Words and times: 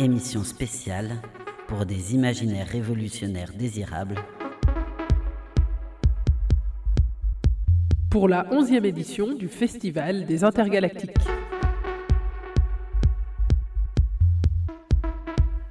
Émission 0.00 0.44
spéciale 0.44 1.10
pour 1.66 1.84
des 1.84 2.14
imaginaires 2.14 2.68
révolutionnaires 2.68 3.50
désirables. 3.52 4.14
Pour 8.08 8.28
la 8.28 8.44
11e 8.44 8.84
édition 8.84 9.34
du 9.34 9.48
Festival 9.48 10.24
des 10.24 10.44
Intergalactiques. 10.44 11.26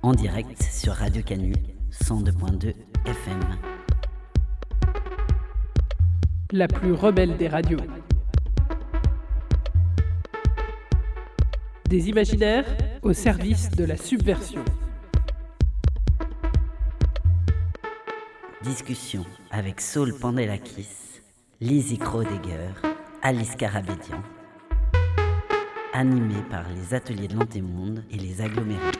En 0.01 0.11
direct 0.11 0.61
sur 0.61 0.91
Radio 0.91 1.23
Canu 1.23 1.53
102.2 1.93 2.73
FM. 3.05 3.39
La 6.51 6.67
plus 6.67 6.91
rebelle 6.91 7.37
des 7.37 7.47
radios. 7.47 7.79
Des 11.87 12.09
imaginaires 12.09 12.65
au 13.01 13.13
service 13.13 13.69
de 13.71 13.85
la 13.85 13.95
subversion. 13.95 14.65
Discussion 18.61 19.25
avec 19.51 19.79
Saul 19.79 20.13
Pandelakis, 20.13 21.21
Lizzie 21.61 21.97
Krodegger, 21.97 22.73
Alice 23.21 23.55
Carabédian. 23.55 24.21
Animé 25.93 26.35
par 26.49 26.65
les 26.75 26.93
ateliers 26.93 27.29
de 27.29 27.35
l'Antémonde 27.35 28.03
et 28.11 28.17
les 28.17 28.41
agglomérés. 28.41 28.91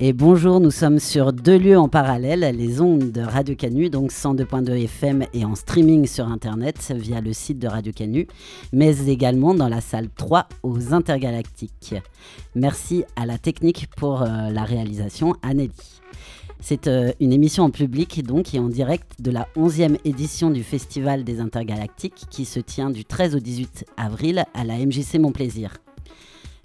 Et 0.00 0.12
bonjour, 0.12 0.60
nous 0.60 0.70
sommes 0.70 1.00
sur 1.00 1.32
deux 1.32 1.58
lieux 1.58 1.76
en 1.76 1.88
parallèle, 1.88 2.54
les 2.56 2.80
ondes 2.80 3.10
de 3.10 3.20
Radio 3.20 3.56
Canu, 3.56 3.90
donc 3.90 4.12
102.2 4.12 4.84
FM 4.84 5.24
et 5.34 5.44
en 5.44 5.56
streaming 5.56 6.06
sur 6.06 6.28
Internet 6.28 6.92
via 6.94 7.20
le 7.20 7.32
site 7.32 7.58
de 7.58 7.66
Radio 7.66 7.92
Canu, 7.92 8.28
mais 8.72 9.08
également 9.08 9.54
dans 9.54 9.68
la 9.68 9.80
salle 9.80 10.08
3 10.16 10.46
aux 10.62 10.94
Intergalactiques. 10.94 11.96
Merci 12.54 13.02
à 13.16 13.26
la 13.26 13.38
technique 13.38 13.88
pour 13.96 14.22
euh, 14.22 14.50
la 14.50 14.62
réalisation, 14.62 15.34
Anneli. 15.42 15.72
C'est 16.60 16.86
euh, 16.86 17.10
une 17.18 17.32
émission 17.32 17.64
en 17.64 17.70
public 17.70 18.22
donc 18.24 18.54
et 18.54 18.60
en 18.60 18.68
direct 18.68 19.20
de 19.20 19.32
la 19.32 19.48
11e 19.56 19.98
édition 20.04 20.50
du 20.50 20.62
Festival 20.62 21.24
des 21.24 21.40
Intergalactiques 21.40 22.26
qui 22.30 22.44
se 22.44 22.60
tient 22.60 22.90
du 22.90 23.04
13 23.04 23.34
au 23.34 23.40
18 23.40 23.84
avril 23.96 24.44
à 24.54 24.62
la 24.62 24.78
MJC 24.78 25.18
Montplaisir 25.18 25.72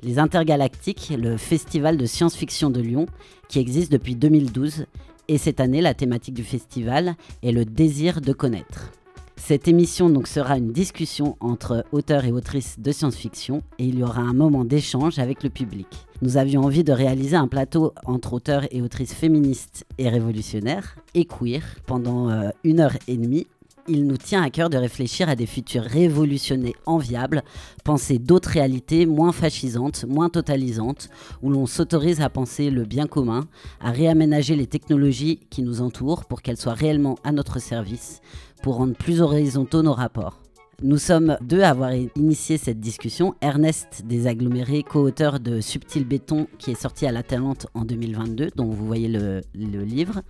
les 0.04 0.20
Intergalactiques, 0.20 1.14
le 1.18 1.38
festival 1.38 1.98
de 1.98 2.06
science-fiction 2.06 2.70
de 2.70 2.82
Lyon, 2.82 3.06
qui 3.48 3.60
existe 3.60 3.92
depuis 3.92 4.16
2012. 4.16 4.86
Et 5.30 5.38
cette 5.38 5.60
année, 5.60 5.82
la 5.82 5.94
thématique 5.94 6.34
du 6.34 6.44
festival 6.44 7.16
est 7.42 7.54
le 7.54 7.64
désir 7.64 8.20
de 8.20 8.34
connaître. 8.34 8.92
Cette 9.38 9.68
émission 9.68 10.10
donc 10.10 10.28
sera 10.28 10.58
une 10.58 10.72
discussion 10.72 11.36
entre 11.40 11.86
auteurs 11.92 12.24
et 12.26 12.32
autrices 12.32 12.80
de 12.80 12.92
science-fiction 12.92 13.62
et 13.80 13.86
il 13.86 14.00
y 14.00 14.04
aura 14.04 14.22
un 14.22 14.34
moment 14.34 14.64
d'échange 14.64 15.20
avec 15.20 15.44
le 15.44 15.50
public. 15.50 15.88
Nous 16.22 16.38
avions 16.38 16.62
envie 16.64 16.84
de 16.84 16.94
réaliser 16.94 17.36
un 17.36 17.48
plateau 17.48 17.94
entre 18.06 18.34
auteurs 18.34 18.66
et 18.72 18.82
autrices 18.82 19.14
féministes 19.14 19.86
et 19.98 20.08
révolutionnaires 20.08 20.96
et 21.14 21.26
queer 21.26 21.64
pendant 21.86 22.30
euh, 22.30 22.52
une 22.64 22.80
heure 22.80 22.96
et 23.08 23.18
demie 23.18 23.48
il 23.88 24.08
nous 24.08 24.18
tient 24.18 24.44
à 24.44 24.50
cœur 24.50 24.70
de 24.70 24.78
réfléchir 24.78 25.30
à 25.30 25.36
des 25.36 25.46
futurs 25.46 25.84
révolutionnés 25.84 26.76
enviables, 26.86 27.44
penser 27.84 28.20
d'autres 28.20 28.50
réalités 28.50 29.06
moins 29.06 29.32
fascisantes, 29.32 30.06
moins 30.08 30.30
totalisantes, 30.30 31.10
où 31.42 31.50
l'on 31.50 31.66
s'autorise 31.66 32.22
à 32.22 32.30
penser 32.30 32.70
le 32.70 32.86
bien 32.86 33.08
commun, 33.08 33.48
à 33.82 33.92
réaménager 33.92 34.56
les 34.56 34.68
technologies 34.68 35.40
qui 35.50 35.62
nous 35.64 35.82
entourent 35.82 36.26
pour 36.26 36.42
qu'elles 36.42 36.58
soient 36.58 36.74
réellement 36.74 37.18
à 37.24 37.32
notre 37.32 37.60
service, 37.60 38.22
pour 38.62 38.76
rendre 38.76 38.96
plus 38.96 39.22
horizontaux 39.22 39.82
nos 39.82 39.94
rapports. 39.94 40.43
Nous 40.86 40.98
sommes 40.98 41.38
deux 41.40 41.62
à 41.62 41.70
avoir 41.70 41.94
initié 41.94 42.58
cette 42.58 42.82
discussion. 42.82 43.36
Ernest 43.40 44.02
des 44.04 44.28
agglomérés, 44.28 44.84
co-auteur 44.84 45.40
de 45.40 45.62
Subtil 45.62 46.04
Béton, 46.04 46.48
qui 46.58 46.72
est 46.72 46.82
sorti 46.82 47.08
à 47.08 47.14
la 47.14 47.24
Talente 47.24 47.68
en 47.74 47.86
2022, 47.86 48.50
dont 48.54 48.66
vous 48.66 48.86
voyez 48.86 49.08
le, 49.08 49.42
livre, 49.56 50.24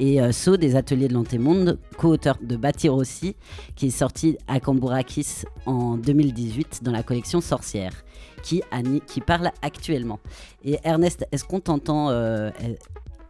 et 0.00 0.22
euh, 0.22 0.32
So 0.32 0.56
des 0.56 0.76
Ateliers 0.76 1.08
de 1.08 1.12
l'Antémonde, 1.12 1.78
co-auteur 1.98 2.38
de 2.40 2.56
Bâtir 2.56 2.94
aussi, 2.94 3.36
qui 3.76 3.88
est 3.88 3.90
sorti 3.90 4.38
à 4.46 4.60
Cambourakis 4.60 5.44
en 5.66 5.98
2018 5.98 6.80
dans 6.84 6.92
la 6.92 7.02
collection 7.02 7.42
Sorcière, 7.42 7.92
qui, 8.42 8.62
qui 9.06 9.20
parle 9.20 9.50
actuellement. 9.60 10.20
Et 10.64 10.78
Ernest, 10.84 11.26
est-ce 11.32 11.44
qu'on 11.44 11.60
t'entend 11.60 12.08
euh, 12.08 12.50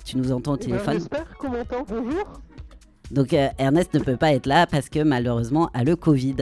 Tu 0.05 0.17
nous 0.17 0.31
entends 0.31 0.53
au 0.53 0.57
Eh 0.57 0.61
ben, 0.61 0.67
téléphone? 0.67 0.95
J'espère 0.95 1.37
qu'on 1.39 1.49
m'entend. 1.49 1.85
Bonjour. 1.89 2.41
Donc 3.11 3.33
euh, 3.33 3.49
Ernest 3.59 3.95
ne 3.95 4.01
peut 4.01 4.17
pas 4.17 4.33
être 4.33 4.47
là 4.47 4.67
parce 4.67 4.89
que 4.89 5.03
malheureusement 5.03 5.71
a 5.75 5.85
le 5.85 5.97
Covid. 5.97 6.37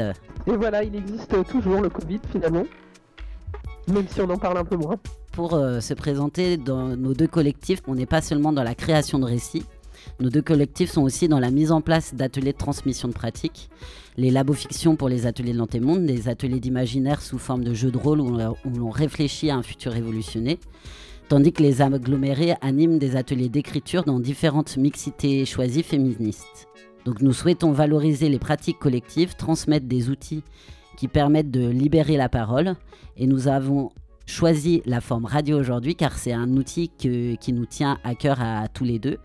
Et 0.47 0.57
voilà, 0.57 0.83
il 0.83 0.95
existe 0.97 1.35
toujours 1.49 1.81
le 1.81 1.89
Covid 1.89 2.21
finalement. 2.31 2.65
Même 3.89 4.07
si 4.09 4.21
on 4.21 4.29
en 4.31 4.37
parle 4.39 4.59
un 4.59 4.65
peu 4.65 4.77
moins. 4.77 4.97
Pour 5.33 5.55
euh, 5.55 5.81
se 5.81 5.95
présenter 5.95 6.57
dans 6.57 6.97
nos 6.97 7.15
deux 7.15 7.27
collectifs, 7.29 7.81
on 7.87 7.95
n'est 7.95 8.07
pas 8.07 8.21
seulement 8.21 8.53
dans 8.53 8.63
la 8.65 8.75
création 8.75 9.19
de 9.19 9.25
récits. 9.25 9.65
Nos 10.21 10.31
deux 10.31 10.43
collectifs 10.43 10.91
sont 10.91 11.03
aussi 11.03 11.29
dans 11.29 11.39
la 11.41 11.51
mise 11.51 11.71
en 11.73 11.81
place 11.81 12.15
d'ateliers 12.15 12.53
de 12.53 12.59
transmission 12.59 13.09
de 13.09 13.13
pratiques, 13.13 13.69
les 14.17 14.31
labofictions 14.31 14.97
pour 14.97 15.09
les 15.09 15.27
ateliers 15.27 15.53
de 15.53 15.59
l'antémonde, 15.59 16.07
des 16.07 16.29
ateliers 16.29 16.61
d'imaginaire 16.61 17.21
sous 17.23 17.39
forme 17.39 17.65
de 17.65 17.75
jeux 17.75 17.91
de 17.91 17.99
rôle 17.99 18.21
où 18.21 18.31
l'on- 18.31 18.57
où 18.65 18.71
l'on 18.71 18.91
réfléchit 18.91 19.51
à 19.51 19.57
un 19.57 19.63
futur 19.63 19.93
révolutionné, 19.93 20.59
tandis 21.29 21.53
que 21.53 21.63
les 21.63 21.83
agglomérés 21.83 22.55
animent 22.61 22.99
des 22.99 23.17
ateliers 23.17 23.49
d'écriture 23.49 24.05
dans 24.05 24.21
différentes 24.21 24.77
mixités 24.77 25.45
choisies 25.45 25.83
féministes. 25.83 26.69
Donc 27.05 27.21
nous 27.21 27.33
souhaitons 27.33 27.73
valoriser 27.73 28.29
les 28.29 28.39
pratiques 28.39 28.79
collectives, 28.79 29.35
transmettre 29.37 29.87
des 29.87 30.11
outils 30.11 30.43
qui 30.97 31.09
permettent 31.09 31.51
de 31.51 31.69
libérer 31.69 32.17
la 32.17 32.29
parole, 32.29 32.75
et 33.17 33.27
nous 33.27 33.49
avons 33.49 33.91
choisi 34.27 34.83
la 34.87 35.01
forme 35.01 35.25
radio 35.25 35.59
aujourd'hui 35.59 35.95
car 35.95 36.19
c'est 36.19 36.33
un 36.33 36.57
outil 36.57 36.91
qui 36.99 37.53
nous 37.53 37.67
tient 37.67 37.99
à 38.03 38.15
cœur 38.15 38.41
à 38.41 38.67
tous 38.69 38.85
les 38.85 38.99
deux 38.99 39.19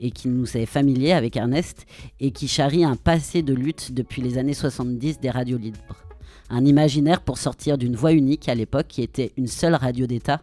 et 0.00 0.10
qui 0.10 0.28
nous 0.28 0.56
est 0.56 0.66
familier 0.66 1.12
avec 1.12 1.36
Ernest 1.36 1.86
et 2.20 2.30
qui 2.30 2.48
charrie 2.48 2.84
un 2.84 2.96
passé 2.96 3.42
de 3.42 3.52
lutte 3.52 3.92
depuis 3.92 4.22
les 4.22 4.38
années 4.38 4.54
70 4.54 5.20
des 5.20 5.30
radios 5.30 5.58
libres. 5.58 6.06
Un 6.48 6.64
imaginaire 6.64 7.20
pour 7.20 7.38
sortir 7.38 7.76
d'une 7.76 7.96
voix 7.96 8.12
unique 8.12 8.48
à 8.48 8.54
l'époque 8.54 8.86
qui 8.88 9.02
était 9.02 9.32
une 9.36 9.48
seule 9.48 9.74
radio 9.74 10.06
d'État 10.06 10.40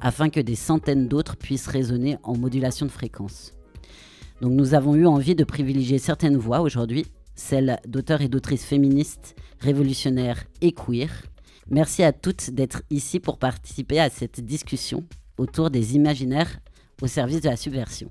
afin 0.00 0.28
que 0.30 0.40
des 0.40 0.54
centaines 0.54 1.08
d'autres 1.08 1.36
puissent 1.36 1.68
résonner 1.68 2.18
en 2.22 2.36
modulation 2.36 2.86
de 2.86 2.90
fréquence. 2.90 3.52
Donc 4.40 4.52
nous 4.52 4.74
avons 4.74 4.94
eu 4.94 5.06
envie 5.06 5.34
de 5.34 5.44
privilégier 5.44 5.98
certaines 5.98 6.36
voix 6.36 6.60
aujourd'hui, 6.60 7.06
celles 7.34 7.78
d'auteurs 7.86 8.20
et 8.20 8.28
d'autrices 8.28 8.64
féministes, 8.64 9.34
révolutionnaires 9.60 10.44
et 10.60 10.72
queer. 10.72 11.10
Merci 11.68 12.02
à 12.02 12.12
toutes 12.12 12.50
d'être 12.50 12.82
ici 12.90 13.18
pour 13.20 13.38
participer 13.38 13.98
à 13.98 14.10
cette 14.10 14.40
discussion 14.40 15.04
autour 15.38 15.70
des 15.70 15.96
imaginaires 15.96 16.60
au 17.02 17.06
service 17.06 17.40
de 17.40 17.48
la 17.48 17.56
subversion. 17.56 18.10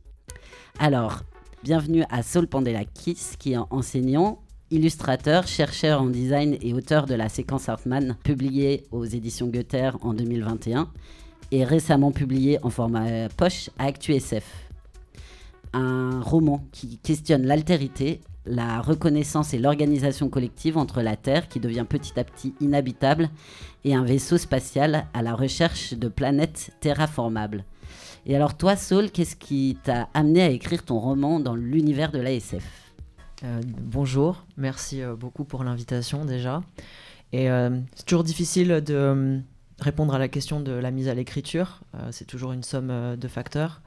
Alors, 0.80 1.22
bienvenue 1.64 2.04
à 2.10 2.22
Saul 2.22 2.48
Pandelakis, 2.48 3.38
qui 3.40 3.54
est 3.54 3.58
enseignant, 3.70 4.44
illustrateur, 4.72 5.48
chercheur 5.48 6.02
en 6.02 6.08
design 6.08 6.58
et 6.62 6.74
auteur 6.74 7.06
de 7.06 7.16
la 7.16 7.30
séquence 7.30 7.70
Hartmann, 7.70 8.18
publiée 8.24 8.84
aux 8.92 9.06
éditions 9.06 9.48
Goethe 9.48 9.96
en 10.02 10.14
2021 10.14 10.92
et 11.52 11.64
récemment 11.64 12.12
publié 12.12 12.60
en 12.64 12.70
format 12.70 13.30
poche 13.30 13.70
à 13.78 13.86
ActuSF. 13.86 14.46
Un 15.74 16.22
roman 16.22 16.64
qui 16.72 16.98
questionne 17.00 17.46
l'altérité, 17.46 18.22
la 18.46 18.82
reconnaissance 18.82 19.54
et 19.54 19.58
l'organisation 19.58 20.30
collective 20.30 20.78
entre 20.78 21.02
la 21.02 21.16
Terre 21.16 21.48
qui 21.48 21.60
devient 21.60 21.86
petit 21.88 22.20
à 22.20 22.24
petit 22.24 22.54
inhabitable 22.62 23.30
et 23.84 23.96
un 23.96 24.04
vaisseau 24.04 24.38
spatial 24.38 25.06
à 25.14 25.22
la 25.22 25.36
recherche 25.36 25.94
de 25.94 26.08
planètes 26.08 26.72
terraformables. 26.80 27.66
Et 28.26 28.36
alors 28.36 28.58
toi, 28.58 28.76
Saul, 28.76 29.12
qu'est-ce 29.12 29.36
qui 29.36 29.78
t'a 29.84 30.10
amené 30.14 30.42
à 30.42 30.50
écrire 30.50 30.84
ton 30.84 31.00
roman 31.00 31.40
dans 31.40 31.56
l'univers 31.56 32.12
de 32.12 32.20
l'ASF 32.20 32.64
Euh, 33.44 33.62
bonjour, 33.82 34.46
merci 34.58 35.02
euh, 35.02 35.16
beaucoup 35.16 35.44
pour 35.44 35.64
l'invitation 35.64 36.26
déjà. 36.26 36.64
Et 37.32 37.50
euh, 37.50 37.70
c'est 37.96 38.06
toujours 38.06 38.24
difficile 38.24 38.82
de 38.86 38.94
euh, 38.94 39.40
répondre 39.80 40.14
à 40.14 40.20
la 40.20 40.28
question 40.28 40.60
de 40.60 40.72
la 40.72 40.92
mise 40.92 41.08
à 41.08 41.14
l'écriture. 41.14 41.82
Euh, 41.96 42.10
c'est 42.12 42.26
toujours 42.26 42.52
une 42.52 42.64
somme 42.64 42.90
euh, 42.92 43.16
de 43.16 43.28
facteurs. 43.28 43.82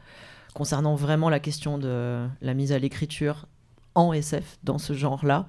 Concernant 0.55 0.94
vraiment 0.94 1.31
la 1.31 1.40
question 1.40 1.79
de 1.79 2.26
la 2.40 2.55
mise 2.55 2.73
à 2.73 2.79
l'écriture 2.79 3.46
en 3.94 4.12
SF, 4.12 4.58
dans 4.64 4.79
ce 4.79 4.93
genre-là, 4.93 5.46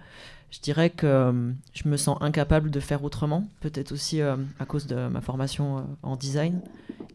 je 0.51 0.59
dirais 0.59 0.89
que 0.89 1.05
euh, 1.05 1.51
je 1.73 1.87
me 1.87 1.97
sens 1.97 2.17
incapable 2.21 2.71
de 2.71 2.79
faire 2.79 3.03
autrement. 3.03 3.47
Peut-être 3.59 3.91
aussi 3.91 4.21
à 4.21 4.65
cause 4.67 4.87
de 4.87 5.07
ma 5.07 5.21
formation 5.21 5.87
en 6.03 6.15
design, 6.15 6.61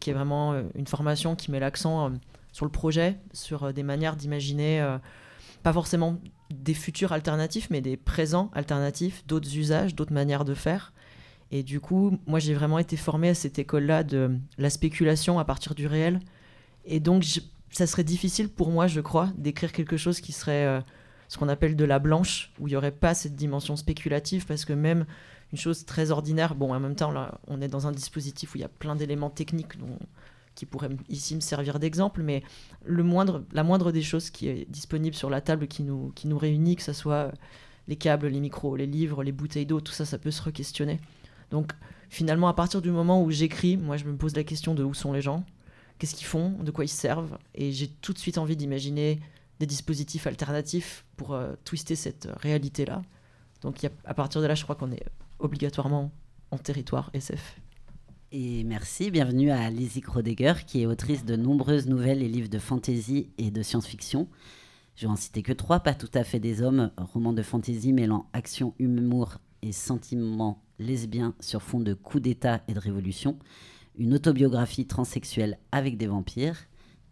qui 0.01 0.11
est 0.11 0.13
vraiment 0.13 0.55
une 0.75 0.87
formation 0.87 1.37
qui 1.37 1.51
met 1.51 1.61
l'accent 1.61 2.13
sur 2.53 2.65
le 2.65 2.71
projet, 2.71 3.19
sur 3.33 3.73
des 3.73 3.83
manières 3.83 4.17
d'imaginer, 4.17 4.99
pas 5.63 5.73
forcément 5.73 6.21
des 6.51 6.75
futurs 6.75 7.13
alternatifs, 7.13 7.69
mais 7.71 7.81
des 7.81 7.97
présents 7.97 8.51
alternatifs, 8.55 9.27
d'autres 9.27 9.57
usages, 9.57 9.95
d'autres 9.95 10.13
manières 10.13 10.45
de 10.45 10.55
faire. 10.55 10.94
Et 11.55 11.63
du 11.63 11.79
coup, 11.79 12.19
moi, 12.27 12.41
j'ai 12.41 12.53
vraiment 12.53 12.81
été 12.81 12.97
formé 12.97 13.29
à 13.29 13.35
cette 13.35 13.61
école-là 13.61 14.03
de 14.03 14.37
la 14.59 14.71
spéculation 14.71 15.39
à 15.39 15.45
partir 15.45 15.77
du 15.77 15.87
réel. 15.87 16.19
Et 16.85 16.99
donc, 16.99 17.25
ça 17.71 17.87
serait 17.87 18.03
difficile 18.03 18.49
pour 18.49 18.73
moi, 18.73 18.89
je 18.89 19.01
crois, 19.01 19.31
d'écrire 19.39 19.71
quelque 19.71 19.97
chose 19.97 20.21
qui 20.21 20.33
serait 20.33 20.67
euh, 20.67 20.81
ce 21.29 21.39
qu'on 21.39 21.49
appelle 21.49 21.77
de 21.77 21.85
la 21.85 22.01
blanche, 22.01 22.51
où 22.59 22.67
il 22.67 22.73
n'y 22.73 22.77
aurait 22.77 22.91
pas 22.91 23.15
cette 23.15 23.37
dimension 23.37 23.77
spéculative, 23.77 24.47
parce 24.47 24.65
que 24.65 24.73
même 24.73 25.07
une 25.53 25.59
chose 25.59 25.85
très 25.85 26.11
ordinaire. 26.11 26.57
Bon, 26.57 26.75
en 26.75 26.81
même 26.81 26.97
temps, 26.97 27.13
là, 27.13 27.39
on 27.47 27.63
est 27.63 27.69
dans 27.69 27.87
un 27.87 27.93
dispositif 27.93 28.53
où 28.53 28.59
il 28.59 28.63
y 28.63 28.65
a 28.65 28.69
plein 28.69 28.97
d'éléments 28.97 29.31
techniques 29.31 29.75
qui 30.57 30.67
pourraient 30.67 30.97
ici 31.09 31.37
me 31.37 31.41
servir 31.41 31.79
d'exemple, 31.79 32.25
mais 32.25 32.43
le 32.85 33.05
moindre, 33.05 33.45
la 33.53 33.63
moindre 33.63 33.93
des 33.93 34.03
choses 34.03 34.31
qui 34.31 34.49
est 34.49 34.69
disponible 34.69 35.15
sur 35.15 35.31
la 35.31 35.41
table 35.41 35.69
qui 35.69 35.85
nous, 35.85 36.11
qui 36.17 36.27
nous 36.27 36.37
réunit, 36.37 36.75
que 36.75 36.83
ce 36.83 36.93
soit 36.93 37.31
les 37.87 37.95
câbles, 37.95 38.27
les 38.27 38.41
micros, 38.41 38.75
les 38.75 38.87
livres, 38.87 39.23
les 39.23 39.31
bouteilles 39.31 39.67
d'eau, 39.67 39.81
tout 39.81 39.93
ça, 39.93 40.05
ça 40.05 40.19
peut 40.19 40.33
se 40.33 40.43
re-questionner. 40.43 40.99
Donc 41.55 41.71
finalement, 42.11 42.49
à 42.49 42.53
partir 42.53 42.83
du 42.83 42.91
moment 42.91 43.23
où 43.23 43.31
j'écris, 43.31 43.77
moi 43.77 43.97
je 43.97 44.05
me 44.07 44.17
pose 44.17 44.35
la 44.35 44.43
question 44.43 44.75
de 44.75 44.83
où 44.83 44.93
sont 44.93 45.13
les 45.13 45.23
gens, 45.23 45.45
qu'est-ce 45.99 46.17
qu'ils 46.17 46.27
font, 46.27 46.51
de 46.51 46.73
quoi 46.73 46.85
ils 46.85 46.89
servent, 46.89 47.39
et 47.55 47.71
j'ai 47.71 47.87
tout 47.87 48.13
de 48.13 48.19
suite 48.19 48.39
envie 48.39 48.57
d'imaginer 48.57 49.21
des 49.61 49.67
dispositifs 49.67 50.27
alternatifs 50.27 51.05
pour 51.17 51.33
euh, 51.33 51.55
twister 51.65 51.95
cette 51.95 52.29
réalité-là. 52.41 53.03
Donc 53.61 53.87
à 54.05 54.15
partir 54.15 54.43
de 54.43 54.49
là, 54.49 54.57
je 54.57 54.65
crois 54.65 54.75
qu'on 54.75 54.91
est 54.91 55.05
obligatoirement 55.39 56.11
en 56.51 56.59
territoire 56.59 57.11
SF. 57.15 57.61
Et 58.33 58.65
merci, 58.65 59.13
bienvenue 59.13 59.53
à 59.53 59.71
Lizzie 59.71 60.01
Krodegger, 60.01 60.55
qui 60.67 60.83
est 60.83 60.87
autrice 60.87 61.25
de 61.25 61.37
nombreuses 61.37 61.87
nouvelles 61.87 62.25
et 62.25 62.29
livres 62.29 62.51
de 62.51 62.59
fantasy 62.59 63.29
et 63.39 63.53
de 63.53 63.63
science-fiction. 63.63 64.27
Je 64.97 65.07
vais 65.07 65.13
en 65.13 65.15
citer 65.15 65.45
que 65.45 65.53
trois, 65.53 65.79
pas 65.79 65.95
tout 65.95 66.11
à 66.15 66.25
fait 66.25 66.41
des 66.41 66.63
hommes, 66.63 66.91
roman 66.97 67.33
de 67.33 67.43
fantasy 67.43 67.93
mêlant 67.93 68.27
action, 68.33 68.75
humour 68.81 69.39
et 69.63 69.71
sentiments 69.71 70.64
lesbiens 70.79 71.35
sur 71.41 71.63
fond 71.63 71.81
de 71.81 71.95
coups 71.95 72.23
d'État 72.23 72.63
et 72.69 72.75
de 72.75 72.81
révolution, 72.81 73.39
une 73.97 74.15
autobiographie 74.15 74.87
transsexuelle 74.87 75.59
avec 75.73 75.97
des 75.97 76.07
vampires, 76.07 76.59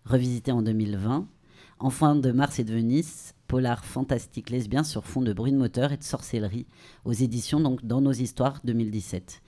revisitée 0.04 0.52
en 0.52 0.62
2020, 0.62 1.28
Enfant 1.78 2.14
de 2.14 2.30
Mars 2.30 2.60
et 2.60 2.64
de 2.64 2.72
Venise, 2.72 3.34
polar 3.48 3.84
fantastique 3.84 4.50
lesbien 4.50 4.84
sur 4.84 5.04
fond 5.04 5.20
de 5.20 5.32
bruit 5.32 5.50
de 5.50 5.56
moteur 5.56 5.92
et 5.92 5.96
de 5.96 6.04
sorcellerie, 6.04 6.66
aux 7.04 7.12
éditions 7.12 7.60
donc 7.60 7.84
Dans 7.84 8.00
nos 8.00 8.12
histoires 8.12 8.60
2017. 8.64 9.42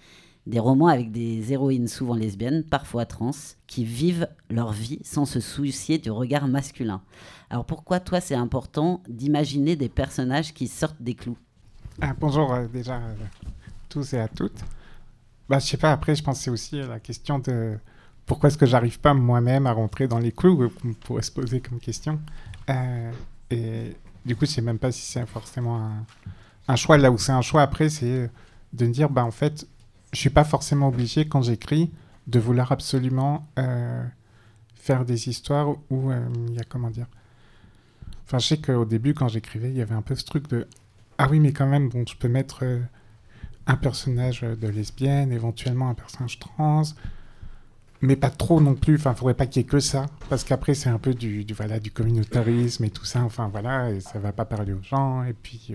Des 0.47 0.59
romans 0.59 0.89
avec 0.89 1.11
des 1.11 1.53
héroïnes 1.53 1.89
souvent 1.89 2.15
lesbiennes, 2.15 2.65
parfois 2.65 3.07
trans, 3.07 3.31
qui 3.67 3.85
vivent 3.85 4.29
leur 4.51 4.73
vie 4.73 4.99
sans 5.05 5.25
se 5.25 5.41
soucier 5.41 5.99
du 5.99 6.11
regard 6.11 6.49
masculin. 6.49 7.03
Alors 7.51 7.65
pourquoi 7.65 8.01
toi 8.01 8.21
c'est 8.21 8.35
important 8.35 9.03
d'imaginer 9.09 9.77
des 9.77 9.89
personnages 9.89 10.53
qui 10.53 10.69
sortent 10.69 11.01
des 11.01 11.15
clous? 11.15 11.39
Ah, 12.01 12.15
Bonjour 12.19 12.53
euh, 12.53 12.67
déjà 12.67 12.97
euh, 12.97 13.15
tous 13.95 14.13
et 14.13 14.19
à 14.19 14.29
toutes. 14.29 14.61
Bah, 15.49 15.59
je 15.61 15.67
sais 15.67 15.77
pas, 15.77 15.93
après 15.93 16.15
je 16.17 16.23
pense 16.23 16.41
c'est 16.41 16.51
aussi 16.51 16.81
la 16.81 16.99
question 16.99 17.39
de 17.39 17.79
pourquoi 18.27 18.49
est-ce 18.49 18.59
que 18.59 18.67
j'arrive 18.67 18.99
pas 18.99 19.15
moi-même 19.15 19.67
à 19.67 19.73
rentrer 19.73 20.09
dans 20.09 20.19
les 20.19 20.33
clous, 20.33 20.71
qu'on 20.71 20.95
pourrait 20.95 21.23
se 21.23 21.31
poser 21.31 21.61
comme 21.61 21.79
question. 21.79 22.19
Euh, 22.71 23.13
et 23.51 23.97
du 24.25 24.35
coup, 24.35 24.47
je 24.47 24.51
sais 24.51 24.63
même 24.63 24.79
pas 24.79 24.91
si 24.91 25.03
c'est 25.03 25.27
forcément 25.27 25.91
un, 26.67 26.77
choix. 26.77 26.97
Là 26.97 27.11
où 27.11 27.19
c'est 27.19 27.33
un 27.33 27.43
choix 27.43 27.63
après, 27.63 27.91
c'est 27.91 28.31
de 28.73 28.87
me 28.87 28.93
dire, 28.93 29.11
bah 29.11 29.25
en 29.25 29.31
fait, 29.31 29.67
je 30.13 30.19
suis 30.19 30.31
pas 30.31 30.45
forcément 30.45 30.89
obligé 30.89 31.29
quand 31.29 31.43
j'écris 31.43 31.93
de 32.27 32.39
vouloir 32.41 32.73
absolument 32.73 33.47
euh, 33.59 34.03
faire 34.75 35.05
des 35.05 35.29
histoires 35.29 35.77
où 35.91 36.11
euh, 36.11 36.27
il 36.49 36.55
y 36.55 36.59
a 36.59 36.65
comment 36.65 36.91
dire. 36.91 37.07
Enfin, 38.27 38.39
je 38.39 38.47
sais 38.47 38.59
qu'au 38.59 38.87
début, 38.87 39.13
quand 39.13 39.29
j'écrivais, 39.29 39.69
il 39.69 39.77
y 39.77 39.83
avait 39.83 39.95
un 39.95 40.03
peu 40.03 40.15
ce 40.15 40.25
truc 40.25 40.49
de 40.49 40.67
ah 41.19 41.29
oui, 41.31 41.41
mais 41.41 41.53
quand 41.53 41.67
même, 41.67 41.89
bon, 41.89 42.05
je 42.09 42.17
peux 42.17 42.29
mettre 42.29 42.61
euh, 42.63 42.81
un 43.67 43.77
personnage 43.77 44.43
de 44.43 44.69
lesbienne, 44.69 45.33
éventuellement 45.33 45.89
un 45.89 45.95
personnage 45.95 46.39
trans, 46.39 46.83
mais 48.01 48.17
pas 48.17 48.31
trop 48.31 48.61
non 48.61 48.75
plus. 48.75 48.97
Enfin, 48.97 49.15
faudrait 49.15 49.35
pas 49.35 49.47
qu'il 49.47 49.63
y 49.63 49.65
ait 49.65 49.69
que 49.69 49.81
ça, 49.81 50.07
parce 50.29 50.45
qu'après 50.45 50.75
c'est 50.75 50.91
un 50.91 50.99
peu 50.99 51.15
du, 51.15 51.47
voilà 51.55 51.81
du 51.81 51.91
communautarisme 51.91 52.85
et 52.85 52.91
tout 52.91 53.05
ça. 53.05 53.23
Enfin 53.23 53.49
voilà, 53.49 53.91
et 53.91 54.01
ça 54.01 54.19
va 54.19 54.33
pas 54.33 54.45
parler 54.45 54.73
aux 54.73 54.83
gens. 54.83 55.25
Et 55.25 55.33
puis 55.33 55.75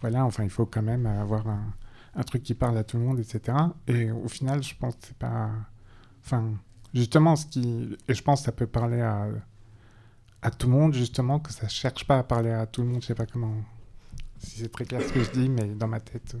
voilà, 0.00 0.24
enfin 0.24 0.44
il 0.44 0.50
faut 0.50 0.66
quand 0.66 0.82
même 0.82 1.06
avoir 1.06 1.44
un 2.16 2.22
truc 2.22 2.42
qui 2.42 2.54
parle 2.54 2.76
à 2.78 2.84
tout 2.84 2.96
le 2.96 3.04
monde, 3.04 3.20
etc. 3.20 3.56
Et 3.86 4.10
au 4.10 4.28
final, 4.28 4.62
je 4.62 4.74
pense 4.74 4.94
que 4.96 5.06
c'est 5.08 5.18
pas. 5.18 5.50
Enfin, 6.24 6.54
justement, 6.94 7.36
ce 7.36 7.46
qui. 7.46 7.96
Et 8.08 8.14
je 8.14 8.22
pense 8.22 8.40
que 8.40 8.46
ça 8.46 8.52
peut 8.52 8.66
parler 8.66 9.00
à, 9.00 9.28
à 10.42 10.50
tout 10.50 10.66
le 10.66 10.72
monde, 10.72 10.94
justement, 10.94 11.38
que 11.38 11.52
ça 11.52 11.68
cherche 11.68 12.06
pas 12.06 12.18
à 12.18 12.22
parler 12.22 12.50
à 12.50 12.66
tout 12.66 12.82
le 12.82 12.88
monde. 12.88 13.02
Je 13.02 13.08
sais 13.08 13.14
pas 13.14 13.26
comment. 13.26 13.54
Si 14.38 14.60
c'est 14.60 14.72
très 14.72 14.84
clair 14.84 15.02
ce 15.02 15.12
que 15.12 15.22
je 15.22 15.30
dis, 15.30 15.48
mais 15.48 15.66
dans 15.66 15.88
ma 15.88 16.00
tête, 16.00 16.36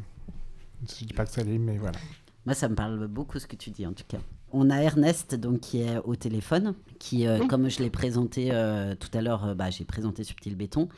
je 0.82 1.04
dis 1.04 1.14
pas 1.14 1.24
que 1.24 1.30
ça 1.30 1.42
l'est, 1.42 1.58
mais 1.58 1.78
voilà. 1.78 1.98
Moi, 2.44 2.54
ça 2.54 2.68
me 2.68 2.74
parle 2.74 3.06
beaucoup 3.08 3.38
ce 3.38 3.46
que 3.46 3.56
tu 3.56 3.70
dis, 3.70 3.86
en 3.86 3.92
tout 3.92 4.04
cas. 4.06 4.18
On 4.52 4.70
a 4.70 4.76
Ernest 4.76 5.34
donc 5.34 5.60
qui 5.60 5.82
est 5.82 5.98
au 6.04 6.14
téléphone, 6.14 6.74
qui, 7.00 7.26
euh, 7.26 7.44
comme 7.46 7.68
je 7.68 7.82
l'ai 7.82 7.90
présenté 7.90 8.50
euh, 8.52 8.94
tout 8.94 9.10
à 9.12 9.20
l'heure, 9.20 9.46
euh, 9.46 9.54
bah, 9.54 9.70
j'ai 9.70 9.84
présenté 9.84 10.22
Subtil 10.22 10.54
Béton, 10.54 10.88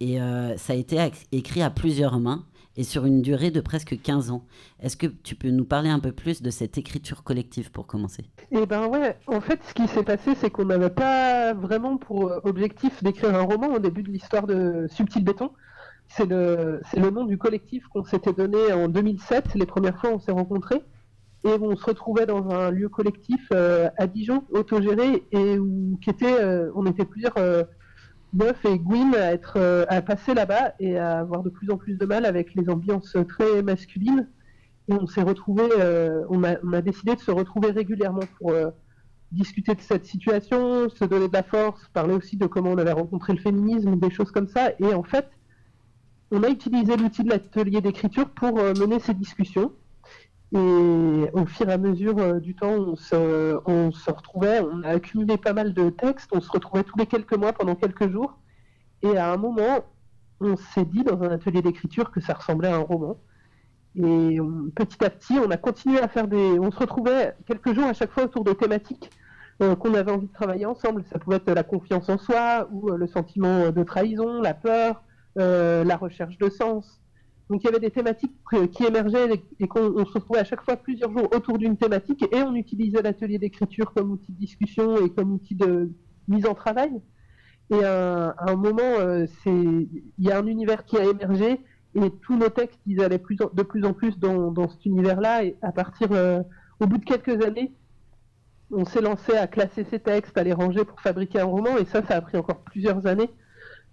et 0.00 0.18
ça 0.58 0.74
a 0.74 0.76
été 0.76 1.10
écrit 1.32 1.62
à 1.62 1.70
plusieurs 1.70 2.20
mains 2.20 2.44
et 2.76 2.84
sur 2.84 3.06
une 3.06 3.22
durée 3.22 3.50
de 3.50 3.62
presque 3.62 3.98
15 3.98 4.30
ans. 4.30 4.44
Est-ce 4.78 4.94
que 4.94 5.06
tu 5.06 5.34
peux 5.34 5.48
nous 5.48 5.64
parler 5.64 5.88
un 5.88 6.00
peu 6.00 6.12
plus 6.12 6.42
de 6.42 6.50
cette 6.50 6.76
écriture 6.76 7.22
collective 7.22 7.70
pour 7.70 7.86
commencer? 7.86 8.26
Eh 8.50 8.66
ben 8.66 8.88
ouais, 8.88 9.16
en 9.26 9.40
fait, 9.40 9.58
ce 9.66 9.72
qui 9.72 9.88
s'est 9.88 10.02
passé, 10.02 10.34
c'est 10.34 10.50
qu'on 10.50 10.66
n'avait 10.66 10.90
pas 10.90 11.54
vraiment 11.54 11.96
pour 11.96 12.30
objectif 12.44 13.02
d'écrire 13.02 13.34
un 13.34 13.40
roman 13.40 13.68
au 13.68 13.78
début 13.78 14.02
de 14.02 14.10
l'histoire 14.10 14.46
de 14.46 14.86
Subtil 14.90 15.24
Béton. 15.24 15.50
C'est 16.08 16.26
le, 16.26 16.80
le 16.96 17.10
nom 17.10 17.24
du 17.24 17.36
collectif 17.38 17.86
qu'on 17.88 18.04
s'était 18.04 18.32
donné 18.32 18.72
en 18.72 18.88
2007, 18.88 19.54
les 19.54 19.66
premières 19.66 19.98
fois 20.00 20.10
où 20.10 20.14
on 20.14 20.20
s'est 20.20 20.32
rencontrés, 20.32 20.82
et 21.44 21.50
on 21.60 21.76
se 21.76 21.84
retrouvait 21.84 22.26
dans 22.26 22.50
un 22.50 22.70
lieu 22.70 22.88
collectif 22.88 23.48
euh, 23.52 23.88
à 23.98 24.06
Dijon, 24.06 24.44
autogéré, 24.50 25.24
et 25.32 25.58
où 25.58 25.98
qui 26.02 26.10
était, 26.10 26.40
euh, 26.40 26.70
on 26.74 26.86
était 26.86 27.04
plusieurs 27.04 27.34
Neuf 28.36 28.64
et 28.64 28.78
Gwyn 28.78 29.14
à, 29.14 29.32
être, 29.32 29.54
euh, 29.56 29.84
à 29.88 30.02
passer 30.02 30.34
là-bas 30.34 30.74
et 30.78 30.98
à 30.98 31.20
avoir 31.20 31.42
de 31.42 31.48
plus 31.48 31.70
en 31.70 31.78
plus 31.78 31.96
de 31.96 32.04
mal 32.04 32.26
avec 32.26 32.54
les 32.54 32.68
ambiances 32.68 33.16
très 33.28 33.62
masculines. 33.62 34.28
Et 34.88 34.92
on 34.92 35.06
s'est 35.06 35.22
retrouvé, 35.22 35.64
euh, 35.80 36.22
on, 36.28 36.44
a, 36.44 36.56
on, 36.62 36.72
a, 36.72 36.82
décidé 36.82 37.14
de 37.14 37.20
se 37.20 37.30
retrouver 37.30 37.70
régulièrement 37.70 38.22
pour 38.38 38.52
euh, 38.52 38.70
discuter 39.32 39.74
de 39.74 39.80
cette 39.80 40.04
situation, 40.04 40.88
se 40.90 41.04
donner 41.04 41.28
de 41.28 41.32
la 41.32 41.42
force, 41.42 41.88
parler 41.94 42.14
aussi 42.14 42.36
de 42.36 42.46
comment 42.46 42.70
on 42.70 42.78
avait 42.78 42.92
rencontré 42.92 43.32
le 43.32 43.40
féminisme, 43.40 43.96
des 43.98 44.10
choses 44.10 44.30
comme 44.30 44.48
ça. 44.48 44.72
Et 44.80 44.92
en 44.92 45.02
fait, 45.02 45.28
on 46.30 46.42
a 46.42 46.48
utilisé 46.48 46.96
l'outil 46.96 47.24
de 47.24 47.30
l'atelier 47.30 47.80
d'écriture 47.80 48.28
pour 48.30 48.54
mener 48.56 48.98
ces 48.98 49.14
discussions. 49.14 49.72
Et 50.52 51.30
au 51.32 51.44
fur 51.46 51.68
et 51.68 51.72
à 51.72 51.78
mesure 51.78 52.18
euh, 52.18 52.38
du 52.38 52.54
temps, 52.54 52.74
on 52.74 52.96
se, 52.96 53.58
on 53.66 53.90
se, 53.90 54.10
retrouvait, 54.10 54.60
on 54.60 54.82
a 54.84 54.90
accumulé 54.90 55.36
pas 55.36 55.52
mal 55.52 55.74
de 55.74 55.90
textes, 55.90 56.30
on 56.32 56.40
se 56.40 56.50
retrouvait 56.50 56.84
tous 56.84 56.96
les 56.98 57.06
quelques 57.06 57.36
mois 57.36 57.52
pendant 57.52 57.74
quelques 57.74 58.08
jours. 58.08 58.38
Et 59.02 59.16
à 59.16 59.32
un 59.32 59.36
moment, 59.36 59.84
on 60.40 60.56
s'est 60.56 60.84
dit 60.84 61.02
dans 61.02 61.20
un 61.22 61.30
atelier 61.30 61.62
d'écriture 61.62 62.12
que 62.12 62.20
ça 62.20 62.34
ressemblait 62.34 62.68
à 62.68 62.76
un 62.76 62.80
roman. 62.80 63.18
Et 63.96 64.38
petit 64.74 65.04
à 65.04 65.10
petit, 65.10 65.38
on 65.38 65.50
a 65.50 65.56
continué 65.56 66.00
à 66.00 66.08
faire 66.08 66.28
des. 66.28 66.58
On 66.58 66.70
se 66.70 66.78
retrouvait 66.78 67.34
quelques 67.46 67.74
jours 67.74 67.86
à 67.86 67.94
chaque 67.94 68.12
fois 68.12 68.24
autour 68.24 68.44
de 68.44 68.52
thématiques 68.52 69.10
euh, 69.62 69.74
qu'on 69.74 69.94
avait 69.94 70.12
envie 70.12 70.26
de 70.26 70.32
travailler 70.32 70.66
ensemble. 70.66 71.02
Ça 71.10 71.18
pouvait 71.18 71.36
être 71.36 71.50
la 71.50 71.62
confiance 71.62 72.08
en 72.08 72.18
soi 72.18 72.68
ou 72.70 72.90
euh, 72.90 72.98
le 72.98 73.06
sentiment 73.06 73.70
de 73.70 73.82
trahison, 73.82 74.42
la 74.42 74.54
peur, 74.54 74.96
euh, 74.96 75.05
la 75.36 75.96
recherche 75.96 76.38
de 76.38 76.48
sens. 76.48 77.00
Donc 77.48 77.62
il 77.62 77.66
y 77.66 77.68
avait 77.68 77.80
des 77.80 77.90
thématiques 77.90 78.34
qui 78.72 78.84
émergeaient 78.84 79.28
et 79.60 79.68
qu'on 79.68 80.04
se 80.04 80.12
retrouvait 80.12 80.40
à 80.40 80.44
chaque 80.44 80.62
fois 80.62 80.76
plusieurs 80.76 81.12
jours 81.12 81.28
autour 81.34 81.58
d'une 81.58 81.76
thématique 81.76 82.24
et 82.32 82.42
on 82.42 82.54
utilisait 82.54 83.02
l'atelier 83.02 83.38
d'écriture 83.38 83.92
comme 83.94 84.10
outil 84.10 84.32
de 84.32 84.38
discussion 84.38 84.96
et 85.04 85.10
comme 85.10 85.32
outil 85.32 85.54
de 85.54 85.92
mise 86.26 86.46
en 86.46 86.54
travail. 86.54 86.90
Et 87.70 87.84
à, 87.84 88.34
un 88.38 88.56
moment, 88.56 88.82
euh, 88.82 89.26
il 89.46 89.88
y 90.18 90.30
a 90.30 90.38
un 90.38 90.46
univers 90.46 90.84
qui 90.84 90.98
a 90.98 91.04
émergé 91.04 91.60
et 91.94 92.10
tous 92.22 92.36
nos 92.36 92.48
textes, 92.48 92.80
ils 92.86 93.00
allaient 93.00 93.18
de 93.18 93.62
plus 93.62 93.84
en 93.84 93.92
plus 93.92 94.18
dans, 94.18 94.68
cet 94.68 94.84
univers-là. 94.84 95.44
Et 95.44 95.56
à 95.62 95.72
partir, 95.72 96.08
euh, 96.12 96.42
au 96.80 96.86
bout 96.86 96.98
de 96.98 97.04
quelques 97.04 97.42
années, 97.44 97.72
on 98.70 98.84
s'est 98.84 99.00
lancé 99.00 99.36
à 99.36 99.46
classer 99.46 99.84
ces 99.84 100.00
textes, 100.00 100.36
à 100.36 100.42
les 100.42 100.52
ranger 100.52 100.84
pour 100.84 101.00
fabriquer 101.00 101.40
un 101.40 101.44
roman. 101.44 101.76
Et 101.78 101.84
ça, 101.86 102.02
ça 102.04 102.16
a 102.16 102.20
pris 102.20 102.36
encore 102.36 102.60
plusieurs 102.60 103.06
années 103.06 103.30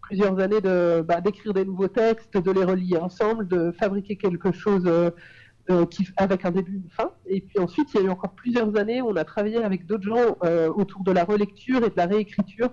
plusieurs 0.03 0.39
années 0.39 0.61
de 0.61 1.01
bah, 1.01 1.21
d'écrire 1.21 1.53
des 1.53 1.65
nouveaux 1.65 1.87
textes, 1.87 2.37
de 2.37 2.51
les 2.51 2.63
relier 2.63 2.97
ensemble, 2.97 3.47
de 3.47 3.71
fabriquer 3.71 4.15
quelque 4.17 4.51
chose 4.51 4.83
euh, 4.85 5.09
euh, 5.71 5.85
avec 6.17 6.45
un 6.45 6.51
début, 6.51 6.75
une 6.75 6.89
fin. 6.89 7.11
Et 7.25 7.41
puis 7.41 7.57
ensuite, 7.59 7.87
il 7.93 8.01
y 8.01 8.03
a 8.03 8.07
eu 8.07 8.09
encore 8.09 8.33
plusieurs 8.33 8.77
années 8.77 9.01
où 9.01 9.09
on 9.09 9.15
a 9.15 9.23
travaillé 9.23 9.63
avec 9.63 9.85
d'autres 9.85 10.03
gens 10.03 10.37
euh, 10.43 10.69
autour 10.69 11.03
de 11.03 11.11
la 11.11 11.23
relecture 11.23 11.83
et 11.83 11.89
de 11.89 11.95
la 11.95 12.05
réécriture. 12.05 12.69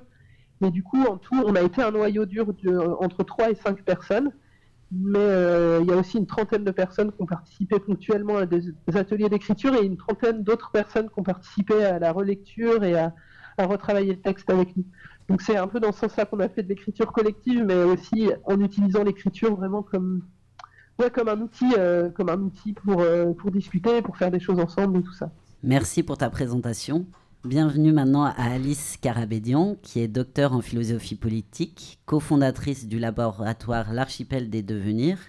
Mais 0.61 0.71
du 0.71 0.83
coup, 0.83 1.03
en 1.05 1.17
tout, 1.17 1.43
on 1.47 1.55
a 1.55 1.63
été 1.63 1.83
un 1.83 1.93
noyau 1.93 2.27
dur 2.27 2.53
de, 2.53 2.77
entre 3.01 3.23
3 3.23 3.51
et 3.51 3.55
5 3.55 3.83
personnes. 3.83 4.33
Mais 4.93 5.81
il 5.81 5.87
y 5.87 5.93
a 5.93 5.97
aussi 5.97 6.19
une 6.19 6.27
trentaine 6.27 6.65
de 6.65 6.73
personnes 6.73 7.13
qui 7.13 7.23
ont 7.23 7.27
participé 7.27 7.79
ponctuellement 7.79 8.39
à 8.39 8.47
des, 8.47 8.75
ateliers 8.93 9.29
d'écriture 9.29 9.73
et 9.77 9.87
une 9.87 9.97
trentaine 9.97 10.43
d'autres 10.43 10.73
personnes 10.73 11.09
qui 11.09 11.17
ont 11.17 11.23
participé 11.23 11.85
à 11.85 12.01
la 12.01 12.11
relecture 12.11 12.83
et 12.83 12.97
à 12.97 13.15
retravailler 13.57 14.15
le 14.15 14.21
texte 14.21 14.51
avec 14.51 14.77
nous. 14.77 14.85
Donc 15.31 15.43
c'est 15.43 15.57
un 15.57 15.69
peu 15.69 15.79
dans 15.79 15.93
ce 15.93 16.01
sens-là 16.01 16.27
qu'on 16.27 16.41
a 16.41 16.49
fait 16.49 16.65
de 16.65 16.69
l'écriture 16.69 17.13
collective, 17.13 17.63
mais 17.65 17.85
aussi 17.85 18.31
en 18.47 18.61
utilisant 18.61 19.05
l'écriture 19.05 19.55
vraiment 19.55 19.81
comme, 19.81 20.23
ouais, 20.99 21.09
comme 21.09 21.29
un 21.29 21.41
outil, 21.41 21.73
euh, 21.79 22.11
comme 22.11 22.29
un 22.29 22.41
outil 22.41 22.73
pour, 22.73 23.01
euh, 23.01 23.33
pour 23.35 23.53
discuter, 23.53 24.03
pour 24.03 24.17
faire 24.17 24.33
des 24.33 24.41
choses 24.41 24.59
ensemble 24.59 24.99
et 24.99 25.03
tout 25.05 25.13
ça. 25.13 25.31
Merci 25.63 26.03
pour 26.03 26.19
ta 26.19 26.31
présentation. 26.31 27.07
Bienvenue 27.45 27.93
maintenant 27.93 28.25
à 28.25 28.33
Alice 28.33 28.97
Carabédian, 29.01 29.77
qui 29.83 30.01
est 30.01 30.09
docteur 30.09 30.53
en 30.53 30.63
philosophie 30.63 31.15
politique, 31.15 32.01
cofondatrice 32.07 32.89
du 32.89 32.99
laboratoire 32.99 33.93
L'Archipel 33.93 34.51
des 34.51 34.65
Devenirs, 34.65 35.21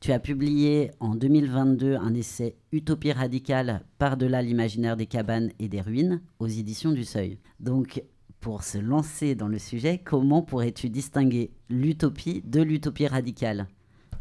Tu 0.00 0.10
as 0.10 0.18
publié 0.18 0.90
en 0.98 1.14
2022 1.14 1.94
un 1.94 2.14
essai 2.14 2.56
Utopie 2.72 3.12
radicale 3.12 3.82
par-delà 3.98 4.42
l'imaginaire 4.42 4.96
des 4.96 5.06
cabanes 5.06 5.52
et 5.60 5.68
des 5.68 5.80
ruines 5.80 6.20
aux 6.40 6.48
éditions 6.48 6.90
du 6.90 7.04
Seuil. 7.04 7.38
Donc, 7.60 8.02
pour 8.46 8.62
se 8.62 8.78
lancer 8.78 9.34
dans 9.34 9.48
le 9.48 9.58
sujet, 9.58 9.98
comment 9.98 10.40
pourrais-tu 10.40 10.88
distinguer 10.88 11.50
l'utopie 11.68 12.42
de 12.44 12.62
l'utopie 12.62 13.08
radicale? 13.08 13.66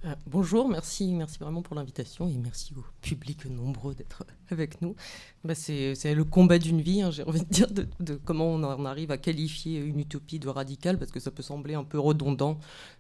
Euh, 0.03 0.15
bonjour, 0.25 0.67
merci, 0.67 1.13
merci 1.13 1.37
vraiment 1.37 1.61
pour 1.61 1.75
l'invitation 1.75 2.27
et 2.27 2.35
merci 2.35 2.73
au 2.75 2.83
public 3.01 3.45
nombreux 3.45 3.93
d'être 3.93 4.25
avec 4.49 4.81
nous. 4.81 4.95
Bah, 5.43 5.53
c'est 5.53 6.15
le 6.15 6.23
combat 6.23 6.57
d'une 6.57 6.81
vie, 6.81 7.03
hein, 7.03 7.11
j'ai 7.11 7.21
envie 7.21 7.41
de 7.41 7.49
dire, 7.51 7.67
de, 7.71 8.15
comment 8.15 8.47
on, 8.47 8.85
arrive 8.85 9.11
à 9.11 9.19
qualifier 9.19 9.79
une 9.79 9.99
utopie 9.99 10.39
de 10.39 10.49
radicale, 10.49 10.97
parce 10.97 11.11
que 11.11 11.19
ça 11.19 11.29
peut 11.29 11.43
sembler 11.43 11.75
un 11.75 11.83
peu 11.83 11.99
redondant. 11.99 12.57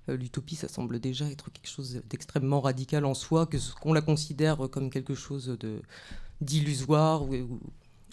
Euh, 0.09 0.17
l'utopie, 0.17 0.55
ça 0.55 0.67
semble 0.67 0.99
déjà 0.99 1.25
être 1.25 1.49
quelque 1.49 1.71
chose 1.71 2.03
d'extrêmement 2.07 2.61
radical 2.61 3.03
en 3.03 3.15
soi, 3.15 3.47
que 3.47 3.57
qu'on 3.81 3.93
la 3.93 4.01
considère 4.03 4.57
comme 4.69 4.91
quelque 4.91 5.15
chose 5.15 5.57
d'illusoire 6.39 7.23
ou 7.23 7.59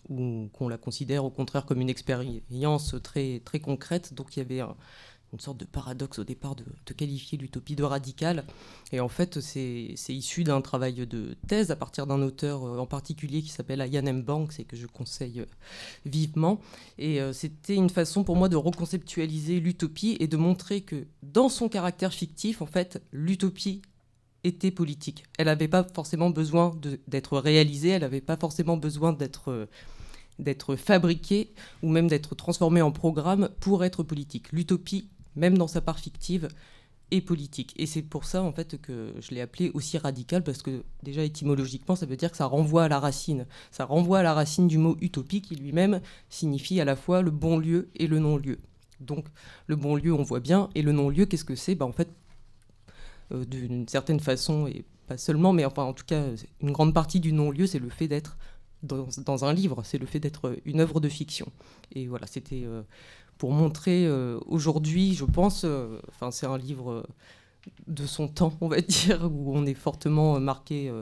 qu'on 0.09 0.68
la 0.68 0.78
considère 0.78 1.25
au 1.25 1.30
contraire 1.30 1.66
comme 1.66 1.80
une 1.80 1.90
expérience 1.90 2.94
très, 3.02 3.40
très 3.44 3.61
concrète. 3.61 4.14
Donc 4.14 4.37
il 4.37 4.40
y 4.40 4.42
avait 4.42 4.61
un 4.61 4.76
une 5.32 5.40
sorte 5.40 5.59
de 5.59 5.64
paradoxe 5.64 6.18
au 6.18 6.25
départ 6.25 6.54
de, 6.54 6.64
qualifier 6.92 7.38
l'utopie 7.38 7.75
de 7.75 7.85
radicale. 7.85 8.44
Et 8.92 9.00
en 9.00 9.09
fait, 9.09 9.40
c'est 9.40 9.94
issu 10.09 10.44
d'un 10.44 10.61
travail 10.61 11.06
de 11.06 11.37
thèse 11.49 11.71
à 11.71 11.76
partir 11.76 12.06
d'un 12.06 12.21
auteur 12.21 12.64
euh, 12.64 12.78
en 12.78 12.87
particulier 12.87 13.40
qui 13.40 13.49
s'appelle 13.49 13.80
Ian 13.90 14.04
M. 14.04 14.23
Banks 14.23 14.61
et 14.61 14.64
que 14.64 14.76
je 14.76 14.87
conseille 14.87 15.40
euh, 15.40 15.47
vivement. 16.04 16.61
Et 16.99 17.21
euh, 17.21 17.32
c'était 17.32 17.75
une 17.75 17.88
façon 17.88 18.25
pour 18.25 18.37
moi 18.37 18.50
de 18.50 18.56
reconceptualiser 18.56 19.59
l'utopie 19.61 20.18
et 20.21 20.26
de 20.26 20.37
montrer 20.37 20.82
que 20.82 21.06
dans 21.23 21.49
son 21.49 21.71
caractère 21.71 22.12
fictif, 22.12 22.61
en 22.61 22.66
fait, 22.66 23.02
l'utopie 23.11 23.80
était 24.44 24.70
politique. 24.70 25.25
Elle 25.38 25.46
n'avait 25.46 25.68
pas 25.68 25.84
forcément 25.84 26.30
besoin 26.30 26.75
d'être 27.06 27.38
réalisée, 27.38 27.90
elle 27.90 28.02
n'avait 28.02 28.20
pas 28.20 28.37
forcément 28.37 28.76
besoin 28.76 29.12
d'être 29.12 30.76
fabriquée 30.76 31.52
ou 31.82 31.88
même 31.88 32.08
d'être 32.08 32.34
transformée 32.34 32.82
en 32.82 32.92
programme 32.92 33.50
pour 33.61 33.84
être 33.84 34.02
politique. 34.02 34.50
L'utopie 34.52 35.08
même 35.37 35.56
dans 35.56 35.68
sa 35.68 35.80
part 35.80 35.99
fictive, 35.99 36.49
et 37.12 37.20
politique. 37.20 37.75
Et 37.76 37.87
c'est 37.87 38.02
pour 38.02 38.25
ça, 38.25 38.42
en 38.42 38.52
fait, 38.52 38.80
que 38.80 39.12
je 39.20 39.34
l'ai 39.34 39.42
appelé 39.42 39.70
aussi 39.75 39.99
radical, 39.99 40.42
parce 40.42 40.62
que 40.62 40.82
déjà, 41.02 41.22
étymologiquement, 41.22 41.94
ça 41.94 42.06
veut 42.06 42.16
dire 42.16 42.30
que 42.30 42.38
ça 42.38 42.46
renvoie 42.46 42.84
à 42.84 42.88
la 42.88 42.99
racine. 42.99 43.46
Ça 43.70 43.84
renvoie 43.84 44.20
à 44.20 44.22
la 44.22 44.32
racine 44.32 44.66
du 44.66 44.78
mot 44.78 44.96
utopie, 45.00 45.42
qui 45.42 45.54
lui-même 45.54 46.00
signifie 46.30 46.80
à 46.80 46.87
la 46.87 46.96
fois 46.96 47.20
le 47.20 47.30
bon 47.30 47.58
lieu 47.58 47.90
et 47.96 48.06
le 48.06 48.18
non-lieu. 48.18 48.58
Donc, 49.00 49.26
le 49.66 49.76
bon 49.76 49.94
lieu, 49.94 50.14
on 50.14 50.22
voit 50.22 50.40
bien, 50.40 50.70
et 50.75 50.80
le 50.80 50.92
non-lieu, 50.92 51.26
qu'est-ce 51.26 51.44
que 51.44 51.54
c'est? 51.54 51.75
Bah, 51.75 51.84
En 51.84 51.92
fait, 51.92 52.08
d'une 53.46 53.88
certaine 53.88 54.20
façon, 54.20 54.66
et 54.66 54.84
pas 55.06 55.16
seulement, 55.16 55.52
mais 55.52 55.64
enfin, 55.64 55.84
en 55.84 55.92
tout 55.92 56.04
cas, 56.04 56.24
une 56.60 56.72
grande 56.72 56.94
partie 56.94 57.20
du 57.20 57.32
non-lieu, 57.32 57.66
c'est 57.66 57.78
le 57.78 57.88
fait 57.88 58.08
d'être 58.08 58.36
dans, 58.82 59.44
un 59.44 59.52
livre, 59.52 59.82
c'est 59.84 59.98
le 59.98 60.06
fait 60.06 60.20
d'être 60.20 60.56
une 60.64 60.80
œuvre 60.80 61.00
de 61.00 61.08
fiction. 61.08 61.50
Et 61.94 62.06
voilà, 62.06 62.26
c'était 62.26 62.64
euh, 62.64 62.82
pour 63.38 63.52
montrer 63.52 64.06
euh, 64.06 64.38
aujourd'hui, 64.46 65.14
je 65.14 65.24
pense, 65.24 65.62
euh, 65.64 66.00
enfin 66.08 66.30
c'est 66.30 66.46
un 66.46 66.58
livre 66.58 67.06
de 67.86 68.06
son 68.06 68.28
temps, 68.28 68.52
on 68.60 68.68
va 68.68 68.80
dire, 68.80 69.30
où 69.30 69.56
on 69.56 69.66
est 69.66 69.74
fortement 69.74 70.40
marqué 70.40 70.92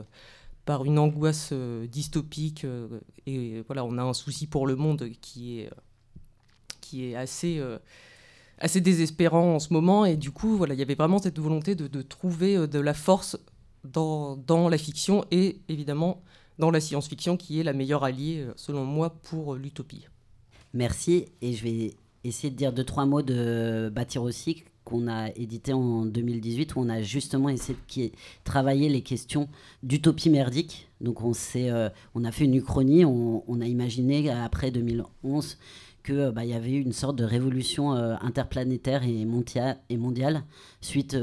par 0.65 0.85
une 0.85 0.99
angoisse 0.99 1.53
dystopique 1.53 2.65
et 3.25 3.63
voilà, 3.65 3.83
on 3.83 3.97
a 3.97 4.03
un 4.03 4.13
souci 4.13 4.45
pour 4.45 4.67
le 4.67 4.75
monde 4.75 5.09
qui 5.21 5.59
est 5.59 5.69
qui 6.81 7.05
est 7.05 7.15
assez 7.15 7.61
assez 8.61 8.79
désespérant 8.79 9.55
en 9.55 9.59
ce 9.59 9.73
moment 9.73 10.05
et 10.05 10.15
du 10.15 10.31
coup 10.31 10.55
voilà, 10.55 10.73
il 10.73 10.79
y 10.79 10.83
avait 10.83 10.95
vraiment 10.95 11.19
cette 11.19 11.39
volonté 11.39 11.75
de, 11.75 11.87
de 11.87 12.01
trouver 12.01 12.67
de 12.67 12.79
la 12.79 12.93
force 12.93 13.37
dans, 13.83 14.37
dans 14.37 14.69
la 14.69 14.77
fiction 14.77 15.25
et 15.31 15.59
évidemment 15.67 16.21
dans 16.61 16.71
la 16.71 16.79
science-fiction 16.79 17.37
qui 17.37 17.59
est 17.59 17.63
la 17.63 17.73
meilleure 17.73 18.03
alliée, 18.03 18.45
euh, 18.47 18.53
selon 18.55 18.85
moi, 18.85 19.09
pour 19.23 19.55
euh, 19.55 19.57
l'utopie. 19.57 20.07
Merci. 20.73 21.25
Et 21.41 21.53
je 21.53 21.63
vais 21.63 21.93
essayer 22.23 22.51
de 22.51 22.55
dire 22.55 22.71
deux, 22.71 22.83
trois 22.83 23.05
mots 23.05 23.23
de 23.23 23.91
Bâtir 23.93 24.21
aussi, 24.21 24.63
qu'on 24.83 25.07
a 25.07 25.29
édité 25.35 25.73
en 25.73 26.05
2018, 26.05 26.75
où 26.75 26.79
on 26.79 26.89
a 26.89 27.01
justement 27.01 27.49
essayé 27.49 27.75
de 27.95 28.11
travailler 28.43 28.89
les 28.89 29.01
questions 29.01 29.49
d'utopie 29.81 30.29
merdique. 30.29 30.87
Donc 31.01 31.21
on, 31.23 31.31
euh, 31.55 31.89
on 32.13 32.23
a 32.23 32.31
fait 32.31 32.45
une 32.45 32.55
uchronie, 32.55 33.05
on, 33.05 33.59
a 33.59 33.65
imaginé 33.65 34.29
après 34.29 34.69
2011 34.69 35.57
qu'il 36.03 36.31
bah, 36.33 36.45
y 36.45 36.53
avait 36.53 36.73
une 36.73 36.93
sorte 36.93 37.15
de 37.15 37.23
révolution 37.23 37.91
interplanétaire 37.91 39.03
et, 39.03 39.25
mondiale 39.25 40.43
suite 40.81 41.17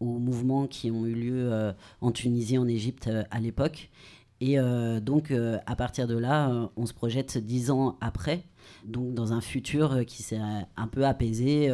aux 0.00 0.18
mouvements 0.18 0.66
qui 0.66 0.90
ont 0.90 1.06
eu 1.06 1.14
lieu 1.14 1.72
en 2.00 2.10
Tunisie, 2.10 2.58
en 2.58 2.68
Égypte 2.68 3.10
à 3.30 3.40
l'époque. 3.40 3.90
Et 4.42 4.58
euh, 4.58 4.98
donc, 4.98 5.30
euh, 5.30 5.58
à 5.66 5.76
partir 5.76 6.08
de 6.08 6.18
là, 6.18 6.50
euh, 6.50 6.66
on 6.76 6.84
se 6.84 6.92
projette 6.92 7.38
dix 7.38 7.70
ans 7.70 7.96
après, 8.00 8.42
donc 8.84 9.14
dans 9.14 9.32
un 9.32 9.40
futur 9.40 10.04
qui 10.04 10.24
s'est 10.24 10.40
un 10.76 10.86
peu 10.88 11.06
apaisé, 11.06 11.70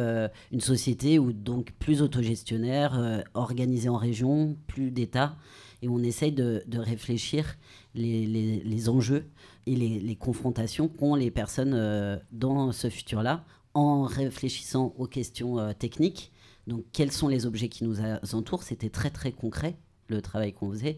une 0.51 0.61
société 0.61 1.17
où 1.17 1.33
donc 1.33 1.73
plus 1.79 2.03
autogestionnaire, 2.03 3.23
organisée 3.33 3.89
en 3.89 3.97
région, 3.97 4.55
plus 4.67 4.91
d'État, 4.91 5.35
et 5.81 5.89
on 5.89 5.97
essaye 6.03 6.31
de, 6.31 6.63
réfléchir 6.75 7.57
les, 7.95 8.89
enjeux 8.89 9.25
et 9.65 9.75
les, 9.75 9.99
les 9.99 10.15
confrontations 10.15 10.87
qu'ont 10.87 11.15
les 11.15 11.31
personnes 11.31 12.19
dans 12.31 12.71
ce 12.71 12.89
futur-là, 12.89 13.45
en 13.73 14.03
réfléchissant 14.03 14.93
aux 14.97 15.07
questions 15.07 15.73
techniques. 15.73 16.31
Donc, 16.67 16.85
quels 16.91 17.11
sont 17.11 17.27
les 17.27 17.45
objets 17.45 17.69
qui 17.69 17.83
nous 17.83 17.97
entourent? 18.33 18.63
C'était 18.63 18.89
très 18.89 19.09
très 19.09 19.31
concret 19.31 19.77
le 20.09 20.21
travail 20.21 20.53
qu'on 20.53 20.71
faisait. 20.71 20.97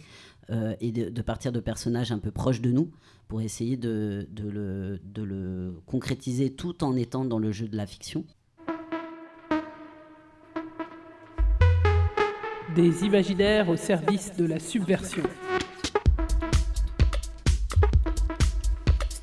Euh, 0.50 0.76
et 0.82 0.92
de, 0.92 1.22
partir 1.22 1.52
de 1.52 1.60
personnages 1.60 2.12
un 2.12 2.20
peu 2.20 2.32
proches 2.32 2.62
de 2.62 2.72
nous 2.72 2.92
pour 3.28 3.42
essayer 3.42 3.78
de, 3.78 4.28
le, 4.36 5.00
de, 5.04 5.24
le, 5.24 5.82
concrétiser 5.86 6.54
tout 6.54 6.84
en 6.84 6.96
étant 6.96 7.24
dans 7.24 7.40
le 7.40 7.52
jeu 7.52 7.68
de 7.68 7.78
la 7.78 7.86
fiction. 7.86 8.26
Des 12.76 13.04
imaginaires 13.06 13.70
au 13.70 13.78
service 13.78 14.36
de 14.36 14.46
la 14.46 14.60
subversion. 14.60 15.24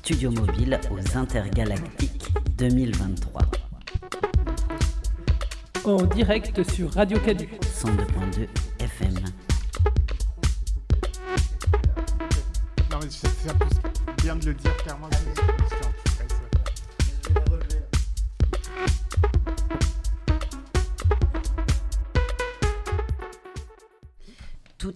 Studio 0.09 0.31
mobile 0.31 0.79
aux 0.89 1.17
intergalactiques 1.17 2.33
2023. 2.57 3.43
En 5.85 6.01
direct 6.01 6.67
sur 6.71 6.91
Radio 6.91 7.19
Cadu. 7.19 7.47
102.2 7.61 8.47
FM. 8.79 9.13
c'est 13.07 14.23
bien 14.23 14.35
de 14.35 14.47
le 14.47 14.53
dire 14.55 14.75
clairement. 14.77 15.09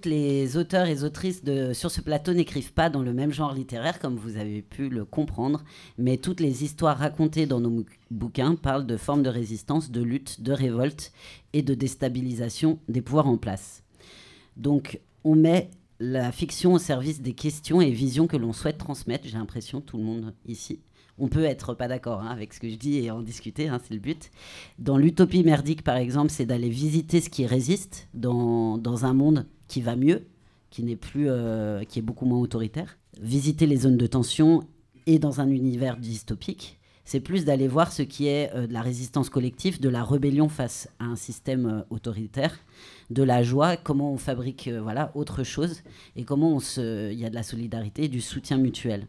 Les 0.05 0.57
auteurs 0.57 0.88
et 0.88 1.03
autrices 1.03 1.43
de, 1.43 1.74
sur 1.74 1.89
ce 1.89 2.01
plateau 2.01 2.33
n'écrivent 2.33 2.74
pas 2.74 2.89
dans 2.89 3.01
le 3.01 3.13
même 3.13 3.31
genre 3.31 3.53
littéraire, 3.53 4.00
comme 4.00 4.15
vous 4.15 4.38
avez 4.38 4.62
pu 4.62 4.89
le 4.89 5.05
comprendre, 5.05 5.63
mais 5.98 6.17
toutes 6.17 6.39
les 6.39 6.63
histoires 6.63 6.98
racontées 6.98 7.45
dans 7.45 7.60
nos 7.60 7.86
bouquins 8.12 8.55
parlent 8.55 8.86
de 8.86 8.98
formes 8.98 9.24
de 9.24 9.29
résistance, 9.29 9.91
de 9.91 10.01
lutte, 10.01 10.41
de 10.41 10.51
révolte 10.51 11.13
et 11.53 11.62
de 11.62 11.74
déstabilisation 11.74 12.79
des 12.89 13.01
pouvoirs 13.01 13.27
en 13.27 13.38
place. 13.38 13.83
Donc, 14.57 15.00
on 15.24 15.36
met 15.36 15.69
la 16.00 16.31
fiction 16.31 16.74
au 16.74 16.79
service 16.79 17.22
des 17.22 17.33
questions 17.33 17.79
et 17.79 17.91
visions 17.91 18.27
que 18.27 18.38
l'on 18.38 18.53
souhaite 18.53 18.77
transmettre. 18.77 19.25
J'ai 19.25 19.38
l'impression, 19.38 19.79
tout 19.79 19.98
le 19.98 20.03
monde 20.03 20.33
ici. 20.45 20.81
On 21.19 21.27
peut 21.27 21.43
être 21.43 21.75
pas 21.75 21.88
d'accord 21.88 22.22
hein, 22.22 22.29
avec 22.29 22.53
ce 22.53 22.60
que 22.60 22.69
je 22.69 22.75
dis 22.75 22.98
et 22.98 23.12
en 23.12 23.22
discuter, 23.22 23.67
hein, 23.67 23.79
c'est 23.83 23.93
le 23.93 24.00
but. 24.00 24.31
Dans 24.79 24.98
l'utopie 24.98 25.43
merdique, 25.43 25.83
par 25.83 25.98
exemple, 25.98 26.31
c'est 26.31 26.45
d'aller 26.45 26.69
visiter 26.69 27.22
ce 27.22 27.29
qui 27.29 27.45
résiste 27.45 28.10
dans, 28.13 29.05
un 29.05 29.13
monde 29.13 29.45
qui 29.74 29.82
va 29.82 29.96
mieux, 29.96 30.27
qui 30.70 30.84
n'est 30.84 30.96
plus, 30.96 31.25
euh, 31.30 31.84
qui 31.84 31.98
est 31.98 32.03
beaucoup 32.03 32.27
moins 32.27 32.38
autoritaire. 32.38 33.00
Visiter 33.20 33.65
les 33.65 33.77
zones 33.77 33.98
de 33.98 34.06
tension 34.06 34.68
et 35.08 35.18
dans 35.18 35.42
un 35.42 35.50
univers 35.50 35.98
dystopique, 35.98 36.80
c'est 37.06 37.20
plus 37.20 37.44
d'aller 37.44 37.68
voir 37.68 37.92
ce 37.92 38.03
qui 38.03 38.27
est 38.27 38.53
euh, 38.53 38.68
de 38.68 38.74
la 38.74 38.84
résistance 38.84 39.32
collective, 39.32 39.82
de 39.82 39.89
la 39.89 40.03
rébellion 40.03 40.48
face 40.48 40.89
à 41.00 41.06
un 41.06 41.15
système 41.15 41.65
euh, 41.65 41.82
autoritaire, 41.89 42.56
de 43.10 43.24
la 43.24 43.42
joie, 43.42 43.75
comment 43.75 44.13
on 44.13 44.18
fabrique 44.18 44.70
voilà 44.70 45.12
autre 45.15 45.44
chose 45.44 45.82
et 46.15 46.24
comment 46.24 46.60
il 46.77 47.20
y 47.20 47.25
a 47.25 47.32
de 47.32 47.36
la 47.36 47.44
solidarité 47.44 48.08
du 48.08 48.22
soutien 48.22 48.58
mutuel. 48.58 49.08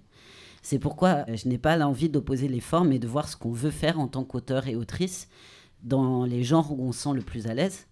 C'est 0.62 0.78
pourquoi 0.78 1.26
je 1.28 1.46
n'ai 1.46 1.58
pas 1.58 1.76
l'envie 1.76 2.08
d'opposer 2.08 2.48
les 2.48 2.60
formes 2.60 2.90
et 2.92 2.98
de 2.98 3.06
voir 3.06 3.28
ce 3.28 3.36
qu'on 3.36 3.52
veut 3.52 3.70
faire 3.70 4.00
en 4.00 4.08
tant 4.08 4.24
qu'auteur 4.24 4.66
et 4.66 4.76
autrice 4.76 5.28
dans 5.82 6.24
les 6.24 6.42
genres 6.42 6.72
où 6.72 6.82
on 6.82 6.92
se 6.92 7.02
sent 7.02 7.12
le 7.14 7.20
plus 7.20 7.48
à 7.48 7.54
l'aise, 7.54 7.86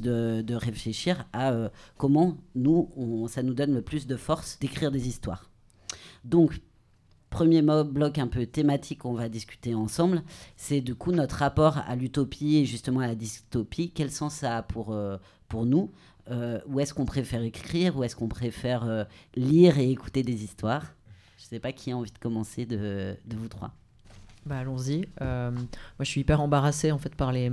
de, 0.00 0.54
réfléchir 0.54 1.26
à 1.32 1.70
comment 1.96 2.36
nous, 2.54 3.26
ça 3.28 3.42
nous 3.42 3.54
donne 3.54 3.74
le 3.74 3.82
plus 3.82 4.06
de 4.06 4.16
force 4.16 4.58
d'écrire 4.58 4.90
des 4.90 5.08
histoires. 5.08 5.50
Donc, 6.24 6.60
premier 7.30 7.62
bloc 7.62 8.18
un 8.18 8.26
peu 8.26 8.46
thématique 8.46 9.00
qu'on 9.00 9.14
va 9.14 9.28
discuter 9.28 9.74
ensemble, 9.74 10.22
c'est 10.56 10.80
du 10.80 10.94
coup 10.94 11.12
notre 11.12 11.36
rapport 11.36 11.78
à 11.78 11.96
l'utopie 11.96 12.56
et 12.56 12.64
justement 12.64 13.00
à 13.00 13.06
la 13.06 13.14
dystopie. 13.14 13.90
Quel 13.94 14.10
sens 14.10 14.34
ça 14.34 14.58
a 14.58 14.62
pour, 14.62 14.92
euh, 14.92 15.16
pour 15.48 15.66
nous 15.66 15.90
où 16.66 16.80
est-ce 16.80 16.92
qu'on 16.92 17.04
préfère 17.04 17.42
écrire, 17.42 17.96
où 17.96 18.02
est-ce 18.02 18.16
qu'on 18.16 18.26
préfère 18.26 19.06
lire 19.36 19.78
et 19.78 19.88
écouter 19.92 20.24
des 20.24 20.42
histoires? 20.42 20.96
Je 21.38 21.44
ne 21.44 21.48
sais 21.50 21.60
pas 21.60 21.70
qui 21.70 21.92
a 21.92 21.96
envie 21.96 22.10
de 22.10 22.18
commencer 22.18 22.66
de, 22.66 23.16
de 23.24 23.36
vous 23.36 23.46
trois. 23.46 23.72
Bah, 24.46 24.58
allons-y. 24.58 25.08
moi, 25.20 25.52
je 26.00 26.04
suis 26.04 26.20
hyper 26.22 26.40
embarrassée 26.40 26.92
en 26.92 26.98
fait 26.98 27.14
par 27.14 27.32
les 27.32 27.52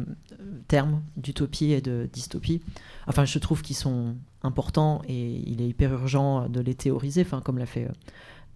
termes 0.68 1.02
d'utopie 1.18 1.72
et 1.72 1.82
de 1.82 2.08
dystopie. 2.12 2.62
Enfin, 3.08 3.26
je 3.26 3.40
trouve 3.40 3.62
qu'ils 3.62 3.76
sont 3.76 4.16
importants 4.44 5.02
et 5.08 5.42
il 5.48 5.62
est 5.62 5.68
hyper 5.68 5.92
urgent 5.92 6.48
de 6.48 6.60
les 6.60 6.76
théoriser, 6.76 7.22
enfin, 7.22 7.42
comme 7.42 7.58
l'a 7.58 7.66
fait 7.66 7.90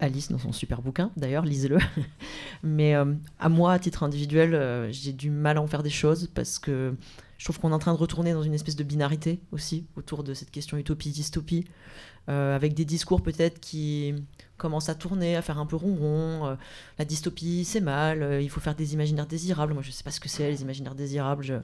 Alice 0.00 0.30
dans 0.30 0.38
son 0.38 0.52
super 0.52 0.80
bouquin, 0.80 1.10
d'ailleurs, 1.16 1.44
lisez-le. 1.44 1.78
Mais 2.62 2.94
euh, 2.94 3.14
à 3.40 3.48
moi, 3.48 3.72
à 3.72 3.78
titre 3.78 4.02
individuel, 4.02 4.54
euh, 4.54 4.90
j'ai 4.92 5.12
du 5.12 5.30
mal 5.30 5.58
à 5.58 5.62
en 5.62 5.66
faire 5.66 5.82
des 5.82 5.90
choses 5.90 6.28
parce 6.34 6.58
que 6.58 6.94
je 7.38 7.44
trouve 7.44 7.58
qu'on 7.58 7.70
est 7.70 7.74
en 7.74 7.78
train 7.78 7.94
de 7.94 7.98
retourner 7.98 8.32
dans 8.32 8.42
une 8.42 8.54
espèce 8.54 8.76
de 8.76 8.84
binarité 8.84 9.40
aussi 9.52 9.86
autour 9.96 10.22
de 10.24 10.34
cette 10.34 10.50
question 10.50 10.76
utopie-dystopie, 10.76 11.64
euh, 12.28 12.54
avec 12.54 12.74
des 12.74 12.84
discours 12.84 13.22
peut-être 13.22 13.60
qui 13.60 14.14
commencent 14.58 14.90
à 14.90 14.94
tourner, 14.94 15.36
à 15.36 15.42
faire 15.42 15.58
un 15.58 15.66
peu 15.66 15.76
ronron. 15.76 16.56
la 16.98 17.04
dystopie, 17.04 17.64
c'est 17.64 17.80
mal, 17.80 18.42
il 18.42 18.50
faut 18.50 18.60
faire 18.60 18.74
des 18.74 18.92
imaginaires 18.92 19.26
désirables. 19.26 19.72
Moi, 19.72 19.82
je 19.82 19.88
ne 19.88 19.92
sais 19.92 20.04
pas 20.04 20.10
ce 20.10 20.20
que 20.20 20.28
c'est, 20.28 20.50
les 20.50 20.62
imaginaires 20.62 20.96
désirables. 20.96 21.44
Je, 21.44 21.54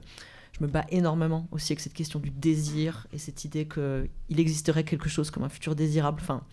je 0.57 0.63
me 0.63 0.69
bats 0.69 0.85
énormément 0.89 1.47
aussi 1.51 1.73
avec 1.73 1.81
cette 1.81 1.93
question 1.93 2.19
du 2.19 2.29
désir 2.29 3.07
et 3.11 3.17
cette 3.17 3.43
idée 3.43 3.67
qu'il 3.67 4.39
existerait 4.39 4.85
quelque 4.85 5.09
chose 5.09 5.29
comme 5.29 5.43
un 5.43 5.49
futur 5.49 5.75
désirable. 5.75 6.19
Enfin, 6.21 6.43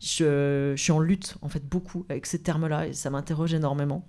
je, 0.00 0.74
suis 0.76 0.92
en 0.92 1.00
lutte 1.00 1.36
en 1.42 1.48
fait 1.48 1.66
beaucoup 1.66 2.06
avec 2.08 2.26
ces 2.26 2.40
termes-là 2.40 2.86
et 2.86 2.92
ça 2.92 3.10
m'interroge 3.10 3.54
énormément. 3.54 4.06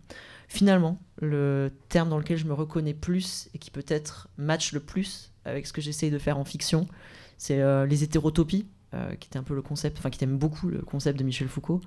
Finalement, 0.47 0.99
le 1.21 1.71
terme 1.89 2.09
dans 2.09 2.17
lequel 2.17 2.37
je 2.37 2.45
me 2.45 2.53
reconnais 2.53 2.93
plus 2.93 3.49
et 3.53 3.59
qui 3.59 3.69
peut-être 3.71 4.29
match 4.37 4.73
le 4.73 4.79
plus 4.79 5.31
avec 5.45 5.67
ce 5.67 5.73
que 5.73 5.81
j'essaye 5.81 6.11
de 6.11 6.17
faire 6.17 6.37
en 6.37 6.45
fiction, 6.45 6.87
c'est 7.37 7.61
euh, 7.61 7.85
les 7.85 8.03
hétérotopies, 8.03 8.67
euh, 8.93 9.15
qui 9.15 9.27
était 9.27 9.37
un 9.37 9.43
peu 9.43 9.55
le 9.55 9.61
concept, 9.61 9.99
enfin 9.99 10.09
qui 10.09 10.23
aime 10.23 10.37
beaucoup 10.37 10.67
le 10.67 10.79
concept 10.79 11.17
de 11.19 11.23
Michel 11.23 11.47
Foucault. 11.47 11.81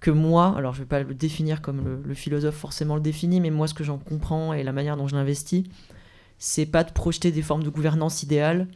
Que 0.00 0.10
moi, 0.10 0.54
alors 0.56 0.74
je 0.74 0.80
ne 0.80 0.84
vais 0.84 0.88
pas 0.88 1.02
le 1.02 1.14
définir 1.14 1.60
comme 1.60 2.02
le, 2.04 2.14
philosophe 2.14 2.54
forcément 2.54 2.94
le 2.94 3.00
définit, 3.00 3.40
mais 3.40 3.50
moi 3.50 3.66
ce 3.66 3.74
que 3.74 3.82
j'en 3.82 3.98
comprends 3.98 4.52
et 4.52 4.62
la 4.62 4.72
manière 4.72 4.96
dont 4.96 5.08
je 5.08 5.16
l'investis, 5.16 5.64
c'est 6.38 6.66
pas 6.66 6.84
de 6.84 6.92
projeter 6.92 7.32
des 7.32 7.42
formes 7.42 7.64
de 7.64 7.70
gouvernance 7.70 8.22
idéales 8.22 8.68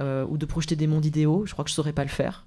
euh, 0.00 0.26
ou 0.28 0.36
de 0.36 0.44
projeter 0.44 0.76
des 0.76 0.86
mondes 0.86 1.06
idéaux. 1.06 1.46
Je 1.46 1.52
crois 1.52 1.64
que 1.64 1.70
je 1.70 1.74
saurais 1.74 1.94
pas 1.94 2.02
le 2.02 2.10
faire. 2.10 2.45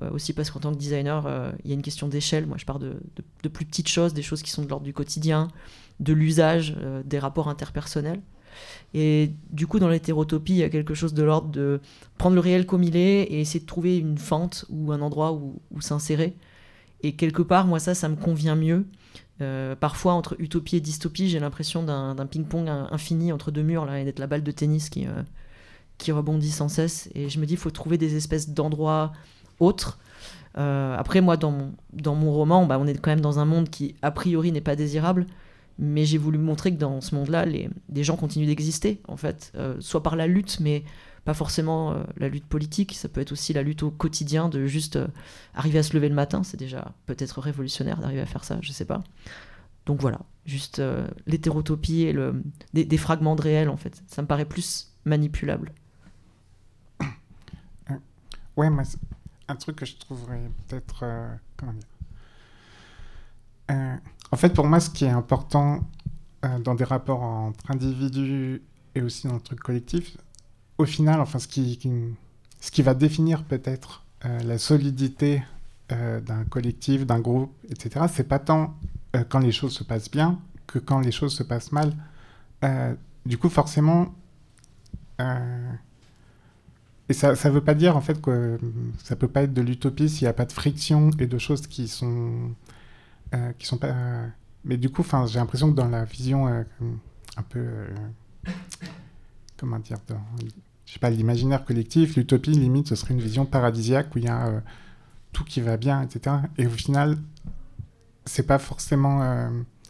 Euh, 0.00 0.10
aussi 0.10 0.32
parce 0.32 0.50
qu'en 0.50 0.60
tant 0.60 0.72
que 0.72 0.78
designer, 0.78 1.26
euh, 1.26 1.52
il 1.64 1.70
y 1.70 1.72
a 1.72 1.74
une 1.74 1.82
question 1.82 2.08
d'échelle. 2.08 2.46
Moi, 2.46 2.56
je 2.58 2.64
pars 2.64 2.78
de, 2.78 2.94
plus 3.52 3.66
petites 3.66 3.88
choses, 3.88 4.14
des 4.14 4.22
choses 4.22 4.42
qui 4.42 4.50
sont 4.50 4.62
de 4.62 4.68
l'ordre 4.68 4.84
du 4.84 4.94
quotidien, 4.94 5.48
de 6.00 6.12
l'usage, 6.14 6.74
euh, 6.80 7.02
des 7.04 7.18
rapports 7.18 7.48
interpersonnels. 7.48 8.20
Et 8.94 9.32
du 9.50 9.66
coup, 9.66 9.78
dans 9.78 9.88
l'hétérotopie, 9.88 10.52
il 10.52 10.58
y 10.58 10.62
a 10.62 10.70
quelque 10.70 10.94
chose 10.94 11.14
de 11.14 11.22
l'ordre 11.22 11.48
de 11.48 11.80
prendre 12.18 12.34
le 12.34 12.40
réel 12.40 12.66
comme 12.66 12.82
il 12.82 12.96
est 12.96 13.22
et 13.22 13.40
essayer 13.40 13.60
de 13.60 13.66
trouver 13.66 13.98
une 13.98 14.18
fente 14.18 14.66
ou 14.70 14.92
un 14.92 15.00
endroit 15.00 15.32
où, 15.32 15.60
s'insérer. 15.80 16.36
Et 17.02 17.16
quelque 17.16 17.42
part, 17.42 17.66
moi, 17.66 17.78
ça, 17.78 17.94
ça 17.94 18.08
me 18.08 18.16
convient 18.16 18.56
mieux. 18.56 18.86
parfois, 19.80 20.12
entre 20.12 20.36
utopie 20.38 20.76
et 20.76 20.80
dystopie, 20.80 21.28
j'ai 21.28 21.40
l'impression 21.40 21.82
d'un 21.82 22.26
ping-pong 22.26 22.68
infini 22.68 23.32
entre 23.32 23.50
deux 23.50 23.62
murs 23.62 23.86
là, 23.86 24.00
et 24.00 24.04
d'être 24.04 24.18
la 24.18 24.26
balle 24.26 24.42
de 24.42 24.52
tennis 24.52 24.90
qui, 24.90 25.06
qui 25.96 26.12
rebondit 26.12 26.50
sans 26.50 26.68
cesse. 26.68 27.08
Et 27.14 27.30
je 27.30 27.40
me 27.40 27.46
dis, 27.46 27.54
il 27.54 27.58
faut 27.58 27.70
trouver 27.70 27.96
des 27.96 28.16
espèces 28.16 28.50
d'endroits 28.50 29.12
autre. 29.62 29.98
Euh, 30.58 30.96
après, 30.96 31.20
moi, 31.20 31.36
dans 31.36 31.50
mon, 31.50 31.74
dans 31.92 32.14
mon 32.14 32.32
roman, 32.32 32.66
bah, 32.66 32.78
on 32.78 32.86
est 32.86 32.98
quand 32.98 33.10
même 33.10 33.20
dans 33.20 33.38
un 33.38 33.44
monde 33.44 33.70
qui, 33.70 33.94
a 34.02 34.10
priori, 34.10 34.52
n'est 34.52 34.60
pas 34.60 34.76
désirable. 34.76 35.26
Mais 35.78 36.04
j'ai 36.04 36.18
voulu 36.18 36.38
montrer 36.38 36.72
que 36.72 36.78
dans 36.78 37.00
ce 37.00 37.14
monde-là, 37.14 37.46
les, 37.46 37.70
des 37.88 38.04
gens 38.04 38.16
continuent 38.16 38.46
d'exister, 38.46 39.00
en 39.08 39.16
fait. 39.16 39.52
Euh, 39.56 39.76
soit 39.80 40.02
par 40.02 40.16
la 40.16 40.26
lutte, 40.26 40.60
mais 40.60 40.84
pas 41.24 41.34
forcément 41.34 41.92
euh, 41.92 42.02
la 42.18 42.28
lutte 42.28 42.44
politique. 42.44 42.94
Ça 42.94 43.08
peut 43.08 43.20
être 43.20 43.32
aussi 43.32 43.52
la 43.52 43.62
lutte 43.62 43.82
au 43.82 43.90
quotidien 43.90 44.48
de 44.48 44.66
juste 44.66 44.98
arriver 45.54 45.78
à 45.78 45.82
se 45.82 45.94
lever 45.94 46.08
le 46.08 46.14
matin. 46.14 46.42
C'est 46.42 46.58
déjà 46.58 46.92
peut-être 47.06 47.40
révolutionnaire 47.40 48.00
d'arriver 48.00 48.20
à 48.20 48.26
faire 48.26 48.44
ça, 48.44 48.58
je 48.60 48.72
sais 48.72 48.84
pas. 48.84 49.02
Donc 49.86 50.00
voilà, 50.00 50.20
juste 50.44 50.80
l'hétérotopie 51.26 52.02
et 52.02 52.12
le, 52.12 52.40
des, 52.74 52.96
fragments 52.98 53.34
de 53.34 53.42
réel, 53.42 53.68
en 53.68 53.76
fait. 53.76 54.02
Ça 54.06 54.22
me 54.22 54.28
paraît 54.28 54.44
plus 54.44 54.92
manipulable. 55.04 55.72
Ouais, 58.54 58.68
mais 58.68 58.84
un 59.48 59.56
truc 59.56 59.76
que 59.76 59.86
je 59.86 59.96
trouverais 59.96 60.50
peut-être. 60.66 61.00
Euh, 61.02 61.34
comment 61.56 61.72
dire 61.72 61.88
euh, 63.70 63.96
En 64.30 64.36
fait, 64.36 64.50
pour 64.50 64.66
moi, 64.66 64.80
ce 64.80 64.90
qui 64.90 65.04
est 65.04 65.10
important 65.10 65.88
euh, 66.44 66.58
dans 66.58 66.74
des 66.74 66.84
rapports 66.84 67.22
entre 67.22 67.70
individus 67.70 68.62
et 68.94 69.02
aussi 69.02 69.26
dans 69.26 69.34
le 69.34 69.40
truc 69.40 69.60
collectif, 69.60 70.16
au 70.78 70.84
final, 70.84 71.20
enfin, 71.20 71.38
ce 71.38 71.48
qui, 71.48 71.78
ce 72.60 72.70
qui 72.70 72.82
va 72.82 72.94
définir 72.94 73.44
peut-être 73.44 74.04
la 74.24 74.56
solidité 74.56 75.42
d'un 75.88 76.44
collectif, 76.48 77.04
d'un 77.04 77.18
groupe, 77.18 77.52
etc., 77.68 78.06
c'est 78.08 78.28
pas 78.28 78.38
tant 78.38 78.74
quand 79.28 79.40
les 79.40 79.50
choses 79.50 79.72
se 79.72 79.82
passent 79.82 80.10
bien 80.10 80.38
que 80.66 80.78
quand 80.78 81.00
les 81.00 81.10
choses 81.10 81.34
se 81.34 81.42
passent 81.42 81.72
mal. 81.72 81.92
du 83.26 83.36
coup, 83.36 83.48
forcément, 83.48 84.14
et 87.12 87.14
ça 87.14 87.32
ne 87.32 87.50
veut 87.50 87.60
pas 87.60 87.74
dire 87.74 87.94
en 87.94 88.00
fait 88.00 88.22
que 88.22 88.58
ça 89.04 89.16
peut 89.16 89.28
pas 89.28 89.42
être 89.42 89.52
de 89.52 89.60
l'utopie 89.60 90.08
s'il 90.08 90.24
n'y 90.24 90.30
a 90.30 90.32
pas 90.32 90.46
de 90.46 90.52
friction 90.52 91.10
et 91.18 91.26
de 91.26 91.38
choses 91.38 91.66
qui 91.66 91.86
sont 91.86 92.54
euh, 93.34 93.52
qui 93.58 93.66
sont 93.66 93.76
pas. 93.76 93.94
mais 94.64 94.78
du 94.78 94.88
coup, 94.88 95.04
j'ai 95.26 95.38
l'impression 95.38 95.70
que 95.70 95.76
dans 95.76 95.88
la 95.88 96.04
vision 96.06 96.48
euh, 96.48 96.62
un 97.36 97.42
peu 97.42 97.58
euh, 97.58 97.88
comment 99.58 99.78
dire, 99.78 99.98
dans, 100.08 100.22
je 100.86 100.92
sais 100.94 100.98
pas, 100.98 101.10
l'imaginaire 101.10 101.66
collectif, 101.66 102.16
l'utopie 102.16 102.52
limite 102.52 102.88
ce 102.88 102.94
serait 102.94 103.12
une 103.12 103.20
vision 103.20 103.44
paradisiaque 103.44 104.14
où 104.14 104.18
il 104.18 104.24
y 104.24 104.28
a 104.28 104.62
tout 105.32 105.44
qui 105.44 105.60
va 105.60 105.76
bien, 105.76 106.00
etc. 106.00 106.36
Et 106.56 106.66
au 106.66 106.70
final, 106.70 107.18
c'est 108.24 108.46
pas 108.46 108.58
forcément, 108.58 109.18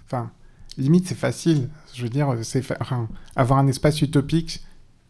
enfin, 0.06 0.32
limite 0.76 1.06
c'est 1.06 1.14
facile. 1.14 1.68
Je 1.94 2.02
veux 2.02 2.08
dire, 2.08 2.34
avoir 3.36 3.60
un 3.60 3.68
espace 3.68 4.02
utopique 4.02 4.64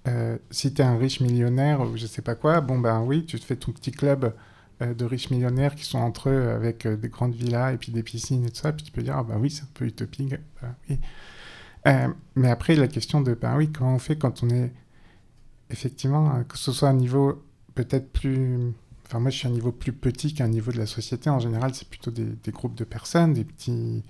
euh, 0.08 0.38
si 0.50 0.74
tu 0.74 0.82
es 0.82 0.84
un 0.84 0.96
riche 0.96 1.20
millionnaire 1.20 1.80
ou 1.80 1.96
je 1.96 2.06
sais 2.06 2.22
pas 2.22 2.34
quoi, 2.34 2.60
bon 2.60 2.78
ben 2.78 3.02
oui, 3.02 3.24
tu 3.24 3.38
te 3.38 3.44
fais 3.44 3.56
ton 3.56 3.72
petit 3.72 3.92
club 3.92 4.34
euh, 4.82 4.94
de 4.94 5.04
riches 5.04 5.30
millionnaires 5.30 5.74
qui 5.76 5.84
sont 5.84 5.98
entre 5.98 6.28
eux 6.28 6.50
avec 6.50 6.86
euh, 6.86 6.96
des 6.96 7.08
grandes 7.08 7.34
villas 7.34 7.72
et 7.72 7.76
puis 7.78 7.92
des 7.92 8.02
piscines 8.02 8.44
et 8.44 8.50
tout 8.50 8.60
ça, 8.60 8.72
puis 8.72 8.84
tu 8.84 8.92
peux 8.92 9.02
dire, 9.02 9.16
ah 9.16 9.22
bah 9.22 9.36
oui, 9.38 9.50
c'est 9.50 9.62
un 9.62 9.68
peu 9.74 9.84
utopique. 9.86 10.34
Bah 10.60 10.74
oui. 10.88 10.98
mais 12.34 12.50
après, 12.50 12.74
la 12.74 12.88
question 12.88 13.20
de, 13.20 13.34
ben 13.34 13.56
oui, 13.56 13.70
comment 13.70 13.94
on 13.94 13.98
fait 13.98 14.16
quand 14.16 14.42
on 14.42 14.50
est 14.50 14.72
effectivement, 15.70 16.42
que 16.44 16.58
ce 16.58 16.72
soit 16.72 16.88
un 16.88 16.94
niveau 16.94 17.42
peut-être 17.74 18.12
plus... 18.12 18.74
Enfin, 19.06 19.20
moi, 19.20 19.30
je 19.30 19.38
suis 19.38 19.48
un 19.48 19.52
niveau 19.52 19.72
plus 19.72 19.92
petit 19.92 20.34
qu'un 20.34 20.48
niveau 20.48 20.72
de 20.72 20.78
la 20.78 20.86
société. 20.86 21.30
En 21.30 21.38
général, 21.38 21.74
c'est 21.74 21.88
plutôt 21.88 22.10
des, 22.10 22.50
groupes 22.50 22.74
de 22.74 22.84
personnes, 22.84 23.34
des 23.34 23.44
petits 23.44 24.04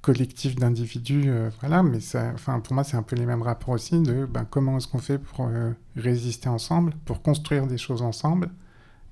collectif 0.00 0.54
d'individus, 0.54 1.24
euh, 1.26 1.50
voilà, 1.60 1.82
mais 1.82 2.00
ça, 2.00 2.30
enfin, 2.34 2.60
pour 2.60 2.74
moi, 2.74 2.84
c'est 2.84 2.96
un 2.96 3.02
peu 3.02 3.16
les 3.16 3.26
mêmes 3.26 3.42
rapports 3.42 3.70
aussi 3.70 4.00
de 4.00 4.26
ben, 4.26 4.46
comment 4.48 4.78
est-ce 4.78 4.86
qu'on 4.88 4.98
fait 4.98 5.18
pour 5.18 5.46
euh, 5.46 5.72
résister 5.96 6.48
ensemble, 6.48 6.94
pour 7.04 7.22
construire 7.22 7.66
des 7.66 7.78
choses 7.78 8.02
ensemble, 8.02 8.50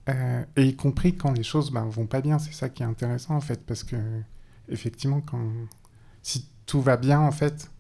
euh, 0.09 0.45
et 0.57 0.67
y 0.67 0.77
compris 0.77 1.17
quand 1.17 1.33
les 1.33 1.43
choses 1.43 1.73
ben, 1.73 1.85
vont 1.85 2.07
pas 2.07 2.21
bien. 2.21 2.39
C'est 2.39 2.53
ça 2.53 2.69
qui 2.69 2.83
est 2.83 2.87
intéressant, 2.87 3.35
en 3.35 3.41
fait, 3.41 3.65
parce 3.67 3.83
que, 3.83 3.97
effectivement, 4.69 5.21
quand, 5.21 5.51
si 6.23 6.49
tout 6.67 6.81
va 6.81 6.97
bien, 6.97 7.21
en 7.21 7.33
fait, 7.33 7.71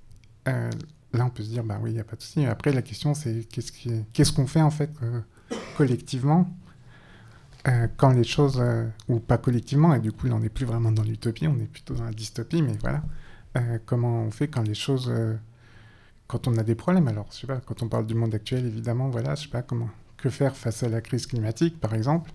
là, 0.45 1.25
on 1.25 1.31
peut 1.31 1.43
se 1.43 1.49
dire, 1.49 1.65
bah 1.65 1.79
oui, 1.81 1.91
il 1.91 1.95
n'y 1.95 2.01
a 2.01 2.05
pas 2.05 2.17
de 2.17 2.23
souci. 2.23 2.45
Après, 2.45 2.73
la 2.73 2.83
question, 2.83 3.15
c'est 3.15 3.49
qu'est-ce 3.49 3.73
qu'on 3.73 4.25
ce 4.25 4.33
qu'on 4.33 4.47
fait, 4.47 4.63
en 4.63 4.71
fait, 4.71 4.91
collectivement 5.77 6.49
euh, 7.67 7.89
quand 7.97 8.11
les 8.11 8.25
choses, 8.25 8.59
euh, 8.61 8.87
ou 9.09 9.19
pas 9.19 9.39
collectivement, 9.39 9.93
et 9.95 9.99
du 9.99 10.13
coup, 10.13 10.29
on 10.29 10.39
n'est 10.39 10.49
plus 10.49 10.65
vraiment 10.65 10.93
dans 10.93 11.03
l'utopie, 11.03 11.49
on 11.49 11.59
est 11.59 11.67
plutôt 11.67 11.95
dans 11.95 12.05
la 12.05 12.13
dystopie, 12.13 12.63
mais 12.63 12.77
voilà, 12.81 13.03
euh, 13.57 13.79
comment 13.85 14.23
on 14.23 14.31
fait 14.31 14.47
quand 14.47 14.63
les 14.63 14.75
choses, 14.75 15.13
quand 16.29 16.47
on 16.47 16.57
a 16.59 16.63
des 16.63 16.77
problèmes 16.77 17.09
Alors, 17.09 17.27
je 17.33 17.39
sais 17.41 17.47
pas, 17.47 17.61
quand 17.61 17.83
on 17.83 17.89
parle 17.89 18.07
du 18.07 18.15
monde 18.15 18.35
actuel, 18.35 18.67
évidemment, 18.67 19.09
voilà, 19.09 19.35
je 19.35 19.43
sais 19.43 19.49
pas 19.49 19.63
comment, 19.63 19.89
que 20.17 20.31
faire 20.31 20.57
face 20.57 20.83
à 20.85 20.89
la 20.89 21.01
crise 21.01 21.27
climatique, 21.27 21.81
par 21.81 21.95
exemple? 21.95 22.31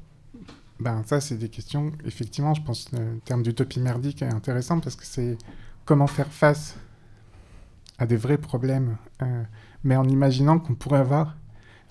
Ben, 0.82 1.04
ça, 1.06 1.22
c'est 1.22 1.38
des 1.38 1.50
questions, 1.50 1.92
effectivement, 2.04 2.54
je 2.54 2.64
pense, 2.64 2.92
le 2.92 3.20
terme 3.24 3.44
d'utopie 3.44 3.80
merdique 3.80 4.24
est 4.24 4.34
intéressant 4.34 4.80
parce 4.80 4.96
que 4.96 5.06
c'est 5.06 5.38
comment 5.86 6.08
faire 6.08 6.32
face 6.32 6.76
à 8.00 8.06
des 8.06 8.18
vrais 8.18 8.40
problèmes, 8.40 8.98
mais 9.84 9.96
en 9.96 10.06
imaginant 10.06 10.58
qu'on 10.58 10.74
pourrait 10.74 11.00
avoir 11.00 11.38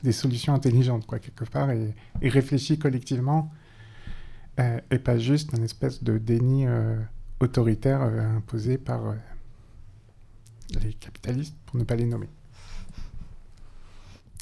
des 0.03 0.13
solutions 0.13 0.55
intelligentes, 0.55 1.07
quoi, 1.07 1.19
quelque 1.19 1.45
part, 1.45 1.71
et, 1.71 1.95
et 2.23 2.79
collectivement, 2.79 3.51
euh, 4.59 4.81
et 4.91 4.99
pas 4.99 5.19
juste 5.19 5.53
une 5.57 5.65
espèce 5.65 6.03
de 6.03 6.19
déni 6.19 6.67
euh, 6.67 6.97
autoritaire 7.41 8.03
euh, 8.03 8.37
imposé 8.37 8.79
par 8.79 9.15
les 10.83 10.95
capitalistes, 10.95 11.57
pour 11.67 11.79
ne 11.79 11.85
pas 11.85 11.97
les 11.97 12.07
nommer. 12.07 12.29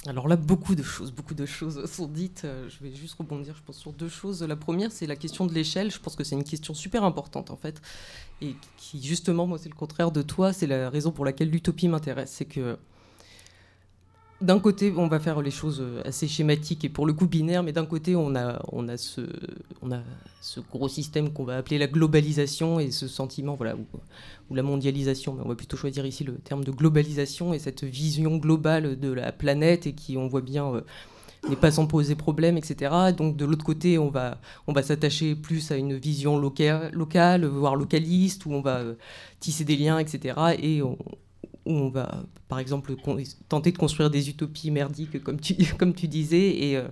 Alors 0.07 0.29
là, 0.29 0.37
beaucoup 0.37 0.75
de 0.75 0.83
choses, 0.83 1.13
beaucoup 1.13 1.35
de 1.35 1.45
choses 1.45 1.85
sont 1.91 2.07
dites. 2.07 2.47
Je 2.69 2.85
vais 2.85 2.95
juste 2.95 3.15
rebondir, 3.15 3.55
je 3.57 3.63
pense, 3.63 3.77
sur 3.77 3.93
deux 3.93 4.09
choses. 4.09 4.43
La 4.43 4.57
première, 4.57 4.93
c'est 4.93 5.07
la 5.07 5.17
question 5.17 5.45
de 5.45 5.53
l'échelle. 5.53 5.91
Je 5.91 5.99
pense 5.99 6.15
que 6.15 6.23
c'est 6.23 6.37
une 6.37 6.45
question 6.45 6.73
super 6.73 7.03
importante, 7.03 7.51
en 7.51 7.57
fait, 7.57 7.83
et 8.41 8.55
qui, 8.77 9.03
justement, 9.03 9.47
moi, 9.47 9.59
c'est 9.59 9.69
le 9.69 9.75
contraire 9.75 10.13
de 10.13 10.23
toi. 10.23 10.53
C'est 10.53 10.69
la 10.69 10.89
raison 10.89 11.11
pour 11.11 11.25
laquelle 11.25 11.51
l'utopie 11.51 11.89
m'intéresse. 11.89 12.31
C'est 12.31 12.45
que 12.45 12.79
d'un 14.41 14.61
côté, 14.61 14.93
on 14.97 15.09
va 15.09 15.19
faire 15.19 15.43
les 15.43 15.51
choses 15.51 15.81
euh, 15.81 16.01
assez 16.05 16.29
schématiques 16.29 16.85
et 16.85 16.89
pour 16.89 17.07
le 17.07 17.13
coup 17.13 17.27
binaires, 17.27 17.63
mais 17.63 17.73
d'un 17.73 17.87
côté, 17.87 18.15
on 18.15 18.37
a, 18.37 18.63
on, 18.73 18.87
ce, 18.97 19.21
gros 20.71 20.89
système 20.89 21.33
qu'on 21.33 21.45
va 21.45 21.57
appeler 21.57 21.79
la 21.79 21.89
globalisation 21.89 22.79
et 22.79 22.93
ce 22.93 23.09
sentiment, 23.09 23.57
voilà, 23.57 23.75
ou, 24.51 24.55
la 24.55 24.63
mondialisation, 24.63 25.35
mais 25.35 25.43
on 25.45 25.49
va 25.49 25.57
plutôt 25.57 25.77
choisir 25.77 26.07
ici 26.07 26.23
le 26.25 26.35
terme 26.35 26.63
de 26.63 26.71
globalisation 26.71 27.53
et 27.53 27.59
cette 27.59 27.83
vision 27.83 28.37
globale 28.37 28.99
de 28.99 29.13
la 29.13 29.33
planète 29.33 29.87
et 29.87 29.93
qui, 29.93 30.17
on 30.17 30.29
voit 30.29 30.41
bien, 30.41 30.73
euh, 30.73 30.81
n'est 31.49 31.57
pas 31.57 31.73
sans 31.73 31.87
poser 31.87 32.15
problème, 32.15 32.57
etc. 32.57 33.13
Donc 33.17 33.37
de 33.37 33.45
l'autre 33.45 33.65
côté, 33.65 33.99
on 33.99 34.09
va, 34.09 34.41
on 34.69 34.73
va 34.73 34.83
s'attacher 34.83 35.35
plus 35.35 35.71
à 35.73 35.77
une 35.77 35.97
vision 35.97 36.39
locale, 36.39 37.45
voire 37.45 37.75
localiste, 37.75 38.47
où 38.47 38.53
on 38.53 38.61
va 38.61 38.79
euh, 38.79 38.95
tisser 39.41 39.65
des 39.65 39.77
liens, 39.77 39.99
etc. 39.99 40.35
où 41.67 41.73
on 41.73 41.89
va, 41.89 42.23
par 42.49 42.59
exemple, 42.59 42.95
tenter 43.49 43.73
de 43.73 43.79
construire 43.79 44.11
des 44.11 44.29
utopies 44.29 44.71
merdiques, 44.71 45.23
comme 45.23 45.41
tu, 45.41 46.09
disais. 46.09 46.49
Et, 46.49 46.77
euh, 46.77 46.89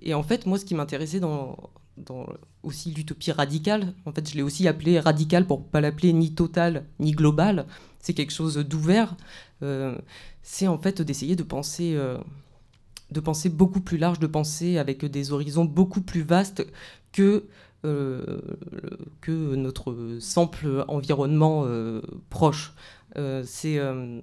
et 0.00 0.14
en 0.14 0.22
fait, 0.22 0.46
moi, 0.46 0.58
ce 0.58 0.64
qui 0.64 0.74
m'intéressait 0.74 1.20
dans, 1.20 1.56
dans 1.96 2.26
aussi 2.62 2.90
l'utopie 2.90 3.32
radicale, 3.32 3.94
en 4.04 4.12
fait, 4.12 4.28
je 4.28 4.34
l'ai 4.34 4.42
aussi 4.42 4.68
appelé 4.68 4.98
radicale 5.00 5.46
pour 5.46 5.64
pas 5.64 5.80
l'appeler 5.80 6.12
ni 6.12 6.34
total 6.34 6.84
ni 6.98 7.12
global. 7.12 7.66
C'est 8.00 8.14
quelque 8.14 8.32
chose 8.32 8.56
d'ouvert. 8.56 9.16
Euh, 9.62 9.96
c'est 10.42 10.66
en 10.66 10.78
fait 10.78 11.02
d'essayer 11.02 11.36
de 11.36 11.42
penser. 11.42 11.94
Euh, 11.94 12.18
de 13.12 13.20
penser 13.20 13.48
beaucoup 13.48 13.80
plus 13.80 13.98
large, 13.98 14.18
de 14.18 14.26
penser 14.26 14.78
avec 14.78 15.04
des 15.04 15.30
horizons 15.30 15.64
beaucoup 15.64 16.00
plus 16.00 16.22
vastes 16.22 16.66
que 17.12 17.44
que 19.20 19.54
notre 19.54 20.16
simple 20.20 20.84
environnement 20.88 21.66
proche. 22.30 22.74
Euh, 23.16 23.42
c'est 23.46 23.78
euh, 23.78 24.20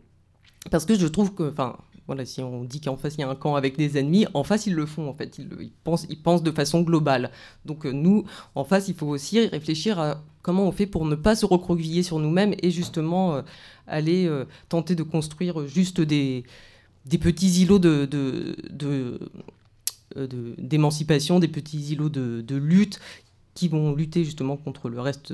parce 0.70 0.86
que 0.86 0.96
je 0.96 1.08
trouve 1.08 1.34
que, 1.34 1.50
enfin, 1.50 1.78
voilà, 2.06 2.26
si 2.26 2.42
on 2.42 2.64
dit 2.64 2.82
qu'en 2.82 2.98
face 2.98 3.16
il 3.16 3.22
y 3.22 3.24
a 3.24 3.30
un 3.30 3.36
camp 3.36 3.56
avec 3.56 3.78
des 3.78 3.98
ennemis, 3.98 4.26
en 4.34 4.44
face 4.44 4.68
ils 4.68 4.74
le 4.74 4.86
font 4.86 5.10
en 5.10 5.14
fait, 5.14 5.40
ils, 5.40 5.72
pensent, 5.84 6.06
ils 6.10 6.22
pensent 6.22 6.44
de 6.44 6.52
façon 6.52 6.82
globale. 6.82 7.32
Donc 7.66 7.86
euh, 7.86 7.92
nous, 7.92 8.26
en 8.56 8.64
face, 8.64 8.88
il 8.88 8.96
faut 8.96 9.08
aussi 9.08 9.40
réfléchir 9.48 10.00
à 10.00 10.24
comment 10.42 10.64
on 10.68 10.72
fait 10.72 10.86
pour 10.86 11.06
ne 11.06 11.16
pas 11.16 11.36
se 11.36 11.46
recroqueviller 11.46 12.04
sur 12.04 12.20
nous-mêmes 12.20 12.54
et 12.62 12.72
justement 12.72 13.42
aller 13.88 14.30
tenter 14.68 14.94
de 14.94 15.04
construire 15.04 15.66
juste 15.68 16.02
des, 16.02 16.44
petits 17.10 17.62
îlots 17.62 17.80
de, 17.80 18.10
d'émancipation, 20.58 21.40
des 21.40 21.48
petits 21.48 21.94
îlots 21.94 22.10
de, 22.10 22.56
lutte 22.58 23.00
qui 23.54 23.68
vont 23.68 23.94
lutter 23.94 24.24
justement 24.24 24.58
contre 24.58 24.90
le 24.90 25.00
reste 25.00 25.34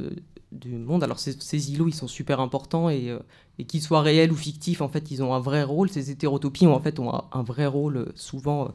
du 0.51 0.75
monde. 0.75 1.03
Alors 1.03 1.19
ces, 1.19 1.71
îlots, 1.71 1.87
ils 1.87 1.93
sont 1.93 2.07
super 2.07 2.39
importants 2.39 2.89
et, 2.89 3.09
euh, 3.09 3.19
et 3.57 3.65
qu'ils 3.65 3.81
soient 3.81 4.01
réels 4.01 4.31
ou 4.31 4.35
fictifs, 4.35 4.81
en 4.81 4.89
fait, 4.89 5.11
ils 5.11 5.21
ont 5.23 5.33
un 5.33 5.39
vrai 5.39 5.63
rôle. 5.63 5.89
Ces 5.89 6.11
hétérotopies, 6.11 6.67
en 6.67 6.79
fait, 6.79 6.99
ont 6.99 7.11
un, 7.31 7.43
vrai 7.43 7.65
rôle. 7.65 7.97
Euh, 7.97 8.11
souvent, 8.15 8.73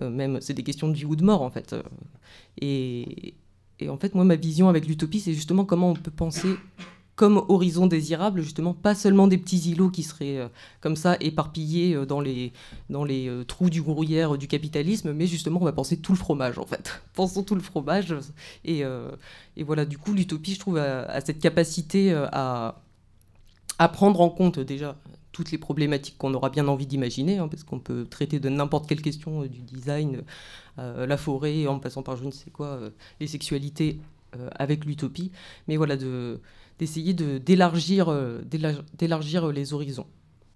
euh, 0.00 0.10
même, 0.10 0.40
c'est 0.40 0.54
des 0.54 0.62
questions 0.62 0.88
de 0.88 0.94
vie 0.94 1.04
ou 1.04 1.16
de 1.16 1.24
mort, 1.24 1.42
en 1.42 1.50
fait. 1.50 1.74
Et 2.60 3.34
en 3.88 3.96
fait, 3.96 4.14
moi, 4.14 4.24
ma 4.24 4.36
vision 4.36 4.68
avec 4.68 4.86
l'utopie, 4.86 5.20
c'est 5.20 5.34
justement 5.34 5.64
comment 5.64 5.90
on 5.90 5.94
peut 5.94 6.10
penser 6.10 6.54
comme 7.16 7.44
horizon 7.48 7.86
désirable, 7.86 8.42
justement, 8.42 8.74
pas 8.74 8.94
seulement 8.94 9.28
des 9.28 9.38
petits 9.38 9.70
îlots 9.70 9.90
qui 9.90 10.02
seraient 10.02 10.38
euh, 10.38 10.48
comme 10.80 10.96
ça 10.96 11.16
éparpillés 11.20 11.94
euh, 11.94 12.06
dans 12.06 12.20
les, 12.20 12.52
dans 12.90 13.04
les 13.04 13.28
euh, 13.28 13.44
trous 13.44 13.70
du 13.70 13.82
gruyère 13.82 14.36
du 14.36 14.48
capitalisme, 14.48 15.12
mais 15.12 15.26
justement, 15.26 15.60
on 15.60 15.64
va 15.64 15.72
penser 15.72 15.96
tout 15.98 16.12
le 16.12 16.18
fromage, 16.18 16.58
en 16.58 16.66
fait. 16.66 17.02
Pensons 17.14 17.44
tout 17.44 17.54
le 17.54 17.60
fromage. 17.60 18.14
Et, 18.64 18.82
et 19.56 19.62
voilà, 19.62 19.84
du 19.84 19.98
coup, 19.98 20.12
l'utopie, 20.12 20.54
je 20.54 20.58
trouve, 20.58 20.78
a, 20.78 21.20
cette 21.20 21.38
capacité 21.38 22.12
à, 22.12 22.80
à 23.78 23.88
prendre 23.88 24.20
en 24.20 24.30
compte 24.30 24.58
déjà 24.58 24.96
toutes 25.30 25.52
les 25.52 25.58
problématiques 25.58 26.16
qu'on 26.18 26.34
aura 26.34 26.50
bien 26.50 26.66
envie 26.66 26.86
d'imaginer, 26.86 27.38
hein, 27.38 27.48
parce 27.48 27.62
qu'on 27.62 27.78
peut 27.78 28.06
traiter 28.08 28.40
de 28.40 28.48
n'importe 28.48 28.88
quelle 28.88 29.02
question 29.02 29.42
du 29.42 29.60
design, 29.60 30.22
la 30.76 31.16
forêt, 31.16 31.68
en 31.68 31.78
passant 31.78 32.02
par 32.02 32.16
je 32.16 32.24
ne 32.24 32.30
sais 32.32 32.50
quoi, 32.50 32.80
les 33.20 33.28
sexualités 33.28 34.00
avec 34.56 34.84
l'utopie. 34.84 35.30
Mais 35.68 35.76
voilà, 35.76 35.96
de 35.96 36.40
d'essayer 36.78 37.14
d'élargir 37.14 38.08
euh, 38.08 38.42
d'élargir 38.94 39.48
les 39.48 39.72
horizons. 39.72 40.06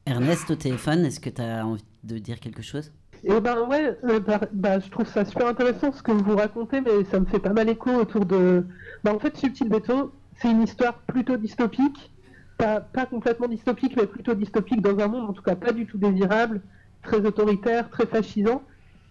Ernest, 0.06 0.50
au 0.50 0.54
téléphone, 0.54 1.04
est-ce 1.04 1.20
que 1.20 1.30
tu 1.30 1.42
as 1.42 1.66
envie 1.66 1.84
de 2.02 2.18
dire 2.18 2.40
quelque 2.40 2.62
chose? 2.62 2.92
Eh 3.24 3.40
ben 3.40 3.66
ouais, 3.68 3.98
euh, 4.04 4.20
bah, 4.20 4.40
bah, 4.52 4.78
je 4.78 4.88
trouve 4.90 5.06
ça 5.06 5.24
super 5.24 5.48
intéressant 5.48 5.92
ce 5.92 6.02
que 6.02 6.12
vous 6.12 6.36
racontez, 6.36 6.80
mais 6.80 7.04
ça 7.10 7.18
me 7.18 7.26
fait 7.26 7.40
pas 7.40 7.52
mal 7.52 7.68
écho 7.68 7.90
autour 7.90 8.24
de. 8.24 8.64
Bah, 9.02 9.12
en 9.12 9.18
fait, 9.18 9.36
Subtil 9.36 9.68
Béton, 9.68 10.10
c'est 10.40 10.50
une 10.50 10.62
histoire 10.62 10.98
plutôt 11.00 11.36
dystopique, 11.36 12.12
pas, 12.56 12.80
pas, 12.80 13.06
complètement 13.06 13.48
dystopique, 13.48 13.96
mais 13.96 14.06
plutôt 14.06 14.34
dystopique 14.34 14.80
dans 14.80 14.98
un 14.98 15.08
monde, 15.08 15.30
en 15.30 15.32
tout 15.32 15.42
cas 15.42 15.56
pas 15.56 15.72
du 15.72 15.86
tout 15.86 15.98
désirable, 15.98 16.60
très 17.02 17.18
autoritaire, 17.26 17.90
très 17.90 18.06
fascisant. 18.06 18.62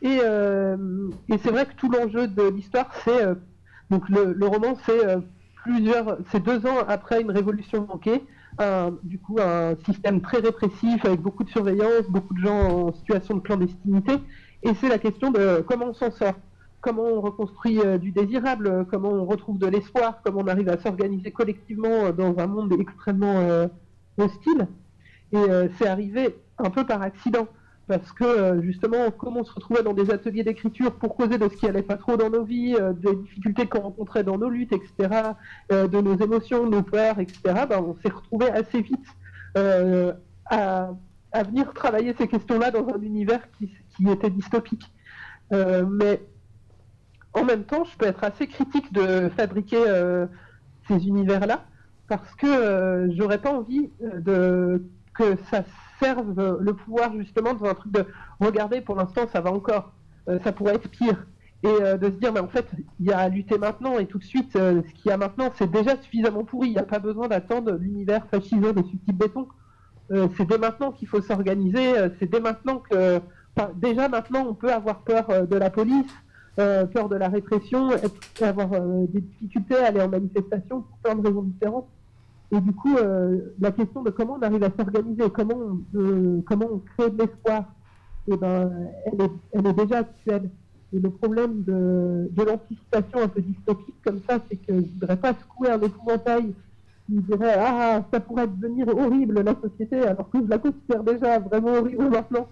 Et, 0.01 0.19
euh, 0.23 1.09
et 1.29 1.37
c'est 1.39 1.51
vrai 1.51 1.65
que 1.65 1.73
tout 1.73 1.89
l'enjeu 1.91 2.27
de 2.27 2.43
l'histoire, 2.49 2.91
c'est 3.03 3.25
donc 3.89 4.07
le, 4.09 4.33
le, 4.33 4.47
roman, 4.47 4.77
c'est 4.85 5.17
c'est 6.31 6.43
deux 6.43 6.65
ans 6.65 6.77
après 6.87 7.21
une 7.21 7.31
révolution 7.31 7.85
manquée, 7.87 8.23
du 9.03 9.19
coup 9.19 9.37
un 9.39 9.75
système 9.85 10.21
très 10.21 10.39
répressif 10.39 11.05
avec 11.05 11.21
beaucoup 11.21 11.43
de 11.43 11.49
surveillance, 11.49 12.03
beaucoup 12.09 12.33
de 12.33 12.39
gens 12.39 12.87
en 12.87 12.93
situation 12.93 13.35
de 13.35 13.41
clandestinité, 13.41 14.13
et 14.63 14.73
c'est 14.75 14.89
la 14.89 14.97
question 14.97 15.31
de 15.31 15.63
comment 15.67 15.87
on 15.87 15.93
s'en 15.93 16.11
sort, 16.11 16.33
comment 16.81 17.03
on 17.03 17.21
reconstruit 17.21 17.79
euh, 17.79 17.97
du 17.97 18.11
désirable, 18.11 18.85
comment 18.89 19.09
on 19.09 19.25
retrouve 19.25 19.59
de 19.59 19.67
l'espoir, 19.67 20.21
comment 20.23 20.41
on 20.41 20.47
arrive 20.47 20.69
à 20.69 20.77
s'organiser 20.77 21.31
collectivement 21.31 22.11
dans 22.11 22.37
un 22.39 22.47
monde 22.47 22.73
extrêmement 22.79 23.39
euh, 23.39 23.67
hostile. 24.17 24.67
Et 25.31 25.37
euh, 25.37 25.67
c'est 25.77 25.87
arrivé 25.87 26.35
un 26.57 26.69
peu 26.69 26.85
par 26.85 27.01
accident 27.01 27.47
parce 27.87 28.11
que 28.11 28.23
euh, 28.25 28.61
justement, 28.61 29.09
comme 29.11 29.37
on 29.37 29.45
se 29.45 29.53
retrouvait 29.53 29.81
dans 29.81 29.93
des 29.93 30.11
ateliers 30.11 30.43
d'écriture 30.43 30.93
pour 30.93 31.15
causer 31.15 31.37
de 31.37 31.47
ce 31.47 31.55
qui 31.55 31.67
allait 31.67 31.81
pas 31.81 31.95
trop 31.95 32.17
dans 32.17 32.29
nos 32.29 32.43
vies, 32.43 32.75
euh, 32.79 32.91
des 32.93 33.15
difficultés 33.15 33.65
qu'on 33.65 33.79
rencontrait 33.79 34.23
dans 34.23 34.37
nos 34.37 34.49
luttes, 34.49 34.73
etc., 34.73 35.31
euh, 35.71 35.87
de 35.87 36.01
nos 36.01 36.17
émotions, 36.17 36.69
nos 36.69 36.83
peurs, 36.83 37.19
etc., 37.19 37.39
ben, 37.69 37.79
on 37.79 37.95
s'est 37.95 38.13
retrouvé 38.13 38.49
assez 38.49 38.81
vite 38.81 39.05
à, 40.49 40.89
venir 41.45 41.71
travailler 41.73 42.13
ces 42.17 42.27
questions-là 42.27 42.71
dans 42.71 42.87
un 42.89 43.01
univers 43.01 43.49
qui, 43.57 43.71
qui 43.95 44.09
était 44.09 44.29
dystopique. 44.29 44.91
mais 45.51 46.21
en 47.33 47.43
même 47.43 47.63
temps, 47.63 47.83
je 47.83 47.97
peux 47.97 48.05
être 48.05 48.23
assez 48.23 48.47
critique 48.47 48.91
de 48.93 49.29
fabriquer 49.35 49.83
ces 50.87 51.07
univers-là 51.07 51.65
parce 52.07 52.33
que 52.35 53.09
j'aurais 53.15 53.39
pas 53.39 53.51
envie 53.51 53.89
de 53.99 54.83
que 55.15 55.35
ça 55.49 55.63
servent 55.99 56.57
le 56.59 56.73
pouvoir 56.73 57.15
justement 57.17 57.53
dans 57.53 57.69
un 57.69 57.73
truc 57.73 57.91
de 57.91 58.05
regarder 58.39 58.81
pour 58.81 58.95
l'instant 58.95 59.27
ça 59.31 59.41
va 59.41 59.51
encore, 59.51 59.91
euh, 60.29 60.39
ça 60.43 60.51
pourrait 60.51 60.75
être 60.75 60.89
pire. 60.89 61.25
Et 61.63 61.67
euh, 61.67 61.97
de 61.97 62.05
se 62.05 62.15
dire 62.15 62.31
mais 62.31 62.39
en 62.39 62.47
fait 62.47 62.67
il 62.99 63.07
y 63.07 63.11
a 63.11 63.19
à 63.19 63.29
lutter 63.29 63.57
maintenant 63.57 63.97
et 63.97 64.05
tout 64.05 64.19
de 64.19 64.23
suite 64.23 64.55
euh, 64.55 64.83
ce 64.87 64.93
qu'il 64.93 65.09
y 65.09 65.11
a 65.11 65.17
maintenant 65.17 65.51
c'est 65.55 65.69
déjà 65.69 65.97
suffisamment 65.97 66.43
pourri, 66.43 66.67
il 66.67 66.73
n'y 66.73 66.79
a 66.79 66.83
pas 66.83 66.99
besoin 66.99 67.27
d'attendre 67.27 67.71
l'univers 67.73 68.27
fascisé 68.29 68.73
des 68.73 68.83
subtils 68.83 69.15
béton. 69.15 69.47
c'est 70.09 70.45
dès 70.45 70.57
maintenant 70.57 70.91
qu'il 70.91 71.07
faut 71.07 71.21
s'organiser, 71.21 71.93
c'est 72.19 72.29
dès 72.29 72.39
maintenant 72.39 72.77
que 72.77 73.19
déjà 73.75 74.07
maintenant 74.07 74.45
on 74.47 74.53
peut 74.53 74.71
avoir 74.71 74.99
peur 74.99 75.47
de 75.47 75.55
la 75.57 75.69
police, 75.69 76.13
peur 76.55 77.09
de 77.09 77.15
la 77.15 77.27
répression, 77.27 77.89
avoir 78.41 78.69
des 79.07 79.21
difficultés 79.21 79.75
à 79.75 79.87
aller 79.87 80.01
en 80.01 80.09
manifestation 80.09 80.83
pour 80.83 80.97
plein 80.99 81.15
de 81.15 81.27
raisons 81.27 81.41
différentes. 81.41 81.89
Et 82.51 82.61
du 82.61 82.73
coup, 82.73 82.95
euh, 82.95 83.39
la 83.59 83.71
question 83.71 84.03
de 84.03 84.09
comment 84.09 84.37
on 84.39 84.41
arrive 84.41 84.63
à 84.63 84.71
s'organiser, 84.71 85.29
comment, 85.31 85.79
on, 85.93 86.41
comment 86.41 86.67
on 86.71 86.79
crée 86.79 87.09
de 87.09 87.17
l'espoir, 87.17 87.65
eh 88.31 88.37
ben, 88.37 88.71
elle, 89.05 89.67
est, 89.67 89.73
déjà 89.73 89.99
actuelle. 89.99 90.49
Et 90.93 90.99
le 90.99 91.09
problème 91.09 91.63
de, 91.63 92.29
l'anticipation 92.37 93.21
un 93.21 93.27
peu 93.27 93.41
dystopique 93.41 93.95
comme 94.05 94.21
ça, 94.29 94.39
c'est 94.49 94.55
que 94.55 94.71
ne 94.71 94.81
voudrais 94.81 95.17
pas 95.17 95.33
secouer 95.33 95.71
un 95.71 95.81
épouvantail 95.81 96.53
qui 97.05 97.13
dirait 97.21 97.55
Ah, 97.57 98.05
ça 98.13 98.19
pourrait 98.21 98.47
devenir 98.47 98.87
horrible 98.87 99.41
la 99.41 99.55
société, 99.61 100.01
alors 100.03 100.29
que 100.29 100.39
je 100.41 100.49
la 100.49 100.57
considère 100.57 101.03
déjà 101.03 101.39
vraiment 101.39 101.73
horrible 101.73 102.09
maintenant. 102.09 102.47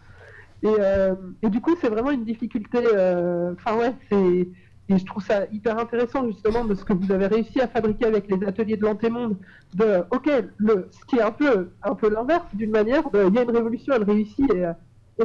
Et, 0.63 0.75
euh, 0.79 1.15
et 1.41 1.49
du 1.49 1.61
coup, 1.61 1.75
c'est 1.79 1.89
vraiment 1.89 2.11
une 2.11 2.25
difficulté. 2.25 2.79
Euh, 2.93 3.53
enfin, 3.53 3.77
ouais, 3.77 3.93
c'est 4.09 4.49
et 4.87 4.97
je 4.97 5.05
trouve 5.05 5.23
ça 5.23 5.45
hyper 5.51 5.79
intéressant 5.79 6.27
justement 6.27 6.63
de 6.63 6.75
ce 6.75 6.85
que 6.85 6.93
vous 6.93 7.11
avez 7.11 7.25
réussi 7.27 7.59
à 7.59 7.67
fabriquer 7.67 8.05
avec 8.05 8.29
les 8.29 8.45
ateliers 8.45 8.77
de 8.77 8.83
l'antémonde. 8.83 9.35
De, 9.73 10.03
ok, 10.11 10.29
ce 10.29 11.05
qui 11.07 11.15
est 11.17 11.21
un 11.21 11.31
peu, 11.31 11.71
un 11.81 11.95
peu 11.95 12.09
l'inverse 12.09 12.45
d'une 12.53 12.69
manière, 12.69 13.03
il 13.13 13.33
y 13.33 13.39
a 13.39 13.43
une 13.43 13.51
révolution, 13.51 13.93
elle 13.95 14.03
réussit, 14.03 14.51
et, 14.53 14.65
euh, 14.65 14.73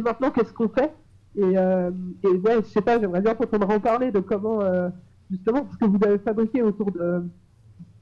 maintenant 0.03 0.31
qu'est-ce 0.31 0.53
qu'on 0.53 0.69
fait? 0.69 0.93
Et, 1.37 1.43
euh, 1.59 1.91
et, 2.25 2.29
ouais, 2.29 2.57
je 2.63 2.69
sais 2.69 2.81
pas, 2.81 2.99
j'aimerais 2.99 3.21
bien 3.21 3.35
qu'on 3.35 3.61
en 3.61 3.81
parler 3.81 4.11
de 4.11 4.21
comment 4.21 4.63
euh, 4.63 4.89
justement 5.31 5.69
ce 5.71 5.77
que 5.77 5.85
vous 5.85 5.99
avez 6.05 6.19
fabriqué 6.19 6.63
autour 6.63 6.91
de 6.91 7.23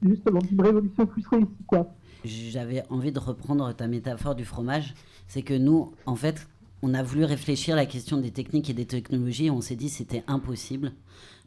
justement 0.02 0.38
d'une 0.38 0.62
révolution 0.62 1.06
plus 1.06 1.26
réussie, 1.26 1.64
quoi. 1.66 1.92
J'avais 2.24 2.84
envie 2.88 3.12
de 3.12 3.18
reprendre 3.18 3.72
ta 3.72 3.88
métaphore 3.88 4.36
du 4.36 4.44
fromage, 4.44 4.94
c'est 5.26 5.42
que 5.42 5.54
nous, 5.54 5.92
en 6.06 6.14
fait, 6.14 6.48
on 6.82 6.94
a 6.94 7.02
voulu 7.02 7.24
réfléchir 7.24 7.74
à 7.74 7.76
la 7.76 7.86
question 7.86 8.18
des 8.18 8.30
techniques 8.30 8.70
et 8.70 8.74
des 8.74 8.86
technologies, 8.86 9.46
et 9.46 9.50
on 9.50 9.60
s'est 9.60 9.76
dit 9.76 9.88
c'était 9.88 10.22
impossible 10.28 10.92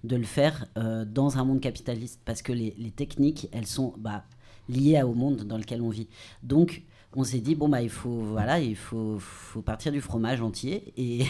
de 0.03 0.15
le 0.15 0.23
faire 0.23 0.65
euh, 0.77 1.05
dans 1.05 1.37
un 1.37 1.45
monde 1.45 1.61
capitaliste. 1.61 2.21
Parce 2.25 2.41
que 2.41 2.51
les, 2.51 2.73
techniques, 2.95 3.47
elles 3.51 3.67
sont 3.67 3.93
bah, 3.97 4.23
liées 4.69 5.01
au 5.03 5.13
monde 5.13 5.43
dans 5.43 5.57
lequel 5.57 5.81
on 5.81 5.89
vit. 5.89 6.07
Donc, 6.43 6.83
on 7.13 7.25
s'est 7.25 7.39
dit 7.41 7.55
bon 7.55 7.67
bah 7.67 7.81
il 7.81 7.89
faut 7.89 8.21
voilà 8.21 8.61
il 8.61 8.77
faut, 8.77 9.19
partir 9.65 9.91
du 9.91 9.99
fromage 9.99 10.39
entier 10.39 10.93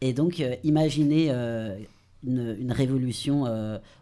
et, 0.00 0.12
donc 0.14 0.40
euh, 0.40 0.56
imaginer 0.64 1.28
euh, 1.30 1.78
une, 2.26 2.72
révolution 2.72 3.44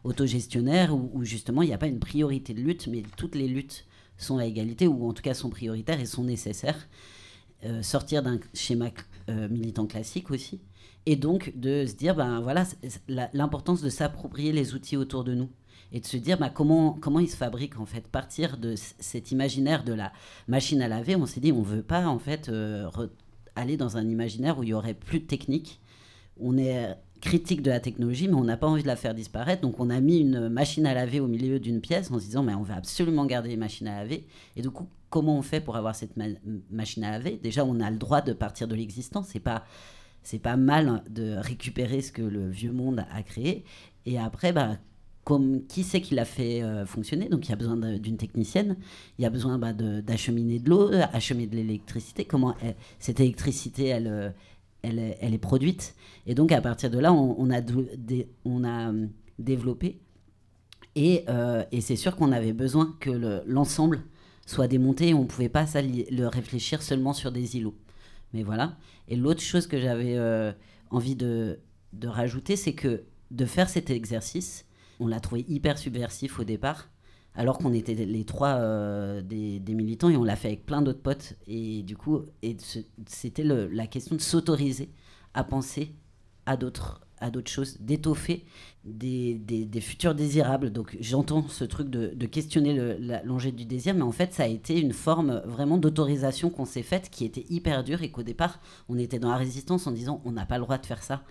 autogestionnaire 0.03 0.95
où, 0.95 1.23
justement 1.23 1.61
il 1.61 1.67
n'y 1.67 1.75
a 1.75 1.79
pas 1.79 1.89
une 1.89 1.99
priorité 1.99 2.55
de 2.55 2.63
lutte 2.63 2.87
mais 2.87 3.03
toutes 3.19 3.35
les 3.35 3.49
luttes 3.49 3.85
sont 4.17 4.39
à 4.39 4.47
égalité 4.47 4.87
ou 4.87 5.07
en 5.07 5.13
tout 5.13 5.23
cas 5.23 5.35
sont 5.35 5.51
prioritaires 5.51 6.01
et 6.01 6.07
sont 6.07 6.25
nécessaires. 6.25 6.89
Sortir 7.83 8.23
d'un 8.23 8.41
schéma 8.55 8.89
militant 9.29 9.87
classique 9.87 10.31
aussi 10.31 10.61
et 11.07 11.17
donc 11.17 11.53
de 11.57 11.87
se 11.87 11.95
dire 11.95 12.15
ben 12.15 12.41
voilà 12.41 12.65
l'importance 13.33 13.83
de 13.83 13.89
s'approprier 13.89 14.53
les 14.53 14.75
outils 14.75 14.97
autour 14.97 15.25
de 15.25 15.35
nous 15.35 15.51
et 15.93 16.01
de 16.01 16.07
se 16.07 16.17
dire 16.17 16.39
bah, 16.39 16.51
comment, 16.51 16.93
comment 16.93 17.21
ils 17.21 17.29
se 17.29 17.37
fabriquent 17.37 17.81
en 17.81 17.87
fait. 17.87 18.07
Partir 18.09 18.59
de 18.59 18.75
cet 18.77 19.33
imaginaire 19.33 19.85
de 19.85 19.93
la 19.93 20.13
machine 20.49 20.83
à 20.83 20.89
laver, 20.89 21.17
on 21.17 21.27
s'est 21.27 21.41
dit 21.41 21.53
on 21.53 21.63
veut 21.63 21.83
pas 21.83 22.07
en 22.07 22.19
fait 22.19 22.49
euh, 22.49 22.89
aller 23.57 23.77
dans 23.77 23.97
un 23.97 24.09
imaginaire 24.09 24.59
où 24.59 24.63
il 24.63 24.71
y 24.71 24.75
aurait 24.75 24.95
plus 24.95 25.21
de 25.21 25.27
technique. 25.27 25.81
On 26.39 26.57
est 26.57 26.97
critique 27.21 27.61
de 27.63 27.71
la 27.71 27.81
technologie, 27.81 28.29
mais 28.29 28.35
on 28.35 28.45
n'a 28.45 28.57
pas 28.57 28.67
envie 28.67 28.83
de 28.83 28.87
la 28.87 28.97
faire 28.97 29.15
disparaître. 29.15 29.63
Donc 29.63 29.79
on 29.79 29.91
a 29.91 30.01
mis 30.01 30.19
une 30.19 30.49
machine 30.49 30.87
à 30.87 30.95
laver 30.95 31.21
au 31.21 31.27
milieu 31.27 31.61
d'une 31.61 31.81
pièce 31.81 32.11
en 32.11 32.19
se 32.19 32.25
disant 32.25 32.43
mais 32.43 32.55
on 32.55 32.63
va 32.63 32.77
absolument 32.77 33.27
garder 33.27 33.51
les 33.51 33.57
machines 33.57 33.89
à 33.89 33.99
laver. 34.01 34.27
Et 34.57 34.63
du 34.63 34.71
coup, 34.71 34.89
comment 35.11 35.37
on 35.37 35.43
fait 35.43 35.61
pour 35.61 35.77
avoir 35.77 35.95
cette 35.95 36.13
machine 36.71 37.05
à 37.05 37.11
laver? 37.11 37.39
Déjà, 37.43 37.65
on 37.65 37.81
a 37.81 37.91
le 37.91 37.99
droit 37.99 38.23
de 38.23 38.33
partir 38.33 38.69
de 38.69 38.75
l'existence. 38.75 39.29
C'est 39.33 39.41
pas 39.41 39.65
c'est 40.23 40.39
pas 40.39 40.57
mal 40.57 41.03
de 41.11 41.37
récupérer 41.37 42.03
ce 42.03 42.13
que 42.13 42.23
le 42.23 42.49
vieux 42.49 42.73
monde 42.73 43.05
a 43.11 43.23
créé. 43.23 43.65
Et 44.07 44.19
après, 44.19 44.53
bah, 44.53 44.79
qui 45.69 45.85
c'est 45.85 46.01
qui 46.01 46.15
l'a 46.15 46.25
fait 46.25 46.63
euh, 46.63 46.87
fonctionner? 46.87 47.29
Donc 47.29 47.47
il 47.47 47.51
y 47.51 47.53
a 47.53 47.57
besoin 47.57 47.77
d'une 47.77 48.17
technicienne, 48.17 48.77
il 49.19 49.23
y 49.23 49.27
a 49.27 49.31
besoin 49.31 49.59
bah, 49.59 49.73
d'acheminer 49.73 50.59
de, 50.59 50.69
l'eau, 50.69 50.91
acheminer 51.13 51.47
de 51.47 51.57
l'électricité. 51.57 52.25
Comment 52.25 52.55
cette 52.99 53.21
électricité, 53.21 53.87
elle, 53.87 54.07
euh, 54.07 54.31
elle, 54.83 55.17
elle, 55.21 55.35
est 55.35 55.39
produite 55.39 55.95
Et 56.27 56.35
donc 56.35 56.53
à 56.53 56.61
partir 56.61 56.91
de 56.91 56.99
là, 56.99 57.13
on, 57.13 57.51
a, 57.51 57.61
on 58.45 58.65
a 58.65 58.89
hum, 58.89 59.11
développé. 59.39 60.01
Et, 60.97 61.25
euh, 61.29 61.63
et 61.71 61.81
c'est 61.81 61.97
sûr 61.97 62.17
qu'on 62.17 62.33
avait 62.33 62.53
besoin 62.53 62.97
que 62.99 63.43
l'ensemble 63.47 64.03
soit 64.47 64.67
démonté. 64.67 65.15
On 65.15 65.23
ne 65.23 65.29
pouvait 65.29 65.49
pas 65.49 65.67
le 65.75 66.27
réfléchir 66.27 66.83
seulement 66.83 67.13
sur 67.13 67.31
des 67.31 67.57
îlots. 67.57 67.77
Mais 68.33 68.43
voilà. 68.43 68.77
Et 69.09 69.17
l'autre 69.17 69.41
chose 69.41 69.67
que 69.67 69.79
j'avais 69.79 70.17
envie 70.91 71.17
de, 71.17 71.59
de 71.93 72.09
rajouter, 72.09 72.57
c'est 72.57 72.75
que 72.75 73.05
de 73.31 73.45
faire 73.45 73.69
cet 73.69 73.91
exercice, 73.91 74.67
on 74.99 75.07
l'a 75.07 75.21
trouvé 75.21 75.45
hyper 75.49 75.79
subversif 75.79 76.39
au 76.39 76.45
départ, 76.45 76.89
alors 77.35 77.59
qu'on 77.59 77.73
était 77.73 77.95
les 77.95 78.25
trois 78.25 78.57
euh, 78.57 79.23
des, 79.23 79.63
militants 79.69 80.11
et 80.11 80.17
on 80.17 80.25
l'a 80.25 80.37
fait 80.37 80.49
avec 80.49 80.67
plein 80.67 80.83
d'autres 80.83 81.03
potes. 81.03 81.35
Et 81.47 81.83
du 81.83 81.97
coup, 81.97 82.23
c'était 83.07 83.45
la 83.45 83.87
question 83.87 84.17
de 84.17 84.21
s'autoriser 84.21 84.91
à 85.35 85.45
penser 85.45 85.95
à 86.47 86.57
d'autres 86.57 87.01
à 87.21 87.31
d'autres 87.31 87.51
choses, 87.51 87.77
d'étoffer 87.81 88.45
des, 88.85 89.69
futurs 89.81 90.15
désirables. 90.15 90.71
Donc 90.71 90.97
j'entends 91.01 91.47
ce 91.49 91.65
truc 91.65 91.91
de, 91.91 92.27
questionner 92.27 92.97
l'enjeu 93.25 93.53
du 93.53 93.65
désir, 93.65 93.95
mais 93.95 94.03
en 94.03 94.13
fait 94.13 94.33
ça 94.33 94.45
a 94.45 94.49
été 94.49 94.81
une 94.81 94.93
forme 94.93 95.43
vraiment 95.45 95.79
d'autorisation 95.79 96.51
qu'on 96.51 96.65
s'est 96.65 96.83
faite 96.83 97.11
qui 97.11 97.25
était 97.25 97.45
hyper 97.51 97.85
dure 97.85 98.03
et 98.03 98.11
qu'au 98.11 98.23
départ 98.23 98.61
on 98.89 98.99
était 98.99 99.19
dans 99.19 99.31
la 99.31 99.37
résistance 99.37 99.87
en 99.87 99.93
disant 99.93 100.21
on 100.25 100.33
n'a 100.33 100.47
pas 100.47 100.59
le 100.59 100.65
droit 100.65 100.79
de 100.79 100.87
faire 100.87 101.03
ça. 101.03 101.23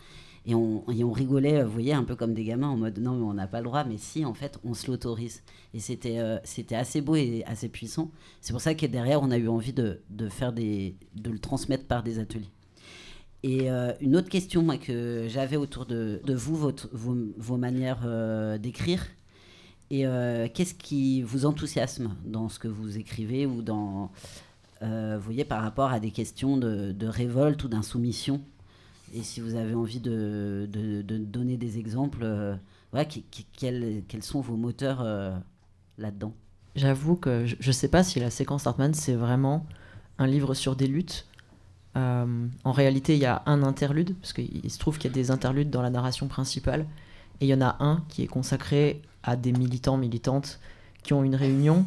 Et 0.46 0.56
on, 0.56 1.12
rigolait, 1.12 1.64
vous 1.64 1.72
voyez, 1.72 1.94
un 1.94 2.04
peu 2.04 2.16
comme 2.16 2.34
des 2.34 2.44
gamins 2.44 2.70
en 2.70 2.78
mode 2.78 2.98
non, 2.98 3.16
mais 3.16 3.24
on 3.24 3.34
n'a 3.34 3.46
pas 3.46 3.60
le 3.60 3.66
droit, 3.66 3.84
mais 3.84 3.98
si, 3.98 4.26
en 4.26 4.34
fait, 4.34 4.58
on 4.64 4.74
se 4.74 4.90
l'autorise. 4.90 5.44
Et 5.74 5.80
c'était 5.80 6.18
euh, 6.20 6.40
assez 6.72 7.02
beau 7.02 7.16
et 7.16 7.44
assez 7.46 7.70
puissant. 7.70 8.10
C'est 8.42 8.54
pour 8.54 8.62
ça 8.62 8.74
que 8.74 8.86
derrière, 8.86 9.22
on 9.22 9.32
a 9.32 9.38
eu 9.38 9.48
envie 9.48 9.74
de, 9.74 10.02
de, 10.10 10.28
de 10.28 11.30
le 11.30 11.40
transmettre 11.40 11.86
par 11.86 12.04
des 12.04 12.20
ateliers. 12.20 12.50
Et 13.44 13.72
euh, 13.72 13.94
une 14.02 14.16
autre 14.16 14.30
question 14.30 14.66
que 14.78 15.28
j'avais 15.30 15.56
autour 15.56 15.86
de, 15.86 16.22
vous, 16.28 16.56
votre, 16.56 16.90
vos, 16.92 17.58
manières 17.58 18.02
euh, 18.06 18.58
d'écrire. 18.58 19.06
Et 19.92 20.06
qu'est-ce 20.54 20.76
qui 20.76 21.24
vous 21.24 21.48
enthousiasme 21.48 22.16
dans 22.24 22.48
ce 22.48 22.60
que 22.60 22.68
vous 22.68 23.00
écrivez 23.00 23.48
ou 23.48 23.64
dans, 23.64 24.12
vous 24.82 25.20
voyez, 25.20 25.46
par 25.46 25.64
rapport 25.64 25.92
à 25.92 26.00
des 26.00 26.12
questions 26.12 26.58
de, 26.58 27.08
révolte 27.08 27.64
ou 27.64 27.68
d'insoumission? 27.70 28.40
Et 29.14 29.24
si 29.24 29.42
vous 29.42 29.56
avez 29.56 29.74
envie 29.74 30.00
de, 30.00 30.70
de, 30.72 31.18
donner 31.18 31.58
des 31.58 31.78
exemples, 31.78 32.20
euh, 32.24 32.56
quels, 33.58 34.04
quels, 34.08 34.24
sont 34.24 34.42
vos 34.42 34.56
moteurs 34.56 35.02
euh, 35.02 35.36
là-dedans? 35.98 36.34
J'avoue 36.76 37.16
que 37.16 37.46
je 37.46 37.68
ne 37.68 37.74
sais 37.74 37.88
pas 37.88 38.04
si 38.04 38.20
la 38.20 38.30
séquence 38.30 38.68
Hartmann, 38.68 38.94
c'est 38.94 39.16
vraiment 39.16 39.66
un 40.20 40.28
livre 40.28 40.54
sur 40.54 40.76
des 40.76 40.88
luttes. 40.88 41.26
Euh, 42.00 42.48
en 42.64 42.72
réalité, 42.72 43.16
il 43.16 43.20
y 43.20 43.26
a 43.26 43.44
un 43.46 43.64
interlude, 43.64 44.16
parce 44.22 44.34
qu'il 44.34 44.70
se 44.70 44.80
trouve 44.80 44.98
qu'il 44.98 45.12
y 45.12 45.14
a 45.14 45.16
des 45.16 45.32
interludes 45.32 45.70
dans 45.70 45.82
la 45.82 45.90
narration 45.90 46.28
principale. 46.28 46.86
Et 47.42 47.46
il 47.46 47.50
y 47.50 47.54
en 47.54 47.62
a 47.62 47.78
un 47.80 48.04
qui 48.10 48.24
est 48.24 48.28
consacré 48.28 49.02
à 49.24 49.36
des 49.36 49.52
militants, 49.52 49.98
militantes 49.98 50.60
qui 51.04 51.14
ont 51.14 51.24
une 51.24 51.36
réunion 51.36 51.86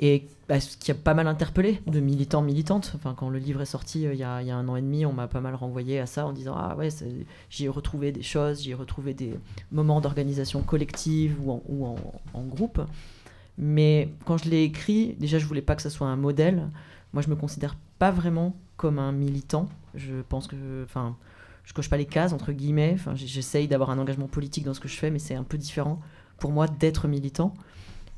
et 0.00 0.26
bah, 0.48 0.58
qui 0.58 0.90
a 0.90 0.94
pas 0.94 1.14
mal 1.14 1.26
interpellé 1.26 1.80
de 1.86 2.00
militants, 2.00 2.42
militantes. 2.42 2.92
Enfin, 2.94 3.14
quand 3.16 3.30
le 3.30 3.38
livre 3.38 3.62
est 3.62 3.66
sorti 3.66 4.06
euh, 4.06 4.14
il, 4.14 4.18
y 4.18 4.24
a, 4.24 4.36
un 4.36 4.68
an 4.68 4.76
et 4.76 4.82
demi, 4.82 5.06
on 5.06 5.12
m'a 5.12 5.28
pas 5.28 5.40
mal 5.40 5.54
renvoyé 5.54 5.98
à 5.98 6.06
ça 6.06 6.26
en 6.26 6.32
disant 6.32 6.54
Ah 6.56 6.76
ouais, 6.76 6.88
j'y 7.50 7.64
ai 7.64 7.68
retrouvé 7.68 8.12
des 8.12 8.22
choses, 8.22 8.62
j'y 8.62 8.72
ai 8.72 8.74
retrouvé 8.74 9.14
des 9.14 9.34
moments 9.72 10.00
d'organisation 10.00 10.62
collective 10.62 11.36
ou 11.40 11.52
en, 11.84 11.96
en, 12.34 12.42
groupe. 12.42 12.80
Mais 13.58 14.10
quand 14.26 14.36
je 14.36 14.50
l'ai 14.50 14.64
écrit, 14.64 15.14
déjà, 15.18 15.38
je 15.38 15.46
voulais 15.46 15.62
pas 15.62 15.76
que 15.76 15.82
ça 15.82 15.90
soit 15.90 16.08
un 16.08 16.16
modèle. 16.16 16.68
Moi, 17.12 17.22
je 17.22 17.30
me 17.30 17.36
considère 17.36 17.76
pas 17.98 18.10
vraiment 18.10 18.54
comme 18.76 18.98
un 18.98 19.12
militant. 19.12 19.68
Je 19.94 20.22
pense 20.28 20.46
que. 20.46 20.84
Enfin, 20.84 21.16
je 21.64 21.72
coche 21.72 21.90
pas 21.90 21.96
les 21.96 22.06
cases, 22.06 22.32
entre 22.32 22.52
guillemets. 22.52 22.92
Enfin, 22.94 23.14
j'essaye 23.14 23.68
d'avoir 23.68 23.90
un 23.90 23.98
engagement 23.98 24.28
politique 24.28 24.64
dans 24.64 24.74
ce 24.74 24.80
que 24.80 24.88
je 24.88 24.96
fais, 24.96 25.10
mais 25.10 25.18
c'est 25.18 25.34
un 25.34 25.42
peu 25.42 25.58
différent 25.58 26.00
pour 26.38 26.52
moi 26.52 26.68
d'être 26.68 27.08
militant. 27.08 27.54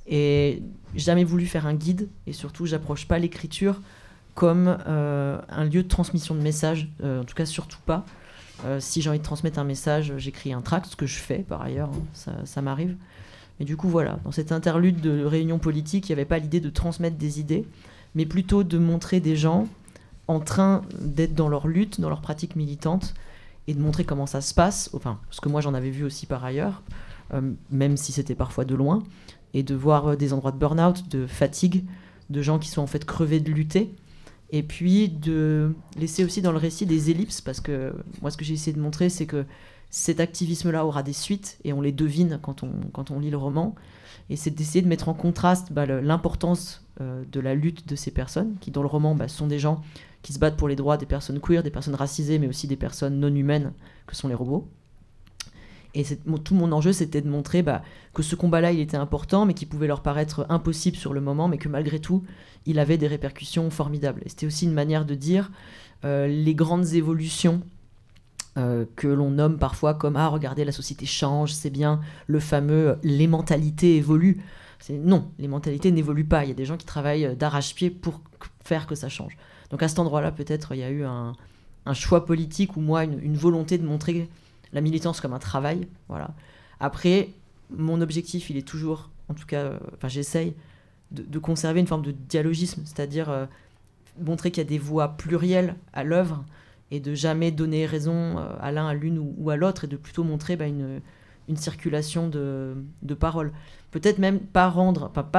Et 0.06 0.62
jamais 0.94 1.24
voulu 1.24 1.46
faire 1.46 1.66
un 1.66 1.74
guide, 1.74 2.08
et 2.26 2.32
surtout, 2.32 2.66
j'approche 2.66 3.06
pas 3.06 3.18
l'écriture 3.18 3.80
comme 4.34 4.78
euh, 4.86 5.40
un 5.48 5.64
lieu 5.64 5.82
de 5.82 5.88
transmission 5.88 6.34
de 6.34 6.40
messages, 6.40 6.88
euh, 7.02 7.22
en 7.22 7.24
tout 7.24 7.34
cas 7.34 7.44
surtout 7.44 7.80
pas. 7.84 8.06
Euh, 8.64 8.80
si 8.80 9.02
j'ai 9.02 9.10
envie 9.10 9.18
de 9.18 9.24
transmettre 9.24 9.58
un 9.58 9.64
message, 9.64 10.12
j'écris 10.16 10.52
un 10.52 10.62
tract, 10.62 10.86
ce 10.86 10.96
que 10.96 11.06
je 11.06 11.18
fais 11.18 11.38
par 11.38 11.60
ailleurs, 11.60 11.90
hein, 11.92 12.02
ça, 12.12 12.32
ça 12.44 12.62
m'arrive. 12.62 12.96
Mais 13.58 13.66
du 13.66 13.76
coup, 13.76 13.88
voilà, 13.88 14.18
dans 14.24 14.30
cette 14.30 14.52
interlude 14.52 15.00
de 15.00 15.24
réunion 15.24 15.58
politique, 15.58 16.08
il 16.08 16.12
n'y 16.12 16.20
avait 16.20 16.24
pas 16.24 16.38
l'idée 16.38 16.60
de 16.60 16.70
transmettre 16.70 17.16
des 17.16 17.40
idées, 17.40 17.66
mais 18.14 18.26
plutôt 18.26 18.62
de 18.62 18.78
montrer 18.78 19.20
des 19.20 19.36
gens 19.36 19.68
en 20.28 20.40
train 20.40 20.82
d'être 21.00 21.34
dans 21.34 21.48
leur 21.48 21.66
lutte, 21.66 22.00
dans 22.00 22.08
leur 22.08 22.20
pratique 22.20 22.54
militante, 22.56 23.14
et 23.66 23.74
de 23.74 23.80
montrer 23.80 24.04
comment 24.04 24.26
ça 24.26 24.40
se 24.40 24.54
passe, 24.54 24.90
enfin, 24.94 25.18
ce 25.30 25.40
que 25.40 25.48
moi 25.48 25.60
j'en 25.60 25.74
avais 25.74 25.90
vu 25.90 26.04
aussi 26.04 26.24
par 26.24 26.44
ailleurs, 26.44 26.82
même 27.70 27.96
si 27.98 28.12
c'était 28.12 28.34
parfois 28.34 28.64
de 28.64 28.74
loin, 28.74 29.02
et 29.54 29.62
de 29.62 29.74
voir 29.74 30.08
euh, 30.08 30.16
des 30.16 30.32
endroits 30.32 30.52
de 30.52 30.58
burn-out, 30.58 31.08
de 31.08 31.26
fatigue, 31.26 31.84
de 32.30 32.42
gens 32.42 32.58
qui 32.58 32.68
sont 32.68 32.82
en 32.82 32.86
fait 32.86 33.04
crevés 33.04 33.40
de 33.40 33.50
lutter. 33.50 33.94
Et 34.50 34.62
puis 34.62 35.10
de 35.10 35.74
laisser 35.96 36.24
aussi 36.24 36.40
dans 36.40 36.52
le 36.52 36.58
récit 36.58 36.86
des 36.86 37.10
ellipses, 37.10 37.40
parce 37.40 37.60
que 37.60 37.94
moi 38.22 38.30
ce 38.30 38.36
que 38.36 38.44
j'ai 38.44 38.54
essayé 38.54 38.74
de 38.74 38.80
montrer, 38.80 39.10
c'est 39.10 39.26
que 39.26 39.44
cet 39.90 40.20
activisme-là 40.20 40.84
aura 40.86 41.02
des 41.02 41.12
suites, 41.12 41.58
et 41.64 41.72
on 41.72 41.80
les 41.80 41.92
devine 41.92 42.38
quand 42.42 42.62
on, 42.62 42.70
quand 42.92 43.10
on 43.10 43.20
lit 43.20 43.30
le 43.30 43.36
roman. 43.36 43.74
Et 44.30 44.36
c'est 44.36 44.50
d'essayer 44.50 44.82
de 44.82 44.88
mettre 44.88 45.08
en 45.08 45.14
contraste 45.14 45.72
bah, 45.72 45.86
l'importance 45.86 46.84
euh, 47.00 47.24
de 47.30 47.40
la 47.40 47.54
lutte 47.54 47.88
de 47.88 47.96
ces 47.96 48.10
personnes, 48.10 48.56
qui 48.60 48.70
dans 48.70 48.82
le 48.82 48.88
roman 48.88 49.14
bah, 49.14 49.28
sont 49.28 49.46
des 49.46 49.58
gens 49.58 49.82
qui 50.22 50.32
se 50.32 50.38
battent 50.38 50.56
pour 50.56 50.68
les 50.68 50.76
droits 50.76 50.96
des 50.96 51.06
personnes 51.06 51.40
queer, 51.40 51.62
des 51.62 51.70
personnes 51.70 51.94
racisées, 51.94 52.38
mais 52.38 52.48
aussi 52.48 52.66
des 52.66 52.76
personnes 52.76 53.18
non 53.18 53.34
humaines, 53.34 53.72
que 54.06 54.16
sont 54.16 54.28
les 54.28 54.34
robots. 54.34 54.68
Et 55.94 56.04
tout 56.44 56.54
mon 56.54 56.70
enjeu, 56.72 56.92
c'était 56.92 57.22
de 57.22 57.28
montrer 57.28 57.62
bah, 57.62 57.82
que 58.14 58.22
ce 58.22 58.36
combat-là, 58.36 58.72
il 58.72 58.80
était 58.80 58.96
important, 58.96 59.46
mais 59.46 59.54
qu'il 59.54 59.68
pouvait 59.68 59.86
leur 59.86 60.02
paraître 60.02 60.46
impossible 60.48 60.96
sur 60.96 61.14
le 61.14 61.20
moment, 61.20 61.48
mais 61.48 61.58
que 61.58 61.68
malgré 61.68 61.98
tout, 61.98 62.24
il 62.66 62.78
avait 62.78 62.98
des 62.98 63.06
répercussions 63.06 63.70
formidables. 63.70 64.22
Et 64.24 64.28
c'était 64.28 64.46
aussi 64.46 64.66
une 64.66 64.74
manière 64.74 65.06
de 65.06 65.14
dire 65.14 65.50
euh, 66.04 66.26
les 66.26 66.54
grandes 66.54 66.92
évolutions 66.92 67.62
euh, 68.56 68.84
que 68.96 69.08
l'on 69.08 69.30
nomme 69.30 69.58
parfois 69.58 69.94
comme 69.94 70.16
ah 70.16 70.28
regardez 70.28 70.64
la 70.64 70.72
société 70.72 71.06
change 71.06 71.52
c'est 71.52 71.70
bien 71.70 72.00
le 72.26 72.40
fameux 72.40 72.98
les 73.02 73.26
mentalités 73.26 73.96
évoluent 73.96 74.40
non 74.90 75.30
les 75.38 75.48
mentalités 75.48 75.92
n'évoluent 75.92 76.24
pas 76.24 76.44
il 76.44 76.48
y 76.48 76.50
a 76.50 76.54
des 76.54 76.64
gens 76.64 76.76
qui 76.76 76.86
travaillent 76.86 77.36
d'arrache-pied 77.36 77.90
pour 77.90 78.20
faire 78.64 78.86
que 78.86 78.94
ça 78.94 79.08
change 79.08 79.36
donc 79.70 79.82
à 79.82 79.88
cet 79.88 79.98
endroit-là 79.98 80.32
peut-être 80.32 80.74
il 80.74 80.78
y 80.78 80.82
a 80.82 80.90
eu 80.90 81.04
un, 81.04 81.34
choix 81.94 82.26
politique 82.26 82.76
ou 82.76 82.80
moi 82.80 83.04
une 83.04 83.36
volonté 83.36 83.78
de 83.78 83.86
montrer 83.86 84.28
la 84.72 84.80
militance 84.80 85.20
comme 85.20 85.32
un 85.32 85.38
travail. 85.38 85.88
Voilà. 86.08 86.30
Après, 86.80 87.30
mon 87.70 88.00
objectif, 88.00 88.50
il 88.50 88.56
est 88.56 88.66
toujours, 88.66 89.10
en 89.28 89.34
tout 89.34 89.46
cas, 89.46 89.62
euh, 89.62 89.78
enfin, 89.96 90.08
j'essaye 90.08 90.54
de, 91.10 91.38
conserver 91.38 91.80
une 91.80 91.86
forme 91.86 92.02
de 92.02 92.12
dialogisme, 92.12 92.82
c'est-à-dire 92.84 93.30
euh, 93.30 93.46
montrer 94.20 94.50
qu'il 94.50 94.62
y 94.62 94.66
a 94.66 94.68
des 94.68 94.78
voix 94.78 95.16
plurielles 95.16 95.74
à 95.92 96.04
l'œuvre 96.04 96.44
et 96.90 97.00
de 97.00 97.14
jamais 97.14 97.50
donner 97.50 97.86
raison 97.86 98.38
euh, 98.38 98.54
à 98.60 98.72
l'un, 98.72 98.86
à 98.86 98.94
l'une 98.94 99.18
ou, 99.18 99.50
à 99.50 99.56
l'autre 99.56 99.84
et 99.84 99.86
de 99.86 99.96
plutôt 99.96 100.24
montrer 100.24 100.56
bah, 100.56 100.66
une, 100.66 101.00
circulation 101.56 102.28
de, 102.28 102.74
paroles. 103.18 103.52
Peut-être 103.90 104.18
même 104.18 104.38
pas 104.38 104.70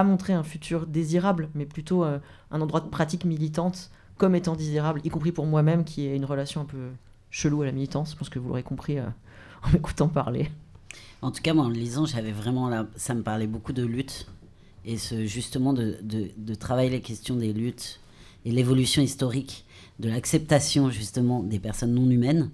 montrer 0.03 0.33
un 0.33 0.43
futur 0.43 0.87
désirable, 0.87 1.49
mais 1.53 1.67
plutôt 1.67 2.03
un 2.03 2.21
endroit 2.49 2.81
de 2.81 2.87
pratique 2.87 3.25
militante 3.25 3.91
comme 4.19 4.35
étant 4.35 4.55
désirable, 4.55 5.01
y 5.03 5.09
compris 5.09 5.31
pour 5.31 5.47
moi-même 5.47 5.83
qui 5.83 6.05
ai 6.05 6.15
une 6.15 6.25
relation 6.25 6.61
un 6.61 6.65
peu 6.65 6.89
chelou 7.31 7.63
à 7.63 7.65
la 7.65 7.71
militance. 7.71 8.11
Je 8.11 8.17
pense 8.17 8.29
que 8.29 8.37
vous 8.37 8.49
l'aurez 8.49 8.61
compris 8.61 8.99
en 9.63 9.69
m'écoutant 9.73 10.07
parler. 10.07 10.51
En 11.21 11.31
tout 11.31 11.41
cas, 11.41 11.53
moi, 11.53 11.65
en 11.65 11.69
le 11.69 11.75
lisant, 11.75 12.05
j'avais 12.05 12.31
vraiment 12.31 12.69
là, 12.69 12.87
ça 12.95 13.13
me 13.13 13.23
parlait 13.23 13.47
beaucoup 13.47 13.73
de 13.73 13.83
lutte 13.83 14.27
et 14.85 14.97
ce, 14.97 15.25
justement 15.25 15.73
de, 15.73 15.97
de, 16.01 16.53
travailler 16.53 16.89
les 16.89 17.01
questions 17.01 17.35
des 17.35 17.51
luttes 17.51 17.99
et 18.45 18.51
l'évolution 18.51 19.01
historique 19.01 19.65
de 19.99 20.09
l'acceptation 20.09 20.89
justement 20.89 21.43
des 21.43 21.59
personnes 21.59 21.93
non 21.93 22.09
humaines. 22.09 22.49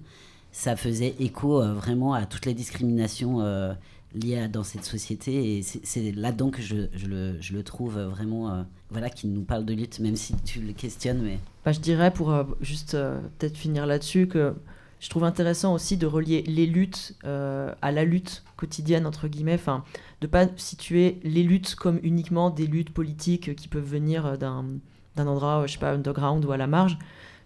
Ça 0.50 0.74
faisait 0.74 1.14
écho 1.20 1.62
euh, 1.62 1.74
vraiment 1.74 2.14
à 2.14 2.26
toutes 2.26 2.46
les 2.46 2.54
discriminations 2.54 3.40
euh, 3.40 3.72
liées 4.14 4.48
dans 4.48 4.64
cette 4.64 4.84
société 4.84 5.58
et 5.58 5.62
c'est 5.62 6.12
là-dedans 6.12 6.50
que 6.50 6.62
je, 6.62 6.88
je, 6.94 7.06
le, 7.06 7.40
je, 7.40 7.52
le, 7.52 7.62
trouve 7.62 8.00
vraiment, 8.00 8.50
euh, 8.50 8.62
voilà, 8.90 9.10
qui 9.10 9.28
nous 9.28 9.42
parle 9.42 9.64
de 9.64 9.74
lutte, 9.74 10.00
même 10.00 10.16
si 10.16 10.34
tu 10.44 10.60
le 10.60 10.72
questionnes. 10.72 11.22
Mais... 11.22 11.38
Bah, 11.66 11.72
je 11.72 11.80
dirais 11.80 12.12
pour 12.12 12.32
juste 12.62 12.92
peut-être 12.92 13.58
finir 13.58 13.84
là-dessus 13.84 14.28
que 14.28 14.54
je 15.00 15.10
trouve 15.10 15.24
intéressant 15.24 15.74
aussi 15.74 15.96
de 15.96 16.06
relier 16.06 16.42
les 16.46 16.66
luttes 16.66 17.14
euh, 17.24 17.72
à 17.82 17.92
la 17.92 18.04
lutte 18.04 18.42
quotidienne, 18.56 19.06
entre 19.06 19.28
guillemets, 19.28 19.54
enfin, 19.54 19.84
de 20.20 20.26
pas 20.26 20.46
situer 20.56 21.20
les 21.22 21.42
luttes 21.42 21.74
comme 21.74 22.00
uniquement 22.02 22.50
des 22.50 22.66
luttes 22.66 22.92
politiques 22.92 23.54
qui 23.54 23.68
peuvent 23.68 23.84
venir 23.84 24.26
euh, 24.26 24.36
d'un 24.36 25.26
endroit, 25.26 25.64
je 25.66 25.72
sais 25.72 25.78
pas, 25.78 25.92
underground 25.92 26.44
ou 26.44 26.52
à 26.52 26.56
la 26.56 26.66
marge, 26.66 26.98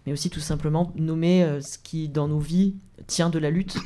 mais 0.06 0.12
aussi 0.12 0.30
tout 0.30 0.40
simplement 0.40 0.92
nommer 0.94 1.42
euh, 1.42 1.60
ce 1.60 1.76
qui, 1.78 2.08
dans 2.08 2.28
nos 2.28 2.38
vies, 2.38 2.76
tient 3.06 3.30
de 3.30 3.38
la 3.38 3.50
lutte. 3.50 3.76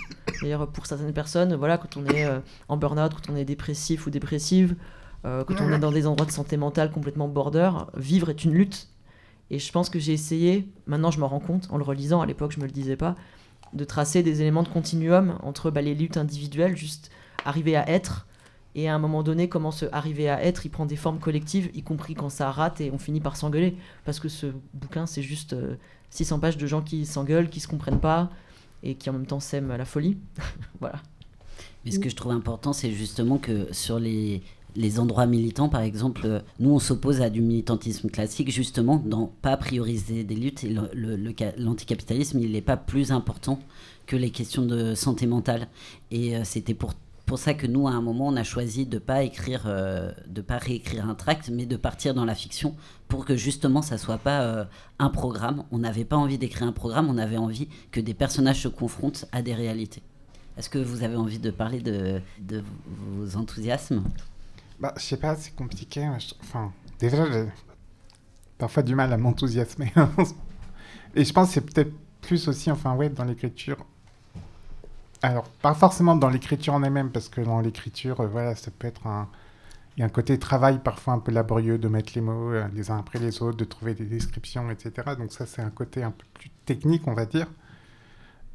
D'ailleurs, 0.42 0.70
pour 0.70 0.86
certaines 0.86 1.14
personnes, 1.14 1.54
voilà, 1.54 1.78
quand 1.78 1.96
on 1.96 2.04
est 2.06 2.28
en 2.68 2.76
burn-out, 2.76 3.12
quand 3.14 3.32
on 3.32 3.36
est 3.36 3.44
dépressif 3.44 4.06
ou 4.06 4.10
dépressive, 4.10 4.74
quand 5.22 5.60
on 5.60 5.72
est 5.72 5.78
dans 5.78 5.92
des 5.92 6.06
endroits 6.06 6.26
de 6.26 6.32
santé 6.32 6.58
mentale 6.58 6.90
complètement 6.90 7.28
border, 7.28 7.70
vivre 7.96 8.28
est 8.28 8.44
une 8.44 8.52
lutte. 8.52 8.88
Et 9.50 9.58
je 9.58 9.70
pense 9.72 9.90
que 9.90 9.98
j'ai 9.98 10.12
essayé, 10.12 10.68
maintenant 10.86 11.10
je 11.10 11.20
me 11.20 11.24
rends 11.24 11.40
compte, 11.40 11.68
en 11.70 11.76
le 11.76 11.84
relisant, 11.84 12.20
à 12.20 12.26
l'époque 12.26 12.52
je 12.52 12.60
me 12.60 12.64
le 12.64 12.72
disais 12.72 12.96
pas, 12.96 13.14
de 13.72 13.84
tracer 13.84 14.22
des 14.22 14.40
éléments 14.40 14.62
de 14.62 14.68
continuum 14.68 15.38
entre 15.42 15.70
bah, 15.70 15.82
les 15.82 15.94
luttes 15.94 16.16
individuelles, 16.16 16.76
juste 16.76 17.10
arriver 17.44 17.76
à 17.76 17.88
être, 17.88 18.26
et 18.74 18.88
à 18.88 18.94
un 18.94 18.98
moment 18.98 19.22
donné, 19.22 19.48
comment 19.48 19.70
se 19.70 19.86
arriver 19.92 20.28
à 20.28 20.42
être, 20.42 20.66
il 20.66 20.70
prend 20.70 20.86
des 20.86 20.96
formes 20.96 21.20
collectives, 21.20 21.70
y 21.74 21.82
compris 21.82 22.14
quand 22.14 22.28
ça 22.28 22.50
rate 22.50 22.80
et 22.80 22.90
on 22.90 22.98
finit 22.98 23.20
par 23.20 23.36
s'engueuler. 23.36 23.76
Parce 24.04 24.18
que 24.18 24.28
ce 24.28 24.46
bouquin, 24.72 25.06
c'est 25.06 25.22
juste 25.22 25.54
600 26.10 26.36
euh, 26.36 26.40
pages 26.40 26.56
de 26.56 26.66
gens 26.66 26.82
qui 26.82 27.06
s'engueulent, 27.06 27.48
qui 27.48 27.60
se 27.60 27.68
comprennent 27.68 28.00
pas, 28.00 28.30
et 28.82 28.96
qui 28.96 29.08
en 29.10 29.12
même 29.12 29.26
temps 29.26 29.38
s'aiment 29.38 29.70
à 29.70 29.76
la 29.76 29.84
folie. 29.84 30.18
voilà. 30.80 31.00
Mais 31.84 31.92
ce 31.92 32.00
que 32.00 32.08
je 32.08 32.16
trouve 32.16 32.32
important, 32.32 32.72
c'est 32.72 32.90
justement 32.90 33.38
que 33.38 33.72
sur 33.72 34.00
les, 34.00 34.42
les 34.76 34.98
endroits 34.98 35.26
militants, 35.26 35.68
par 35.68 35.82
exemple, 35.82 36.22
euh, 36.24 36.40
nous, 36.58 36.70
on 36.70 36.78
s'oppose 36.78 37.20
à 37.20 37.30
du 37.30 37.40
militantisme 37.40 38.10
classique, 38.10 38.50
justement, 38.50 39.02
dans 39.04 39.32
pas 39.42 39.56
prioriser 39.56 40.24
des 40.24 40.34
luttes. 40.34 40.64
Et 40.64 40.74
l'anticapitalisme, 41.56 42.40
il 42.40 42.52
n'est 42.52 42.60
pas 42.60 42.76
plus 42.76 43.12
important 43.12 43.60
que 44.06 44.16
les 44.16 44.30
questions 44.30 44.66
de 44.66 44.94
santé 44.94 45.26
mentale. 45.26 45.68
Et 46.10 46.36
euh, 46.36 46.40
c'était 46.44 46.74
pour, 46.74 46.94
pour 47.24 47.38
ça 47.38 47.54
que 47.54 47.66
nous, 47.66 47.86
à 47.86 47.92
un 47.92 48.02
moment, 48.02 48.28
on 48.28 48.36
a 48.36 48.42
choisi 48.42 48.84
de 48.84 48.98
pas 48.98 49.22
euh, 49.22 50.12
pas 50.46 50.58
réécrire 50.58 51.08
un 51.08 51.14
tract, 51.14 51.50
mais 51.50 51.66
de 51.66 51.76
partir 51.76 52.14
dans 52.14 52.24
la 52.24 52.34
fiction 52.34 52.74
pour 53.06 53.24
que 53.24 53.36
justement, 53.36 53.80
ça 53.80 53.96
soit 53.96 54.18
pas 54.18 54.66
un 54.98 55.08
programme. 55.08 55.64
On 55.70 55.78
n'avait 55.78 56.04
pas 56.04 56.16
envie 56.16 56.38
d'écrire 56.38 56.66
un 56.66 56.72
programme, 56.72 57.08
on 57.08 57.18
avait 57.18 57.36
envie 57.36 57.68
que 57.92 58.00
des 58.00 58.14
personnages 58.14 58.62
se 58.62 58.68
confrontent 58.68 59.26
à 59.30 59.40
des 59.40 59.54
réalités. 59.54 60.02
Est-ce 60.56 60.68
que 60.68 60.78
vous 60.78 61.04
avez 61.04 61.16
envie 61.16 61.38
de 61.38 61.50
parler 61.50 61.80
de, 61.80 62.20
de 62.40 62.62
vos 62.86 63.36
enthousiasmes? 63.36 64.02
Bah, 64.80 64.92
je 64.96 65.02
sais 65.02 65.16
pas, 65.16 65.36
c'est 65.36 65.54
compliqué. 65.54 66.08
Enfin, 66.42 66.72
déjà, 66.98 67.30
j'ai 67.30 67.46
parfois 68.58 68.82
du 68.82 68.94
mal 68.94 69.12
à 69.12 69.16
m'enthousiasmer. 69.16 69.92
Et 71.14 71.24
je 71.24 71.32
pense 71.32 71.48
que 71.48 71.54
c'est 71.54 71.60
peut-être 71.60 71.92
plus 72.22 72.48
aussi, 72.48 72.70
enfin, 72.70 72.94
ouais, 72.96 73.08
dans 73.08 73.24
l'écriture. 73.24 73.76
Alors, 75.22 75.48
pas 75.48 75.74
forcément 75.74 76.16
dans 76.16 76.28
l'écriture 76.28 76.74
en 76.74 76.82
elle-même, 76.82 77.10
parce 77.10 77.28
que 77.28 77.40
dans 77.40 77.60
l'écriture, 77.60 78.20
euh, 78.20 78.26
voilà, 78.26 78.54
ça 78.54 78.70
peut 78.70 78.86
être 78.86 79.06
un. 79.06 79.28
Il 79.96 80.00
y 80.00 80.02
a 80.02 80.06
un 80.06 80.10
côté 80.10 80.38
travail 80.40 80.80
parfois 80.82 81.14
un 81.14 81.20
peu 81.20 81.30
laborieux 81.30 81.78
de 81.78 81.86
mettre 81.86 82.12
les 82.16 82.20
mots 82.20 82.50
euh, 82.52 82.66
les 82.74 82.90
uns 82.90 82.98
après 82.98 83.20
les 83.20 83.40
autres, 83.42 83.56
de 83.56 83.64
trouver 83.64 83.94
des 83.94 84.06
descriptions, 84.06 84.70
etc. 84.70 84.92
Donc, 85.16 85.32
ça, 85.32 85.46
c'est 85.46 85.62
un 85.62 85.70
côté 85.70 86.02
un 86.02 86.10
peu 86.10 86.24
plus 86.34 86.50
technique, 86.66 87.06
on 87.06 87.14
va 87.14 87.26
dire. 87.26 87.46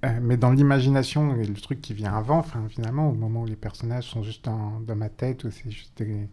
Euh, 0.06 0.20
mais 0.22 0.38
dans 0.38 0.52
l'imagination, 0.52 1.34
le 1.34 1.54
truc 1.56 1.82
qui 1.82 1.94
vient 1.94 2.14
avant, 2.14 2.44
finalement, 2.70 3.10
au 3.10 3.14
moment 3.14 3.42
où 3.42 3.46
les 3.46 3.58
personnages 3.58 4.06
sont 4.06 4.24
juste 4.24 4.46
dans, 4.46 4.82
ma 4.96 5.10
tête, 5.10 5.44
où 5.44 5.52
c'est 5.52 5.70
juste 5.70 6.02
des, 6.02 6.30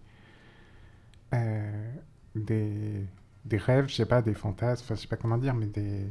euh, 1.34 1.92
des, 2.36 3.04
des, 3.44 3.56
rêves, 3.56 3.88
je 3.88 3.96
sais 3.96 4.06
pas, 4.06 4.22
des 4.22 4.34
fantasmes, 4.34 4.84
enfin, 4.84 4.94
je 4.94 5.00
sais 5.00 5.08
pas 5.08 5.16
comment 5.16 5.38
dire, 5.38 5.54
mais 5.54 5.66
des. 5.66 6.06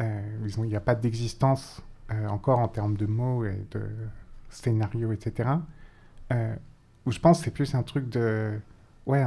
Euh, 0.00 0.48
il 0.58 0.62
n'y 0.62 0.76
a 0.76 0.80
pas 0.80 0.94
d'existence 0.94 1.82
encore 2.28 2.58
en 2.58 2.68
termes 2.68 2.96
de 2.96 3.06
mots 3.06 3.44
et 3.44 3.66
de 3.70 3.82
scénario, 4.50 5.10
etc. 5.12 5.48
où 7.06 7.10
je 7.10 7.18
pense 7.18 7.38
que 7.38 7.44
c'est 7.46 7.50
plus 7.50 7.74
un 7.74 7.82
truc 7.82 8.08
de. 8.08 8.60
Ouais, 9.06 9.22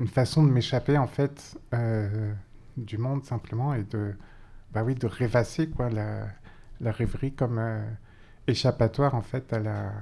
une 0.00 0.08
façon 0.08 0.44
de 0.44 0.50
m'échapper, 0.50 0.98
en 0.98 1.08
fait, 1.08 1.58
du 2.76 2.98
monde, 2.98 3.24
simplement, 3.24 3.74
et 3.74 3.82
de 3.84 4.14
bah 4.72 4.82
oui, 4.84 4.94
de 4.94 5.06
rêvasser 5.06 5.68
quoi, 5.68 5.90
la, 5.90 6.26
la 6.80 6.92
rêverie 6.92 7.32
comme 7.32 7.58
euh, 7.58 7.84
échappatoire 8.46 9.14
en 9.14 9.22
fait 9.22 9.52
à 9.52 9.58
la, 9.58 9.92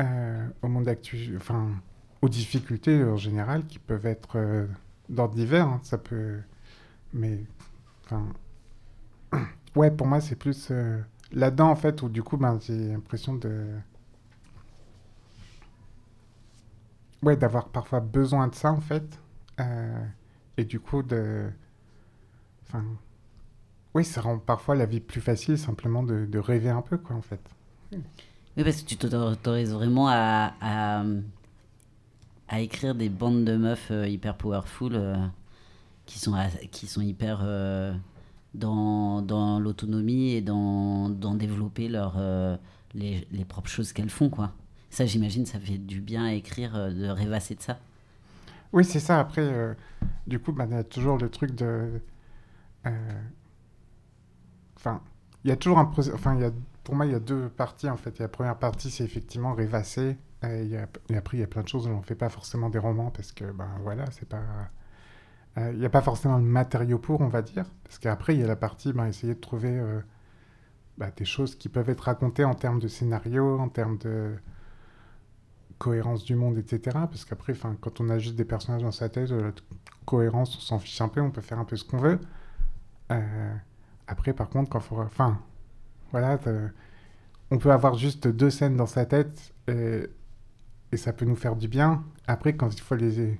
euh, 0.00 0.48
au 0.62 0.68
monde 0.68 0.88
actuel, 0.88 1.36
enfin 1.36 1.70
aux 2.22 2.28
difficultés 2.28 3.04
en 3.04 3.16
général 3.16 3.66
qui 3.66 3.78
peuvent 3.78 4.06
être 4.06 4.38
euh, 4.38 4.66
d'ordre 5.08 5.34
divers. 5.34 5.66
Hein, 5.68 5.80
ça 5.82 5.98
peut, 5.98 6.40
mais 7.12 7.40
enfin, 8.04 8.26
ouais, 9.76 9.90
pour 9.90 10.06
moi 10.06 10.20
c'est 10.20 10.36
plus 10.36 10.72
là-dedans 11.32 11.70
en 11.70 11.76
fait 11.76 12.02
où 12.02 12.08
du 12.08 12.22
coup 12.22 12.36
ben, 12.36 12.58
j'ai 12.60 12.92
l'impression 12.92 13.34
de 13.34 13.66
ouais 17.22 17.36
d'avoir 17.36 17.68
parfois 17.68 18.00
besoin 18.00 18.48
de 18.48 18.54
ça 18.54 18.72
en 18.72 18.80
fait 18.80 19.20
et 20.58 20.64
du 20.64 20.80
coup 20.80 21.02
de 21.02 21.50
Enfin, 22.76 22.84
oui, 23.94 24.04
ça 24.04 24.20
rend 24.20 24.38
parfois 24.38 24.74
la 24.74 24.86
vie 24.86 25.00
plus 25.00 25.20
facile 25.20 25.58
simplement 25.58 26.02
de, 26.02 26.26
de 26.26 26.38
rêver 26.38 26.68
un 26.68 26.82
peu, 26.82 26.98
quoi, 26.98 27.16
en 27.16 27.22
fait. 27.22 27.40
Oui, 27.92 28.64
parce 28.64 28.82
que 28.82 28.86
tu 28.86 28.96
t'autorises 28.96 29.72
vraiment 29.72 30.08
à, 30.08 30.54
à, 30.60 31.04
à, 32.48 32.60
écrire 32.60 32.94
des 32.94 33.08
bandes 33.08 33.44
de 33.44 33.56
meufs 33.56 33.90
euh, 33.90 34.06
hyper 34.06 34.36
powerful 34.36 34.92
euh, 34.94 35.16
qui, 36.04 36.18
sont, 36.18 36.34
qui 36.70 36.86
sont 36.86 37.00
hyper 37.00 37.40
euh, 37.42 37.94
dans, 38.54 39.22
dans 39.22 39.58
l'autonomie 39.58 40.32
et 40.32 40.40
dans, 40.42 41.08
dans 41.08 41.34
développer 41.34 41.88
leur, 41.88 42.18
les, 42.94 43.26
les, 43.30 43.44
propres 43.44 43.70
choses 43.70 43.92
qu'elles 43.92 44.10
font, 44.10 44.30
quoi. 44.30 44.52
Ça, 44.90 45.04
j'imagine, 45.04 45.46
ça 45.46 45.58
fait 45.58 45.78
du 45.78 46.00
bien 46.00 46.24
à 46.24 46.32
écrire, 46.32 46.72
de 46.72 47.08
rêvasser 47.08 47.54
de 47.54 47.62
ça. 47.62 47.78
Oui, 48.72 48.84
c'est 48.84 49.00
ça. 49.00 49.20
Après, 49.20 49.76
du 50.26 50.38
coup, 50.38 50.52
bah, 50.52 50.66
il 50.68 50.74
y 50.74 50.78
a 50.78 50.84
toujours 50.84 51.18
le 51.18 51.28
truc 51.28 51.54
de 51.54 51.64
euh, 51.64 51.98
enfin, 54.76 55.00
il 55.44 55.50
y 55.50 55.52
a 55.52 55.56
toujours 55.56 55.78
un 55.78 55.90
Enfin, 56.14 56.38
pour 56.84 56.94
moi, 56.94 57.06
il 57.06 57.12
y 57.12 57.14
a 57.14 57.20
deux 57.20 57.48
parties 57.48 57.88
en 57.88 57.96
fait. 57.96 58.18
La 58.18 58.28
première 58.28 58.56
partie, 58.58 58.90
c'est 58.90 59.04
effectivement 59.04 59.54
rêvasser. 59.54 60.16
Et, 60.42 60.76
après, 61.16 61.38
il 61.38 61.40
y 61.40 61.42
a 61.42 61.46
plein 61.46 61.62
de 61.62 61.68
choses 61.68 61.86
où 61.86 61.90
on 61.90 61.98
ne 61.98 62.02
fait 62.02 62.14
pas 62.14 62.28
forcément 62.28 62.70
des 62.70 62.78
romans 62.78 63.10
parce 63.10 63.32
que, 63.32 63.44
ben 63.52 63.68
voilà, 63.82 64.04
c'est 64.12 64.28
pas. 64.28 64.42
Euh, 65.58 65.72
il 65.72 65.78
n'y 65.78 65.86
a 65.86 65.90
pas 65.90 66.02
forcément 66.02 66.36
le 66.36 66.44
matériau 66.44 66.98
pour, 66.98 67.20
on 67.22 67.28
va 67.28 67.42
dire. 67.42 67.64
Parce 67.84 67.98
qu'après, 67.98 68.34
il 68.34 68.40
y 68.40 68.44
a 68.44 68.46
la 68.46 68.56
partie, 68.56 68.92
ben, 68.92 69.06
essayer 69.06 69.34
de 69.34 69.40
trouver 69.40 69.70
euh, 69.70 70.00
bah, 70.98 71.10
des 71.16 71.24
choses 71.24 71.56
qui 71.56 71.68
peuvent 71.68 71.88
être 71.90 72.02
racontées 72.02 72.44
en 72.44 72.54
termes 72.54 72.78
de 72.78 72.88
scénario, 72.88 73.58
en 73.58 73.68
termes 73.68 73.98
de 73.98 74.34
cohérence 75.78 76.24
du 76.24 76.36
monde, 76.36 76.58
etc. 76.58 76.80
Parce 76.92 77.24
qu'après, 77.24 77.54
quand 77.80 78.00
on 78.00 78.08
a 78.10 78.18
juste 78.18 78.36
des 78.36 78.44
personnages 78.44 78.82
dans 78.82 78.92
sa 78.92 79.08
tête, 79.08 79.30
la 79.30 79.52
cohérence, 80.04 80.56
on 80.56 80.60
s'en 80.60 80.78
fiche 80.78 81.00
un 81.00 81.08
peu, 81.08 81.20
on 81.20 81.30
peut 81.30 81.40
faire 81.40 81.58
un 81.58 81.64
peu 81.64 81.76
ce 81.76 81.84
qu'on 81.84 81.98
veut. 81.98 82.20
Euh, 83.10 83.54
après, 84.06 84.32
par 84.32 84.48
contre, 84.48 84.70
quand 84.70 84.80
faut. 84.80 85.00
Enfin, 85.00 85.40
voilà, 86.12 86.38
on 87.50 87.58
peut 87.58 87.72
avoir 87.72 87.94
juste 87.94 88.28
deux 88.28 88.50
scènes 88.50 88.76
dans 88.76 88.86
sa 88.86 89.06
tête 89.06 89.52
et, 89.68 90.02
et, 90.92 90.96
ça 90.96 91.12
peut 91.12 91.24
nous 91.24 91.36
faire 91.36 91.56
du 91.56 91.68
bien. 91.68 92.04
Après, 92.26 92.56
quand 92.56 92.74
il 92.74 92.80
faut 92.80 92.94
les, 92.94 93.38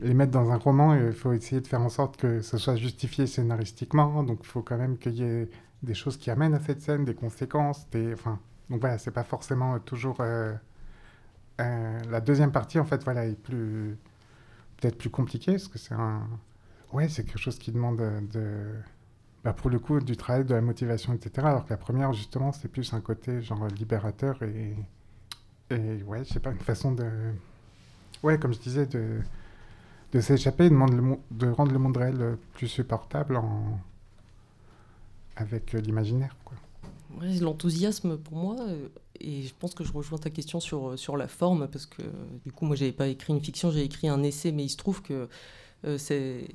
les 0.00 0.14
mettre 0.14 0.32
dans 0.32 0.50
un 0.50 0.56
roman, 0.56 0.94
il 0.94 1.12
faut 1.12 1.32
essayer 1.32 1.60
de 1.60 1.66
faire 1.66 1.80
en 1.82 1.88
sorte 1.88 2.16
que 2.16 2.40
ce 2.40 2.58
soit 2.58 2.76
justifié 2.76 3.26
scénaristiquement. 3.26 4.22
Donc, 4.22 4.40
il 4.42 4.46
faut 4.46 4.62
quand 4.62 4.78
même 4.78 4.98
qu'il 4.98 5.14
y 5.14 5.22
ait 5.22 5.48
des 5.82 5.94
choses 5.94 6.16
qui 6.16 6.30
amènent 6.30 6.54
à 6.54 6.60
cette 6.60 6.80
scène, 6.80 7.04
des 7.04 7.14
conséquences. 7.14 7.88
Des, 7.90 8.12
enfin, 8.14 8.38
donc 8.70 8.80
voilà, 8.80 8.98
c'est 8.98 9.10
pas 9.10 9.24
forcément 9.24 9.78
toujours. 9.80 10.16
Euh, 10.20 10.54
euh, 11.60 12.00
la 12.10 12.20
deuxième 12.20 12.52
partie, 12.52 12.78
en 12.78 12.84
fait, 12.84 13.04
voilà, 13.04 13.26
est 13.26 13.40
plus. 13.40 13.96
peut-être 14.78 14.98
plus 14.98 15.10
compliquée 15.10 15.52
parce 15.52 15.68
que 15.68 15.78
c'est 15.78 15.94
un. 15.94 16.28
Ouais, 16.92 17.08
c'est 17.08 17.24
quelque 17.24 17.38
chose 17.38 17.58
qui 17.58 17.72
demande 17.72 17.98
de 18.32 18.72
bah, 19.44 19.52
pour 19.52 19.70
le 19.70 19.78
coup, 19.78 20.00
du 20.00 20.16
travail, 20.16 20.44
de 20.44 20.54
la 20.54 20.62
motivation, 20.62 21.12
etc. 21.12 21.46
Alors 21.46 21.64
que 21.66 21.70
la 21.70 21.76
première, 21.76 22.12
justement, 22.14 22.50
c'est 22.52 22.68
plus 22.68 22.94
un 22.94 23.00
côté 23.00 23.42
genre 23.42 23.66
libérateur 23.68 24.42
et, 24.42 24.74
et 25.70 26.02
ouais, 26.02 26.24
je 26.24 26.32
sais 26.32 26.40
pas, 26.40 26.50
une 26.50 26.58
façon 26.58 26.92
de, 26.92 27.04
ouais, 28.22 28.38
comme 28.38 28.54
je 28.54 28.58
disais, 28.58 28.86
de, 28.86 29.20
de 30.12 30.20
s'échapper, 30.20 30.70
de, 30.70 31.16
de, 31.30 31.50
rendre 31.50 31.72
le 31.72 31.78
monde 31.78 31.96
réel 31.96 32.38
plus 32.54 32.68
supportable 32.68 33.36
en, 33.36 33.78
avec 35.36 35.72
l'imaginaire, 35.72 36.36
quoi. 36.44 36.56
L'enthousiasme 37.40 38.16
pour 38.18 38.36
moi, 38.36 38.56
euh, 38.60 38.88
et 39.20 39.42
je 39.42 39.54
pense 39.56 39.74
que 39.74 39.84
je 39.84 39.92
rejoins 39.92 40.18
ta 40.18 40.30
question 40.30 40.58
sur, 40.58 40.98
sur 40.98 41.16
la 41.16 41.28
forme, 41.28 41.68
parce 41.68 41.86
que 41.86 42.02
du 42.44 42.50
coup, 42.50 42.64
moi, 42.64 42.74
j'avais 42.76 42.92
pas 42.92 43.06
écrit 43.06 43.32
une 43.32 43.40
fiction, 43.40 43.70
j'ai 43.70 43.84
écrit 43.84 44.08
un 44.08 44.22
essai, 44.22 44.50
mais 44.50 44.64
il 44.64 44.68
se 44.70 44.76
trouve 44.76 45.00
que 45.02 45.28
euh, 45.84 45.98
c'est 45.98 46.48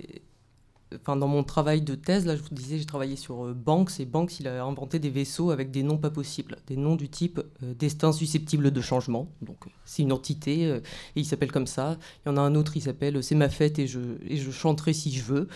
enfin, 0.96 1.16
dans 1.16 1.28
mon 1.28 1.44
travail 1.44 1.82
de 1.82 1.96
thèse, 1.96 2.26
là, 2.26 2.36
je 2.36 2.42
vous 2.42 2.50
disais, 2.52 2.78
j'ai 2.78 2.86
travaillé 2.86 3.16
sur 3.16 3.46
euh, 3.46 3.54
Banks, 3.54 4.00
et 4.00 4.06
Banks, 4.06 4.40
il 4.40 4.48
a 4.48 4.64
inventé 4.64 5.00
des 5.00 5.10
vaisseaux 5.10 5.52
avec 5.52 5.72
des 5.72 5.84
noms 5.84 5.98
pas 5.98 6.10
possibles, 6.10 6.58
des 6.68 6.78
noms 6.78 6.96
du 6.96 7.10
type 7.10 7.42
euh, 7.64 7.74
destin 7.74 8.12
susceptible 8.12 8.72
de 8.72 8.82
changement. 8.82 9.30
Donc, 9.42 9.58
euh, 9.66 9.70
c'est 9.86 10.02
une 10.04 10.12
entité, 10.12 10.64
et 10.64 10.82
il 11.16 11.26
s'appelle 11.26 11.52
comme 11.52 11.68
ça. 11.68 11.98
Il 12.26 12.30
y 12.30 12.32
en 12.32 12.38
a 12.38 12.42
un 12.42 12.56
autre, 12.56 12.78
il 12.78 12.82
s'appelle 12.82 13.24
C'est 13.24 13.36
ma 13.36 13.50
fête 13.50 13.80
et 13.80 13.88
je, 13.88 14.00
et 14.28 14.38
je 14.38 14.52
chanterai 14.52 14.94
si 14.94 15.12
je 15.12 15.24
veux. 15.24 15.48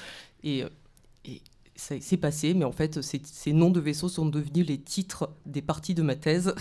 Et, 0.44 0.64
et 1.26 1.42
c'est 1.76 2.18
passé, 2.18 2.54
mais 2.54 2.66
en 2.66 2.72
fait, 2.72 3.02
ces 3.02 3.54
noms 3.54 3.70
de 3.70 3.80
vaisseaux 3.80 4.10
sont 4.10 4.26
devenus 4.26 4.68
les 4.68 4.80
titres 4.80 5.30
des 5.46 5.62
parties 5.62 5.96
de 5.96 6.04
ma 6.04 6.16
thèse. 6.16 6.54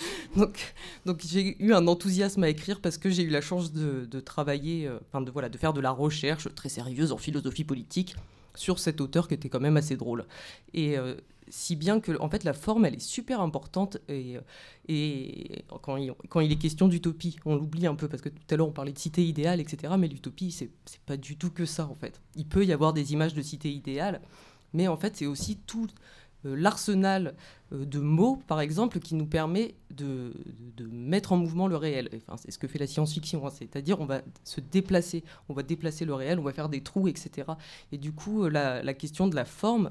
donc, 0.36 0.74
donc 1.06 1.20
j'ai 1.26 1.62
eu 1.62 1.72
un 1.72 1.86
enthousiasme 1.86 2.44
à 2.44 2.48
écrire 2.48 2.80
parce 2.80 2.98
que 2.98 3.10
j'ai 3.10 3.22
eu 3.22 3.30
la 3.30 3.40
chance 3.40 3.72
de, 3.72 4.20
travailler, 4.20 4.86
euh, 4.86 4.98
enfin 5.08 5.20
de, 5.20 5.30
voilà, 5.30 5.48
de 5.48 5.58
faire 5.58 5.72
de 5.72 5.80
la 5.80 5.90
recherche 5.90 6.52
très 6.54 6.68
sérieuse 6.68 7.12
en 7.12 7.18
philosophie 7.18 7.64
politique 7.64 8.14
sur 8.54 8.78
cet 8.78 9.00
auteur 9.00 9.28
qui 9.28 9.34
était 9.34 9.48
quand 9.48 9.60
même 9.60 9.76
assez 9.76 9.96
drôle. 9.96 10.26
Et 10.74 10.98
euh, 10.98 11.14
si 11.50 11.76
bien 11.76 12.00
que, 12.00 12.20
en 12.20 12.28
fait, 12.28 12.44
la 12.44 12.52
forme, 12.52 12.84
elle 12.84 12.94
est 12.94 13.00
super 13.00 13.40
importante. 13.40 13.98
Et, 14.08 14.38
et 14.88 15.64
quand, 15.82 15.96
il, 15.96 16.12
quand 16.28 16.40
il 16.40 16.52
est 16.52 16.56
question 16.56 16.88
d'utopie, 16.88 17.38
on 17.44 17.56
l'oublie 17.56 17.86
un 17.86 17.94
peu 17.94 18.08
parce 18.08 18.22
que 18.22 18.28
tout 18.28 18.42
à 18.50 18.56
l'heure 18.56 18.68
on 18.68 18.72
parlait 18.72 18.92
de 18.92 18.98
cité 18.98 19.24
idéale, 19.24 19.60
etc. 19.60 19.94
Mais 19.98 20.08
l'utopie, 20.08 20.50
c'est 20.50 20.70
pas 21.06 21.16
du 21.16 21.36
tout 21.36 21.50
que 21.50 21.64
ça, 21.64 21.86
en 21.86 21.94
fait. 21.94 22.20
Il 22.36 22.46
peut 22.46 22.64
y 22.64 22.72
avoir 22.72 22.92
des 22.92 23.12
images 23.12 23.34
de 23.34 23.42
cité 23.42 23.70
idéale, 23.70 24.20
mais 24.74 24.88
en 24.88 24.96
fait, 24.96 25.16
c'est 25.16 25.26
aussi 25.26 25.56
tout 25.66 25.86
euh, 25.86 26.17
l'arsenal 26.44 27.34
euh, 27.72 27.84
de 27.84 27.98
mots, 27.98 28.40
par 28.46 28.60
exemple, 28.60 28.98
qui 29.00 29.14
nous 29.14 29.26
permet 29.26 29.74
de, 29.90 30.32
mettre 30.90 31.32
en 31.32 31.36
mouvement 31.36 31.66
le 31.66 31.76
réel. 31.76 32.08
Enfin, 32.16 32.36
c'est 32.36 32.50
ce 32.50 32.58
que 32.58 32.68
fait 32.68 32.78
la 32.78 32.86
science-fiction, 32.86 33.46
hein. 33.46 33.50
c'est-à-dire 33.50 34.00
on 34.00 34.06
va 34.06 34.22
se 34.44 34.60
déplacer, 34.60 35.24
on 35.48 35.54
va 35.54 35.62
déplacer 35.62 36.04
le 36.04 36.14
réel, 36.14 36.38
on 36.38 36.42
va 36.42 36.52
faire 36.52 36.68
des 36.68 36.82
trous, 36.82 37.08
etc. 37.08 37.48
Et 37.92 37.98
du 37.98 38.12
coup, 38.12 38.44
euh, 38.44 38.50
la, 38.50 38.94
question 38.94 39.28
de 39.28 39.34
la 39.34 39.44
forme 39.44 39.90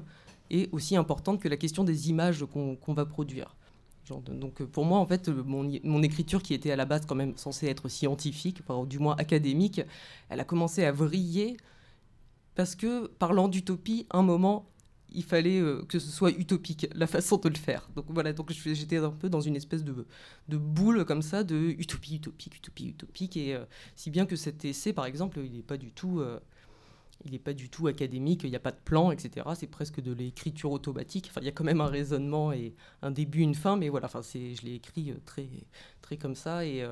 est 0.50 0.72
aussi 0.72 0.96
importante 0.96 1.40
que 1.40 1.48
la 1.48 1.56
question 1.56 1.84
des 1.84 2.08
images 2.08 2.44
qu'on 2.46 2.94
va 2.94 3.04
produire. 3.04 3.54
donc 4.08 4.62
pour 4.64 4.86
moi, 4.86 4.98
en 4.98 5.06
fait, 5.06 5.28
mon, 5.28 6.02
écriture 6.02 6.42
qui 6.42 6.54
était 6.54 6.70
à 6.70 6.76
la 6.76 6.86
base 6.86 7.04
quand 7.06 7.14
même 7.14 7.36
censée 7.36 7.66
être 7.66 7.88
scientifique, 7.88 8.60
enfin, 8.66 8.86
du 8.86 8.98
moins 8.98 9.14
académique, 9.16 9.82
elle 10.30 10.40
a 10.40 10.44
commencé 10.44 10.84
à 10.84 10.92
vriller 10.92 11.58
parce 12.54 12.74
que 12.74 13.06
parlant 13.06 13.46
d'utopie, 13.46 14.06
un 14.10 14.22
moment, 14.22 14.66
il 15.12 15.24
fallait 15.24 15.60
euh, 15.60 15.82
que 15.88 15.98
ce 15.98 16.10
soit 16.10 16.30
utopique, 16.30 16.88
la 16.94 17.06
façon 17.06 17.36
de 17.36 17.48
le 17.48 17.56
faire. 17.56 17.88
Donc 17.96 18.06
voilà, 18.08 18.32
donc 18.32 18.52
j'étais 18.52 18.98
un 18.98 19.10
peu 19.10 19.28
dans 19.28 19.40
une 19.40 19.56
espèce 19.56 19.84
de, 19.84 20.06
de 20.48 20.56
boule 20.56 21.04
comme 21.04 21.22
ça, 21.22 21.44
de 21.44 21.56
utopie, 21.56 22.16
utopique, 22.16 22.56
utopie, 22.56 22.88
utopique. 22.88 23.36
Et 23.36 23.54
euh, 23.54 23.64
si 23.96 24.10
bien 24.10 24.26
que 24.26 24.36
cet 24.36 24.64
essai, 24.64 24.92
par 24.92 25.06
exemple, 25.06 25.40
il 25.44 25.52
n'est 25.52 25.62
pas 25.62 25.76
du 25.76 25.92
tout... 25.92 26.20
Euh, 26.20 26.40
il 27.24 27.32
n'est 27.32 27.40
pas 27.40 27.52
du 27.52 27.68
tout 27.68 27.88
académique, 27.88 28.42
il 28.44 28.50
n'y 28.50 28.54
a 28.54 28.60
pas 28.60 28.70
de 28.70 28.78
plan, 28.84 29.10
etc. 29.10 29.44
C'est 29.56 29.66
presque 29.66 30.00
de 30.00 30.12
l'écriture 30.12 30.70
automatique. 30.70 31.26
Enfin, 31.28 31.40
il 31.40 31.46
y 31.46 31.48
a 31.48 31.52
quand 31.52 31.64
même 31.64 31.80
un 31.80 31.88
raisonnement 31.88 32.52
et 32.52 32.76
un 33.02 33.10
début, 33.10 33.40
une 33.40 33.56
fin, 33.56 33.76
mais 33.76 33.88
voilà, 33.88 34.06
enfin, 34.06 34.20
je 34.22 34.64
l'ai 34.64 34.76
écrit 34.76 35.12
très, 35.24 35.48
très 36.00 36.16
comme 36.16 36.36
ça. 36.36 36.64
Et, 36.64 36.86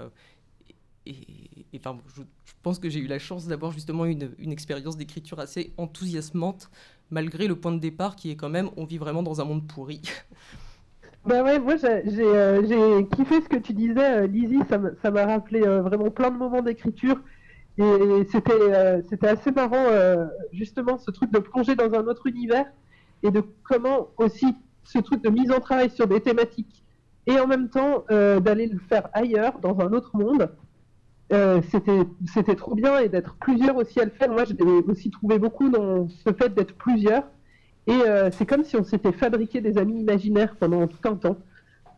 et, 1.07 1.79
enfin, 1.79 1.99
je, 2.15 2.23
pense 2.63 2.79
que 2.79 2.89
j'ai 2.89 3.01
eu 3.01 3.07
la 3.07 3.19
chance 3.19 3.47
d'avoir 3.47 3.73
justement 3.73 4.05
une, 4.05 4.31
expérience 4.51 4.97
d'écriture 4.97 5.39
assez 5.39 5.73
enthousiasmante 5.77 6.71
malgré 7.11 7.47
le 7.47 7.57
point 7.57 7.73
de 7.73 7.79
départ 7.79 8.17
qui 8.17 8.31
est 8.31 8.37
quand 8.37 8.49
même 8.49 8.71
on 8.77 8.85
vit 8.85 8.99
vraiment 8.99 9.23
dans 9.23 9.41
un 9.41 9.45
monde 9.45 9.67
pourri. 9.67 10.03
Bah 11.27 11.43
ouais, 11.43 11.59
moi 11.59 11.75
euh, 11.83 12.63
j'ai 12.69 13.09
kiffé 13.09 13.43
ce 13.43 13.49
que 13.49 13.57
tu 13.57 13.73
disais, 13.73 14.23
euh, 14.23 14.27
Lizzie, 14.29 14.61
ça 14.69 15.11
m'a 15.11 15.27
rappelé 15.27 15.61
euh, 15.63 15.83
vraiment 15.83 16.09
plein 16.09 16.31
de 16.31 16.37
moments 16.37 16.63
d'écriture. 16.63 17.21
Et 17.79 17.85
c'était 18.31 19.03
c'était 19.11 19.29
assez 19.29 19.51
marrant, 19.51 19.85
justement, 20.51 20.97
ce 20.97 21.11
truc 21.11 21.31
de 21.31 21.41
plonger 21.41 21.75
dans 21.75 21.93
un 21.93 22.07
autre 22.07 22.27
univers 22.27 22.65
et 23.23 23.31
de 23.31 23.43
comment 23.65 24.09
aussi 24.17 24.47
ce 24.85 24.99
truc 24.99 25.23
de 25.23 25.29
mise 25.29 25.51
en 25.51 25.61
travail 25.61 25.91
sur 25.91 26.07
des 26.07 26.23
thématiques 26.23 26.85
et 27.27 27.39
en 27.39 27.47
même 27.47 27.69
temps 27.69 28.07
d'aller 28.09 28.69
le 28.69 28.79
faire 28.79 29.11
ailleurs, 29.13 29.59
dans 29.59 29.79
un 29.81 29.93
autre 29.93 30.17
monde. 30.17 30.49
Euh, 31.33 31.61
c'était 32.33 32.55
trop 32.55 32.75
bien 32.75 33.01
et 33.01 33.09
d'être 33.09 33.35
plusieurs 33.41 33.77
aussi 33.77 34.01
à 34.01 34.05
le 34.05 34.11
faire. 34.11 34.31
Moi, 34.31 34.45
j'ai 34.45 34.57
aussi 34.87 35.11
trouvé 35.11 35.39
beaucoup 35.39 35.69
dans 35.69 36.09
ce 36.09 36.33
fait 36.33 36.55
d'être 36.55 36.75
plusieurs. 36.75 37.25
Et 37.89 37.93
euh, 37.93 38.31
c'est 38.31 38.47
comme 38.47 38.65
si 38.65 38.77
on 38.77 38.85
s'était 38.85 39.13
fabriqué 39.13 39.61
des 39.61 39.79
amis 39.79 40.01
imaginaires 40.01 40.55
pendant 40.57 40.87
tout 40.87 41.09
un 41.09 41.15
temps. 41.15 41.39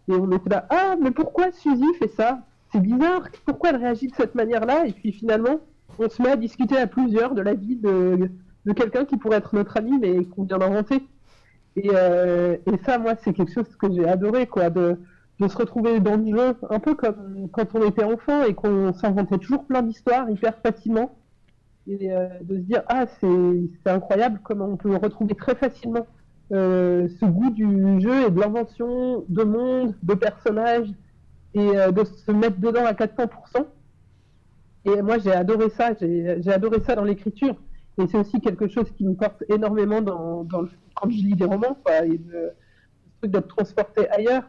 Et 0.08 0.12
on 0.12 0.30
était 0.32 0.50
là, 0.50 0.66
ah, 0.70 0.96
mais 1.00 1.10
pourquoi 1.10 1.52
Suzy 1.52 1.94
fait 1.98 2.08
ça? 2.08 2.40
C'est 2.72 2.80
bizarre, 2.80 3.28
pourquoi 3.44 3.70
elle 3.70 3.76
réagit 3.76 4.08
de 4.08 4.14
cette 4.14 4.34
manière-là? 4.34 4.86
Et 4.86 4.92
puis 4.92 5.12
finalement, 5.12 5.60
on 5.98 6.08
se 6.08 6.22
met 6.22 6.30
à 6.30 6.36
discuter 6.36 6.78
à 6.78 6.86
plusieurs 6.86 7.34
de 7.34 7.42
la 7.42 7.54
vie 7.54 7.76
de, 7.76 8.30
de 8.64 8.72
quelqu'un 8.72 9.04
qui 9.04 9.16
pourrait 9.16 9.38
être 9.38 9.54
notre 9.54 9.76
ami, 9.76 9.98
mais 9.98 10.24
qu'on 10.24 10.44
vient 10.44 10.58
d'inventer. 10.58 11.06
Et, 11.76 11.90
euh, 11.92 12.56
et, 12.66 12.78
ça, 12.84 12.98
moi, 12.98 13.14
c'est 13.22 13.32
quelque 13.32 13.52
chose 13.52 13.74
que 13.76 13.92
j'ai 13.92 14.06
adoré, 14.06 14.46
quoi, 14.46 14.70
de, 14.70 14.98
de 15.41 15.49
se 15.49 15.57
retrouver 15.57 16.01
dans 16.01 16.16
le 16.16 16.26
jeu, 16.26 16.57
un 16.68 16.78
peu 16.80 16.95
comme 16.95 17.49
quand 17.53 17.74
on 17.74 17.86
était 17.86 18.05
enfant 18.05 18.43
et 18.43 18.55
qu'on 18.55 18.93
s'inventait 18.93 19.39
toujours 19.39 19.64
plein 19.64 19.82
d'histoires 19.82 20.28
hyper 20.28 20.59
facilement. 20.59 21.16
Et 21.86 22.12
euh, 22.12 22.28
de 22.43 22.57
se 22.57 22.61
dire, 22.61 22.82
ah, 22.89 23.07
c'est 23.20 23.91
incroyable 23.91 24.41
comment 24.43 24.66
on 24.66 24.76
peut 24.76 24.95
retrouver 24.97 25.34
très 25.34 25.55
facilement 25.55 26.07
euh, 26.53 27.09
ce 27.20 27.24
goût 27.24 27.51
du 27.51 28.01
jeu 28.01 28.26
et 28.26 28.30
de 28.30 28.41
l'invention 28.41 29.24
de 29.28 29.43
monde, 29.45 29.95
de 30.03 30.14
personnages, 30.14 30.89
et 31.55 31.76
euh, 31.78 31.91
de 31.93 32.05
se 32.05 32.30
mettre 32.32 32.59
dedans 32.59 32.84
à 32.84 32.93
400%. 32.93 33.28
Et 34.84 35.03
moi, 35.03 35.18
j'ai 35.18 35.32
adoré 35.32 35.70
ça, 35.70 35.93
j'ai 35.99 36.51
adoré 36.53 36.80
ça 36.80 36.95
dans 36.95 37.05
l'écriture. 37.05 37.57
Et 37.99 38.07
c'est 38.07 38.18
aussi 38.18 38.41
quelque 38.41 38.68
chose 38.68 38.91
qui 38.93 39.05
me 39.05 39.14
porte 39.14 39.43
énormément 39.49 40.01
dans, 40.01 40.45
quand 40.45 41.11
je 41.11 41.16
lis 41.16 41.34
des 41.34 41.45
romans, 41.45 41.76
quoi, 41.84 42.05
et 42.05 42.20
le 42.26 42.53
truc 43.20 43.32
d'être 43.32 43.49
transporté 43.49 44.09
ailleurs. 44.11 44.45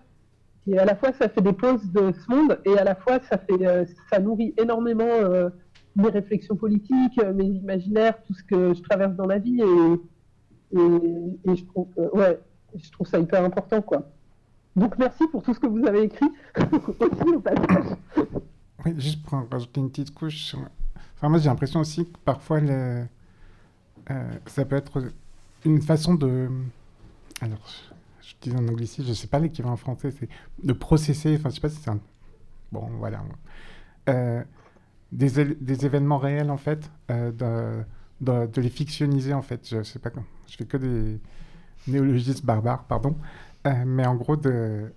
Et 0.71 0.77
à 0.77 0.85
la 0.85 0.95
fois, 0.95 1.11
ça 1.13 1.27
fait 1.29 1.41
des 1.41 1.53
pauses 1.53 1.91
de 1.91 2.13
ce 2.13 2.31
monde, 2.31 2.59
et 2.63 2.77
à 2.77 2.83
la 2.83 2.93
fois, 2.93 3.19
ça, 3.27 3.41
euh, 3.49 3.85
nourrit 4.21 4.53
énormément 4.55 5.03
euh, 5.03 5.49
mes 5.95 6.09
réflexions 6.09 6.55
politiques, 6.55 7.19
euh, 7.23 7.33
mes 7.33 7.45
imaginaires, 7.45 8.21
tout 8.23 8.35
ce 8.35 8.43
que 8.43 8.75
je 8.75 8.81
traverse 8.83 9.15
dans 9.15 9.25
la 9.25 9.39
vie. 9.39 9.61
Et, 9.61 11.55
je, 11.55 11.65
trouve, 11.65 11.87
ouais, 12.13 12.39
je 12.75 12.91
trouve 12.91 13.07
ça 13.07 13.17
hyper 13.17 13.43
important. 13.43 13.81
quoi. 13.81 14.11
Donc 14.75 14.99
merci 14.99 15.27
pour 15.31 15.41
tout 15.41 15.55
ce 15.55 15.59
que 15.59 15.65
vous 15.65 15.83
avez 15.87 16.03
écrit, 16.03 16.29
aussi 16.99 17.35
au 17.35 17.39
passage. 17.39 17.97
Oui, 18.85 18.93
juste 18.97 19.23
pour 19.23 19.41
rajouter 19.51 19.81
une 19.81 19.89
petite 19.89 20.13
couche. 20.13 20.55
Enfin, 21.15 21.29
moi, 21.29 21.39
j'ai 21.39 21.49
l'impression 21.49 21.79
aussi 21.79 22.05
que 22.05 22.17
parfois, 22.23 22.59
ça 24.45 24.65
peut 24.65 24.75
être 24.75 25.01
une 25.65 25.81
façon 25.81 26.13
de. 26.13 26.47
Alors, 27.41 27.57
je 28.29 28.35
dis 28.49 28.55
en 28.55 28.67
anglais 28.67 28.85
je 28.97 29.01
ne 29.01 29.13
sais 29.13 29.27
pas 29.27 29.39
l'équivalent 29.39 29.73
en 29.73 29.77
français, 29.77 30.11
c'est 30.11 30.29
de 30.63 30.73
processer, 30.73 31.35
enfin 31.37 31.49
je 31.49 31.55
sais 31.55 31.61
pas 31.61 31.69
si 31.69 31.77
c'est 31.81 31.89
un... 31.89 31.99
Bon, 32.71 32.87
voilà. 32.99 33.23
Euh, 34.09 34.43
des, 35.11 35.85
événements 35.85 36.19
réels, 36.19 36.51
en 36.51 36.57
fait, 36.57 36.91
euh, 37.09 37.81
de, 38.21 38.61
les 38.61 38.69
fictionniser, 38.69 39.33
en 39.33 39.41
fait. 39.41 39.67
Je 39.67 39.81
sais 39.81 39.97
pas. 39.97 40.11
Je 40.47 40.55
fais 40.55 40.65
que 40.65 40.77
des 40.77 41.19
néologismes 41.87 42.45
barbares, 42.45 42.83
pardon. 42.83 43.15
Euh, 43.65 43.83
mais 43.85 44.05
en 44.05 44.15
gros, 44.15 44.35
de... 44.35 44.93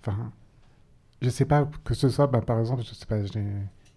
Enfin, 0.00 0.30
je 1.22 1.30
sais 1.30 1.46
pas, 1.46 1.68
que 1.84 1.94
ce 1.94 2.10
soit, 2.10 2.26
bah, 2.26 2.42
par 2.42 2.60
exemple, 2.60 2.82
je 2.82 2.92
sais 2.92 3.06
pas, 3.06 3.16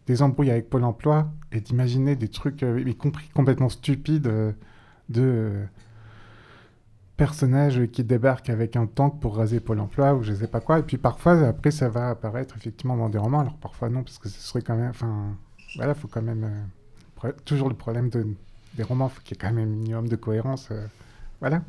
des 0.08 0.22
embrouilles 0.22 0.52
avec 0.52 0.70
Pôle 0.70 0.86
emploi 0.86 1.30
et 1.52 1.60
d'imaginer 1.60 2.16
des 2.16 2.30
trucs, 2.30 2.62
y 2.62 2.96
compris 2.96 3.28
complètement 3.30 3.68
stupides, 3.68 4.32
de 5.10 5.68
personnage 7.20 7.86
qui 7.88 8.06
débarque 8.06 8.50
avec 8.50 8.78
un 8.78 8.88
tank 8.88 9.20
pour 9.20 9.36
raser 9.36 9.60
Pôle 9.60 9.82
emploi 9.82 10.14
ou 10.14 10.24
je 10.24 10.34
sais 10.34 10.48
pas 10.48 10.62
quoi. 10.62 10.80
Et 10.80 10.84
puis 10.84 10.98
parfois, 10.98 11.34
après, 11.46 11.70
ça 11.70 11.90
va 11.90 12.12
apparaître 12.12 12.56
effectivement 12.56 12.96
dans 12.96 13.10
des 13.10 13.18
romans. 13.18 13.42
Alors 13.42 13.58
parfois, 13.58 13.90
non, 13.90 14.04
parce 14.04 14.18
que 14.18 14.30
ce 14.30 14.40
serait 14.40 14.62
quand 14.62 14.78
même. 14.78 14.90
Enfin, 14.90 15.36
voilà, 15.76 15.94
faut 15.94 16.08
quand 16.08 16.22
même. 16.22 16.46
Euh, 17.26 17.32
toujours 17.44 17.68
le 17.68 17.76
problème 17.76 18.10
de, 18.10 18.26
des 18.76 18.84
romans, 18.84 19.10
faut 19.10 19.22
qu'il 19.22 19.36
y 19.36 19.38
ait 19.38 19.42
quand 19.42 19.54
même 19.54 19.68
un 19.68 19.70
minimum 19.70 20.08
de 20.08 20.16
cohérence. 20.16 20.70
Euh, 20.72 20.88
voilà. 21.42 21.62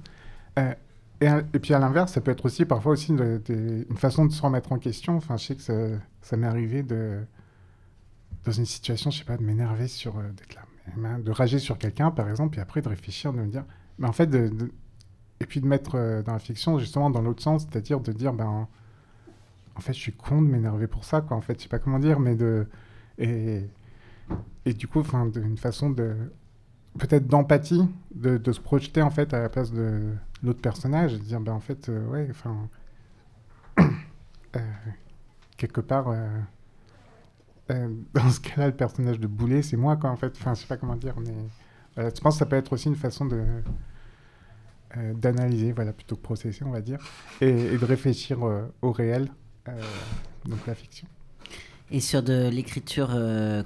Euh, 0.60 0.72
et, 1.20 1.26
et, 1.26 1.58
puis 1.58 1.74
à 1.74 1.80
l'inverse, 1.80 2.12
ça 2.12 2.20
peut 2.20 2.30
être 2.30 2.46
aussi 2.46 2.64
parfois 2.64 2.92
aussi 2.92 3.10
une, 3.10 3.84
façon 3.96 4.26
de 4.26 4.32
se 4.32 4.40
remettre 4.40 4.70
en 4.70 4.78
question. 4.78 5.16
Enfin, 5.16 5.36
je 5.36 5.46
sais 5.46 5.56
que 5.56 5.98
ça, 6.22 6.36
m'est 6.36 6.46
arrivé 6.46 6.84
de. 6.84 7.18
Dans 8.44 8.52
une 8.52 8.66
situation, 8.66 9.10
je 9.10 9.18
sais 9.18 9.24
pas, 9.24 9.36
de 9.36 9.42
m'énerver 9.42 9.88
sur. 9.88 10.14
d'être 10.14 11.24
de 11.24 11.30
rager 11.32 11.58
sur 11.58 11.76
quelqu'un, 11.76 12.12
par 12.12 12.30
exemple, 12.30 12.56
et 12.58 12.60
après 12.60 12.82
de 12.82 12.88
réfléchir, 12.88 13.32
de 13.32 13.38
me 13.38 13.48
dire. 13.48 13.64
Mais 13.98 14.08
en 14.08 14.12
fait, 14.12 14.28
de 14.28 14.70
et 15.40 15.46
puis 15.46 15.60
de 15.60 15.66
mettre 15.66 16.22
dans 16.22 16.32
la 16.32 16.38
fiction 16.38 16.78
justement 16.78 17.10
dans 17.10 17.22
l'autre 17.22 17.42
sens, 17.42 17.62
c'est-à-dire 17.62 18.00
de 18.00 18.12
dire 18.12 18.32
ben 18.32 18.68
en 19.74 19.80
fait 19.80 19.92
je 19.92 19.98
suis 19.98 20.12
con 20.12 20.42
de 20.42 20.46
m'énerver 20.46 20.86
pour 20.86 21.04
ça 21.04 21.20
quoi. 21.20 21.36
En 21.36 21.40
fait 21.40 21.58
je 21.58 21.62
sais 21.64 21.68
pas 21.68 21.78
comment 21.78 21.98
dire, 21.98 22.20
mais 22.20 22.34
de 22.34 22.66
et 23.18 23.62
et 24.64 24.74
du 24.74 24.86
coup 24.86 25.00
enfin 25.00 25.26
d'une 25.26 25.58
façon 25.58 25.90
de 25.90 26.14
peut-être 26.98 27.26
d'empathie, 27.26 27.88
de, 28.14 28.52
se 28.52 28.60
projeter 28.60 29.02
en 29.02 29.10
fait 29.10 29.32
à 29.32 29.40
la 29.40 29.48
place 29.48 29.72
de 29.72 30.12
l'autre 30.42 30.60
personnage 30.60 31.14
et 31.14 31.18
de 31.18 31.24
dire 31.24 31.40
ben 31.40 31.52
en 31.52 31.60
fait 31.60 31.88
ouais 31.88 32.28
enfin 32.30 32.68
quelque 35.56 35.80
part 35.80 36.14
euh, 37.70 37.88
dans 38.14 38.30
ce 38.30 38.40
cas-là, 38.40 38.66
le 38.68 38.74
personnage 38.74 39.20
de 39.20 39.26
Boulet, 39.26 39.62
c'est 39.62 39.76
moi, 39.76 39.96
quoi, 39.96 40.10
en 40.10 40.16
fait. 40.16 40.32
Enfin, 40.36 40.54
je 40.54 40.60
sais 40.60 40.66
pas 40.66 40.76
comment 40.76 40.96
dire, 40.96 41.14
mais 41.20 41.34
euh, 41.98 42.10
je 42.14 42.20
pense 42.20 42.34
que 42.34 42.38
ça 42.38 42.46
peut 42.46 42.56
être 42.56 42.72
aussi 42.72 42.88
une 42.88 42.96
façon 42.96 43.26
de 43.26 43.44
euh, 44.96 45.14
d'analyser, 45.14 45.72
voilà, 45.72 45.92
plutôt 45.92 46.16
que 46.16 46.22
processer, 46.22 46.64
on 46.64 46.70
va 46.70 46.80
dire, 46.80 46.98
et, 47.40 47.76
de 47.76 47.84
réfléchir 47.84 48.38
au 48.82 48.92
réel, 48.92 49.28
donc 50.46 50.66
la 50.66 50.74
fiction. 50.74 51.06
Et 51.90 52.00
sur 52.00 52.22
de 52.22 52.48
l'écriture 52.48 53.16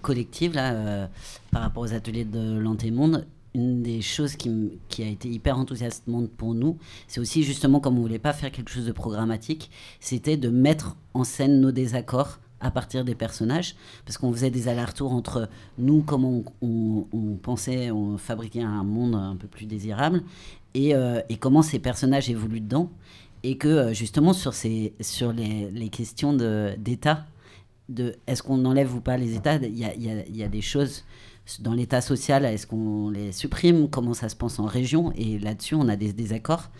collective, 0.02 0.54
là, 0.54 1.08
par 1.50 1.62
rapport 1.62 1.82
aux 1.82 1.92
ateliers 1.92 2.24
de 2.24 2.58
l'antémonde, 2.58 3.26
une 3.54 3.82
des 3.82 4.02
choses 4.02 4.34
qui, 4.36 4.78
a 4.98 5.06
été 5.06 5.28
hyper 5.28 5.58
enthousiasmante 5.58 6.30
pour 6.30 6.54
nous, 6.54 6.76
c'est 7.06 7.20
aussi 7.20 7.44
justement 7.44 7.80
comme 7.80 7.98
on 7.98 8.02
voulait 8.02 8.18
pas 8.18 8.32
faire 8.32 8.50
quelque 8.50 8.70
chose 8.70 8.86
de 8.86 8.92
programmatique, 8.92 9.70
c'était 10.00 10.36
de 10.36 10.48
mettre 10.48 10.96
en 11.14 11.24
scène 11.24 11.60
nos 11.60 11.70
désaccords 11.70 12.40
à 12.60 12.70
partir 12.70 13.04
des 13.04 13.14
personnages, 13.14 13.76
parce 14.06 14.18
qu'on 14.18 14.32
faisait 14.32 14.50
des 14.50 14.68
allers-retours 14.68 15.12
entre 15.12 15.48
nous, 15.78 16.02
comment 16.02 16.42
on, 16.62 17.36
pensait, 17.42 17.90
on 17.90 18.16
fabriquait 18.16 18.62
un 18.62 18.82
monde 18.82 19.14
un 19.14 19.36
peu 19.36 19.46
plus 19.46 19.66
désirable, 19.66 20.22
et, 20.74 20.94
euh, 20.94 21.20
et 21.28 21.36
comment 21.36 21.62
ces 21.62 21.78
personnages 21.78 22.28
évoluent 22.30 22.60
dedans, 22.60 22.90
et 23.42 23.56
que 23.56 23.68
euh, 23.68 23.92
justement 23.92 24.32
sur, 24.32 24.54
ces, 24.54 24.94
sur 25.00 25.32
les, 25.32 25.70
les 25.70 25.88
questions 25.88 26.32
d'État, 26.78 27.26
de, 27.88 28.16
est-ce 28.26 28.42
qu'on 28.42 28.64
enlève 28.64 28.94
ou 28.94 29.00
pas 29.00 29.16
les 29.16 29.34
États, 29.34 29.56
il 29.56 29.78
y 29.78 29.84
a, 29.84 29.94
y, 29.94 30.10
a, 30.10 30.28
y 30.28 30.42
a, 30.42 30.48
des 30.48 30.62
choses 30.62 31.04
dans 31.60 31.74
l'État 31.74 32.00
social, 32.00 32.44
est-ce 32.44 32.66
qu'on 32.66 33.10
les 33.10 33.32
supprime, 33.32 33.88
comment 33.90 34.14
ça 34.14 34.28
se 34.28 34.36
pense 34.36 34.58
en 34.58 34.66
région, 34.66 35.12
et 35.16 35.38
là-dessus 35.38 35.74
on 35.74 35.88
a 35.88 35.96
des 35.96 36.12
désaccords. 36.12 36.70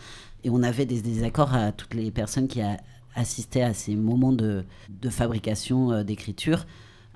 Et 0.43 0.51
on 0.51 0.63
avait 0.63 0.85
des 0.85 1.01
désaccords 1.01 1.55
à 1.55 1.73
toutes 1.73 1.95
les 1.95 2.11
personnes 2.11 2.49
qui 2.49 2.61
a, 2.61 2.77
assister 3.15 3.63
à 3.63 3.75
ces 3.75 3.95
moments 3.95 4.33
de, 4.33 4.65
de 4.89 5.09
fabrication 5.09 5.93
euh, 5.93 6.03
d'écriture 6.03 6.67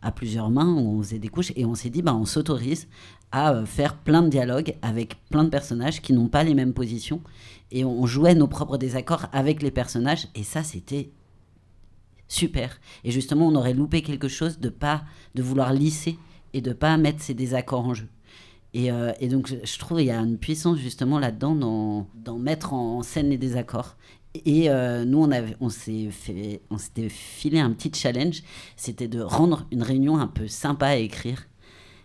à 0.00 0.12
plusieurs 0.12 0.50
mains, 0.50 0.72
où 0.74 0.98
on 0.98 1.02
faisait 1.02 1.18
des 1.18 1.28
couches, 1.28 1.52
et 1.56 1.64
on 1.64 1.74
s'est 1.74 1.90
dit, 1.90 2.02
bah, 2.02 2.14
on 2.14 2.24
s'autorise 2.24 2.86
à 3.32 3.52
euh, 3.52 3.66
faire 3.66 3.96
plein 3.96 4.22
de 4.22 4.28
dialogues 4.28 4.74
avec 4.82 5.16
plein 5.30 5.44
de 5.44 5.50
personnages 5.50 6.00
qui 6.00 6.12
n'ont 6.12 6.28
pas 6.28 6.44
les 6.44 6.54
mêmes 6.54 6.74
positions, 6.74 7.20
et 7.70 7.84
on 7.84 8.06
jouait 8.06 8.34
nos 8.34 8.48
propres 8.48 8.78
désaccords 8.78 9.26
avec 9.32 9.62
les 9.62 9.70
personnages, 9.70 10.28
et 10.34 10.42
ça, 10.42 10.62
c'était 10.62 11.10
super. 12.28 12.78
Et 13.04 13.10
justement, 13.10 13.48
on 13.48 13.54
aurait 13.54 13.74
loupé 13.74 14.02
quelque 14.02 14.28
chose 14.28 14.58
de 14.58 14.68
pas 14.68 15.04
de 15.34 15.42
vouloir 15.42 15.72
lisser 15.72 16.18
et 16.52 16.60
de 16.60 16.72
pas 16.72 16.96
mettre 16.96 17.22
ces 17.22 17.34
désaccords 17.34 17.86
en 17.86 17.94
jeu. 17.94 18.08
Et, 18.74 18.92
euh, 18.92 19.12
et 19.20 19.28
donc, 19.28 19.48
je 19.48 19.78
trouve 19.78 19.98
qu'il 19.98 20.06
y 20.06 20.10
a 20.10 20.18
une 20.18 20.38
puissance 20.38 20.78
justement 20.78 21.18
là-dedans 21.18 21.54
dans, 21.54 22.06
dans 22.14 22.38
mettre 22.38 22.74
en 22.74 23.02
scène 23.02 23.30
les 23.30 23.38
désaccords. 23.38 23.96
Et 24.44 24.70
euh, 24.70 25.04
nous, 25.04 25.22
on, 25.22 25.30
avait, 25.30 25.56
on 25.60 25.70
fait, 25.70 26.62
on 26.70 26.78
s'était 26.78 27.08
filé 27.08 27.60
un 27.60 27.72
petit 27.72 27.90
challenge, 27.98 28.42
c'était 28.76 29.08
de 29.08 29.20
rendre 29.20 29.66
une 29.72 29.82
réunion 29.82 30.18
un 30.18 30.26
peu 30.26 30.48
sympa 30.48 30.88
à 30.88 30.96
écrire. 30.96 31.47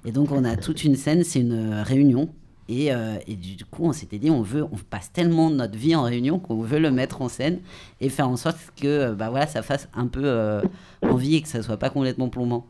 Et 0.05 0.11
donc, 0.11 0.31
on 0.31 0.43
a 0.43 0.55
toute 0.55 0.83
une 0.83 0.95
scène, 0.95 1.23
c'est 1.23 1.41
une 1.41 1.73
réunion. 1.83 2.29
Et, 2.69 2.93
euh, 2.93 3.17
et, 3.27 3.35
du 3.35 3.65
coup, 3.65 3.83
on 3.83 3.93
s'était 3.93 4.19
dit, 4.19 4.29
on 4.29 4.41
veut, 4.41 4.63
on 4.63 4.77
passe 4.89 5.11
tellement 5.11 5.49
notre 5.49 5.77
vie 5.77 5.95
en 5.95 6.03
réunion 6.03 6.39
qu'on 6.39 6.61
veut 6.61 6.79
le 6.79 6.91
mettre 6.91 7.21
en 7.21 7.29
scène 7.29 7.59
et 7.99 8.09
faire 8.09 8.29
en 8.29 8.37
sorte 8.37 8.57
que, 8.81 9.13
bah 9.13 9.29
voilà, 9.29 9.47
ça 9.47 9.61
fasse 9.61 9.89
un 9.93 10.07
peu 10.07 10.23
euh, 10.23 10.61
envie 11.01 11.35
et 11.35 11.41
que 11.41 11.49
ça 11.49 11.61
soit 11.61 11.77
pas 11.77 11.89
complètement 11.89 12.29
plombant. 12.29 12.65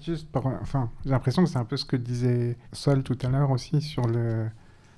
juste 0.00 0.28
enfin, 0.34 0.90
j'ai 1.04 1.10
l'impression 1.10 1.44
que 1.44 1.48
c'est 1.48 1.58
un 1.58 1.64
peu 1.64 1.76
ce 1.76 1.84
que 1.84 1.96
disait 1.96 2.56
Sol 2.72 3.04
tout 3.04 3.18
à 3.22 3.28
l'heure 3.28 3.52
aussi 3.52 3.80
sur 3.80 4.04
le, 4.06 4.48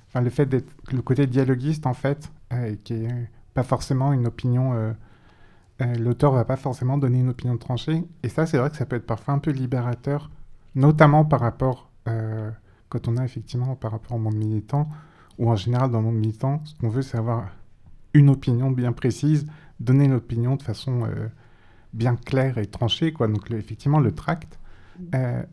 enfin, 0.08 0.22
le 0.22 0.30
fait 0.30 0.46
d'être 0.46 0.72
le 0.92 1.02
côté 1.02 1.26
dialoguiste 1.26 1.86
en 1.86 1.94
fait, 1.94 2.30
qui 2.84 2.94
est 2.94 3.28
pas 3.54 3.62
forcément 3.62 4.12
une 4.12 4.26
opinion. 4.26 4.74
Euh, 4.74 4.92
euh, 5.82 5.94
l'auteur 5.94 6.32
va 6.32 6.44
pas 6.44 6.56
forcément 6.56 6.98
donner 6.98 7.20
une 7.20 7.30
opinion 7.30 7.56
tranchée. 7.56 8.04
Et 8.22 8.28
ça, 8.28 8.46
c'est 8.46 8.58
vrai 8.58 8.70
que 8.70 8.76
ça 8.76 8.86
peut 8.86 8.96
être 8.96 9.06
parfois 9.06 9.34
un 9.34 9.38
peu 9.38 9.50
libérateur, 9.50 10.30
notamment 10.74 11.24
par 11.24 11.40
rapport, 11.40 11.90
euh, 12.08 12.50
quand 12.88 13.08
on 13.08 13.16
a 13.16 13.24
effectivement 13.24 13.76
par 13.76 13.92
rapport 13.92 14.16
au 14.16 14.20
monde 14.20 14.36
militant, 14.36 14.88
ou 15.38 15.50
en 15.50 15.56
général 15.56 15.90
dans 15.90 15.98
le 15.98 16.04
monde 16.06 16.16
militant, 16.16 16.60
ce 16.64 16.74
qu'on 16.74 16.88
veut, 16.88 17.02
c'est 17.02 17.18
avoir 17.18 17.48
une 18.14 18.30
opinion 18.30 18.70
bien 18.70 18.92
précise, 18.92 19.46
donner 19.78 20.04
une 20.04 20.14
opinion 20.14 20.56
de 20.56 20.62
façon 20.62 21.08
bien 21.94 22.16
claire 22.16 22.58
et 22.58 22.66
tranchée, 22.66 23.12
quoi. 23.12 23.28
Donc 23.28 23.50
effectivement, 23.50 24.00
le 24.00 24.12
tract. 24.12 24.58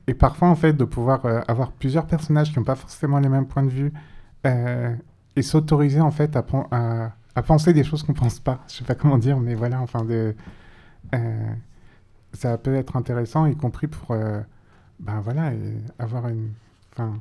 et 0.08 0.14
parfois, 0.14 0.50
en 0.50 0.56
fait, 0.56 0.74
de 0.74 0.84
pouvoir 0.84 1.22
avoir 1.48 1.72
plusieurs 1.72 2.08
personnages 2.08 2.52
qui 2.52 2.60
n'ont 2.60 2.66
pas 2.66 2.76
forcément 2.76 3.20
les 3.20 3.30
mêmes 3.30 3.48
points 3.48 3.64
de 3.64 3.70
vue 3.70 3.94
et 4.44 5.42
s'autoriser, 5.42 6.02
en 6.02 6.12
fait, 6.12 6.36
à, 6.36 6.44
à 6.72 7.12
à 7.38 7.44
penser 7.44 7.72
des 7.72 7.84
choses 7.84 8.02
qu'on 8.02 8.14
pense 8.26 8.40
pas. 8.40 8.60
Je 8.68 8.78
sais 8.78 8.84
pas 8.84 8.96
comment 8.96 9.20
dire, 9.20 9.40
mais 9.40 9.54
voilà, 9.54 9.80
enfin, 9.80 10.04
de, 10.04 10.36
euh, 11.14 11.54
ça 12.34 12.58
peut 12.58 12.74
être 12.76 12.98
intéressant, 12.98 13.46
y 13.46 13.56
compris 13.56 13.88
pour, 13.88 14.12
euh, 14.12 14.42
ben 15.00 15.20
voilà, 15.22 15.52
avoir 16.00 16.28
une, 16.30 16.52
enfin, 16.94 17.20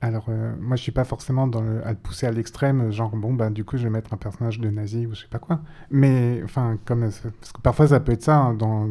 alors 0.00 0.26
euh, 0.28 0.54
moi 0.60 0.76
je 0.76 0.82
suis 0.82 0.92
pas 0.92 1.04
forcément 1.04 1.46
dans 1.46 1.60
le, 1.62 1.86
à 1.86 1.90
le 1.90 1.98
pousser 1.98 2.26
à 2.26 2.30
l'extrême, 2.32 2.90
genre 2.90 3.14
bon 3.16 3.34
ben 3.34 3.50
du 3.50 3.64
coup 3.64 3.76
je 3.76 3.84
vais 3.84 3.90
mettre 3.90 4.14
un 4.14 4.16
personnage 4.16 4.58
de 4.58 4.70
nazi 4.70 5.06
ou 5.06 5.14
je 5.14 5.22
sais 5.22 5.28
pas 5.28 5.38
quoi, 5.38 5.60
mais 5.90 6.40
enfin 6.44 6.78
comme 6.86 7.00
parce 7.02 7.52
que 7.52 7.60
parfois 7.62 7.88
ça 7.88 8.00
peut 8.00 8.12
être 8.12 8.22
ça 8.22 8.36
hein, 8.36 8.54
dans 8.54 8.88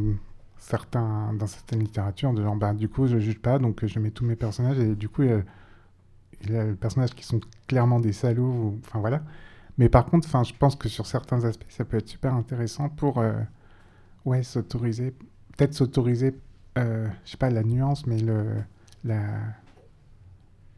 certains 0.58 1.34
dans 1.34 1.48
certaines 1.48 1.80
littératures 1.80 2.34
de 2.34 2.44
genre 2.44 2.56
ben 2.56 2.74
du 2.76 2.90
coup 2.90 3.08
je 3.08 3.18
juge 3.18 3.40
pas 3.40 3.58
donc 3.60 3.86
je 3.86 4.00
mets 4.00 4.12
tous 4.12 4.26
mes 4.26 4.36
personnages 4.36 4.78
et 4.80 4.96
du 4.96 5.10
coup 5.10 5.24
il 5.24 5.30
y 6.50 6.58
a 6.58 6.66
des 6.66 6.74
personnages 6.74 7.14
qui 7.16 7.24
sont 7.26 7.40
clairement 7.68 8.00
des 8.00 8.14
salauds, 8.14 8.78
enfin 8.86 9.00
voilà. 9.00 9.22
Mais 9.78 9.90
par 9.90 10.06
contre, 10.06 10.28
enfin, 10.28 10.44
je 10.44 10.54
pense 10.54 10.76
que 10.76 10.90
sur 10.90 11.06
certains 11.06 11.44
aspects, 11.46 11.66
ça 11.70 11.86
peut 11.86 11.98
être 11.98 12.08
super 12.08 12.34
intéressant 12.34 12.90
pour, 12.90 13.20
euh, 13.20 13.34
ouais, 14.26 14.44
s'autoriser, 14.44 15.12
peut-être 15.58 15.74
s'autoriser, 15.74 16.36
euh, 16.78 17.08
je 17.26 17.32
sais 17.32 17.38
pas, 17.38 17.50
la 17.50 17.64
nuance, 17.64 18.06
mais 18.06 18.20
le, 18.20 18.56
la, 19.04 19.22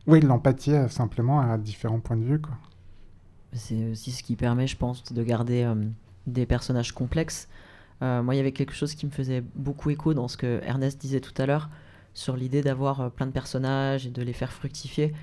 oui, 0.07 0.21
l'empathie 0.21 0.73
euh, 0.73 0.87
simplement 0.87 1.39
à 1.39 1.57
différents 1.57 1.99
points 1.99 2.17
de 2.17 2.23
vue, 2.23 2.41
quoi. 2.41 2.57
C'est 3.53 3.91
aussi 3.91 4.11
ce 4.11 4.23
qui 4.23 4.37
permet, 4.37 4.65
je 4.65 4.77
pense, 4.77 5.03
de 5.11 5.23
garder 5.23 5.63
euh, 5.63 5.75
des 6.25 6.45
personnages 6.45 6.93
complexes. 6.93 7.49
moi, 7.99 8.33
il 8.33 8.37
y 8.37 8.39
avait 8.39 8.53
quelque 8.53 8.73
chose 8.73 8.95
qui 8.95 9.05
me 9.05 9.11
faisait 9.11 9.43
beaucoup 9.55 9.89
écho 9.89 10.13
dans 10.13 10.29
ce 10.29 10.37
que 10.37 10.61
Ernest 10.63 10.99
disait 10.99 11.19
tout 11.19 11.33
à 11.41 11.45
l'heure 11.45 11.69
sur 12.13 12.37
l'idée 12.37 12.61
d'avoir 12.61 13.11
plein 13.11 13.27
de 13.27 13.31
personnages 13.31 14.07
et 14.07 14.09
de 14.09 14.21
les 14.21 14.33
faire 14.33 14.51
fructifier. 14.51 15.13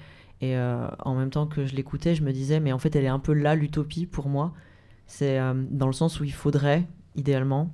Et 0.40 0.56
euh, 0.56 0.86
en 1.00 1.14
même 1.14 1.30
temps 1.30 1.46
que 1.46 1.66
je 1.66 1.74
l'écoutais, 1.74 2.14
je 2.14 2.22
me 2.22 2.32
disais, 2.32 2.60
mais 2.60 2.72
en 2.72 2.78
fait, 2.78 2.94
elle 2.94 3.04
est 3.04 3.08
un 3.08 3.18
peu 3.18 3.32
là 3.32 3.54
l'utopie 3.54 4.06
pour 4.06 4.28
moi. 4.28 4.52
C'est 5.06 5.38
euh, 5.38 5.54
dans 5.70 5.86
le 5.86 5.92
sens 5.92 6.20
où 6.20 6.24
il 6.24 6.32
faudrait, 6.32 6.86
idéalement, 7.16 7.70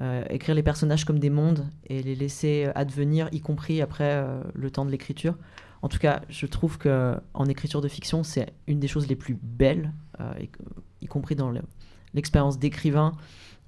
euh, 0.00 0.24
écrire 0.30 0.54
les 0.54 0.62
personnages 0.62 1.04
comme 1.04 1.18
des 1.18 1.30
mondes 1.30 1.66
et 1.86 2.02
les 2.02 2.14
laisser 2.14 2.68
advenir, 2.74 3.28
y 3.32 3.40
compris 3.40 3.80
après 3.80 4.24
le 4.54 4.70
temps 4.70 4.84
de 4.84 4.90
l'écriture. 4.90 5.36
En 5.82 5.88
tout 5.88 5.98
cas, 5.98 6.22
je 6.28 6.46
trouve 6.46 6.78
que 6.78 7.16
en 7.34 7.46
écriture 7.46 7.80
de 7.80 7.88
fiction, 7.88 8.22
c'est 8.22 8.52
une 8.66 8.80
des 8.80 8.88
choses 8.88 9.06
les 9.08 9.16
plus 9.16 9.38
belles, 9.40 9.92
y 11.00 11.06
compris 11.06 11.36
dans 11.36 11.52
l'expérience 12.14 12.58
d'écrivain, 12.58 13.12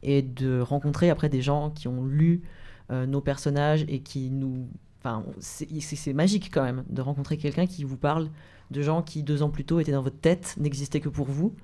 et 0.03 0.23
de 0.23 0.61
rencontrer 0.61 1.11
après 1.11 1.29
des 1.29 1.43
gens 1.43 1.71
qui 1.71 1.89
ont 1.89 2.05
lu 2.05 2.43
nos 2.91 3.21
personnages 3.21 3.85
et 3.89 4.01
qui 4.01 4.31
nous 4.31 4.69
Enfin, 5.01 5.25
c'est 5.39 6.13
magique 6.13 6.51
quand 6.53 6.65
même 6.65 6.85
de 6.89 7.01
rencontrer 7.01 7.37
quelqu'un 7.37 7.67
qui 7.67 7.85
vous 7.85 7.97
parle 7.97 8.31
de 8.71 8.83
gens 8.83 9.03
qui 9.03 9.23
deux 9.23 9.43
ans 9.43 9.51
plus 9.51 9.65
tôt 9.65 9.79
étaient 9.79 9.93
dans 9.93 10.03
votre 10.03 10.19
tête, 10.19 10.57
n'existaient 10.59 11.01
que 11.01 11.09
pour 11.09 11.29
vous, 11.29 11.55
euh, 11.55 11.61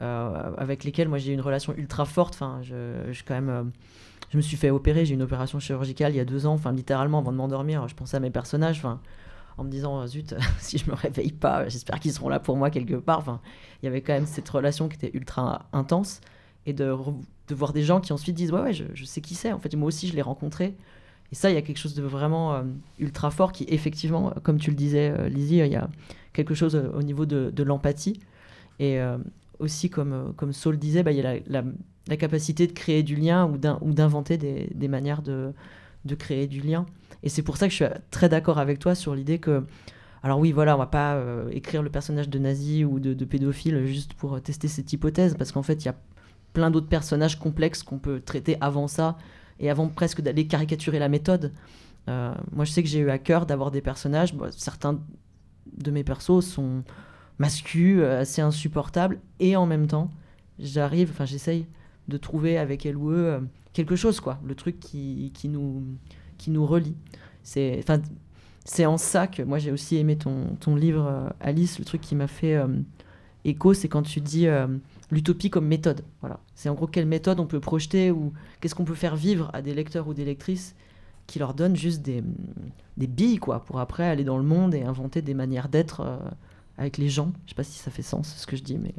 avec 0.00 0.84
lesquels 0.84 1.08
moi 1.08 1.18
j'ai 1.18 1.32
une 1.32 1.40
relation 1.40 1.74
ultra 1.76 2.04
forte. 2.04 2.34
Enfin, 2.34 2.60
je, 2.62 3.22
quand 3.26 3.34
même, 3.34 3.48
euh, 3.48 3.62
je 4.30 4.36
me 4.36 4.42
suis 4.42 4.56
fait 4.56 4.70
opérer, 4.70 5.04
j'ai 5.04 5.14
une 5.14 5.22
opération 5.22 5.60
chirurgicale 5.60 6.12
il 6.12 6.16
y 6.16 6.20
a 6.20 6.24
deux 6.24 6.46
ans. 6.46 6.54
Enfin, 6.54 6.72
littéralement 6.72 7.18
avant 7.18 7.32
de 7.32 7.36
m'endormir, 7.36 7.86
je 7.88 7.94
pensais 7.94 8.16
à 8.16 8.20
mes 8.20 8.30
personnages. 8.30 8.82
En 9.58 9.64
me 9.64 9.70
disant 9.70 10.06
zut, 10.06 10.34
si 10.58 10.78
je 10.78 10.90
me 10.90 10.94
réveille 10.94 11.32
pas, 11.32 11.68
j'espère 11.68 12.00
qu'ils 12.00 12.12
seront 12.12 12.30
là 12.30 12.40
pour 12.40 12.56
moi 12.56 12.70
quelque 12.70 12.94
part. 12.94 13.18
Enfin, 13.18 13.40
il 13.82 13.86
y 13.86 13.88
avait 13.88 14.00
quand 14.00 14.14
même 14.14 14.26
cette 14.26 14.48
relation 14.48 14.88
qui 14.88 14.96
était 14.96 15.16
ultra 15.16 15.66
intense 15.72 16.20
et 16.64 16.72
de, 16.72 16.96
de 17.48 17.54
voir 17.54 17.72
des 17.72 17.82
gens 17.82 18.00
qui 18.00 18.12
ensuite 18.12 18.34
disent 18.34 18.52
ouais 18.52 18.62
ouais, 18.62 18.72
je, 18.72 18.84
je 18.94 19.04
sais 19.04 19.20
qui 19.20 19.34
c'est. 19.34 19.52
En 19.52 19.58
fait, 19.58 19.74
moi 19.76 19.88
aussi 19.88 20.08
je 20.08 20.14
l'ai 20.14 20.22
rencontré. 20.22 20.74
Et 21.32 21.34
ça, 21.34 21.50
il 21.50 21.54
y 21.54 21.56
a 21.56 21.62
quelque 21.62 21.78
chose 21.78 21.94
de 21.94 22.02
vraiment 22.02 22.54
euh, 22.54 22.62
ultra 22.98 23.30
fort 23.30 23.52
qui, 23.52 23.64
effectivement, 23.68 24.34
comme 24.42 24.58
tu 24.58 24.70
le 24.70 24.76
disais, 24.76 25.14
euh, 25.18 25.28
Lizzie, 25.30 25.58
il 25.58 25.72
y 25.72 25.76
a 25.76 25.88
quelque 26.34 26.54
chose 26.54 26.76
euh, 26.76 26.90
au 26.94 27.02
niveau 27.02 27.24
de, 27.24 27.62
l'empathie. 27.62 28.20
Et 28.78 28.98
aussi, 29.62 29.90
comme, 29.90 30.34
comme 30.36 30.52
Saul 30.52 30.78
disait, 30.78 31.02
bah, 31.02 31.12
il 31.12 31.18
y 31.18 31.26
a 31.26 31.36
la, 31.46 32.16
capacité 32.16 32.66
de 32.66 32.72
créer 32.72 33.02
du 33.02 33.16
lien 33.16 33.46
ou 33.46 33.92
d'inventer 33.92 34.36
des, 34.36 34.68
des, 34.74 34.88
manières 34.88 35.22
de, 35.22 35.52
de 36.04 36.14
créer 36.14 36.46
du 36.46 36.60
lien. 36.60 36.84
Et 37.22 37.28
c'est 37.28 37.42
pour 37.42 37.56
ça 37.56 37.66
que 37.66 37.70
je 37.70 37.76
suis 37.76 37.94
très 38.10 38.28
d'accord 38.28 38.58
avec 38.58 38.78
toi 38.78 38.94
sur 38.94 39.14
l'idée 39.14 39.38
que 39.38 39.64
Alors 40.22 40.38
oui, 40.38 40.52
voilà, 40.52 40.74
on 40.74 40.78
va 40.78 40.86
pas 40.86 41.14
euh, 41.14 41.48
écrire 41.50 41.82
le 41.82 41.90
personnage 41.90 42.28
de 42.28 42.38
nazi 42.38 42.84
ou 42.84 42.98
de, 42.98 43.24
pédophile 43.24 43.86
juste 43.86 44.14
pour 44.14 44.40
tester 44.42 44.68
cette 44.68 44.92
hypothèse, 44.92 45.36
parce 45.36 45.52
qu'en 45.52 45.62
fait, 45.62 45.84
il 45.84 45.86
y 45.86 45.88
a 45.88 45.96
plein 46.52 46.70
d'autres 46.70 46.88
personnages 46.88 47.38
complexes 47.38 47.82
qu'on 47.82 47.98
peut 47.98 48.20
traiter 48.20 48.56
avant 48.60 48.88
ça, 48.88 49.16
et 49.60 49.70
avant 49.70 49.88
presque 49.88 50.20
d'aller 50.20 50.46
caricaturer 50.46 50.98
la 50.98 51.08
méthode. 51.08 51.52
moi, 52.08 52.64
je 52.64 52.72
sais 52.72 52.82
que 52.82 52.88
j'ai 52.88 52.98
eu 52.98 53.10
à 53.10 53.18
cœur 53.18 53.46
d'avoir 53.46 53.70
des 53.70 53.80
personnages, 53.80 54.34
certains 54.50 55.00
de 55.72 55.90
mes 55.90 56.04
persos 56.04 56.44
sont 56.44 56.82
masculins, 57.42 58.18
assez 58.18 58.40
insupportables, 58.40 59.18
et 59.40 59.56
en 59.56 59.66
même 59.66 59.86
temps, 59.86 60.10
j'arrive, 60.58 61.10
enfin 61.10 61.24
j'essaye 61.24 61.66
de 62.08 62.16
trouver 62.16 62.58
avec 62.58 62.86
elle 62.86 62.96
ou 62.96 63.10
eux 63.10 63.26
euh, 63.26 63.40
quelque 63.72 63.96
chose, 63.96 64.20
quoi. 64.20 64.38
Le 64.44 64.54
truc 64.54 64.80
qui, 64.80 65.30
qui, 65.34 65.48
nous, 65.48 65.82
qui 66.38 66.50
nous 66.50 66.66
relie. 66.66 66.94
C'est, 67.42 67.78
enfin, 67.80 68.00
c'est 68.64 68.86
en 68.86 68.96
ça 68.96 69.26
que 69.26 69.42
moi 69.42 69.58
j'ai 69.58 69.72
aussi 69.72 69.96
aimé 69.96 70.16
ton, 70.16 70.56
ton 70.60 70.76
livre, 70.76 71.06
euh, 71.06 71.28
Alice. 71.40 71.78
Le 71.78 71.84
truc 71.84 72.00
qui 72.00 72.14
m'a 72.14 72.28
fait 72.28 72.54
euh, 72.54 72.68
écho, 73.44 73.74
c'est 73.74 73.88
quand 73.88 74.02
tu 74.02 74.20
dis 74.20 74.46
l'utopie 75.10 75.50
comme 75.50 75.66
méthode. 75.66 76.04
Voilà. 76.20 76.38
C'est 76.54 76.68
en 76.68 76.74
gros 76.74 76.86
quelle 76.86 77.06
méthode 77.06 77.40
on 77.40 77.46
peut 77.46 77.60
projeter 77.60 78.10
ou 78.10 78.32
qu'est-ce 78.60 78.74
qu'on 78.74 78.84
peut 78.84 78.94
faire 78.94 79.16
vivre 79.16 79.50
à 79.52 79.62
des 79.62 79.74
lecteurs 79.74 80.06
ou 80.08 80.14
des 80.14 80.24
lectrices 80.24 80.74
qui 81.26 81.38
leur 81.38 81.54
donnent 81.54 81.76
juste 81.76 82.02
des, 82.02 82.22
des 82.96 83.06
billes, 83.06 83.38
quoi, 83.38 83.60
pour 83.64 83.78
après 83.78 84.06
aller 84.08 84.24
dans 84.24 84.38
le 84.38 84.44
monde 84.44 84.74
et 84.74 84.82
inventer 84.82 85.22
des 85.22 85.34
manières 85.34 85.68
d'être 85.68 86.18
avec 86.78 86.98
les 86.98 87.08
gens. 87.08 87.32
Je 87.44 87.50
sais 87.50 87.54
pas 87.54 87.64
si 87.64 87.78
ça 87.78 87.90
fait 87.90 88.02
sens 88.02 88.34
ce 88.36 88.46
que 88.46 88.56
je 88.56 88.62
dis, 88.62 88.78
mais 88.78 88.94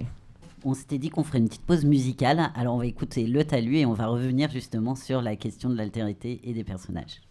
on 0.66 0.74
s'était 0.74 0.98
dit 0.98 1.10
qu'on 1.10 1.24
ferait 1.24 1.40
une 1.40 1.48
petite 1.48 1.66
pause 1.66 1.86
musicale. 1.86 2.52
Alors 2.56 2.76
on 2.76 2.80
va 2.80 2.86
écouter 2.86 3.26
Le 3.28 3.44
Talus 3.44 3.78
et 3.78 3.86
on 3.86 3.94
va 3.94 4.08
revenir 4.08 4.50
justement 4.50 4.96
sur 4.96 5.22
la 5.22 5.36
question 5.36 5.70
de 5.70 5.76
l'altérité 5.76 6.40
et 6.44 6.54
des 6.54 6.64
personnages. 6.64 7.22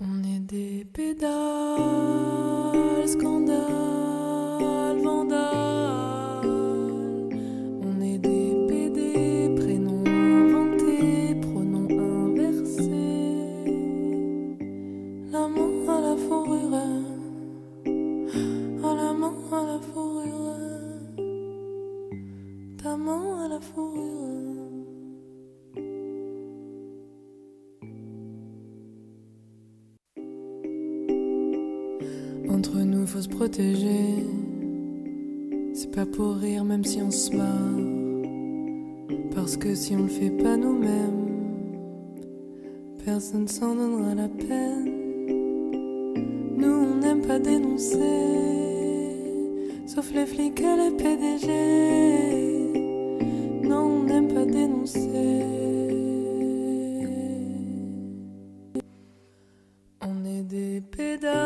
On 0.00 0.22
est 0.24 0.40
des 0.40 0.84
pédales, 0.92 1.28
scandales, 3.06 4.83
à 23.10 23.48
la 23.48 23.60
fourrure. 23.60 24.00
Entre 32.48 32.78
nous, 32.78 33.06
faut 33.06 33.20
se 33.20 33.28
protéger. 33.28 34.24
C'est 35.74 35.90
pas 35.90 36.06
pour 36.06 36.36
rire, 36.36 36.64
même 36.64 36.84
si 36.84 37.02
on 37.02 37.10
se 37.10 37.34
marre. 37.36 37.80
Parce 39.34 39.56
que 39.56 39.74
si 39.74 39.94
on 39.94 40.02
le 40.02 40.08
fait 40.08 40.30
pas 40.30 40.56
nous-mêmes, 40.56 41.28
personne 43.04 43.48
s'en 43.48 43.74
donnera 43.74 44.14
la 44.14 44.28
peine. 44.28 44.90
Nous, 46.56 46.72
on 46.72 46.96
n'aime 46.96 47.22
pas 47.22 47.38
dénoncer, 47.38 47.98
sauf 49.86 50.12
les 50.14 50.26
flics 50.26 50.60
et 50.60 50.76
les 50.76 50.90
PDG 50.96 52.63
non, 53.68 53.84
on 53.84 54.02
n'aime 54.04 54.28
pas 54.32 54.44
dénoncer. 54.44 55.42
On 60.02 60.24
est 60.24 60.42
des 60.42 60.80
pédales, 60.80 61.43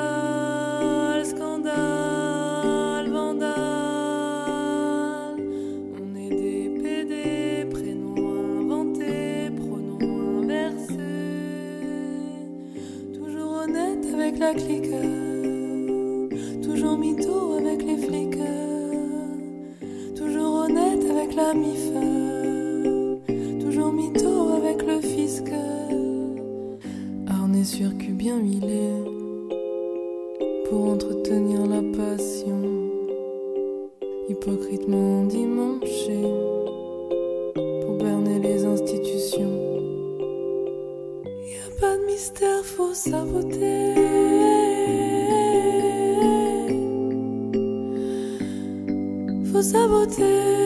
Faut 49.68 49.74
saboter. 49.74 50.57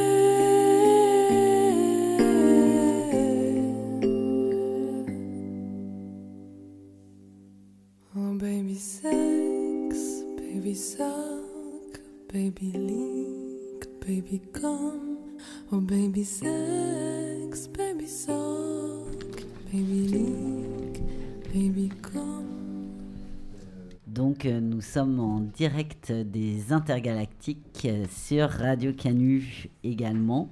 Direct 25.52 26.12
des 26.12 26.72
intergalactiques 26.72 27.86
euh, 27.86 28.04
sur 28.10 28.48
Radio 28.48 28.92
Canu 28.92 29.68
également. 29.84 30.50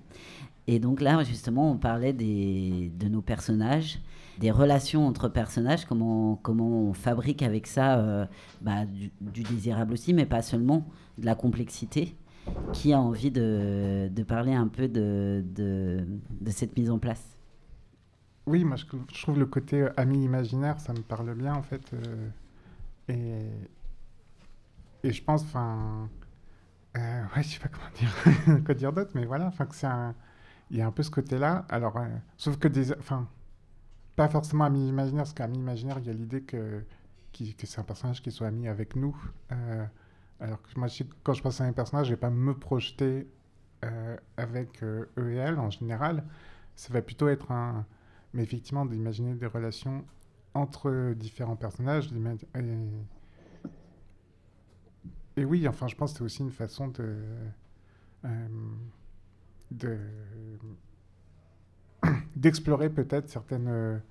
Et 0.66 0.78
donc 0.78 1.00
là, 1.00 1.22
justement, 1.24 1.72
on 1.72 1.78
parlait 1.78 2.12
des, 2.12 2.92
de 2.98 3.08
nos 3.08 3.22
personnages, 3.22 3.98
des 4.38 4.50
relations 4.50 5.06
entre 5.06 5.28
personnages, 5.28 5.84
comment, 5.84 6.36
comment 6.42 6.68
on 6.68 6.92
fabrique 6.92 7.42
avec 7.42 7.66
ça 7.66 7.98
euh, 7.98 8.26
bah, 8.60 8.84
du, 8.86 9.42
désirable 9.42 9.94
aussi, 9.94 10.14
mais 10.14 10.26
pas 10.26 10.42
seulement 10.42 10.86
de 11.18 11.26
la 11.26 11.34
complexité. 11.34 12.14
Qui 12.72 12.92
a 12.92 13.00
envie 13.00 13.30
de, 13.30 14.08
de 14.10 14.22
parler 14.22 14.54
un 14.54 14.66
peu 14.66 14.88
de, 14.88 15.44
de, 15.54 16.50
cette 16.50 16.76
mise 16.76 16.90
en 16.90 16.98
place? 16.98 17.36
Oui, 18.46 18.64
moi 18.64 18.76
je, 18.76 18.86
trouve 19.22 19.38
le 19.38 19.46
côté 19.46 19.82
euh, 19.82 19.90
ami 19.96 20.24
imaginaire, 20.24 20.80
ça 20.80 20.92
me 20.92 21.00
parle 21.00 21.34
bien 21.34 21.54
en 21.54 21.62
fait. 21.62 21.92
Et, 23.08 23.40
et 25.02 25.12
je 25.12 25.22
pense, 25.22 25.42
enfin, 25.42 26.08
euh, 26.96 27.22
ouais, 27.36 27.42
je 27.42 27.48
sais 27.48 27.58
pas 27.60 27.68
comment 27.68 27.90
dire, 27.98 28.64
quoi 28.64 28.74
dire 28.74 28.92
d'autre, 28.92 29.12
mais 29.14 29.24
voilà, 29.24 29.46
enfin 29.46 29.66
c'est 29.72 29.86
il 30.70 30.76
y 30.78 30.82
a 30.82 30.86
un 30.86 30.92
peu 30.92 31.02
ce 31.02 31.10
côté-là. 31.10 31.66
Alors, 31.68 31.96
euh, 31.96 32.06
sauf 32.36 32.56
que 32.58 32.68
des, 32.68 32.92
enfin, 32.92 33.28
pas 34.16 34.28
forcément 34.28 34.64
ami 34.64 34.88
imaginaire, 34.88 35.24
parce 35.24 35.34
qu'ami 35.34 35.58
imaginaire, 35.58 35.98
il 35.98 36.06
y 36.06 36.10
a 36.10 36.12
l'idée 36.12 36.42
que, 36.42 36.84
que 37.32 37.66
c'est 37.66 37.80
un 37.80 37.84
personnage 37.84 38.22
qui 38.22 38.30
soit 38.30 38.46
ami 38.46 38.68
avec 38.68 38.96
nous. 38.96 39.16
Euh, 39.52 39.84
alors 40.40 40.62
que 40.62 40.78
moi, 40.78 40.88
quand 41.22 41.34
je 41.34 41.42
pense 41.42 41.60
à 41.60 41.64
un 41.64 41.72
personnage, 41.72 42.06
je 42.06 42.12
vais 42.12 42.20
pas 42.20 42.30
me 42.30 42.54
projeter 42.54 43.28
euh, 43.84 44.16
avec 44.36 44.82
eux 44.82 45.10
et 45.18 45.34
elle 45.34 45.58
en 45.58 45.70
général. 45.70 46.24
Ça 46.76 46.92
va 46.92 47.02
plutôt 47.02 47.28
être 47.28 47.50
un. 47.50 47.84
Mais 48.32 48.42
effectivement, 48.42 48.86
d'imaginer 48.86 49.34
des 49.34 49.46
relations 49.46 50.04
entre 50.54 51.14
différents 51.14 51.56
personnages. 51.56 52.10
Et... 55.36 55.44
oui, 55.44 55.66
enfin, 55.68 55.88
je 55.88 55.96
pense 55.96 56.12
que 56.12 56.18
c'est 56.18 56.24
aussi 56.24 56.42
une 56.42 56.50
façon 56.50 56.88
de. 56.88 57.16
Euh, 58.24 58.48
de 59.70 59.98
d'explorer 62.36 62.90
peut-être 62.90 63.28
certaines 63.28 64.02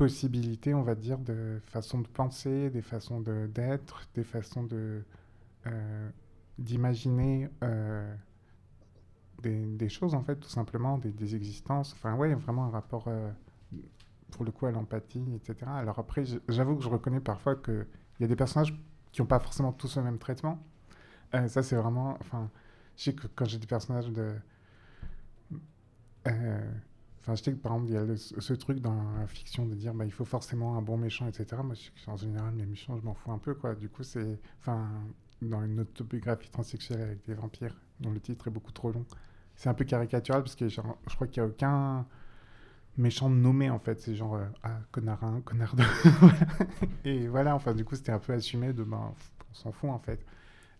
possibilités, 0.00 0.72
on 0.72 0.82
va 0.82 0.94
dire, 0.94 1.18
de 1.18 1.60
façons 1.66 2.00
de 2.00 2.08
penser, 2.08 2.70
des 2.70 2.80
façons 2.80 3.20
d'être, 3.20 4.08
des 4.14 4.24
façons 4.24 4.64
de 4.64 5.04
euh, 5.66 6.08
d'imaginer 6.58 7.50
euh, 7.62 8.14
des, 9.42 9.88
choses, 9.90 10.14
en 10.14 10.22
fait, 10.22 10.36
tout 10.36 10.48
simplement, 10.48 10.96
des, 10.96 11.10
des 11.10 11.36
existences. 11.36 11.92
Enfin, 11.92 12.14
ouais, 12.16 12.34
vraiment 12.34 12.64
un 12.64 12.70
rapport, 12.70 13.04
euh, 13.08 13.30
pour 14.30 14.44
le 14.44 14.52
coup, 14.52 14.64
à 14.64 14.70
l'empathie, 14.70 15.34
etc. 15.34 15.70
Alors 15.70 15.98
après, 15.98 16.24
j'avoue 16.48 16.76
que 16.76 16.82
je 16.82 16.88
reconnais 16.88 17.20
parfois 17.20 17.56
qu'il 17.56 17.86
y 18.20 18.24
a 18.24 18.26
des 18.26 18.36
personnages 18.36 18.74
qui 19.12 19.20
n'ont 19.20 19.26
pas 19.26 19.40
forcément 19.40 19.72
tous 19.72 19.96
le 19.96 20.02
même 20.02 20.18
traitement. 20.18 20.62
ça, 21.32 21.62
c'est 21.62 21.76
vraiment... 21.76 22.16
Enfin, 22.20 22.50
je 22.96 23.04
sais 23.04 23.14
que 23.14 23.26
quand 23.28 23.44
j'ai 23.44 23.58
des 23.58 23.66
personnages 23.66 24.10
de 24.10 24.34
Enfin, 27.20 27.34
je 27.34 27.42
sais 27.42 27.52
que 27.52 27.58
par 27.58 27.72
exemple, 27.72 27.90
il 27.90 27.94
y 27.94 27.98
a 27.98 28.16
ce 28.16 28.54
truc 28.54 28.80
dans 28.80 29.12
la 29.18 29.26
fiction 29.26 29.66
de 29.66 29.74
dire 29.74 29.92
bah, 29.92 30.06
il 30.06 30.12
faut 30.12 30.24
forcément 30.24 30.76
un 30.76 30.82
bon 30.82 30.96
méchant, 30.96 31.26
etc. 31.28 31.60
Moi, 31.62 31.74
je, 31.74 32.10
en 32.10 32.16
général, 32.16 32.54
mes 32.54 32.64
méchants, 32.64 32.96
je 32.96 33.02
m'en 33.02 33.14
fous 33.14 33.30
un 33.30 33.38
peu, 33.38 33.54
quoi. 33.54 33.74
Du 33.74 33.88
coup, 33.88 34.02
c'est. 34.02 34.38
Enfin, 34.58 34.88
dans 35.42 35.62
une 35.62 35.80
autobiographie 35.80 36.50
transsexuelle 36.50 37.02
avec 37.02 37.24
des 37.26 37.34
vampires, 37.34 37.78
dont 38.00 38.10
le 38.10 38.20
titre 38.20 38.48
est 38.48 38.50
beaucoup 38.50 38.72
trop 38.72 38.90
long, 38.90 39.04
c'est 39.54 39.68
un 39.68 39.74
peu 39.74 39.84
caricatural 39.84 40.42
parce 40.42 40.56
que 40.56 40.68
je 40.68 40.80
crois 40.80 41.26
qu'il 41.26 41.42
n'y 41.42 41.48
a 41.48 41.50
aucun 41.50 42.06
méchant 42.96 43.30
nommé, 43.30 43.70
en 43.70 43.78
fait. 43.78 44.00
C'est 44.00 44.14
genre, 44.14 44.36
euh, 44.36 44.44
ah, 44.62 44.78
connard 44.90 45.22
1, 45.22 45.40
connard 45.42 45.74
2. 45.76 45.84
Et 47.04 47.28
voilà, 47.28 47.54
enfin, 47.54 47.74
du 47.74 47.84
coup, 47.84 47.94
c'était 47.96 48.12
un 48.12 48.18
peu 48.18 48.32
assumé 48.32 48.72
de 48.72 48.84
ben, 48.84 49.14
on 49.50 49.54
s'en 49.54 49.72
fout, 49.72 49.90
en 49.90 49.98
fait. 49.98 50.24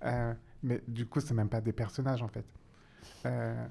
Euh, 0.04 0.34
mais 0.62 0.82
du 0.88 1.06
coup, 1.06 1.20
c'est 1.20 1.34
même 1.34 1.48
pas 1.48 1.60
des 1.60 1.72
personnages, 1.72 2.22
en 2.22 2.28
fait. 2.28 2.46
Euh, 3.26 3.66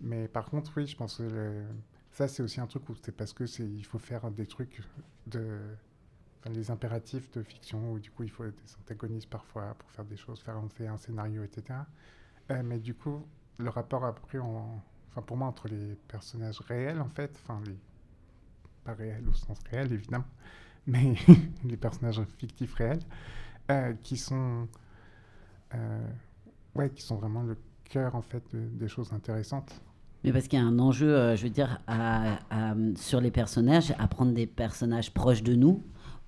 mais 0.00 0.28
par 0.28 0.50
contre, 0.50 0.72
oui, 0.76 0.86
je 0.86 0.96
pense 0.96 1.18
que 1.18 1.64
ça, 2.12 2.28
c'est 2.28 2.42
aussi 2.42 2.60
un 2.60 2.66
truc 2.66 2.88
où 2.88 2.94
c'est 2.94 3.12
parce 3.12 3.32
que 3.32 3.46
c'est 3.46 3.64
il 3.64 3.84
faut 3.84 3.98
faire 3.98 4.30
des 4.30 4.46
trucs 4.46 4.82
de 5.26 5.60
les 6.48 6.70
impératifs 6.70 7.30
de 7.32 7.42
fiction 7.42 7.92
où 7.92 7.98
du 7.98 8.10
coup 8.10 8.22
il 8.22 8.30
faut 8.30 8.44
des 8.44 8.74
antagonistes 8.80 9.28
parfois 9.28 9.74
pour 9.78 9.90
faire 9.90 10.04
des 10.04 10.16
choses, 10.16 10.40
faire 10.40 10.56
avancer 10.56 10.86
un 10.86 10.96
scénario, 10.96 11.42
etc. 11.42 11.80
Euh, 12.50 12.62
mais 12.64 12.78
du 12.78 12.94
coup, 12.94 13.26
le 13.58 13.68
rapport 13.68 14.04
après, 14.04 14.38
en, 14.38 14.82
enfin 15.10 15.22
pour 15.22 15.36
moi 15.36 15.48
entre 15.48 15.68
les 15.68 15.96
personnages 16.08 16.60
réels 16.60 17.00
en 17.00 17.08
fait, 17.08 17.30
enfin 17.42 17.60
pas 18.84 18.94
réels 18.94 19.28
au 19.28 19.34
sens 19.34 19.58
réel 19.70 19.92
évidemment, 19.92 20.24
mais 20.86 21.14
les 21.64 21.76
personnages 21.76 22.22
fictifs 22.38 22.74
réels 22.74 23.02
euh, 23.70 23.92
qui 24.02 24.16
sont 24.16 24.68
euh, 25.74 26.08
ouais 26.74 26.90
qui 26.90 27.02
sont 27.02 27.16
vraiment 27.16 27.42
le 27.42 27.56
cœur 27.84 28.14
en 28.14 28.22
fait 28.22 28.42
des 28.52 28.88
choses 28.88 29.12
intéressantes. 29.12 29.80
Mais 30.22 30.32
parce 30.32 30.48
qu'il 30.48 30.58
y 30.58 30.62
a 30.62 30.66
un 30.66 30.78
enjeu, 30.78 31.16
euh, 31.16 31.34
je 31.34 31.44
veux 31.44 31.50
dire, 31.50 31.80
sur 32.96 33.22
les 33.22 33.30
personnages, 33.30 33.94
à 33.98 34.06
prendre 34.06 34.32
des 34.32 34.46
personnages 34.46 35.14
proches 35.14 35.42
de 35.42 35.54
nous, 35.54 35.82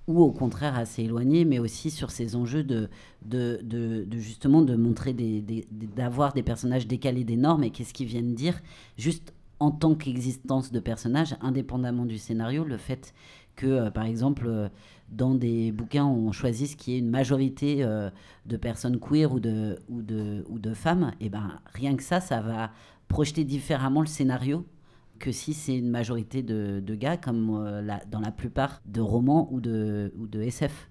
ou 0.07 0.21
au 0.21 0.31
contraire 0.31 0.77
assez 0.77 1.03
éloignés, 1.03 1.45
mais 1.45 1.59
aussi 1.59 1.89
sur 1.89 2.11
ces 2.11 2.35
enjeux 2.35 2.63
de, 2.63 2.89
de, 3.25 3.59
de, 3.63 4.05
justement 4.17 4.61
de 4.61 4.75
montrer 4.75 5.13
des, 5.13 5.65
d'avoir 5.71 6.33
des 6.33 6.43
personnages 6.43 6.87
décalés 6.87 7.23
des 7.23 7.37
normes. 7.37 7.63
Et 7.63 7.69
qu'est-ce 7.69 7.93
qu'ils 7.93 8.07
viennent 8.07 8.35
dire, 8.35 8.61
juste 8.97 9.33
en 9.59 9.71
tant 9.71 9.95
qu'existence 9.95 10.71
de 10.71 10.79
personnages, 10.79 11.35
indépendamment 11.41 12.05
du 12.05 12.17
scénario, 12.17 12.65
le 12.65 12.77
fait 12.77 13.13
que, 13.55 13.67
euh, 13.67 13.91
par 13.91 14.05
exemple, 14.05 14.45
euh, 14.47 14.67
dans 15.09 15.35
des 15.35 15.71
bouquins, 15.71 16.05
on 16.05 16.31
choisisse 16.31 16.75
qu'il 16.75 16.93
y 16.93 16.95
ait 16.97 16.99
une 16.99 17.09
majorité 17.09 17.85
de 18.45 18.57
personnes 18.57 18.99
queer 18.99 19.31
ou 19.31 19.39
de, 19.39 19.77
ou 19.87 20.01
de, 20.01 20.43
ou 20.49 20.57
de 20.57 20.73
femmes, 20.73 21.11
et 21.21 21.29
ben 21.29 21.59
rien 21.73 21.95
que 21.95 22.01
ça, 22.01 22.19
ça 22.19 22.41
va 22.41 22.71
projeter 23.07 23.43
différemment 23.43 24.01
le 24.01 24.07
scénario 24.07 24.65
que 25.23 25.31
si 25.31 25.53
c'est 25.53 25.77
une 25.77 25.89
majorité 25.89 26.43
de, 26.43 26.95
gars, 26.95 27.15
comme 27.15 27.49
euh, 27.65 27.97
dans 28.11 28.19
la 28.19 28.31
plupart 28.31 28.81
de 28.85 28.99
romans 28.99 29.47
ou 29.53 29.61
de, 29.61 30.13
ou 30.19 30.27
de 30.27 30.41
SF. 30.41 30.89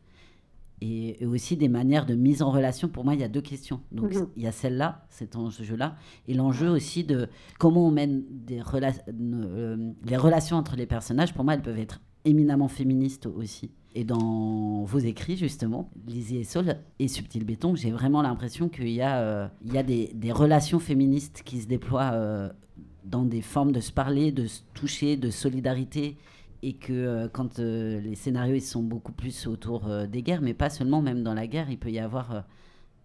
Et, 0.81 1.27
aussi 1.27 1.57
des 1.59 1.69
manières 1.69 2.07
de 2.07 2.15
mise 2.15 2.41
en 2.43 2.51
relation. 2.51 2.89
Pour 2.89 3.05
moi, 3.05 3.13
il 3.15 3.21
y 3.21 3.25
a 3.25 3.29
deux 3.29 3.43
questions. 3.43 3.81
Donc, 3.93 4.15
mhm. 4.15 4.29
il 4.37 4.43
y 4.43 4.47
a 4.47 4.53
celle-là, 4.53 5.05
cet 5.11 5.37
enjeu-là, 5.37 5.97
et 6.27 6.35
l'enjeu 6.35 6.71
aussi 6.71 7.05
de 7.05 7.29
comment 7.59 7.87
on 7.87 7.91
mène 7.91 8.25
des 8.31 8.63
euh, 8.63 9.93
les 10.03 10.17
relations 10.17 10.57
entre 10.57 10.77
les 10.77 10.87
personnages. 10.87 11.35
Pour 11.35 11.45
moi, 11.45 11.53
elles 11.53 11.63
peuvent 11.63 11.79
être 11.79 12.01
éminemment 12.25 12.69
féministes 12.69 13.27
aussi. 13.27 13.71
Et 13.95 14.05
dans 14.05 14.85
vos 14.85 14.99
écrits, 14.99 15.37
justement, 15.37 15.91
Lizzie 16.07 16.39
et 16.39 16.45
Sol 16.45 16.77
et 16.99 17.07
Subtil 17.07 17.45
Béton, 17.45 17.75
j'ai 17.75 17.91
vraiment 17.91 18.23
l'impression 18.23 18.71
qu'il 18.71 18.89
y 18.89 19.03
a, 19.03 19.21
euh, 19.21 19.49
il 19.63 19.75
y 19.75 19.79
a 19.79 19.83
des, 19.83 20.11
des, 20.15 20.33
relations 20.33 20.79
féministes 20.79 21.43
qui 21.45 21.61
se 21.61 21.67
déploient 21.67 22.51
dans 23.05 23.25
des 23.25 23.43
formes 23.43 23.73
de 23.73 23.81
se 23.81 23.93
parler, 23.93 24.33
de 24.33 24.47
se 24.47 24.61
toucher, 24.75 25.17
de 25.17 25.31
solidarité. 25.31 26.17
Et 26.65 26.75
que 26.75 26.93
euh, 26.93 27.29
quand 27.29 27.59
les 27.59 28.15
scénarios 28.15 28.55
ils 28.55 28.61
sont 28.61 28.83
beaucoup 28.83 29.13
plus 29.13 29.47
autour 29.47 29.91
des 30.07 30.23
guerres, 30.23 30.43
mais 30.43 30.55
pas 30.55 30.71
seulement, 30.71 31.03
même 31.03 31.23
dans 31.23 31.35
la 31.35 31.47
guerre, 31.47 31.71
il 31.71 31.79
peut 31.79 31.91
y 31.91 31.99
avoir 31.99 32.45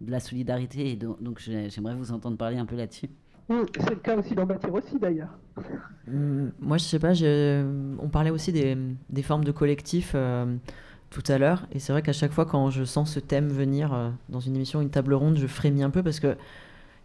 de 0.00 0.10
la 0.10 0.20
solidarité. 0.20 0.92
Et 0.92 0.96
donc, 0.96 1.22
donc 1.22 1.40
j'aimerais 1.40 1.94
vous 1.94 2.12
entendre 2.12 2.36
parler 2.36 2.58
un 2.58 2.66
peu 2.66 2.76
là-dessus. 2.76 3.08
Mmh, 3.48 3.62
c'est 3.80 3.90
le 3.90 3.96
cas 3.96 4.16
aussi 4.16 4.34
dans 4.34 4.44
Bâtir 4.44 4.72
aussi 4.74 4.98
d'ailleurs. 4.98 5.38
Mmh, 6.06 6.48
moi 6.60 6.76
je 6.76 6.84
sais 6.84 6.98
pas, 6.98 7.12
on 7.98 8.08
parlait 8.08 8.30
aussi 8.30 8.52
des, 8.52 8.76
des 9.08 9.22
formes 9.22 9.44
de 9.44 9.52
collectifs 9.52 10.12
euh, 10.14 10.54
tout 11.08 11.22
à 11.28 11.38
l'heure, 11.38 11.66
et 11.72 11.78
c'est 11.78 11.92
vrai 11.92 12.02
qu'à 12.02 12.12
chaque 12.12 12.32
fois 12.32 12.44
quand 12.44 12.68
je 12.68 12.84
sens 12.84 13.10
ce 13.10 13.20
thème 13.20 13.48
venir 13.48 13.94
euh, 13.94 14.10
dans 14.28 14.40
une 14.40 14.54
émission, 14.54 14.82
une 14.82 14.90
table 14.90 15.14
ronde, 15.14 15.38
je 15.38 15.46
frémis 15.46 15.82
un 15.82 15.88
peu 15.88 16.02
parce 16.02 16.20
que 16.20 16.36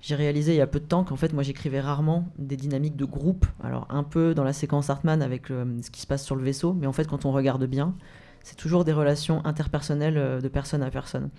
j'ai 0.04 0.16
réalisé 0.16 0.54
il 0.54 0.58
y 0.58 0.62
a 0.62 0.68
peu 0.68 0.80
de 0.80 0.86
temps 0.86 1.04
qu'en 1.04 1.16
fait 1.16 1.34
moi 1.34 1.42
j'écrivais 1.42 1.80
rarement 1.80 2.28
des 2.38 2.58
dynamiques 2.58 2.96
de 2.96 3.06
groupe, 3.06 3.48
alors 3.64 3.88
un 3.90 4.04
peu 4.04 4.36
dans 4.36 4.44
la 4.44 4.54
séquence 4.54 4.92
Hartmann 4.92 5.24
avec 5.24 5.48
ce 5.48 5.90
qui 5.90 6.02
se 6.02 6.08
passe 6.08 6.24
sur 6.24 6.36
le 6.36 6.44
vaisseau, 6.44 6.74
mais 6.74 6.86
en 6.86 6.94
fait 6.94 7.08
quand 7.08 7.26
on 7.26 7.32
regarde 7.32 7.66
bien, 7.66 7.96
c'est 8.44 8.58
toujours 8.58 8.84
des 8.84 8.94
relations 8.94 9.44
interpersonnelles 9.46 10.18
euh, 10.18 10.42
de 10.42 10.48
personne 10.50 10.84
à 10.84 10.92
personne. 10.92 11.30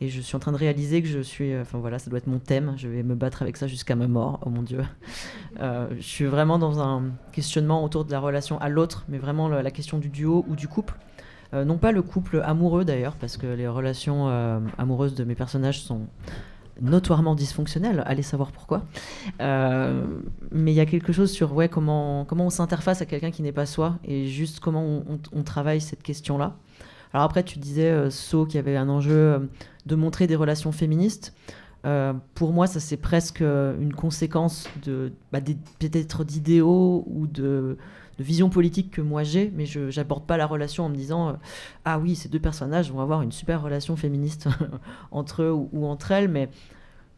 Et 0.00 0.08
je 0.08 0.20
suis 0.20 0.34
en 0.34 0.40
train 0.40 0.52
de 0.52 0.56
réaliser 0.56 1.02
que 1.02 1.08
je 1.08 1.20
suis. 1.20 1.52
Euh, 1.52 1.62
enfin 1.62 1.78
voilà, 1.78 1.98
ça 1.98 2.10
doit 2.10 2.18
être 2.18 2.26
mon 2.26 2.38
thème. 2.40 2.74
Je 2.76 2.88
vais 2.88 3.02
me 3.02 3.14
battre 3.14 3.42
avec 3.42 3.56
ça 3.56 3.66
jusqu'à 3.66 3.94
ma 3.94 4.08
mort. 4.08 4.40
Oh 4.44 4.50
mon 4.50 4.62
Dieu. 4.62 4.82
Euh, 5.60 5.86
je 5.98 6.02
suis 6.02 6.24
vraiment 6.24 6.58
dans 6.58 6.80
un 6.80 7.12
questionnement 7.30 7.84
autour 7.84 8.04
de 8.04 8.10
la 8.10 8.18
relation 8.18 8.58
à 8.58 8.68
l'autre, 8.68 9.04
mais 9.08 9.18
vraiment 9.18 9.46
la, 9.46 9.70
question 9.70 9.98
du 9.98 10.08
duo 10.08 10.44
ou 10.48 10.56
du 10.56 10.66
couple. 10.66 10.94
Euh, 11.52 11.64
non 11.64 11.78
pas 11.78 11.92
le 11.92 12.02
couple 12.02 12.42
amoureux 12.44 12.84
d'ailleurs, 12.84 13.14
parce 13.14 13.36
que 13.36 13.46
les 13.46 13.68
relations 13.68 14.26
amoureuses 14.78 15.14
de 15.14 15.22
mes 15.22 15.36
personnages 15.36 15.80
sont 15.80 16.08
notoirement 16.80 17.34
dysfonctionnelles. 17.34 18.02
Allez 18.06 18.22
savoir 18.22 18.52
pourquoi. 18.52 18.84
mais 19.40 20.72
il 20.72 20.74
y 20.74 20.80
a 20.80 20.86
quelque 20.86 21.12
chose 21.12 21.30
sur 21.30 21.54
ouais, 21.54 21.68
comment, 21.68 22.24
comment 22.24 22.46
on 22.46 22.50
s'interface 22.50 23.02
à 23.02 23.06
quelqu'un 23.06 23.30
qui 23.30 23.42
n'est 23.42 23.52
pas 23.52 23.66
soi 23.66 23.98
et 24.04 24.26
juste 24.26 24.60
comment 24.60 24.84
on, 24.84 25.18
on 25.32 25.42
travaille 25.42 25.80
cette 25.80 26.02
question-là. 26.02 26.56
Alors 27.14 27.24
après, 27.24 27.44
tu 27.44 27.60
disais, 27.60 27.90
euh, 27.90 28.10
So, 28.10 28.44
qu'il 28.44 28.56
y 28.56 28.58
avait 28.58 28.76
un 28.76 28.88
enjeu 28.88 29.12
euh, 29.12 29.38
de 29.86 29.94
montrer 29.94 30.26
des 30.26 30.34
relations 30.34 30.72
féministes. 30.72 31.32
Euh, 31.86 32.12
pour 32.34 32.52
moi, 32.52 32.66
ça 32.66 32.80
c'est 32.80 32.96
presque 32.96 33.40
une 33.40 33.92
conséquence 33.92 34.66
de 34.84 35.12
bah, 35.32 35.40
peut-être 35.78 36.24
d'idéaux 36.24 37.04
ou 37.06 37.26
de, 37.26 37.76
de, 38.18 38.24
vision 38.24 38.48
politique 38.48 38.90
que 38.90 39.00
moi 39.00 39.22
j'ai, 39.22 39.52
mais 39.54 39.66
je 39.66 39.94
n'aborde 39.96 40.26
pas 40.26 40.36
la 40.36 40.46
relation 40.46 40.84
en 40.84 40.88
me 40.88 40.96
disant 40.96 41.36
ah 41.84 41.98
oui, 41.98 42.16
ces 42.16 42.28
deux 42.28 42.38
personnages 42.38 42.90
vont 42.90 43.00
avoir 43.00 43.22
une 43.22 43.32
super 43.32 43.62
relation 43.62 43.96
féministe 43.96 44.48
entre 45.10 45.42
eux 45.42 45.52
ou, 45.52 45.86
entre 45.86 46.12
elles, 46.12 46.28
mais 46.28 46.48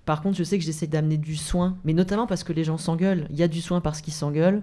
par 0.05 0.23
contre, 0.23 0.37
je 0.37 0.45
sais 0.45 0.59
que 0.59 0.65
j'essaie 0.65 0.87
d'amener 0.87 1.17
du 1.17 1.37
soin, 1.37 1.77
mais 1.85 1.93
notamment 1.93 2.27
parce 2.27 2.45
que 2.45 2.53
les 2.53 2.63
gens 2.63 2.79
s'engueulent. 2.79 3.27
Il 3.31 3.37
y 3.37 3.43
a 3.43 3.49
du 3.49 3.61
soin 3.61 3.81
parce 3.81 4.01
qu'ils 4.01 4.13
s'engueulent, 4.13 4.63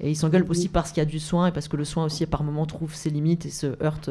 et 0.00 0.10
ils 0.10 0.16
s'engueulent 0.16 0.46
aussi 0.48 0.68
parce 0.68 0.92
qu'il 0.92 1.02
y 1.02 1.06
a 1.06 1.10
du 1.10 1.18
soin 1.18 1.48
et 1.48 1.52
parce 1.52 1.68
que 1.68 1.76
le 1.76 1.84
soin 1.84 2.04
aussi 2.04 2.24
par 2.24 2.42
moments 2.42 2.66
trouve 2.66 2.94
ses 2.94 3.10
limites 3.10 3.44
et 3.44 3.50
se 3.50 3.82
heurte 3.82 4.10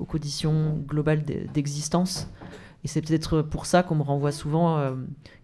aux 0.00 0.04
conditions 0.04 0.82
globales 0.88 1.24
d'existence. 1.24 2.28
Et 2.84 2.88
c'est 2.88 3.02
peut-être 3.02 3.42
pour 3.42 3.66
ça 3.66 3.82
qu'on 3.82 3.94
me 3.94 4.02
renvoie 4.02 4.32
souvent 4.32 4.78
euh, 4.78 4.94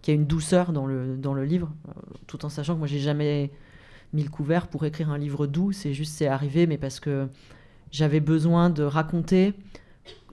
qu'il 0.01 0.13
y 0.13 0.17
a 0.17 0.19
une 0.19 0.25
douceur 0.25 0.73
dans 0.73 0.87
le, 0.87 1.15
dans 1.17 1.33
le 1.33 1.45
livre, 1.45 1.71
euh, 1.87 1.91
tout 2.25 2.45
en 2.45 2.49
sachant 2.49 2.73
que 2.73 2.79
moi 2.79 2.87
j'ai 2.87 2.99
jamais 2.99 3.51
mis 4.13 4.23
le 4.23 4.29
couvert 4.29 4.67
pour 4.67 4.85
écrire 4.85 5.09
un 5.09 5.17
livre 5.17 5.47
doux, 5.47 5.71
c'est 5.71 5.93
juste 5.93 6.13
c'est 6.13 6.27
arrivé, 6.27 6.67
mais 6.67 6.77
parce 6.77 6.99
que 6.99 7.27
j'avais 7.91 8.19
besoin 8.19 8.69
de 8.69 8.83
raconter 8.83 9.53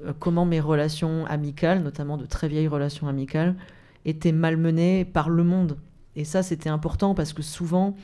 euh, 0.05 0.13
comment 0.19 0.45
mes 0.45 0.61
relations 0.61 1.27
amicales, 1.27 1.83
notamment 1.83 2.17
de 2.17 2.27
très 2.27 2.49
vieilles 2.49 2.69
relations 2.69 3.09
amicales, 3.09 3.57
étaient 4.05 4.33
malmenées 4.33 5.05
par 5.05 5.29
le 5.29 5.45
monde. 5.45 5.79
Et 6.17 6.25
ça 6.25 6.43
c'était 6.43 6.69
important 6.69 7.15
parce 7.15 7.33
que 7.33 7.43
souvent 7.43 7.97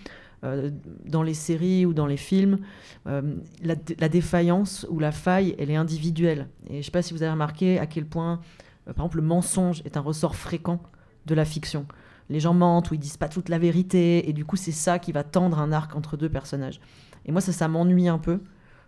euh, 0.42 0.70
dans 1.04 1.22
les 1.22 1.34
séries 1.34 1.84
ou 1.84 1.92
dans 1.92 2.06
les 2.06 2.16
films, 2.16 2.58
euh, 3.06 3.20
la, 3.62 4.08
défaillance 4.08 4.86
ou 4.88 4.98
la 4.98 5.12
faille, 5.12 5.54
elle 5.58 5.70
est 5.70 5.76
individuelle. 5.76 6.48
Et 6.68 6.74
je 6.74 6.78
ne 6.78 6.82
sais 6.82 6.90
pas 6.90 7.02
si 7.02 7.12
vous 7.12 7.22
avez 7.22 7.32
remarqué 7.32 7.78
à 7.78 7.86
quel 7.86 8.06
point, 8.06 8.40
par 8.86 8.94
exemple, 8.96 9.16
le 9.16 9.22
mensonge 9.22 9.82
est 9.84 9.96
un 9.96 10.00
ressort 10.00 10.36
fréquent 10.36 10.80
de 11.26 11.34
la 11.34 11.44
fiction. 11.44 11.86
Les 12.30 12.40
gens 12.40 12.54
mentent 12.54 12.90
ou 12.90 12.94
ils 12.94 13.00
disent 13.00 13.16
pas 13.16 13.28
toute 13.28 13.48
la 13.48 13.58
vérité, 13.58 14.28
et 14.28 14.32
du 14.32 14.44
coup, 14.44 14.56
c'est 14.56 14.72
ça 14.72 14.98
qui 14.98 15.10
va 15.10 15.24
tendre 15.24 15.58
un 15.58 15.72
arc 15.72 15.94
entre 15.96 16.16
deux 16.16 16.28
personnages. 16.28 16.80
Et 17.26 17.32
moi, 17.32 17.40
ça, 17.40 17.52
ça 17.52 17.66
m'ennuie 17.68 18.08
un 18.08 18.18
peu, 18.18 18.40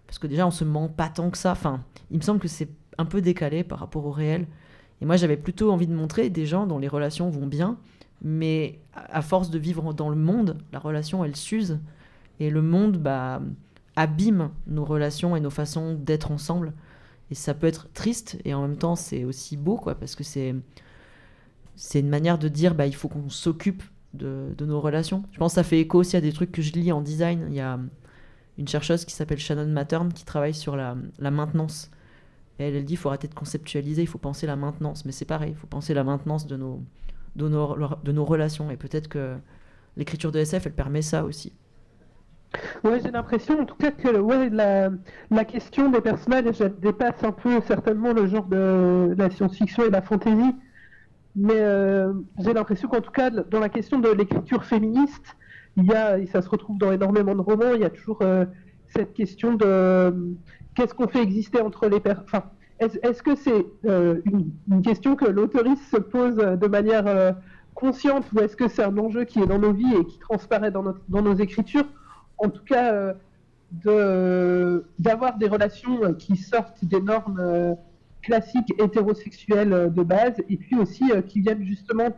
parce 0.06 0.18
que 0.18 0.28
déjà, 0.28 0.46
on 0.46 0.52
se 0.52 0.64
ment 0.64 0.88
pas 0.88 1.08
tant 1.08 1.28
que 1.28 1.36
ça. 1.36 1.52
Enfin, 1.52 1.82
il 2.10 2.18
me 2.18 2.22
semble 2.22 2.38
que 2.38 2.48
c'est 2.48 2.68
un 2.98 3.04
peu 3.04 3.20
décalé 3.20 3.64
par 3.64 3.80
rapport 3.80 4.06
au 4.06 4.12
réel. 4.12 4.46
Et 5.00 5.06
moi, 5.06 5.16
j'avais 5.16 5.36
plutôt 5.36 5.72
envie 5.72 5.88
de 5.88 5.94
montrer 5.94 6.30
des 6.30 6.46
gens 6.46 6.66
dont 6.66 6.78
les 6.78 6.86
relations 6.86 7.30
vont 7.30 7.46
bien, 7.46 7.78
mais 8.22 8.78
à 8.94 9.22
force 9.22 9.50
de 9.50 9.58
vivre 9.58 9.92
dans 9.92 10.08
le 10.08 10.16
monde, 10.16 10.58
la 10.72 10.78
relation, 10.78 11.24
elle 11.24 11.34
s'use. 11.34 11.80
Et 12.38 12.48
le 12.48 12.62
monde 12.62 12.96
bah, 12.96 13.42
abîme 13.96 14.50
nos 14.68 14.84
relations 14.84 15.34
et 15.34 15.40
nos 15.40 15.50
façons 15.50 15.94
d'être 15.94 16.30
ensemble. 16.30 16.72
Et 17.32 17.34
ça 17.34 17.54
peut 17.54 17.66
être 17.66 17.92
triste, 17.92 18.38
et 18.44 18.54
en 18.54 18.62
même 18.62 18.76
temps, 18.76 18.94
c'est 18.94 19.24
aussi 19.24 19.56
beau, 19.56 19.76
quoi, 19.76 19.96
parce 19.96 20.14
que 20.14 20.22
c'est, 20.22 20.54
c'est 21.76 22.00
une 22.00 22.08
manière 22.08 22.38
de 22.38 22.48
dire 22.48 22.74
bah, 22.74 22.86
il 22.86 22.94
faut 22.94 23.08
qu'on 23.08 23.28
s'occupe 23.28 23.82
de, 24.14 24.54
nos 24.60 24.80
relations. 24.80 25.24
Je 25.32 25.38
pense 25.38 25.52
que 25.52 25.54
ça 25.56 25.64
fait 25.64 25.80
écho 25.80 25.98
aussi 25.98 26.16
à 26.16 26.20
des 26.20 26.32
trucs 26.32 26.52
que 26.52 26.62
je 26.62 26.72
lis 26.72 26.92
en 26.92 27.00
design. 27.00 27.46
Il 27.48 27.54
y 27.54 27.60
a 27.60 27.78
une 28.58 28.68
chercheuse 28.68 29.04
qui 29.04 29.14
s'appelle 29.14 29.38
Shannon 29.38 29.66
Mattern 29.66 30.12
qui 30.12 30.24
travaille 30.24 30.54
sur 30.54 30.76
la, 30.76 30.96
maintenance. 31.18 31.90
Elle, 32.58 32.84
dit 32.84 32.94
il 32.94 32.96
faut 32.96 33.08
arrêter 33.08 33.28
de 33.28 33.34
conceptualiser, 33.34 34.02
il 34.02 34.08
faut 34.08 34.18
penser 34.18 34.46
la 34.46 34.56
maintenance. 34.56 35.04
Mais 35.04 35.12
c'est 35.12 35.24
pareil, 35.24 35.52
il 35.52 35.56
faut 35.56 35.66
penser 35.66 35.94
la 35.94 36.04
maintenance 36.04 36.46
de 36.46 36.56
nos, 36.56 38.24
relations. 38.24 38.70
Et 38.70 38.76
peut-être 38.76 39.08
que 39.08 39.36
l'écriture 39.96 40.32
de 40.32 40.38
SF, 40.38 40.66
elle 40.66 40.74
permet 40.74 41.02
ça 41.02 41.24
aussi. 41.24 41.52
Ouais, 42.84 43.00
j'ai 43.02 43.10
l'impression 43.10 43.60
en 43.60 43.64
tout 43.64 43.76
cas 43.76 43.90
que 43.90 44.08
la, 44.08 45.44
question 45.46 45.90
des 45.90 46.02
personnages 46.02 46.58
dépasse 46.82 47.24
un 47.24 47.32
peu 47.32 47.62
certainement 47.66 48.12
le 48.12 48.26
genre 48.26 48.44
de, 48.44 49.14
la 49.16 49.30
science-fiction 49.30 49.84
et 49.84 49.86
de 49.86 49.92
la 49.92 50.02
fantasy. 50.02 50.54
Mais 51.34 51.60
euh, 51.60 52.12
j'ai 52.38 52.52
l'impression 52.52 52.88
qu'en 52.88 53.00
tout 53.00 53.10
cas, 53.10 53.30
dans 53.30 53.60
la 53.60 53.68
question 53.68 53.98
de 53.98 54.10
l'écriture 54.10 54.64
féministe, 54.64 55.36
il 55.76 55.84
y 55.86 55.94
a, 55.94 56.18
et 56.18 56.26
ça 56.26 56.42
se 56.42 56.48
retrouve 56.48 56.78
dans 56.78 56.92
énormément 56.92 57.34
de 57.34 57.40
romans, 57.40 57.72
il 57.74 57.80
y 57.80 57.84
a 57.84 57.90
toujours 57.90 58.18
euh, 58.22 58.44
cette 58.88 59.14
question 59.14 59.54
de 59.54 60.34
qu'est-ce 60.74 60.94
qu'on 60.94 61.08
fait 61.08 61.22
exister 61.22 61.60
entre 61.60 61.88
les 61.88 62.00
personnes. 62.00 62.24
Enfin, 62.24 62.44
est-ce 62.78 63.22
que 63.22 63.34
c'est 63.36 63.64
euh, 63.86 64.20
une, 64.24 64.82
question 64.82 65.16
que 65.16 65.24
l'autoriste 65.24 65.84
se 65.90 65.96
pose 65.96 66.36
de 66.36 66.66
manière 66.66 67.34
consciente 67.74 68.24
ou 68.32 68.40
est-ce 68.40 68.56
que 68.56 68.68
c'est 68.68 68.82
un 68.82 68.98
enjeu 68.98 69.24
qui 69.24 69.40
est 69.40 69.46
dans 69.46 69.60
nos 69.60 69.72
vies 69.72 69.94
et 69.94 70.04
qui 70.04 70.18
transparaît 70.18 70.72
dans, 70.72 70.94
nos 71.08 71.34
écritures? 71.34 71.86
En 72.38 72.48
tout 72.50 72.64
cas, 72.64 73.14
euh, 73.86 74.82
d'avoir 74.98 75.38
des 75.38 75.48
relations 75.48 76.04
euh, 76.04 76.12
qui 76.12 76.36
sortent 76.36 76.84
des 76.84 77.00
normes 77.00 77.40
euh, 77.40 77.74
classiques 78.22 78.72
hétérosexuelles 78.80 79.92
de 79.92 80.02
base, 80.02 80.34
et 80.48 80.56
puis 80.56 80.76
aussi 80.76 81.04
qui 81.28 81.40
viennent 81.40 81.64
justement 81.64 82.16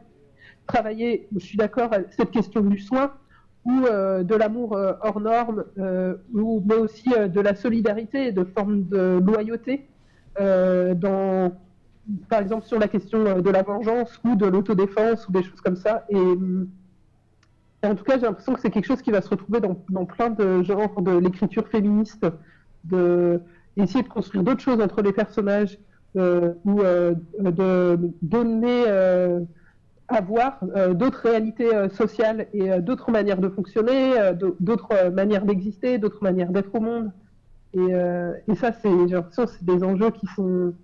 travailler, 0.66 1.28
je 1.34 1.40
suis 1.40 1.56
d'accord, 1.56 1.90
cette 2.16 2.30
question 2.30 2.60
du 2.60 2.78
soin, 2.78 3.12
ou 3.64 3.80
de 3.80 4.34
l'amour 4.34 4.78
hors 5.00 5.20
norme, 5.20 5.64
ou, 6.32 6.62
mais 6.66 6.76
aussi 6.76 7.08
de 7.08 7.40
la 7.40 7.54
solidarité 7.54 8.28
et 8.28 8.32
de 8.32 8.44
formes 8.44 8.84
de 8.88 9.18
loyauté, 9.24 9.86
dans, 10.38 11.52
par 12.28 12.40
exemple 12.40 12.66
sur 12.66 12.78
la 12.78 12.88
question 12.88 13.40
de 13.40 13.50
la 13.50 13.62
vengeance 13.62 14.20
ou 14.24 14.36
de 14.36 14.46
l'autodéfense 14.46 15.26
ou 15.28 15.32
des 15.32 15.42
choses 15.42 15.60
comme 15.60 15.76
ça. 15.76 16.04
Et 16.10 16.16
en 17.86 17.94
tout 17.94 18.04
cas, 18.04 18.18
j'ai 18.18 18.26
l'impression 18.26 18.54
que 18.54 18.60
c'est 18.60 18.70
quelque 18.70 18.86
chose 18.86 19.02
qui 19.02 19.10
va 19.10 19.20
se 19.20 19.28
retrouver 19.28 19.60
dans, 19.60 20.04
plein 20.04 20.30
de 20.30 20.62
genres 20.62 21.00
de 21.02 21.18
l'écriture 21.18 21.68
féministe, 21.68 22.26
de 22.84 23.40
de 23.76 24.08
construire 24.08 24.44
d'autres 24.44 24.60
choses 24.60 24.80
entre 24.80 25.02
les 25.02 25.12
personnages, 25.12 25.72
euh, 25.72 25.78
ou 26.14 26.80
euh, 26.80 27.14
de 27.40 27.98
donner 28.22 28.84
euh, 28.86 29.40
à 30.08 30.20
voir 30.20 30.60
d'autres 30.90 31.22
réalités 31.22 31.70
sociales 31.88 32.46
et 32.52 32.78
d'autres 32.80 33.10
manières 33.10 33.38
de 33.38 33.48
fonctionner, 33.48 34.12
d'autres 34.60 35.08
manières 35.08 35.46
d'exister, 35.46 35.96
d'autres 35.96 36.22
manières 36.22 36.50
d'être 36.50 36.74
au 36.74 36.80
monde. 36.80 37.10
Et, 37.72 38.54
ça, 38.54 38.72
c'est, 38.72 39.08
j'ai 39.08 39.14
l'impression, 39.14 39.46
c'est 39.46 39.64
des 39.64 39.82
enjeux 39.82 40.10
qui 40.10 40.26
sont 40.36 40.74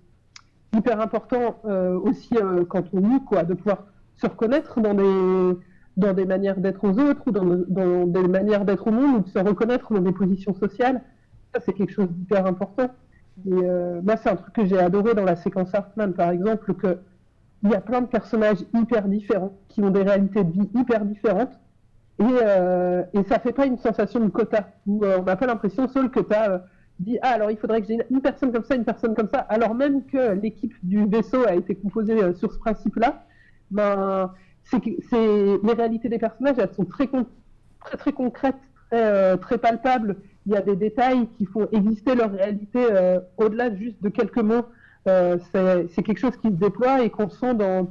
hyper 0.75 0.99
importants 0.99 1.57
aussi 2.03 2.35
quand 2.67 2.83
on 2.93 2.99
lit, 2.99 3.23
quoi, 3.23 3.43
de 3.43 3.53
pouvoir 3.53 3.85
se 4.17 4.25
reconnaître 4.25 4.81
dans 4.81 4.95
des 4.95 5.57
dans 5.97 6.13
des 6.13 6.25
manières 6.25 6.57
d'être 6.57 6.83
aux 6.83 6.97
autres 6.99 7.21
ou 7.27 7.31
dans, 7.31 8.05
des 8.05 8.27
manières 8.27 8.65
d'être 8.65 8.87
au 8.87 8.91
monde 8.91 9.17
ou 9.17 9.19
de 9.21 9.29
se 9.29 9.39
reconnaître 9.39 9.93
dans 9.93 10.01
des 10.01 10.11
positions 10.11 10.53
sociales. 10.53 11.01
Ça, 11.53 11.61
c'est 11.65 11.73
quelque 11.73 11.91
chose 11.91 12.09
d'hyper 12.09 12.45
important. 12.45 12.89
Et 13.45 13.53
euh, 13.53 14.01
moi, 14.01 14.17
c'est 14.17 14.29
un 14.29 14.35
truc 14.35 14.53
que 14.53 14.65
j'ai 14.65 14.79
adoré 14.79 15.13
dans 15.13 15.23
la 15.23 15.35
séquence 15.35 15.73
Hartman, 15.73 16.13
par 16.13 16.29
exemple, 16.31 16.73
que 16.73 16.99
il 17.63 17.69
y 17.69 17.75
a 17.75 17.81
plein 17.81 18.01
de 18.01 18.07
personnages 18.07 18.65
hyper 18.73 19.07
différents 19.07 19.53
qui 19.69 19.81
ont 19.81 19.91
des 19.91 20.01
réalités 20.01 20.43
de 20.43 20.51
vie 20.51 20.69
hyper 20.73 21.05
différentes. 21.05 21.59
Et, 22.19 22.23
euh, 22.23 23.03
et 23.13 23.23
ça 23.23 23.39
fait 23.39 23.53
pas 23.53 23.65
une 23.65 23.77
sensation 23.77 24.19
de 24.19 24.29
quota 24.29 24.67
où 24.87 25.03
euh, 25.03 25.19
on 25.19 25.23
n'a 25.23 25.35
pas 25.35 25.45
l'impression 25.45 25.87
seul 25.87 26.09
que 26.09 26.19
tu 26.19 26.33
as 26.33 26.63
dit 26.99 27.17
ah 27.21 27.29
alors 27.29 27.49
il 27.49 27.57
faudrait 27.57 27.81
que 27.81 27.87
j'ai 27.87 27.99
une, 28.09 28.21
personne 28.21 28.51
comme 28.51 28.63
ça, 28.63 28.75
une 28.75 28.85
personne 28.85 29.15
comme 29.15 29.29
ça, 29.29 29.39
alors 29.39 29.73
même 29.73 30.05
que 30.05 30.33
l'équipe 30.33 30.73
du 30.83 31.05
vaisseau 31.05 31.45
a 31.47 31.55
été 31.55 31.75
composée 31.75 32.33
sur 32.33 32.51
ce 32.51 32.59
principe-là. 32.59 33.25
Ben, 33.71 34.31
les 35.13 35.73
réalités 35.73 36.09
des 36.09 36.19
personnages, 36.19 36.57
elles 36.59 36.73
sont 36.73 36.85
très, 36.85 37.09
très, 37.97 38.11
concrètes, 38.11 38.55
euh, 38.93 39.37
très, 39.37 39.57
palpables. 39.57 40.17
Il 40.45 40.53
y 40.53 40.55
a 40.55 40.61
des 40.61 40.75
détails 40.75 41.27
qui 41.37 41.45
font 41.45 41.67
exister 41.71 42.15
leur 42.15 42.31
réalité 42.31 42.79
euh, 42.79 43.19
au-delà 43.37 43.73
juste 43.75 44.01
de 44.01 44.09
quelques 44.09 44.39
mots. 44.39 44.65
Euh, 45.07 45.37
c'est 45.53 46.03
quelque 46.03 46.19
chose 46.19 46.37
qui 46.37 46.49
se 46.49 46.53
déploie 46.53 47.03
et 47.03 47.09
qu'on 47.09 47.29
sent 47.29 47.55
dans, 47.55 47.87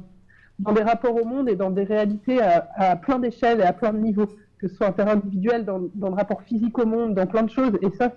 dans 0.59 0.73
des 0.73 0.83
rapports 0.83 1.15
au 1.15 1.25
monde 1.25 1.49
et 1.49 1.55
dans 1.55 1.71
des 1.71 1.83
réalités 1.83 2.41
à, 2.41 2.69
à 2.75 2.95
plein 2.95 3.19
d'échelles 3.19 3.59
et 3.59 3.63
à 3.63 3.73
plein 3.73 3.93
de 3.93 3.99
niveaux, 3.99 4.27
que 4.59 4.67
ce 4.67 4.75
soit 4.75 4.87
en 4.87 4.93
terrain 4.93 5.13
individuel, 5.13 5.65
dans, 5.65 5.81
dans, 5.95 6.09
le 6.09 6.15
rapport 6.15 6.41
physique 6.43 6.77
au 6.77 6.85
monde, 6.85 7.15
dans 7.15 7.25
plein 7.25 7.43
de 7.43 7.49
choses. 7.49 7.73
Et 7.81 7.89
ça, 7.91 8.13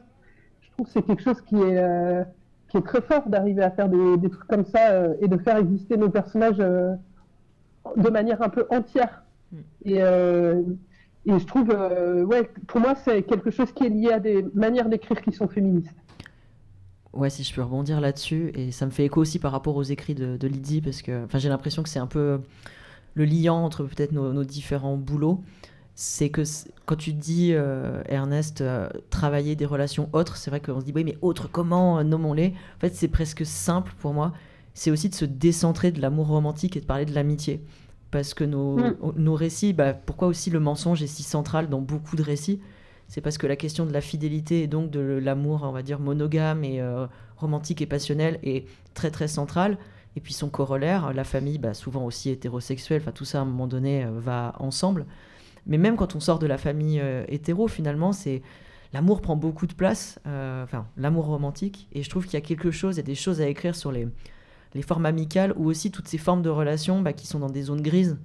je 0.62 0.70
trouve 0.72 0.86
que 0.86 0.92
c'est 0.92 1.02
quelque 1.02 1.22
chose 1.22 1.40
qui 1.42 1.56
est, 1.56 2.24
qui 2.68 2.76
est 2.76 2.82
très 2.82 3.00
fort 3.00 3.28
d'arriver 3.28 3.62
à 3.62 3.70
faire 3.70 3.88
des, 3.88 4.16
des, 4.16 4.30
trucs 4.30 4.48
comme 4.48 4.64
ça 4.64 5.06
et 5.20 5.28
de 5.28 5.36
faire 5.38 5.56
exister 5.56 5.96
nos 5.96 6.10
personnages 6.10 6.62
de 7.96 8.10
manière 8.10 8.42
un 8.42 8.48
peu 8.48 8.66
entière. 8.70 9.22
Mm. 9.52 9.56
Et, 9.84 10.02
euh, 10.02 10.62
et 11.26 11.38
je 11.38 11.44
trouve, 11.46 11.70
euh, 11.70 12.24
ouais, 12.24 12.50
pour 12.66 12.80
moi, 12.80 12.94
c'est 12.94 13.22
quelque 13.22 13.50
chose 13.50 13.72
qui 13.72 13.84
est 13.84 13.88
lié 13.88 14.12
à 14.12 14.20
des 14.20 14.44
manières 14.54 14.88
d'écrire 14.88 15.20
qui 15.22 15.32
sont 15.32 15.48
féministes. 15.48 15.94
Ouais, 17.12 17.30
si 17.30 17.44
je 17.44 17.54
peux 17.54 17.62
rebondir 17.62 18.00
là-dessus, 18.00 18.50
et 18.54 18.72
ça 18.72 18.86
me 18.86 18.90
fait 18.90 19.04
écho 19.04 19.20
aussi 19.20 19.38
par 19.38 19.52
rapport 19.52 19.76
aux 19.76 19.82
écrits 19.82 20.14
de, 20.14 20.46
Lydie, 20.46 20.80
parce 20.80 21.00
que 21.00 21.26
j'ai 21.34 21.48
l'impression 21.48 21.82
que 21.82 21.88
c'est 21.88 22.00
un 22.00 22.08
peu 22.08 22.40
le 23.14 23.24
liant 23.24 23.64
entre 23.64 23.84
peut-être 23.84 24.12
nos, 24.12 24.44
différents 24.44 24.96
boulots. 24.96 25.42
C'est 25.94 26.28
que 26.28 26.42
quand 26.86 26.96
tu 26.96 27.12
dis, 27.12 27.50
euh, 27.52 28.02
Ernest, 28.08 28.64
travailler 29.10 29.54
des 29.54 29.64
relations 29.64 30.08
autres, 30.12 30.36
c'est 30.36 30.50
vrai 30.50 30.60
qu'on 30.60 30.80
se 30.80 30.84
dit, 30.84 30.92
oui, 30.94 31.04
mais 31.04 31.16
autres, 31.22 31.48
comment, 31.48 32.02
nommons-les? 32.02 32.48
En 32.76 32.80
fait, 32.80 32.94
c'est 32.94 33.08
presque 33.08 33.46
simple 33.46 33.92
pour 34.00 34.12
moi 34.12 34.32
c'est 34.74 34.90
aussi 34.90 35.08
de 35.08 35.14
se 35.14 35.24
décentrer 35.24 35.92
de 35.92 36.00
l'amour 36.00 36.26
romantique 36.26 36.76
et 36.76 36.80
de 36.80 36.84
parler 36.84 37.06
de 37.06 37.14
l'amitié. 37.14 37.60
Parce 38.14 38.32
que 38.32 38.44
nos, 38.44 38.76
mm. 38.76 39.14
nos 39.16 39.34
récits, 39.34 39.72
bah, 39.72 39.92
pourquoi 39.92 40.28
aussi 40.28 40.48
le 40.48 40.60
mensonge 40.60 41.02
est 41.02 41.08
si 41.08 41.24
central 41.24 41.68
dans 41.68 41.80
beaucoup 41.80 42.14
de 42.14 42.22
récits? 42.22 42.60
C'est 43.08 43.20
parce 43.20 43.38
que 43.38 43.48
la 43.48 43.56
question 43.56 43.86
de 43.86 43.92
la 43.92 44.00
fidélité 44.00 44.62
et 44.62 44.66
donc 44.68 44.92
de 44.92 45.00
l'amour, 45.00 45.62
on 45.64 45.72
va 45.72 45.82
dire, 45.82 45.98
monogame 45.98 46.62
et 46.62 46.80
euh, 46.80 47.08
romantique 47.36 47.82
et 47.82 47.86
passionnel 47.86 48.38
est 48.44 48.68
très 48.94 49.10
très 49.10 49.26
centrale. 49.26 49.78
Et 50.14 50.20
puis 50.20 50.32
son 50.32 50.48
corollaire, 50.48 51.12
la 51.12 51.24
famille, 51.24 51.58
bah, 51.58 51.74
souvent 51.74 52.04
aussi 52.04 52.30
hétérosexuelle, 52.30 53.02
enfin 53.02 53.10
tout 53.10 53.24
ça 53.24 53.38
à 53.38 53.40
un 53.40 53.46
moment 53.46 53.66
donné 53.66 54.04
euh, 54.04 54.10
va 54.16 54.54
ensemble. 54.60 55.06
Mais 55.66 55.76
même 55.76 55.96
quand 55.96 56.14
on 56.14 56.20
sort 56.20 56.38
de 56.38 56.46
la 56.46 56.56
famille 56.56 57.00
euh, 57.00 57.24
hétéro, 57.26 57.66
finalement, 57.66 58.12
c'est 58.12 58.42
l'amour 58.92 59.22
prend 59.22 59.34
beaucoup 59.34 59.66
de 59.66 59.74
place, 59.74 60.20
enfin 60.24 60.86
l'amour 60.96 61.24
romantique. 61.26 61.88
Et 61.90 62.04
je 62.04 62.10
trouve 62.10 62.26
qu'il 62.26 62.34
y 62.34 62.36
a 62.36 62.46
quelque 62.46 62.70
chose, 62.70 62.94
il 62.94 62.98
y 62.98 63.00
a 63.00 63.02
des 63.02 63.16
choses 63.16 63.40
à 63.40 63.48
écrire 63.48 63.74
sur 63.74 63.90
les, 63.90 64.06
les 64.74 64.82
formes 64.82 65.06
amicales 65.06 65.52
ou 65.56 65.66
aussi 65.66 65.90
toutes 65.90 66.08
ces 66.08 66.18
formes 66.18 66.42
de 66.42 66.50
relations 66.50 67.00
bah, 67.00 67.12
qui 67.12 67.26
sont 67.26 67.38
dans 67.38 67.50
des 67.50 67.62
zones 67.62 67.82
grises, 67.82 68.18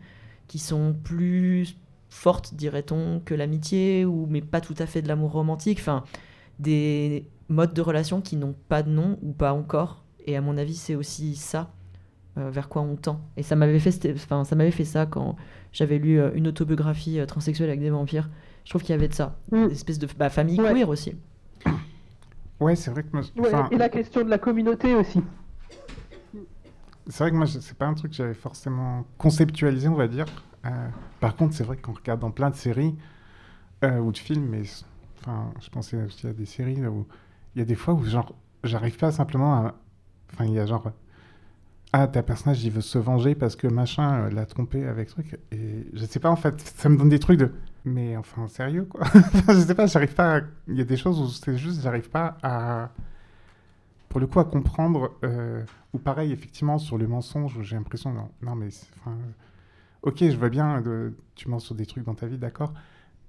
qui 0.48 0.60
sont 0.60 0.96
plus 1.04 1.78
fortes, 2.10 2.56
dirait-on, 2.56 3.22
que 3.24 3.36
l'amitié, 3.36 4.06
ou 4.06 4.28
mais 4.30 4.42
pas 4.42 4.62
tout 4.62 4.76
à 4.80 4.86
fait 4.86 5.02
de 5.02 5.08
l'amour 5.08 5.32
romantique. 5.32 5.80
Enfin, 5.80 6.04
des 6.58 7.26
modes 7.48 7.74
de 7.74 7.82
relations 7.82 8.22
qui 8.22 8.36
n'ont 8.36 8.56
pas 8.68 8.84
de 8.84 8.90
nom 8.90 9.18
ou 9.22 9.32
pas 9.32 9.54
encore. 9.54 10.04
Et 10.26 10.36
à 10.36 10.42
mon 10.42 10.58
avis, 10.58 10.76
c'est 10.76 10.96
aussi 10.96 11.36
ça 11.36 11.72
euh, 12.38 12.50
vers 12.50 12.68
quoi 12.68 12.82
on 12.82 12.96
tend. 12.96 13.22
Et 13.38 13.44
ça 13.44 13.56
m'avait 13.56 13.80
fait, 13.80 14.14
enfin, 14.14 14.44
ça 14.44 14.56
m'avait 14.56 14.72
fait 14.72 14.86
ça 14.86 15.06
quand 15.06 15.36
j'avais 15.72 16.00
lu 16.00 16.20
euh, 16.20 16.32
une 16.34 16.48
autobiographie 16.48 17.20
euh, 17.20 17.26
transsexuelle 17.26 17.70
avec 17.70 17.80
des 17.80 17.90
vampires. 17.90 18.30
Je 18.66 18.72
trouve 18.72 18.82
qu'il 18.82 18.92
y 18.92 18.98
avait 18.98 19.08
de 19.08 19.14
ça, 19.14 19.40
mm. 19.52 19.58
une 19.58 19.72
espèce 19.72 20.00
de 20.00 20.08
bah, 20.18 20.30
famille 20.30 20.58
queer 20.58 20.90
aussi. 20.90 21.16
Ouais, 22.60 22.76
c'est 22.76 22.92
vrai 22.92 23.04
que 23.04 23.74
et 23.74 23.78
la 23.78 23.90
question 23.90 24.24
de 24.24 24.30
la 24.30 24.38
communauté 24.38 24.94
aussi 24.94 25.22
c'est 27.10 27.24
vrai 27.24 27.32
que 27.32 27.36
moi, 27.36 27.48
c'est 27.48 27.78
pas 27.78 27.88
un 27.88 27.96
truc 27.96 28.12
que 28.12 28.18
j'avais 28.18 28.36
forcément 28.36 29.06
conceptualisé, 29.18 29.88
on 29.88 29.96
va 29.96 30.08
dire. 30.08 30.28
Euh, 30.66 30.70
par 31.20 31.36
contre, 31.36 31.56
c'est 31.56 31.64
vrai 31.64 31.78
qu'en 31.78 31.94
regardant 31.94 32.32
plein 32.32 32.52
de 32.52 32.56
séries 32.56 32.96
euh, 33.84 34.00
ou 34.00 34.12
de 34.12 34.18
films, 34.18 34.48
mais 34.48 34.62
enfin, 35.20 35.52
je 35.60 35.70
pensais 35.70 35.98
aussi 36.04 36.28
à 36.28 36.34
des 36.34 36.46
séries 36.46 36.86
où 36.86 37.08
il 37.56 37.60
y 37.60 37.62
a 37.62 37.66
des 37.66 37.76
fois 37.76 37.96
où 37.96 38.06
genre, 38.06 38.36
j'arrive 38.64 38.98
pas 38.98 39.12
simplement 39.12 39.56
à. 39.56 39.76
Enfin, 40.34 40.46
il 40.46 40.54
y 40.54 40.60
a 40.60 40.66
genre. 40.66 40.92
Ah, 41.92 42.08
ta 42.08 42.22
personnage, 42.22 42.64
il 42.64 42.72
veut 42.72 42.82
se 42.82 43.00
venger 43.00 43.34
parce 43.34 43.56
que 43.56 43.66
machin 43.66 44.26
euh, 44.26 44.30
l'a 44.30 44.46
trompé 44.46 44.86
avec 44.86 45.10
truc. 45.10 45.40
Et 45.52 45.88
je 45.94 46.06
sais 46.06 46.20
pas, 46.20 46.30
en 46.30 46.36
fait, 46.36 46.62
ça 46.62 46.90
me 46.90 46.98
donne 46.98 47.10
des 47.10 47.20
trucs 47.20 47.40
de. 47.40 47.52
Mais 47.86 48.16
enfin, 48.18 48.48
sérieux, 48.48 48.86
quoi? 48.86 49.02
je 49.48 49.54
sais 49.54 49.74
pas, 49.74 49.88
j'arrive 49.88 50.14
pas. 50.14 50.42
Il 50.68 50.76
y 50.76 50.82
a 50.82 50.86
des 50.86 50.98
choses 50.98 51.20
où 51.20 51.28
c'est 51.28 51.58
juste, 51.58 51.82
j'arrive 51.82 52.10
pas 52.10 52.38
à 52.44 52.92
pour 54.10 54.20
le 54.20 54.28
coup, 54.28 54.40
à 54.40 54.46
comprendre, 54.46 55.16
euh, 55.24 55.64
ou 55.94 56.00
pareil, 56.00 56.32
effectivement, 56.32 56.80
sur 56.80 56.98
le 56.98 57.08
mensonge, 57.08 57.62
j'ai 57.62 57.76
l'impression, 57.76 58.12
non, 58.12 58.30
non, 58.42 58.56
mais, 58.56 58.70
ok, 60.02 60.18
je 60.20 60.36
vois 60.36 60.50
bien, 60.50 60.82
de, 60.82 61.16
tu 61.36 61.48
mens 61.48 61.60
sur 61.60 61.76
des 61.76 61.86
trucs 61.86 62.04
dans 62.04 62.16
ta 62.16 62.26
vie, 62.26 62.40
d'accord, 62.40 62.74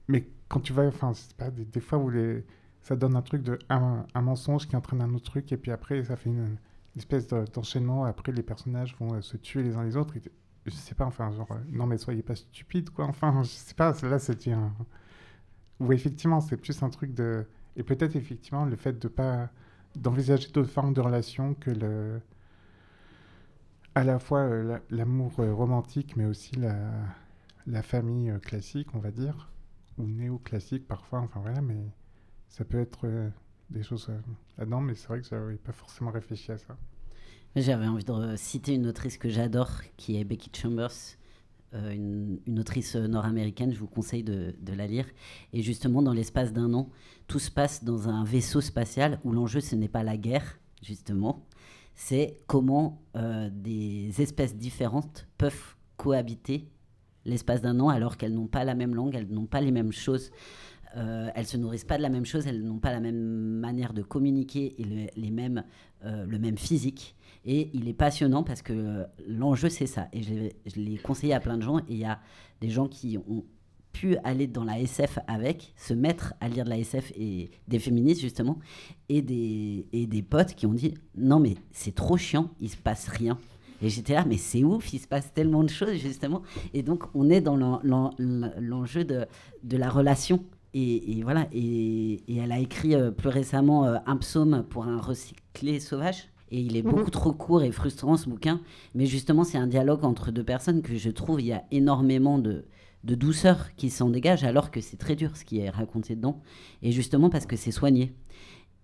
mais 0.08 0.26
quand 0.48 0.60
tu 0.60 0.72
vas, 0.72 0.86
enfin, 0.86 1.12
pas 1.36 1.50
des, 1.50 1.80
fois 1.80 2.02
ça 2.80 2.96
donne 2.96 3.14
un 3.14 3.22
truc 3.22 3.42
de, 3.42 3.58
un, 3.68 4.06
mensonge 4.14 4.66
qui 4.66 4.74
entraîne 4.74 5.02
un 5.02 5.14
autre 5.14 5.30
truc, 5.30 5.52
et 5.52 5.58
puis 5.58 5.70
après, 5.70 6.02
ça 6.02 6.16
fait 6.16 6.30
une, 6.30 6.56
espèce 6.96 7.28
d'enchaînement, 7.28 8.04
après, 8.04 8.32
les 8.32 8.42
personnages 8.42 8.96
vont 8.98 9.14
euh, 9.14 9.20
se 9.20 9.36
tuer 9.36 9.62
les 9.62 9.76
uns 9.76 9.84
les 9.84 9.96
autres, 9.96 10.14
je 10.64 10.70
sais 10.70 10.94
pas, 10.94 11.04
enfin, 11.04 11.30
genre, 11.30 11.52
euh, 11.52 11.58
non, 11.70 11.86
mais 11.86 11.98
soyez 11.98 12.22
pas 12.22 12.34
stupide, 12.34 12.88
quoi, 12.88 13.04
enfin, 13.04 13.42
je 13.44 13.50
sais 13.50 13.74
pas, 13.74 13.94
là, 14.02 14.18
c'est 14.18 14.48
un... 14.48 14.72
Ou 15.78 15.92
effectivement, 15.92 16.40
c'est 16.40 16.58
plus 16.58 16.82
un 16.82 16.90
truc 16.90 17.14
de... 17.14 17.46
Et 17.76 17.82
peut-être, 17.82 18.14
effectivement, 18.16 18.66
le 18.66 18.76
fait 18.76 18.98
de 18.98 19.08
pas 19.08 19.50
d'envisager 19.96 20.48
d'autres 20.50 20.70
formes 20.70 20.94
de 20.94 21.00
relations 21.00 21.54
que 21.54 21.70
le, 21.70 22.20
à 23.94 24.04
la 24.04 24.18
fois 24.18 24.40
euh, 24.40 24.78
l'amour 24.90 25.32
euh, 25.40 25.52
romantique, 25.52 26.16
mais 26.16 26.24
aussi 26.24 26.54
la, 26.56 26.74
la 27.66 27.82
famille 27.82 28.30
euh, 28.30 28.38
classique, 28.38 28.88
on 28.94 28.98
va 28.98 29.10
dire, 29.10 29.50
ou 29.98 30.06
néoclassique 30.06 30.86
parfois, 30.86 31.20
enfin 31.20 31.40
voilà, 31.40 31.60
mais 31.60 31.92
ça 32.48 32.64
peut 32.64 32.80
être 32.80 33.06
des 33.68 33.82
choses 33.82 34.10
là-dedans, 34.58 34.80
mais 34.80 34.94
c'est 34.94 35.08
vrai 35.08 35.20
que 35.20 35.26
j'avais 35.28 35.56
pas 35.56 35.72
forcément 35.72 36.10
réfléchi 36.10 36.50
à 36.50 36.58
ça. 36.58 36.76
J'avais 37.54 37.86
envie 37.86 38.04
de 38.04 38.36
citer 38.36 38.74
une 38.74 38.86
autrice 38.86 39.18
que 39.18 39.28
j'adore, 39.28 39.82
qui 39.96 40.18
est 40.18 40.24
Becky 40.24 40.50
Chambers, 40.52 41.16
euh, 41.74 41.92
une, 41.92 42.58
autrice 42.58 42.96
nord-américaine, 42.96 43.72
je 43.72 43.78
vous 43.78 43.86
conseille 43.86 44.24
de, 44.24 44.54
la 44.76 44.86
lire. 44.86 45.06
Et 45.52 45.62
justement, 45.62 46.02
dans 46.02 46.12
l'espace 46.12 46.52
d'un 46.52 46.74
an, 46.74 46.90
tout 47.26 47.38
se 47.38 47.50
passe 47.50 47.84
dans 47.84 48.08
un 48.08 48.24
vaisseau 48.24 48.60
spatial 48.60 49.20
où 49.24 49.32
l'enjeu, 49.32 49.60
ce 49.60 49.76
n'est 49.76 49.88
pas 49.88 50.02
la 50.02 50.16
guerre, 50.16 50.58
justement, 50.82 51.46
c'est 51.94 52.40
comment 52.46 53.02
euh, 53.16 53.50
des 53.52 54.20
espèces 54.20 54.56
différentes 54.56 55.28
peuvent 55.38 55.76
cohabiter 55.96 56.68
l'espace 57.24 57.60
d'un 57.60 57.78
an 57.80 57.88
alors 57.88 58.16
qu'elles 58.16 58.34
n'ont 58.34 58.46
pas 58.46 58.64
la 58.64 58.74
même 58.74 58.94
langue, 58.94 59.14
elles 59.14 59.30
n'ont 59.30 59.46
pas 59.46 59.60
les 59.60 59.70
mêmes 59.70 59.92
choses. 59.92 60.30
Euh, 60.96 61.30
elles 61.34 61.46
se 61.46 61.56
nourrissent 61.56 61.84
pas 61.84 61.96
de 61.96 62.02
la 62.02 62.08
même 62.08 62.24
chose, 62.24 62.46
elles 62.46 62.62
n'ont 62.62 62.78
pas 62.78 62.90
la 62.92 63.00
même 63.00 63.16
manière 63.60 63.92
de 63.92 64.02
communiquer 64.02 64.74
et 64.80 64.84
le, 64.84 65.06
les 65.16 65.30
mêmes, 65.30 65.62
le 66.02 66.38
même 66.38 66.56
physique. 66.56 67.14
Et 67.44 67.70
il 67.72 67.88
est 67.88 67.94
passionnant 67.94 68.42
parce 68.42 68.62
que 68.62 69.06
l'enjeu, 69.26 69.68
c'est 69.68 69.86
ça. 69.86 70.08
Et 70.12 70.22
je, 70.22 70.80
l'ai 70.80 70.96
conseillé 70.98 71.34
à 71.34 71.40
plein 71.40 71.56
de 71.56 71.62
gens. 71.62 71.78
Et 71.78 71.84
il 71.90 71.98
y 71.98 72.04
a 72.04 72.20
des 72.60 72.70
gens 72.70 72.88
qui 72.88 73.18
ont 73.18 73.44
pu 73.92 74.16
aller 74.24 74.46
dans 74.46 74.64
la 74.64 74.80
SF 74.80 75.18
avec, 75.26 75.72
se 75.76 75.94
mettre 75.94 76.34
à 76.40 76.48
lire 76.48 76.64
de 76.64 76.70
la 76.70 76.78
SF 76.78 77.12
et 77.16 77.50
des 77.68 77.78
féministes 77.78 78.20
justement, 78.20 78.58
et 79.08 79.22
des, 79.22 79.86
et 79.92 80.06
des 80.06 80.22
potes 80.22 80.54
qui 80.54 80.66
ont 80.66 80.74
dit 80.74 80.94
non 81.16 81.40
mais 81.40 81.56
c'est 81.72 81.94
trop 81.94 82.16
chiant, 82.16 82.50
il 82.60 82.70
se 82.70 82.76
passe 82.76 83.08
rien. 83.08 83.38
Et 83.82 83.88
j'étais 83.88 84.12
là, 84.12 84.24
mais 84.28 84.36
c'est 84.36 84.62
ouf, 84.62 84.92
il 84.92 84.98
se 84.98 85.08
passe 85.08 85.32
tellement 85.32 85.64
de 85.64 85.70
choses 85.70 85.94
justement. 85.94 86.42
Et 86.74 86.82
donc 86.82 87.04
on 87.14 87.30
est 87.30 87.40
dans 87.40 87.56
l'enjeu 87.56 89.04
de, 89.04 89.26
de 89.64 89.76
la 89.76 89.88
relation. 89.88 90.44
Et, 90.72 91.22
voilà, 91.24 91.48
et, 91.52 92.22
et, 92.28 92.36
elle 92.36 92.52
a 92.52 92.60
écrit 92.60 92.94
euh, 92.94 93.10
plus 93.10 93.28
récemment 93.28 93.86
euh, 93.86 93.96
un 94.06 94.16
psaume 94.16 94.64
pour 94.68 94.84
un 94.84 95.00
recyclé 95.00 95.80
sauvage. 95.80 96.28
Et 96.52 96.60
il 96.60 96.76
est 96.76 96.82
beaucoup 96.82 97.04
mhm. 97.04 97.10
trop 97.10 97.32
court 97.32 97.62
et 97.62 97.72
frustrant 97.72 98.16
ce 98.16 98.28
bouquin. 98.28 98.60
Mais 98.94 99.06
justement, 99.06 99.44
c'est 99.44 99.58
un 99.58 99.66
dialogue 99.66 100.04
entre 100.04 100.30
deux 100.30 100.44
personnes 100.44 100.82
que 100.82 100.96
je 100.96 101.10
trouve, 101.10 101.40
il 101.40 101.46
y 101.46 101.52
a 101.52 101.64
énormément 101.70 102.38
de, 102.38 102.64
de 103.04 103.14
douceur 103.14 103.74
qui 103.76 103.90
s'en 103.90 104.10
dégage, 104.10 104.44
alors 104.44 104.70
que 104.70 104.80
c'est 104.80 104.96
très 104.96 105.16
dur 105.16 105.36
ce 105.36 105.44
qui 105.44 105.58
est 105.58 105.70
raconté 105.70 106.14
dedans. 106.14 106.40
Et 106.82 106.92
justement 106.92 107.30
parce 107.30 107.46
que 107.46 107.56
c'est 107.56 107.70
soigné. 107.70 108.14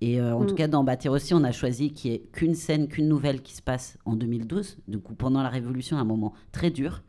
Et 0.01 0.21
euh, 0.21 0.35
en 0.35 0.45
tout 0.45 0.55
mm. 0.55 0.59
cas, 0.59 0.69
dans 0.69 0.85
Bâtir 0.85 1.13
aussi, 1.13 1.35
on 1.35 1.45
a 1.45 1.53
choisi 1.53 1.93
qu'il 1.93 2.11
n'y 2.11 2.17
ait 2.17 2.21
qu'une 2.21 2.55
scène, 2.55 2.89
qu'une 2.89 3.09
nouvelle 3.09 3.43
qui 3.43 3.55
se 3.55 3.63
passe 3.63 3.97
en 4.05 4.15
2012, 4.15 4.79
du 4.89 4.99
coup 4.99 5.15
pendant 5.15 5.43
la 5.43 5.49
Révolution, 5.49 5.97
un 5.99 6.05
moment 6.05 6.35
très 6.53 6.71
dur. 6.71 7.03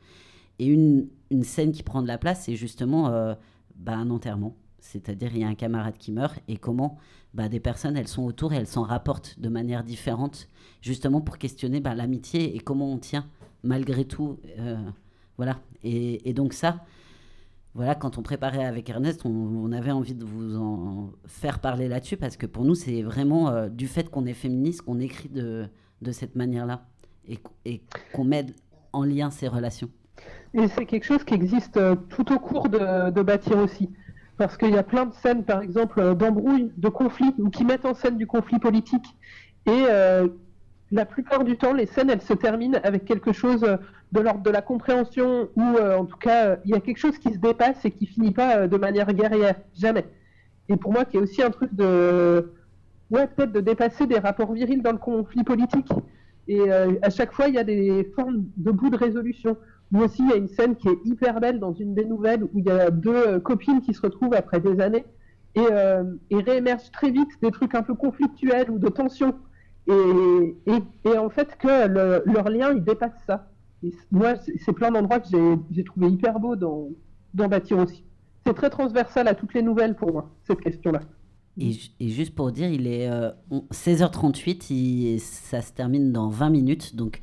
Et 0.60 0.66
une, 0.66 1.08
une 1.30 1.44
scène 1.44 1.72
qui 1.72 1.84
prend 1.84 2.02
de 2.02 2.08
la 2.08 2.18
place, 2.18 2.44
c'est 2.46 2.56
justement 2.56 3.12
bah, 3.76 3.96
un 3.96 4.10
enterrement. 4.10 4.56
C'est-à-dire, 4.80 5.32
il 5.34 5.42
y 5.42 5.44
a 5.44 5.48
un 5.48 5.56
camarade 5.56 5.98
qui 5.98 6.12
meurt 6.12 6.40
et 6.48 6.58
comment 6.58 6.98
bah, 7.34 7.50
des 7.50 7.60
personnes, 7.60 7.98
elles 7.98 8.08
sont 8.08 8.24
autour 8.24 8.54
et 8.54 8.56
elles 8.56 8.68
s'en 8.68 8.84
rapportent 8.84 9.40
de 9.40 9.50
manière 9.50 9.84
différente, 9.84 10.48
justement 10.82 11.22
pour 11.22 11.38
questionner 11.38 11.80
bah, 11.80 11.94
l'amitié 11.94 12.56
et 12.56 12.60
comment 12.60 12.92
on 12.92 12.98
tient 12.98 13.28
malgré 13.64 14.06
tout. 14.06 14.40
Euh, 14.60 14.78
voilà. 15.38 15.60
Et, 15.84 16.34
donc 16.34 16.54
ça, 16.54 16.84
voilà, 17.76 17.96
quand 17.96 18.18
on 18.18 18.24
préparait 18.24 18.66
avec 18.66 18.90
Ernest, 18.90 19.26
on, 19.26 19.72
avait 19.72 19.92
envie 19.92 20.16
de 20.16 20.26
vous 20.26 20.56
en 20.58 21.12
faire 21.28 21.60
parler 21.60 21.88
là-dessus 21.88 22.18
parce 22.18 22.38
que 22.38 22.46
pour 22.46 22.66
nous, 22.66 22.76
c'est 22.76 23.04
vraiment 23.04 23.50
euh, 23.50 23.70
du 23.70 23.88
fait 23.88 24.10
qu'on 24.10 24.26
est 24.26 24.34
féministe 24.34 24.82
qu'on 24.82 25.00
écrit 25.00 25.30
de, 25.30 25.68
de 26.02 26.12
cette 26.12 26.36
manière-là 26.36 26.88
et, 27.28 27.40
qu'on 28.14 28.24
met 28.24 28.48
en 28.94 29.04
lien 29.04 29.30
ces 29.30 29.48
relations. 29.48 29.90
Et 30.54 30.68
c'est 30.70 30.86
quelque 30.86 31.04
chose 31.04 31.24
qui 31.24 31.36
existe 31.36 31.78
euh, 31.78 31.96
tout 32.10 32.34
au 32.34 32.40
cours 32.40 32.70
de 32.70 33.22
Bâtir 33.22 33.58
aussi 33.60 33.90
parce 34.38 34.58
qu'il 34.58 34.70
y 34.70 34.78
a 34.78 34.84
plein 34.84 35.06
de 35.06 35.14
scènes, 35.16 35.44
par 35.44 35.62
exemple, 35.62 36.00
euh, 36.00 36.14
d'embrouilles, 36.14 36.72
de 36.78 36.90
conflits, 36.90 37.34
ou 37.40 37.50
qui 37.50 37.66
mettent 37.66 37.86
en 37.86 37.94
scène 37.94 38.18
du 38.18 38.28
conflit 38.28 38.60
politique. 38.60 39.06
Et 39.66 39.86
euh, 39.90 40.28
la 40.92 41.06
plupart 41.06 41.44
du 41.44 41.58
temps, 41.58 41.74
les 41.74 41.88
scènes, 41.88 42.10
elles 42.10 42.22
se 42.22 42.34
terminent 42.34 42.80
avec 42.84 43.06
quelque 43.06 43.34
chose 43.34 43.64
euh, 43.64 43.78
de 44.12 44.22
l'ordre 44.22 44.44
de 44.44 44.50
la 44.50 44.62
compréhension, 44.62 45.50
ou 45.56 45.62
en 45.62 46.06
tout 46.06 46.18
cas, 46.18 46.58
il 46.64 46.72
y 46.72 46.76
a 46.76 46.80
quelque 46.80 46.98
chose 46.98 47.18
qui 47.18 47.34
se 47.34 47.40
dépasse 47.40 47.84
et 47.84 47.92
qui 47.92 48.06
finit 48.06 48.32
pas 48.32 48.66
de 48.66 48.78
manière 48.78 49.12
guerrière, 49.12 49.56
jamais. 49.76 50.06
Et 50.70 50.78
pour 50.78 50.94
moi, 50.94 51.04
qui 51.04 51.18
est 51.18 51.20
aussi 51.20 51.44
un 51.44 51.50
truc 51.50 51.74
de, 51.76 52.54
ouais, 53.12 53.28
peut-être 53.28 53.52
de 53.52 53.60
dépasser 53.60 54.08
des 54.08 54.18
rapports 54.18 54.54
virils 54.54 54.82
dans 54.82 54.94
le 54.94 54.98
conflit 54.98 55.44
politique. 55.44 55.92
Et 56.48 56.72
à 56.72 57.10
chaque 57.10 57.34
fois, 57.34 57.50
il 57.50 57.56
y 57.56 57.58
a 57.58 57.66
des 57.66 58.10
formes 58.16 58.46
de 58.56 58.72
bout 58.72 58.90
de 58.90 58.96
résolution. 58.96 59.58
Moi 59.92 60.06
aussi, 60.06 60.22
il 60.24 60.30
y 60.30 60.34
a 60.34 60.36
une 60.36 60.48
scène 60.48 60.76
qui 60.76 60.90
est 60.90 61.00
hyper 61.06 61.40
belle 61.40 61.60
dans 61.60 61.74
une 61.74 61.94
des 61.96 62.06
nouvelles 62.06 62.44
où 62.44 62.50
il 62.56 62.66
y 62.66 62.70
a 62.70 62.92
deux 62.92 63.16
euh, 63.16 63.40
copines 63.40 63.82
qui 63.82 63.94
se 63.94 64.02
retrouvent 64.02 64.34
après 64.34 64.60
des 64.60 64.80
années 64.82 65.06
et, 65.56 65.66
euh, 65.72 66.04
et 66.30 66.38
réémergent 66.42 66.92
très 66.92 67.10
vite 67.10 67.30
des 67.42 67.52
trucs 67.52 67.74
un 67.74 67.84
peu 67.84 67.96
conflictuels 67.96 68.70
ou 68.70 68.80
de 68.80 68.90
tension. 68.90 69.34
Et, 69.88 70.54
et, 71.06 71.18
en 71.18 71.30
fait, 71.30 71.58
que 71.58 71.88
leur 72.30 72.50
lien, 72.50 72.74
il 72.74 72.84
dépasse 72.84 73.14
ça. 73.26 73.48
moi, 74.12 74.34
c'est 74.36 74.74
plein 74.74 74.92
d'endroits 74.92 75.22
que 75.22 75.30
j'ai 75.72 75.84
trouvé 75.86 76.10
hyper 76.10 76.40
beau 76.40 76.58
dans, 76.58 76.90
dans 77.34 77.48
Bâtir 77.48 77.78
aussi. 77.78 78.04
C'est 78.46 78.54
très 78.54 78.70
transversal 78.70 79.30
à 79.30 79.34
toutes 79.34 79.54
les 79.54 79.62
nouvelles 79.62 79.96
pour 79.96 80.12
moi, 80.12 80.30
cette 80.46 80.60
question-là. 80.60 81.00
Et, 81.60 81.72
juste 82.10 82.36
pour 82.36 82.52
dire, 82.52 82.70
il 82.70 82.86
est 82.86 83.10
16h38, 83.72 85.16
euh, 85.16 85.18
ça 85.20 85.62
se 85.62 85.72
termine 85.72 86.12
dans 86.12 86.30
20 86.30 86.50
minutes. 86.50 86.96
Donc, 86.96 87.20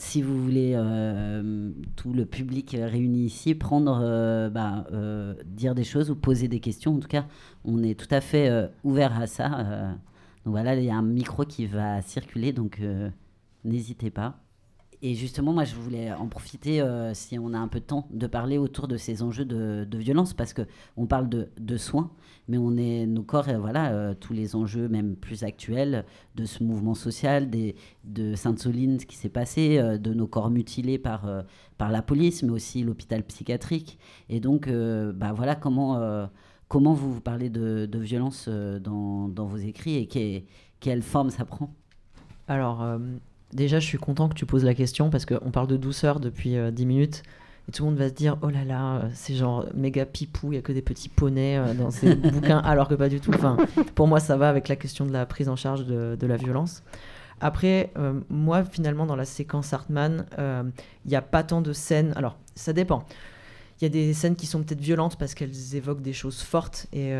si 0.00 0.22
vous 0.22 0.42
voulez, 0.42 0.72
euh, 0.74 1.70
tout 1.94 2.12
le 2.14 2.24
public 2.24 2.74
réuni 2.78 3.26
ici, 3.26 3.54
prendre, 3.54 4.00
euh, 4.02 4.48
bah, 4.48 4.86
euh, 4.92 5.34
dire 5.44 5.74
des 5.74 5.84
choses 5.84 6.10
ou 6.10 6.16
poser 6.16 6.48
des 6.48 6.58
questions. 6.58 6.96
En 6.96 7.00
tout 7.00 7.08
cas, 7.08 7.26
on 7.64 7.82
est 7.82 7.98
tout 7.98 8.08
à 8.10 8.20
fait 8.20 8.50
ouvert 8.82 9.20
à 9.20 9.26
ça. 9.26 9.48
donc 10.44 10.52
voilà, 10.52 10.74
il 10.74 10.84
y 10.84 10.90
a 10.90 10.96
un 10.96 11.02
micro 11.02 11.44
qui 11.44 11.66
va 11.66 12.00
circuler, 12.02 12.52
donc 12.52 12.80
n'hésitez 13.64 14.10
pas. 14.10 14.40
Et 15.02 15.14
justement, 15.14 15.54
moi, 15.54 15.64
je 15.64 15.74
voulais 15.76 16.12
en 16.12 16.26
profiter, 16.26 16.84
si 17.14 17.38
on 17.38 17.54
a 17.54 17.58
un 17.58 17.68
peu 17.68 17.80
de 17.80 17.84
temps, 17.86 18.06
de 18.10 18.26
parler 18.26 18.58
autour 18.58 18.86
de 18.86 18.98
ces 18.98 19.22
enjeux 19.22 19.46
de, 19.46 19.98
violence, 19.98 20.34
parce 20.34 20.52
qu'on 20.52 21.06
parle 21.06 21.28
de, 21.28 21.76
soins, 21.78 22.10
mais 22.48 22.58
on 22.58 22.76
est 22.76 23.06
nos 23.06 23.22
corps, 23.22 23.46
voilà, 23.58 23.92
euh, 23.92 24.14
tous 24.18 24.32
les 24.32 24.56
enjeux, 24.56 24.88
même 24.88 25.16
plus 25.16 25.44
actuels, 25.44 26.04
de 26.34 26.44
ce 26.44 26.62
mouvement 26.62 26.94
social, 26.94 27.48
de 28.04 28.34
Sainte-Soline, 28.34 29.00
ce 29.00 29.06
qui 29.06 29.16
s'est 29.16 29.28
passé, 29.28 29.78
euh, 29.78 29.98
de 29.98 30.12
nos 30.12 30.26
corps 30.26 30.50
mutilés 30.50 30.98
par, 30.98 31.26
euh, 31.26 31.42
par 31.78 31.90
la 31.90 32.02
police, 32.02 32.42
mais 32.42 32.50
aussi 32.50 32.82
l'hôpital 32.82 33.22
psychiatrique. 33.22 33.98
Et 34.28 34.40
donc, 34.40 34.68
bah, 34.68 35.32
voilà 35.32 35.54
comment, 35.54 36.28
comment 36.68 36.92
vous, 36.92 37.14
vous 37.14 37.20
parlez 37.20 37.48
de, 37.48 37.86
de 37.86 37.98
violence 37.98 38.48
dans, 38.48 39.28
dans, 39.28 39.46
vos 39.46 39.56
écrits 39.56 39.96
et 39.96 40.46
quelle 40.80 41.02
forme 41.02 41.30
ça 41.30 41.44
prend? 41.44 41.72
Alors, 42.48 42.84
déjà, 43.52 43.78
je 43.78 43.86
suis 43.86 43.98
content 43.98 44.28
que 44.28 44.34
tu 44.34 44.46
poses 44.46 44.64
la 44.64 44.74
question 44.74 45.10
parce 45.10 45.26
qu'on 45.26 45.50
parle 45.50 45.66
de 45.66 45.76
douceur 45.76 46.20
depuis 46.20 46.56
10 46.72 46.86
minutes. 46.86 47.22
Et 47.68 47.72
tout 47.72 47.84
le 47.84 47.90
monde 47.90 47.98
va 47.98 48.08
se 48.08 48.14
dire 48.14 48.36
oh 48.42 48.48
là 48.48 48.64
là, 48.64 48.96
euh, 48.96 49.08
c'est 49.12 49.34
genre 49.34 49.66
méga 49.74 50.06
pipou, 50.06 50.52
il 50.52 50.56
y 50.56 50.58
a 50.58 50.62
que 50.62 50.72
des 50.72 50.82
petits 50.82 51.08
poneys 51.08 51.56
euh, 51.56 51.74
dans 51.74 51.90
ces 51.90 52.14
bouquins, 52.32 52.58
alors 52.58 52.88
que 52.88 52.94
pas 52.94 53.08
du 53.08 53.20
tout. 53.20 53.30
Enfin, 53.34 53.56
pour 53.94 54.08
moi, 54.08 54.20
ça 54.20 54.36
va 54.36 54.48
avec 54.48 54.68
la 54.68 54.76
question 54.76 55.06
de 55.06 55.12
la 55.12 55.26
prise 55.26 55.48
en 55.48 55.56
charge 55.56 55.86
de, 55.86 56.26
la 56.26 56.36
violence. 56.36 56.82
Après, 57.40 57.92
euh, 57.96 58.20
moi, 58.28 58.64
finalement, 58.64 59.06
dans 59.06 59.16
la 59.16 59.24
séquence 59.24 59.72
Hartman, 59.72 60.26
il 60.38 61.08
n'y 61.08 61.16
a 61.16 61.22
pas 61.22 61.42
tant 61.42 61.60
de 61.60 61.72
scènes. 61.72 62.12
Alors, 62.16 62.38
ça 62.54 62.72
dépend. 62.72 63.04
Il 63.80 63.84
y 63.84 63.86
a 63.86 63.88
des 63.88 64.12
scènes 64.12 64.36
qui 64.36 64.46
sont 64.46 64.62
peut-être 64.62 64.80
violentes 64.80 65.16
parce 65.16 65.34
qu'elles 65.34 65.74
évoquent 65.74 66.02
des 66.02 66.12
choses 66.12 66.42
fortes 66.42 66.86
et 66.92 67.14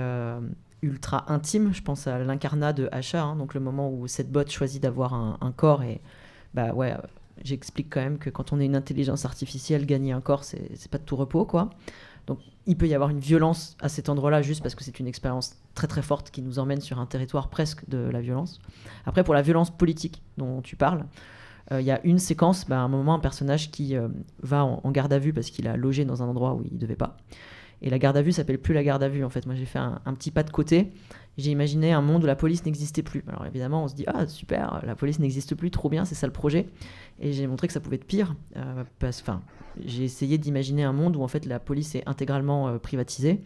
ultra 0.83 1.33
intimes. 1.33 1.73
Je 1.73 1.83
pense 1.83 2.07
à 2.07 2.19
l'incarnat 2.19 2.73
de 2.73 2.89
Asha, 2.93 3.23
hein, 3.23 3.37
donc 3.37 3.55
le 3.55 3.61
moment 3.61 3.91
où 3.91 4.07
cette 4.09 4.31
botte 4.31 4.51
choisit 4.51 4.83
d'avoir 4.83 5.15
un, 5.15 5.39
un, 5.41 5.53
corps 5.53 5.83
et 5.83 6.01
bah 6.55 6.73
ouais, 6.73 6.95
j'explique 7.45 7.89
quand 7.91 8.01
même 8.01 8.19
que 8.19 8.31
quand 8.31 8.53
on 8.53 8.61
est 8.61 8.67
une 8.67 8.77
intelligence 8.77 9.25
artificielle, 9.25 9.87
gagner 9.87 10.13
un 10.13 10.21
corps, 10.21 10.45
c'est 10.45 10.91
pas 10.91 10.99
de 10.99 11.05
tout 11.05 11.17
repos, 11.17 11.45
quoi. 11.45 11.71
Donc, 12.27 12.39
il 12.67 12.77
peut 12.77 12.87
y 12.87 12.95
avoir 12.95 13.11
une 13.11 13.19
violence 13.19 13.77
à 13.81 13.89
cet 13.89 14.09
endroit-là, 14.09 14.43
juste 14.43 14.63
parce 14.63 14.75
que 14.75 14.85
c'est 14.85 15.01
une 15.01 15.07
expérience 15.07 15.57
très 15.75 15.87
très 15.87 16.03
forte 16.03 16.31
qui 16.31 16.43
nous 16.43 16.59
emmène 16.59 16.81
sur 16.81 17.01
un 17.01 17.07
territoire 17.07 17.49
presque 17.49 17.89
de 17.89 17.99
la 17.99 18.21
violence. 18.21 18.61
Après, 19.07 19.25
pour 19.25 19.35
la 19.35 19.43
violence 19.43 19.71
politique 19.71 20.23
dont 20.37 20.61
tu 20.61 20.77
parles, 20.77 21.07
euh, 21.73 21.81
il 21.81 21.87
y 21.87 21.91
a 21.91 22.01
une 22.05 22.19
séquence, 22.19 22.69
bah, 22.69 22.77
à 22.77 22.83
un 22.83 22.89
moment, 22.89 23.15
un 23.15 23.21
personnage 23.21 23.71
qui 23.71 23.97
euh, 23.97 24.09
va 24.43 24.65
en, 24.65 24.91
garde 24.91 25.13
à 25.13 25.19
vue 25.19 25.33
parce 25.33 25.51
qu'il 25.51 25.67
a 25.69 25.77
logé 25.77 26.05
dans 26.05 26.23
un 26.23 26.29
endroit 26.29 26.55
où 26.55 26.63
il 26.65 26.75
ne 26.75 26.79
devait 26.79 26.97
pas. 26.97 27.17
Et 27.83 27.91
la 27.91 27.99
garde 27.99 28.17
à 28.17 28.23
vue 28.23 28.33
s'appelle 28.33 28.59
plus 28.59 28.75
la 28.75 28.83
garde 28.83 29.03
à 29.03 29.09
vue, 29.09 29.25
en 29.25 29.31
fait. 29.31 29.47
Moi, 29.47 29.55
j'ai 29.55 29.65
fait 29.65 29.79
un, 29.79 30.15
petit 30.15 30.31
pas 30.31 30.43
de 30.43 30.51
côté 30.51 30.93
j'ai 31.41 31.51
imaginé 31.51 31.93
un 31.93 32.03
monde 32.03 32.25
où 32.25 32.27
la 32.27 32.37
police 32.37 32.65
n'existait 32.65 33.03
plus. 33.03 33.25
Alors 33.29 33.47
évidemment, 33.47 33.85
on 33.85 33.89
se 33.89 33.95
dit 33.95 34.05
ah 34.07 34.27
super, 34.27 34.81
la 34.85 34.95
police 34.95 35.19
n'existe 35.19 35.55
plus, 35.55 35.71
trop 35.71 35.89
bien, 35.89 36.05
c'est 36.05 36.15
ça 36.15 36.27
le 36.27 36.33
projet. 36.33 36.67
Et 37.19 37.33
j'ai 37.33 37.47
montré 37.47 37.67
que 37.67 37.73
ça 37.73 37.81
pouvait 37.81 37.97
être 37.97 38.05
pire. 38.05 38.35
Euh, 38.57 38.85
enfin, 39.03 39.43
j'ai 39.85 40.05
essayé 40.05 40.39
d'imaginer 40.39 40.85
un 40.85 40.93
monde 40.93 41.17
où 41.17 41.23
en 41.23 41.29
fait 41.29 41.47
la 41.47 41.59
police 41.59 41.95
est 41.95 42.03
intégralement 42.07 42.69
euh, 42.69 42.79
privatisée 42.79 43.41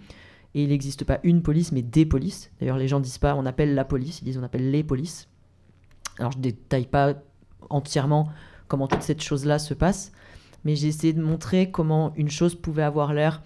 et 0.54 0.62
il 0.62 0.68
n'existe 0.68 1.04
pas 1.04 1.20
une 1.22 1.42
police 1.42 1.72
mais 1.72 1.82
des 1.82 2.06
polices. 2.06 2.50
D'ailleurs, 2.60 2.78
les 2.78 2.88
gens 2.88 3.00
disent 3.00 3.18
pas 3.18 3.34
on 3.34 3.46
appelle 3.46 3.74
la 3.74 3.84
police, 3.84 4.20
ils 4.20 4.24
disent 4.24 4.38
on 4.38 4.42
appelle 4.42 4.70
les 4.70 4.82
polices. 4.82 5.28
Alors 6.18 6.32
je 6.32 6.38
détaille 6.38 6.86
pas 6.86 7.14
entièrement 7.70 8.28
comment 8.68 8.88
toute 8.88 9.02
cette 9.02 9.22
chose-là 9.22 9.58
se 9.58 9.74
passe, 9.74 10.12
mais 10.64 10.74
j'ai 10.76 10.88
essayé 10.88 11.12
de 11.12 11.22
montrer 11.22 11.70
comment 11.70 12.12
une 12.16 12.30
chose 12.30 12.54
pouvait 12.54 12.82
avoir 12.82 13.12
l'air 13.12 13.42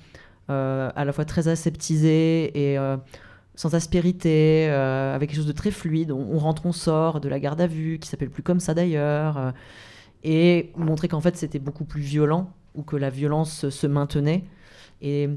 à 0.48 1.04
la 1.04 1.12
fois 1.12 1.24
très 1.24 1.48
aseptisé 1.48 2.72
et 2.72 2.78
sans 3.54 3.74
aspérité, 3.74 4.66
avec 4.68 5.30
quelque 5.30 5.38
chose 5.38 5.46
de 5.46 5.52
très 5.52 5.70
fluide. 5.70 6.12
On, 6.12 6.38
rentre, 6.38 6.64
on 6.66 6.72
sort 6.72 7.20
de 7.20 7.28
la 7.28 7.40
garde 7.40 7.60
à 7.60 7.66
vue, 7.66 7.98
qui 7.98 8.08
s'appelle 8.08 8.30
plus 8.30 8.42
comme 8.42 8.60
ça 8.60 8.74
d'ailleurs, 8.74 9.52
et 10.24 10.72
montrer 10.76 11.08
qu'en 11.08 11.20
fait 11.20 11.36
c'était 11.36 11.58
beaucoup 11.58 11.84
plus 11.84 12.02
violent 12.02 12.50
ou 12.74 12.82
que 12.82 12.96
la 12.96 13.10
violence 13.10 13.68
se 13.68 13.86
maintenait. 13.86 14.44
Et 15.00 15.28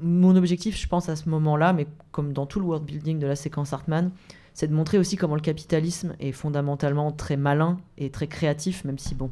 mon 0.00 0.36
objectif, 0.36 0.76
je 0.78 0.86
pense 0.86 1.08
à 1.08 1.16
ce 1.16 1.28
moment-là, 1.28 1.72
mais 1.72 1.86
comme 2.12 2.32
dans 2.32 2.46
tout 2.46 2.60
le 2.60 2.66
world 2.66 2.84
building 2.84 3.18
de 3.18 3.26
la 3.26 3.36
séquence 3.36 3.72
Hartman, 3.72 4.10
c'est 4.52 4.68
de 4.68 4.74
montrer 4.74 4.98
aussi 4.98 5.16
comment 5.16 5.34
le 5.34 5.40
capitalisme 5.40 6.14
est 6.20 6.32
fondamentalement 6.32 7.12
très 7.12 7.36
malin 7.36 7.78
et 7.98 8.10
très 8.10 8.26
créatif, 8.26 8.84
même 8.84 8.98
si, 8.98 9.14
bon, 9.14 9.30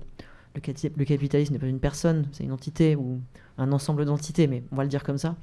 le, 0.55 0.61
le 0.97 1.05
capitalisme 1.05 1.55
n'est 1.55 1.59
pas 1.59 1.67
une 1.67 1.81
personne, 1.81 2.29
c'est 2.33 2.45
une 2.45 2.53
entité 2.53 2.97
ou 2.97 3.21
un 3.59 3.73
ensemble 3.73 4.05
d'entités, 4.05 4.47
mais 4.47 4.63
on 4.73 4.77
va 4.77 4.83
le 4.83 4.89
dire 4.89 5.05
comme 5.05 5.19
ça. 5.19 5.37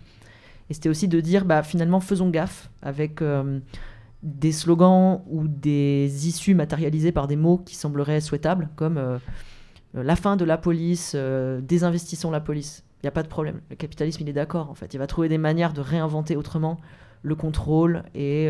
Et 0.70 0.74
c'était 0.74 0.90
aussi 0.90 1.08
de 1.08 1.20
dire, 1.20 1.46
bah, 1.46 1.64
finalement, 1.64 2.00
faisons 2.00 2.30
gaffe 2.30 2.70
avec 2.82 3.22
euh, 3.22 3.60
des 4.24 4.52
slogans 4.52 5.22
ou 5.30 5.48
des 5.48 6.28
issues 6.28 6.54
matérialisées 6.54 7.12
par 7.12 7.28
des 7.28 7.36
mots 7.36 7.58
qui 7.58 7.76
sembleraient 7.76 8.22
souhaitables, 8.22 8.70
comme 8.76 8.98
euh, 8.98 9.18
la 9.94 10.16
fin 10.16 10.38
de 10.38 10.46
la 10.46 10.58
police, 10.58 11.14
euh, 11.16 11.60
désinvestissons 11.62 12.32
la 12.32 12.40
police. 12.40 12.84
Il 12.98 13.06
n'y 13.06 13.10
a 13.10 13.12
pas 13.12 13.24
de 13.24 13.28
problème. 13.28 13.62
Le 13.70 13.76
capitalisme, 13.76 14.22
il 14.22 14.30
est 14.30 14.34
d'accord, 14.34 14.70
en 14.70 14.76
fait. 14.76 14.94
Il 14.94 14.98
va 14.98 15.08
trouver 15.08 15.28
des 15.28 15.40
manières 15.40 15.74
de 15.74 15.82
réinventer 15.82 16.36
autrement 16.36 16.80
le 17.24 17.36
contrôle 17.36 18.04
et 18.14 18.50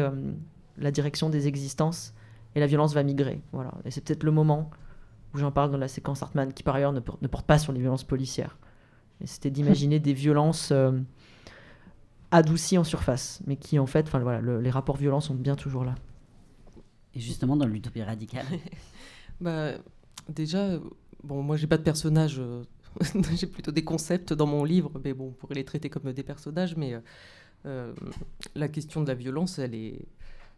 la 0.77 0.91
direction 0.91 1.29
des 1.29 1.47
existences 1.47 2.13
et 2.55 2.59
la 2.59 2.67
violence 2.67 2.93
va 2.93 3.03
migrer. 3.03 3.41
Voilà. 3.51 3.71
Et 3.85 3.91
c'est 3.91 4.01
peut-être 4.01 4.23
le 4.23 4.31
moment 4.31 4.69
où 5.33 5.37
j'en 5.37 5.51
parle 5.51 5.71
dans 5.71 5.77
la 5.77 5.87
séquence 5.87 6.21
Hartman, 6.21 6.53
qui 6.53 6.63
par 6.63 6.75
ailleurs 6.75 6.93
ne, 6.93 6.99
porte 6.99 7.45
pas 7.45 7.57
sur 7.57 7.71
les 7.71 7.79
violences 7.79 8.03
policières. 8.03 8.57
C'était 9.25 9.49
d'imaginer 9.49 9.99
des 9.99 10.13
violences 10.13 10.69
euh, 10.71 10.91
adoucies 12.31 12.77
en 12.77 12.83
surface, 12.83 13.41
mais 13.45 13.55
qui 13.55 13.79
en 13.79 13.85
fait, 13.85 14.07
enfin 14.07 14.19
voilà, 14.19 14.59
les 14.59 14.69
rapports 14.69 14.97
violents 14.97 15.21
sont 15.21 15.35
bien 15.35 15.55
toujours 15.55 15.83
là. 15.83 15.95
Et 17.13 17.19
justement 17.19 17.57
dans 17.57 17.65
l'utopie 17.65 18.03
radicale. 18.03 18.45
bah, 19.41 19.71
déjà, 20.29 20.79
bon, 21.23 21.43
moi 21.43 21.57
j'ai 21.57 21.67
pas 21.67 21.77
de 21.77 21.83
personnage, 21.83 22.39
euh, 22.39 22.63
j'ai 23.35 23.47
plutôt 23.47 23.71
des 23.71 23.83
concepts 23.83 24.33
dans 24.33 24.47
mon 24.47 24.63
livre, 24.63 24.91
mais 25.03 25.13
bon, 25.13 25.27
on 25.27 25.31
pourrait 25.31 25.55
les 25.55 25.65
traiter 25.65 25.89
comme 25.89 26.11
des 26.11 26.23
personnages, 26.23 26.75
mais 26.75 26.95
euh, 27.65 27.93
la 28.55 28.67
question 28.67 29.01
de 29.01 29.07
la 29.07 29.15
violence, 29.15 29.59
elle 29.59 29.75
est 29.75 30.07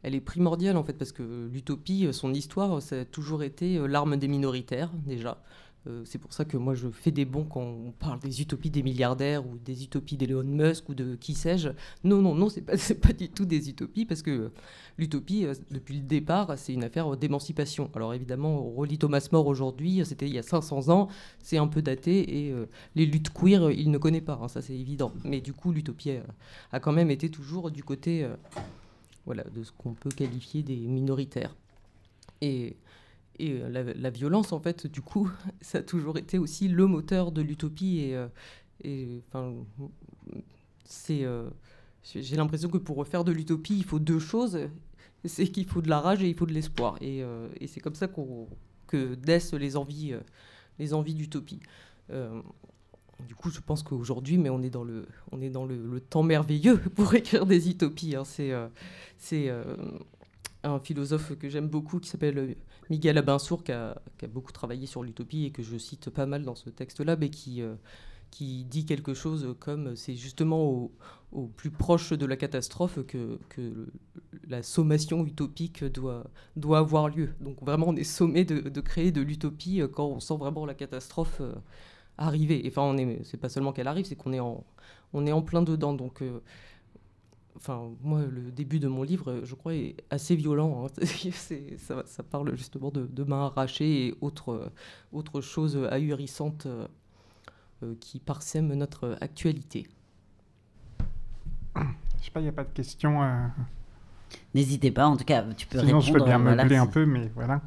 elle 0.05 0.15
est 0.15 0.21
primordiale 0.21 0.75
en 0.75 0.83
fait 0.83 0.91
parce 0.91 1.13
que 1.13 1.47
l'utopie, 1.49 2.09
son 2.11 2.33
histoire, 2.33 2.81
ça 2.81 2.99
a 2.99 3.05
toujours 3.05 3.41
été 3.41 3.79
l'arme 3.87 4.17
des 4.17 4.27
minoritaires 4.27 4.91
déjà. 5.05 5.41
Euh, 5.85 6.03
c'est 6.05 6.17
pour 6.17 6.31
ça 6.31 6.45
que 6.45 6.55
moi 6.55 6.75
je 6.75 6.87
fais 6.89 7.11
des 7.11 7.25
bons 7.25 7.43
quand 7.43 7.61
on 7.61 7.91
parle 7.91 8.19
des 8.19 8.41
utopies 8.41 8.69
des 8.69 8.83
milliardaires 8.83 9.45
ou 9.45 9.57
des 9.57 9.83
utopies 9.83 10.15
d'Elon 10.15 10.43
Musk 10.43 10.87
ou 10.87 10.95
de 10.95 11.15
qui 11.15 11.33
sais-je. 11.33 11.69
Non, 12.05 12.21
non, 12.21 12.35
non, 12.35 12.47
c'est 12.49 12.61
pas, 12.61 12.73
pas 13.01 13.13
du 13.13 13.29
tout 13.29 13.45
des 13.45 13.69
utopies 13.69 14.05
parce 14.05 14.21
que 14.21 14.51
l'utopie, 14.97 15.45
depuis 15.71 15.97
le 15.97 16.03
départ, 16.03 16.57
c'est 16.57 16.73
une 16.73 16.83
affaire 16.83 17.17
d'émancipation. 17.17 17.89
Alors 17.95 18.13
évidemment, 18.13 18.65
on 18.65 18.71
relit 18.73 18.97
Thomas 18.97 19.27
More 19.31 19.47
aujourd'hui, 19.47 20.01
c'était 20.05 20.27
il 20.27 20.33
y 20.33 20.39
a 20.39 20.43
500 20.43 20.89
ans, 20.89 21.09
c'est 21.39 21.57
un 21.57 21.67
peu 21.67 21.81
daté 21.81 22.47
et 22.47 22.55
les 22.95 23.05
luttes 23.05 23.29
queer, 23.29 23.71
il 23.71 23.91
ne 23.91 23.97
connaît 23.97 24.21
pas, 24.21 24.39
hein, 24.41 24.47
ça 24.47 24.61
c'est 24.61 24.77
évident. 24.77 25.11
Mais 25.25 25.41
du 25.41 25.53
coup, 25.53 25.71
l'utopie 25.71 26.11
a, 26.71 26.79
quand 26.79 26.93
même 26.93 27.11
été 27.11 27.29
toujours 27.29 27.71
du 27.71 27.83
côté 27.83 28.27
voilà, 29.25 29.43
de 29.43 29.63
ce 29.63 29.71
qu'on 29.71 29.93
peut 29.93 30.09
qualifier 30.09 30.63
des 30.63 30.75
minoritaires. 30.75 31.55
Et, 32.41 32.75
et 33.39 33.61
euh, 33.61 33.93
la, 33.95 34.09
violence, 34.09 34.51
en 34.51 34.59
fait, 34.59 34.87
du 34.87 35.01
coup, 35.01 35.29
ça 35.61 35.79
a 35.79 35.81
toujours 35.81 36.17
été 36.17 36.37
aussi 36.37 36.67
le 36.67 36.85
moteur 36.87 37.31
de 37.31 37.41
l'utopie. 37.41 37.99
Et, 37.99 38.15
euh, 38.15 39.19
enfin, 39.27 39.53
c'est, 40.85 41.23
euh, 41.23 41.49
j'ai 42.03 42.35
l'impression 42.35 42.69
que 42.69 42.77
pour 42.77 42.97
refaire 42.97 43.23
de 43.23 43.31
l'utopie, 43.31 43.77
il 43.77 43.85
faut 43.85 43.99
deux 43.99 44.19
choses. 44.19 44.59
C'est 45.25 45.47
qu'il 45.47 45.65
faut 45.65 45.81
de 45.81 45.89
la 45.89 46.01
rage 46.01 46.21
et 46.21 46.29
il 46.29 46.35
faut 46.35 46.45
de 46.45 46.53
l'espoir. 46.53 46.97
Et, 47.01 47.23
c'est 47.67 47.79
comme 47.79 47.95
ça 47.95 48.07
qu'on, 48.07 48.47
que 48.87 49.15
naissent 49.25 49.53
les 49.53 49.77
envies, 49.77 50.13
les 50.79 50.93
envies 50.93 51.13
d'utopie. 51.13 51.61
Du 52.09 53.33
coup, 53.33 53.49
je 53.49 53.61
pense 53.61 53.83
qu'aujourd'hui, 53.83 54.37
mais 54.37 54.49
on 54.49 54.61
est 54.61 54.69
dans 54.69 54.83
le, 54.83 55.07
on 55.31 55.41
est 55.41 55.49
dans 55.49 55.65
le, 55.65 56.01
temps 56.01 56.23
merveilleux 56.23 56.77
pour 56.95 57.13
écrire 57.13 57.45
des 57.45 57.69
utopies. 57.69 58.17
Hein. 58.17 58.25
C'est, 58.25 58.51
c'est 59.17 59.49
un 60.63 60.79
philosophe 60.79 61.37
que 61.39 61.47
j'aime 61.47 61.69
beaucoup 61.69 62.01
qui 62.01 62.09
s'appelle 62.09 62.57
Miguel 62.89 63.17
Abinsour, 63.17 63.63
qui 63.63 63.71
a, 63.71 64.01
beaucoup 64.29 64.51
travaillé 64.51 64.85
sur 64.85 65.03
l'utopie 65.03 65.45
et 65.45 65.51
que 65.51 65.63
je 65.63 65.77
cite 65.77 66.09
pas 66.09 66.25
mal 66.25 66.43
dans 66.43 66.55
ce 66.55 66.69
texte-là, 66.69 67.15
mais 67.15 67.29
qui, 67.29 67.61
qui 68.31 68.65
dit 68.65 68.85
quelque 68.85 69.13
chose 69.13 69.55
comme 69.59 69.95
c'est 69.95 70.15
justement 70.15 70.91
au, 71.31 71.47
plus 71.55 71.71
proche 71.71 72.13
de 72.13 72.25
la 72.25 72.35
catastrophe 72.35 72.99
que, 73.07 73.39
la 74.47 74.61
sommation 74.61 75.25
utopique 75.25 75.83
doit, 75.83 76.25
avoir 76.77 77.09
lieu. 77.09 77.29
Donc 77.39 77.61
vraiment, 77.61 77.87
on 77.89 77.95
est 77.95 78.03
sommé 78.03 78.45
de, 78.45 78.81
créer 78.81 79.11
de 79.11 79.21
l'utopie 79.21 79.81
quand 79.93 80.05
on 80.05 80.19
sent 80.19 80.35
vraiment 80.37 80.65
la 80.65 80.73
catastrophe 80.73 81.41
arriver. 82.17 82.63
Enfin, 82.67 82.83
on 82.83 82.97
est, 82.97 83.21
c'est 83.23 83.37
pas 83.37 83.49
seulement 83.49 83.73
qu'elle 83.73 83.87
arrive, 83.87 84.05
c'est 84.05 84.15
qu'on 84.15 84.33
est 84.33 84.39
en, 84.39 84.63
on 85.13 85.25
est 85.25 85.31
en 85.31 85.41
plein 85.41 85.61
dedans. 85.61 85.93
Donc, 85.93 86.21
euh, 86.21 86.41
enfin, 87.55 87.91
moi, 88.01 88.21
le 88.29 88.51
début 88.51 88.79
de 88.79 88.87
mon 88.87 89.03
livre, 89.03 89.41
je 89.43 89.55
crois, 89.55 89.73
est 89.75 89.95
assez 90.09 90.35
violent. 90.35 90.85
Hein. 90.85 91.05
ça, 91.77 92.03
ça, 92.05 92.23
parle 92.23 92.55
justement 92.55 92.91
de, 92.91 93.05
de, 93.05 93.23
mains 93.23 93.47
arrachées 93.47 94.07
et 94.07 94.15
autres, 94.21 94.71
autres 95.11 95.41
choses 95.41 95.77
ahurissantes 95.89 96.65
euh, 96.65 96.87
euh, 97.83 97.95
qui 97.99 98.19
parsèment 98.19 98.73
notre 98.73 99.17
actualité. 99.21 99.87
Je 101.75 102.25
sais 102.25 102.31
pas, 102.31 102.39
il 102.39 102.43
n'y 102.43 102.49
a 102.49 102.53
pas 102.53 102.63
de 102.63 102.71
questions. 102.71 103.19
N'hésitez 104.55 104.91
pas, 104.91 105.07
en 105.07 105.17
tout 105.17 105.25
cas, 105.25 105.43
tu 105.57 105.67
peux 105.67 105.79
Sinon, 105.79 105.99
répondre. 105.99 106.05
je 106.05 106.13
peux 106.13 106.23
bien 106.23 106.39
meubler 106.39 106.77
un 106.77 106.87
peu, 106.87 107.05
mais 107.05 107.31
voilà. 107.35 107.61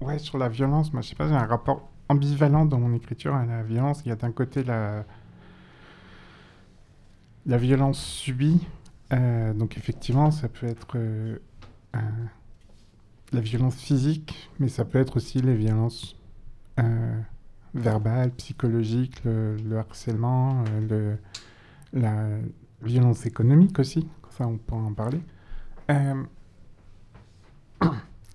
ouais, 0.00 0.18
sur 0.18 0.38
la 0.38 0.48
violence, 0.48 0.92
moi, 0.92 1.02
je 1.02 1.08
sais 1.08 1.16
pas, 1.16 1.28
j'ai 1.28 1.34
un 1.34 1.46
rapport 1.46 1.90
ambivalent 2.08 2.64
dans 2.64 2.78
mon 2.78 2.94
écriture 2.94 3.34
à 3.34 3.44
la 3.44 3.62
violence. 3.62 4.02
Il 4.06 4.08
y 4.08 4.12
a 4.12 4.16
d'un 4.16 4.32
côté 4.32 4.64
la, 4.64 5.04
la 7.48 7.56
violence 7.56 7.98
subie. 7.98 8.64
Euh, 9.12 9.52
donc 9.54 9.76
effectivement, 9.76 10.30
ça 10.30 10.48
peut 10.48 10.66
être 10.66 10.86
euh, 10.96 11.38
la 13.32 13.40
violence 13.40 13.76
physique, 13.76 14.50
mais 14.60 14.68
ça 14.68 14.84
peut 14.84 14.98
être 14.98 15.16
aussi 15.16 15.40
les 15.40 15.56
violences 15.56 16.14
euh, 16.78 17.18
verbales, 17.74 18.30
psychologiques, 18.32 19.24
le, 19.24 19.78
harcèlement, 19.78 20.62
le, 20.88 21.16
la 21.92 22.28
violence 22.82 23.26
économique 23.26 23.78
aussi. 23.78 24.06
Ça, 24.30 24.46
on 24.46 24.58
peut 24.58 24.74
en 24.74 24.92
parler. 24.92 25.20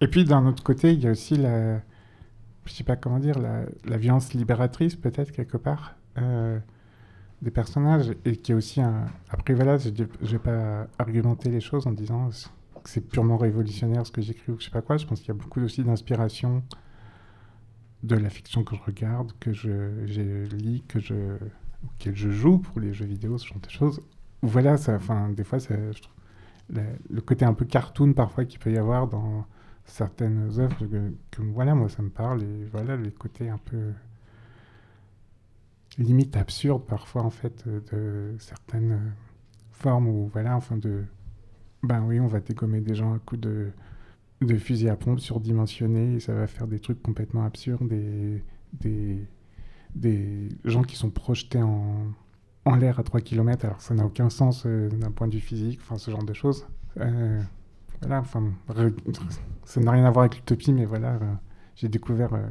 et 0.01 0.07
puis 0.07 0.25
d'un 0.25 0.45
autre 0.47 0.63
côté, 0.63 0.93
il 0.93 0.99
y 1.01 1.07
a 1.07 1.11
aussi 1.11 1.37
la, 1.37 1.77
je 2.65 2.73
sais 2.73 2.83
pas 2.83 2.95
comment 2.95 3.19
dire, 3.19 3.37
la, 3.39 3.97
violence 3.97 4.33
libératrice 4.33 4.95
peut-être 4.95 5.31
quelque 5.31 5.57
part 5.57 5.95
des 7.43 7.51
personnages 7.51 8.13
et 8.25 8.37
qui 8.37 8.53
est 8.53 8.55
aussi 8.55 8.81
un... 8.81 9.05
Après 9.29 9.53
voilà, 9.53 9.77
je 9.77 9.89
ne 9.89 10.27
vais 10.27 10.39
pas 10.39 10.87
argumenter 10.97 11.49
les 11.49 11.59
choses 11.59 11.85
en 11.85 11.91
disant 11.91 12.29
que 12.83 12.89
c'est 12.89 13.01
purement 13.01 13.37
révolutionnaire 13.37 14.05
ce 14.05 14.11
que 14.11 14.21
j'écris 14.21 14.51
ou 14.53 14.59
je 14.59 14.65
sais 14.65 14.71
pas 14.71 14.81
quoi. 14.81 14.97
Je 14.97 15.05
pense 15.05 15.19
qu'il 15.19 15.27
y 15.27 15.31
a 15.31 15.35
beaucoup 15.35 15.61
aussi 15.61 15.83
d'inspiration 15.83 16.63
de 18.01 18.15
la 18.15 18.29
fiction 18.29 18.63
que 18.63 18.75
je 18.75 18.81
regarde, 18.81 19.33
que 19.39 19.53
je, 19.53 20.05
lis, 20.55 20.83
que 20.87 20.99
je, 20.99 21.37
que 21.99 22.13
je 22.13 22.29
joue 22.29 22.59
pour 22.59 22.79
les 22.79 22.93
jeux 22.93 23.05
vidéo, 23.05 23.37
ce 23.37 23.47
genre 23.47 23.59
de 23.59 23.69
choses. 23.69 24.01
Voilà, 24.41 24.77
ça, 24.77 24.95
enfin, 24.95 25.29
des 25.29 25.43
fois, 25.43 25.59
ça, 25.59 25.75
le 26.69 27.21
côté 27.21 27.45
un 27.45 27.53
peu 27.53 27.65
cartoon 27.65 28.13
parfois 28.13 28.45
qu'il 28.45 28.59
peut 28.59 28.71
y 28.71 28.77
avoir 28.77 29.07
dans 29.07 29.45
certaines 29.85 30.49
œuvres 30.59 30.85
que, 31.31 31.41
voilà, 31.41 31.75
moi 31.75 31.89
ça 31.89 32.01
me 32.01 32.09
parle 32.09 32.43
et 32.43 32.65
voilà 32.71 32.95
les 32.95 33.11
côtés 33.11 33.49
un 33.49 33.57
peu 33.57 33.91
limite 35.97 36.35
absurdes 36.37 36.85
parfois 36.85 37.23
en 37.23 37.29
fait 37.29 37.67
de 37.67 38.35
certaines 38.39 39.13
formes 39.71 40.07
où 40.07 40.29
voilà, 40.33 40.55
enfin 40.55 40.77
de 40.77 41.03
ben 41.83 42.01
oui, 42.03 42.19
on 42.19 42.27
va 42.27 42.39
dégommer 42.39 42.79
des 42.81 42.95
gens 42.95 43.13
à 43.13 43.19
coup 43.19 43.37
de 43.37 43.69
de 44.41 44.57
fusil 44.57 44.89
à 44.89 44.95
pompe 44.95 45.19
surdimensionné 45.19 46.15
et 46.15 46.19
ça 46.19 46.33
va 46.33 46.47
faire 46.47 46.67
des 46.67 46.79
trucs 46.79 47.01
complètement 47.01 47.45
absurdes 47.45 47.87
des 47.87 48.43
des, 48.73 49.27
des 49.95 50.49
gens 50.65 50.81
qui 50.81 50.95
sont 50.95 51.09
projetés 51.11 51.61
en, 51.61 52.07
en 52.65 52.75
l'air 52.75 52.99
à 52.99 53.03
3 53.03 53.21
km 53.21 53.65
alors 53.65 53.81
ça 53.81 53.93
n'a 53.93 54.05
aucun 54.05 54.29
sens 54.29 54.63
euh, 54.65 54.89
d'un 54.89 55.11
point 55.11 55.27
de 55.27 55.33
vue 55.33 55.39
physique, 55.39 55.79
enfin 55.81 55.97
ce 55.97 56.11
genre 56.11 56.23
de 56.23 56.33
choses. 56.33 56.65
Euh, 56.99 57.41
voilà, 58.01 58.19
enfin, 58.19 58.51
ça 59.65 59.79
n'a 59.79 59.91
rien 59.91 60.05
à 60.05 60.11
voir 60.11 60.23
avec 60.23 60.35
l'utopie, 60.35 60.73
mais 60.73 60.85
voilà, 60.85 61.13
euh, 61.13 61.33
j'ai 61.75 61.87
découvert 61.87 62.33
euh, 62.33 62.45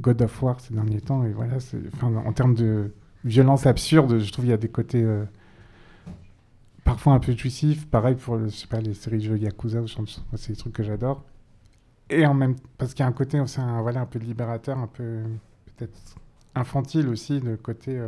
God 0.00 0.22
of 0.22 0.42
War 0.42 0.60
ces 0.60 0.74
derniers 0.74 1.00
temps, 1.00 1.24
et 1.24 1.32
voilà, 1.32 1.58
en 2.02 2.32
termes 2.32 2.54
de 2.54 2.92
violence 3.24 3.66
absurde, 3.66 4.18
je 4.18 4.32
trouve 4.32 4.44
qu'il 4.44 4.50
y 4.50 4.54
a 4.54 4.58
des 4.58 4.68
côtés 4.68 5.02
euh, 5.02 5.24
parfois 6.84 7.12
un 7.12 7.20
peu 7.20 7.36
jouissifs, 7.36 7.86
pareil 7.86 8.16
pour, 8.16 8.38
je 8.38 8.48
sais 8.48 8.66
pas, 8.66 8.80
les 8.80 8.94
séries 8.94 9.18
de 9.18 9.24
jeux 9.24 9.38
Yakuza, 9.38 9.80
c'est 10.36 10.52
des 10.52 10.56
trucs 10.56 10.72
que 10.72 10.82
j'adore, 10.82 11.24
et 12.08 12.26
en 12.26 12.34
même, 12.34 12.56
parce 12.78 12.94
qu'il 12.94 13.04
y 13.04 13.06
a 13.06 13.08
un 13.08 13.12
côté, 13.12 13.40
c'est 13.46 13.60
un, 13.60 13.82
voilà, 13.82 14.00
un 14.00 14.06
peu 14.06 14.18
libérateur, 14.18 14.78
un 14.78 14.88
peu 14.88 15.22
peut-être 15.76 16.16
infantile 16.54 17.08
aussi, 17.08 17.40
de 17.40 17.56
côté 17.56 18.00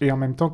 et 0.00 0.10
en 0.10 0.16
même 0.16 0.34
temps, 0.34 0.52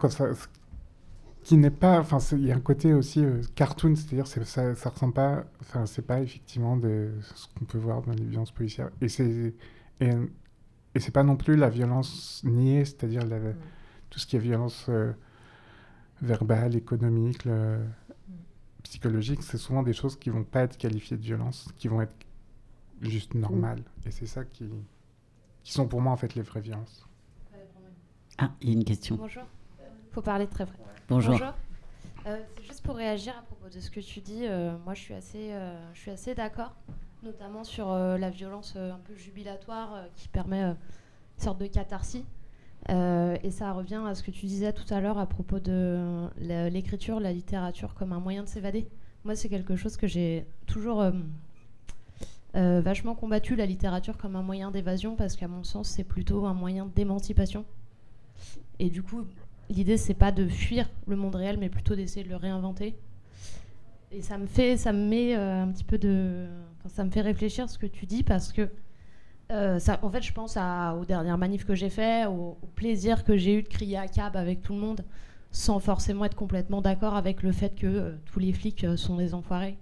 qui 1.45 1.57
n'est 1.57 1.71
pas, 1.71 2.01
enfin, 2.01 2.19
il 2.33 2.47
y 2.47 2.53
a 2.53 2.57
un 2.57 2.61
côté 2.61 2.95
aussi 2.95 3.25
cartoon, 3.55 3.95
c'est-à-dire 3.97 4.27
ça, 4.27 4.75
ça 4.75 4.91
ressemble 4.91 5.15
pas, 5.15 5.45
c'est 5.87 6.05
pas 6.05 6.21
effectivement 6.21 6.79
ce 6.81 7.47
qu'on 7.57 7.65
peut 7.65 7.79
voir 7.79 8.03
dans 8.03 8.13
les 8.13 8.25
violences 8.25 8.51
policières. 8.51 8.91
Et 9.01 9.09
c'est 9.09 9.55
et, 10.05 10.13
et 10.95 11.01
c'est 11.01 11.13
pas 11.13 11.23
non 11.23 11.37
plus 11.37 11.57
la 11.57 11.69
violence 11.69 12.43
niée, 12.45 12.85
c'est-à-dire 12.85 13.25
mm. 13.25 13.55
tout 14.11 14.19
ce 14.19 14.27
qui 14.27 14.37
est 14.37 14.41
violence 14.41 14.89
verbale, 16.23 16.77
économique, 16.77 17.45
le, 17.45 17.81
psychologique, 18.85 19.43
c'est 19.43 19.59
souvent 19.59 19.83
des 19.83 19.93
choses 19.93 20.17
qui 20.17 20.31
vont 20.31 20.45
pas 20.45 20.63
être 20.63 20.77
qualifiées 20.77 21.17
de 21.17 21.23
violence, 21.23 21.69
qui 21.77 21.89
vont 21.89 22.01
être 22.03 22.15
juste 23.01 23.35
normales. 23.35 23.83
Et 24.07 24.11
c'est 24.11 24.27
ça 24.27 24.45
qui, 24.45 24.71
qui 25.63 25.73
sont 25.73 25.89
pour 25.89 26.01
moi 26.01 26.13
en 26.13 26.17
fait 26.17 26.35
les 26.35 26.43
vraies 26.43 26.61
violences. 26.61 27.09
Ah, 28.39 28.51
il 28.61 28.69
y 28.69 28.73
a 28.73 28.75
une 28.75 28.85
question. 28.85 29.17
Bonjour. 29.17 29.45
Faut 30.13 30.23
parler 30.23 30.47
très 30.47 30.65
vrai. 30.65 30.77
Bonjour. 31.09 31.41
Euh, 32.27 32.43
c'est 32.57 32.65
juste 32.65 32.83
pour 32.83 32.97
réagir 32.97 33.37
à 33.39 33.43
propos 33.43 33.69
de 33.69 33.81
ce 33.81 33.91
que 33.91 34.01
tu 34.01 34.21
dis. 34.21 34.47
Euh, 34.47 34.77
moi, 34.85 34.95
je 34.95 35.01
suis 35.01 35.15
assez, 35.15 35.53
euh, 35.53 35.93
je 35.93 36.01
suis 36.01 36.11
assez 36.11 36.35
d'accord, 36.35 36.75
notamment 37.25 37.65
sur 37.65 37.93
la 37.95 38.31
violence 38.31 38.77
un 38.77 39.01
peu 39.05 39.15
jubilatoire 39.15 40.05
qui 40.17 40.29
permet 40.29 40.63
une 40.63 40.77
sorte 41.39 41.59
de 41.59 41.67
catharsis. 41.67 42.25
et 42.89 43.51
ça 43.51 43.73
revient 43.73 44.03
à 44.07 44.15
ce 44.15 44.23
que 44.23 44.31
tu 44.31 44.47
disais 44.47 44.73
tout 44.73 44.93
à 44.93 45.01
l'heure 45.01 45.19
à 45.19 45.27
propos 45.27 45.59
de 45.59 46.29
l'écriture, 46.39 47.21
la 47.21 47.33
littérature 47.33 47.95
comme 47.95 48.13
un 48.13 48.21
moyen 48.21 48.43
de 48.43 48.49
s'évader. 48.49 48.87
Moi, 49.25 49.35
c'est 49.35 49.49
quelque 49.49 49.75
chose 49.75 49.97
que 49.97 50.07
j'ai 50.07 50.47
toujours 50.67 51.05
vachement 52.55 53.15
combattu, 53.15 53.57
la 53.57 53.67
littérature 53.67 54.17
comme 54.17 54.37
un 54.37 54.43
moyen 54.43 54.71
d'évasion, 54.71 55.17
parce 55.17 55.35
qu'à 55.37 55.49
mon 55.49 55.65
sens, 55.65 55.89
c'est 55.89 56.05
plutôt 56.05 56.47
un 56.47 56.55
moyen 56.55 56.87
d'émancipation. 56.95 57.65
Et 58.79 58.91
du 58.91 59.03
coup, 59.03 59.25
l'idée, 59.71 59.97
c'est 59.97 60.15
pas 60.15 60.31
de 60.33 60.47
fuir 60.47 60.89
le 61.07 61.17
monde 61.17 61.37
réel, 61.37 61.57
mais 61.59 61.69
plutôt 61.69 61.97
d'essayer 61.97 62.25
de 62.25 62.29
le 62.29 62.37
réinventer. 62.37 62.95
Et 64.15 64.23
ça 64.23 64.39
me 64.39 64.47
fait, 64.47 64.77
ça 64.77 64.93
me 64.93 65.09
met 65.09 65.35
euh, 65.35 65.65
un 65.65 65.69
petit 65.69 65.83
peu 65.83 65.99
de, 65.99 66.47
ça 66.87 67.05
me 67.05 67.11
fait 67.11 67.21
réfléchir 67.21 67.69
ce 67.69 67.79
que 67.79 67.87
tu 67.87 68.07
dis 68.07 68.23
parce 68.23 68.53
que, 68.53 68.71
euh, 69.51 69.81
en 70.03 70.11
fait, 70.11 70.23
je 70.23 70.33
pense 70.33 70.57
à, 70.57 70.95
aux 70.95 71.05
dernières 71.05 71.37
manifs 71.37 71.65
que 71.65 71.75
j'ai 71.75 71.91
fait, 71.91 72.27
au, 72.27 72.57
plaisir 72.77 73.25
que 73.25 73.37
j'ai 73.37 73.59
eu 73.59 73.63
de 73.63 73.69
crier 73.69 73.99
à 73.99 74.07
cab 74.07 74.37
avec 74.37 74.63
tout 74.63 74.73
le 74.73 74.79
monde, 74.79 75.05
sans 75.51 75.81
forcément 75.81 76.25
être 76.25 76.37
complètement 76.37 76.81
d'accord 76.81 77.17
avec 77.17 77.43
le 77.43 77.51
fait 77.51 77.75
que 77.75 77.87
euh, 77.87 78.13
tous 78.27 78.39
les 78.39 78.53
flics 78.53 78.87
sont 78.97 79.17
des 79.17 79.35
enfoirés, 79.35 79.77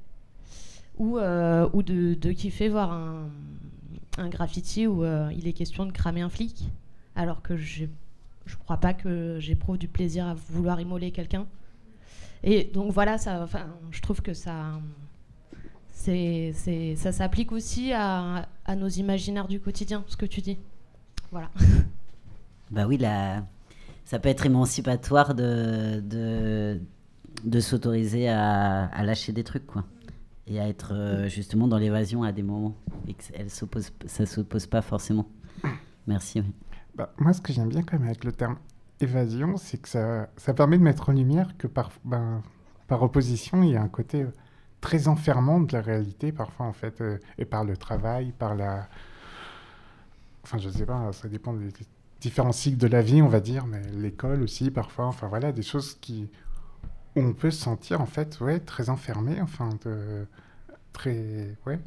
ou, 0.96 1.18
de, 1.18 2.32
kiffer 2.32 2.70
voir 2.70 2.90
un, 2.90 3.28
un 4.16 4.28
graffiti 4.30 4.86
où 4.86 5.04
il 5.30 5.46
est 5.46 5.52
question 5.52 5.84
de 5.84 5.92
cramer 5.92 6.22
un 6.22 6.30
flic, 6.30 6.70
alors 7.16 7.42
que 7.42 7.54
je 7.56 7.86
crois 8.64 8.78
pas 8.78 8.94
que 8.94 9.36
j'éprouve 9.40 9.76
du 9.76 9.88
plaisir 9.88 10.26
à 10.26 10.34
vouloir 10.34 10.80
immoler 10.80 11.10
quelqu'un. 11.10 11.46
Et 12.44 12.64
donc 12.64 12.92
voilà, 12.92 13.18
ça, 13.18 13.42
enfin, 13.42 13.66
je 13.90 14.00
trouve 14.00 14.20
que 14.20 14.34
ça, 14.34 14.80
c'est, 15.92 16.52
ça 16.96 17.12
s'applique 17.12 17.52
aussi 17.52 17.92
à, 17.92 18.48
à, 18.64 18.76
nos 18.76 18.88
imaginaires 18.88 19.46
du 19.46 19.60
quotidien, 19.60 20.04
ce 20.08 20.16
que 20.16 20.26
tu 20.26 20.40
dis. 20.40 20.58
Voilà. 21.30 21.50
Bah 22.70 22.86
oui, 22.86 22.96
la, 22.96 23.44
ça 24.06 24.18
peut 24.18 24.30
être 24.30 24.46
émancipatoire 24.46 25.34
de, 25.34 26.00
de, 26.00 26.80
de 27.44 27.60
s'autoriser 27.60 28.30
à, 28.30 28.86
à, 28.86 29.04
lâcher 29.04 29.32
des 29.32 29.44
trucs, 29.44 29.66
quoi. 29.66 29.84
Et 30.46 30.58
à 30.58 30.66
être 30.66 30.94
euh, 30.94 31.28
justement 31.28 31.68
dans 31.68 31.76
l'évasion 31.76 32.22
à 32.22 32.32
des 32.32 32.42
moments. 32.42 32.74
Et 33.08 33.12
que 33.12 33.24
elle 33.34 33.50
s'oppose, 33.50 33.92
ça 34.06 34.22
ne 34.22 34.26
s'oppose 34.26 34.66
pas 34.66 34.80
forcément. 34.80 35.28
Merci. 36.06 36.40
Oui. 36.40 36.46
Bah, 36.94 37.12
moi, 37.18 37.34
ce 37.34 37.42
que 37.42 37.52
j'aime 37.52 37.68
bien 37.68 37.82
quand 37.82 37.98
même 37.98 38.08
avec 38.08 38.24
le 38.24 38.32
terme 38.32 38.56
évasion, 39.02 39.56
c'est 39.56 39.78
que 39.78 39.88
ça, 39.88 40.28
ça, 40.36 40.54
permet 40.54 40.78
de 40.78 40.82
mettre 40.82 41.08
en 41.10 41.12
lumière 41.12 41.56
que 41.58 41.66
par, 41.66 41.90
ben, 42.04 42.42
par 42.88 43.02
opposition, 43.02 43.62
il 43.62 43.70
y 43.70 43.76
a 43.76 43.82
un 43.82 43.88
côté 43.88 44.22
euh, 44.22 44.32
très 44.80 45.08
enfermant 45.08 45.60
de 45.60 45.72
la 45.72 45.80
réalité, 45.80 46.32
parfois, 46.32 46.66
en 46.66 46.72
fait, 46.72 47.00
euh, 47.00 47.18
et 47.38 47.44
par 47.44 47.64
le 47.64 47.76
travail, 47.76 48.32
par 48.32 48.54
la... 48.54 48.88
Enfin, 50.44 50.58
je 50.58 50.68
sais 50.68 50.86
pas, 50.86 51.12
ça 51.12 51.28
dépend 51.28 51.52
des 51.52 51.70
différents 52.20 52.52
cycles 52.52 52.78
de 52.78 52.88
la 52.88 53.02
vie, 53.02 53.22
on 53.22 53.28
va 53.28 53.40
dire, 53.40 53.66
mais 53.66 53.82
l'école 53.92 54.42
aussi, 54.42 54.70
parfois, 54.70 55.06
enfin, 55.06 55.28
voilà, 55.28 55.52
des 55.52 55.62
choses 55.62 55.94
qui... 56.00 56.28
où 57.16 57.20
on 57.20 57.32
peut 57.32 57.50
se 57.50 57.62
sentir, 57.62 58.00
en 58.00 58.06
fait, 58.06 58.40
ouais, 58.40 58.60
très 58.60 58.90
enfermé, 58.90 59.40
enfin, 59.40 59.70
de... 59.84 60.26
très... 60.92 61.56
Ouais, 61.66 61.78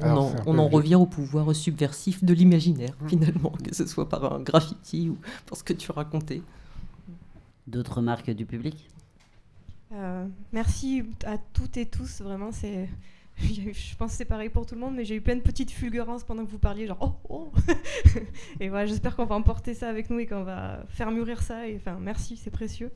on, 0.00 0.58
en, 0.58 0.68
revient 0.68 0.96
au 0.96 1.06
pouvoir 1.06 1.54
subversif 1.54 2.24
de 2.24 2.34
l'imaginaire, 2.34 2.94
mmh. 3.00 3.08
finalement, 3.08 3.52
que 3.64 3.74
ce 3.74 3.86
soit 3.86 4.08
par 4.08 4.32
un 4.32 4.40
graffiti 4.40 5.08
ou 5.08 5.18
par 5.46 5.58
ce 5.58 5.64
que 5.64 5.72
tu 5.72 5.92
racontais. 5.92 6.42
D'autres 7.66 8.00
marques 8.00 8.30
du 8.30 8.46
public? 8.46 8.88
Euh, 9.92 10.26
Merci 10.52 11.04
à 11.24 11.38
toutes 11.38 11.76
et 11.76 11.86
tous, 11.86 12.20
vraiment, 12.20 12.52
c'est... 12.52 12.88
Je 13.38 13.96
pense 13.96 14.12
que 14.12 14.16
c'est 14.16 14.24
pareil 14.24 14.48
pour 14.48 14.66
tout 14.66 14.74
le 14.74 14.80
monde, 14.80 14.94
mais 14.96 15.04
j'ai 15.04 15.14
eu 15.14 15.20
plein 15.20 15.36
de 15.36 15.40
petites 15.40 15.70
fulgurances 15.70 16.24
pendant 16.24 16.44
que 16.44 16.50
vous 16.50 16.58
parliez, 16.58 16.88
genre 16.88 16.98
oh, 17.00 17.12
oh 17.28 17.52
Et 18.60 18.68
voilà, 18.68 18.86
j'espère 18.86 19.14
qu'on 19.14 19.26
va 19.26 19.36
emporter 19.36 19.74
ça 19.74 19.88
avec 19.88 20.10
nous 20.10 20.18
et 20.18 20.26
qu'on 20.26 20.42
va 20.42 20.84
faire 20.88 21.12
mûrir 21.12 21.40
ça. 21.42 21.68
Et 21.68 21.76
enfin, 21.76 21.98
merci, 22.00 22.36
c'est 22.36 22.50
précieux. 22.50 22.90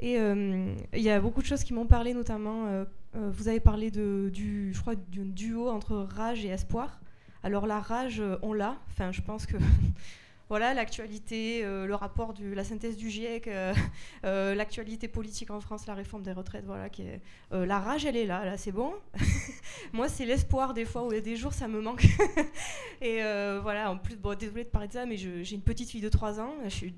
Et 0.00 0.18
euh, 0.18 0.74
il 0.94 1.02
y 1.02 1.10
a 1.10 1.20
beaucoup 1.20 1.42
de 1.42 1.46
choses 1.46 1.64
qui 1.64 1.74
m'ont 1.74 1.86
parlé, 1.86 2.14
notamment, 2.14 2.66
euh, 2.66 2.84
euh, 3.16 3.30
vous 3.32 3.48
avez 3.48 3.60
parlé 3.60 3.90
de, 3.90 4.30
du, 4.32 4.72
je 4.72 4.80
crois, 4.80 4.94
d'un 4.94 5.24
duo 5.24 5.68
entre 5.68 5.96
rage 5.96 6.44
et 6.44 6.48
espoir. 6.48 7.00
Alors 7.42 7.66
la 7.66 7.80
rage, 7.80 8.22
on 8.42 8.52
l'a. 8.52 8.76
Enfin, 8.90 9.12
je 9.12 9.22
pense 9.22 9.46
que 9.46 9.56
voilà, 10.48 10.74
l'actualité, 10.74 11.62
le 11.62 11.94
rapport 11.94 12.34
de 12.34 12.52
la 12.52 12.64
synthèse 12.64 12.96
du 12.96 13.10
GIEC, 13.10 13.48
l'actualité 14.22 15.08
politique 15.08 15.50
en 15.50 15.60
France, 15.60 15.86
la 15.86 15.94
réforme 15.94 16.22
des 16.22 16.32
retraites, 16.32 16.64
voilà, 16.64 16.88
qui 16.88 17.02
est, 17.02 17.20
la 17.50 17.78
rage, 17.78 18.04
elle 18.06 18.16
est 18.16 18.26
là, 18.26 18.44
là, 18.44 18.56
c'est 18.56 18.72
bon. 18.72 18.92
Moi, 19.92 20.08
c'est 20.08 20.26
l'espoir 20.26 20.74
des 20.74 20.84
fois 20.84 21.04
où 21.04 21.10
des 21.10 21.36
jours, 21.36 21.52
ça 21.52 21.68
me 21.68 21.80
manque. 21.80 22.06
et 23.00 23.20
voilà, 23.62 23.90
en 23.90 23.98
plus, 23.98 24.16
désolée 24.38 24.64
de 24.64 24.70
parler 24.70 24.88
de 24.88 24.92
ça, 24.92 25.06
mais 25.06 25.16
j'ai 25.16 25.54
une 25.54 25.62
petite 25.62 25.90
fille 25.90 26.00
de 26.00 26.08
3 26.08 26.40
ans. 26.40 26.54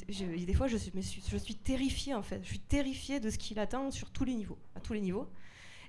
Des 0.09 0.55
fois, 0.55 0.67
je 0.67 0.77
suis, 0.77 0.93
je 1.31 1.37
suis 1.37 1.55
terrifiée, 1.55 2.15
en 2.15 2.23
fait. 2.23 2.41
Je 2.43 2.49
suis 2.49 2.61
terrifiée 2.61 3.21
de 3.21 3.31
ce 3.31 3.39
qui 3.39 3.55
l'attend 3.55 3.91
sur 3.91 4.11
tous 4.11 4.25
les 4.25 4.35
niveaux, 4.35 4.59
à 4.77 4.81
tous 4.81 4.93
les 4.93 5.01
niveaux. 5.01 5.29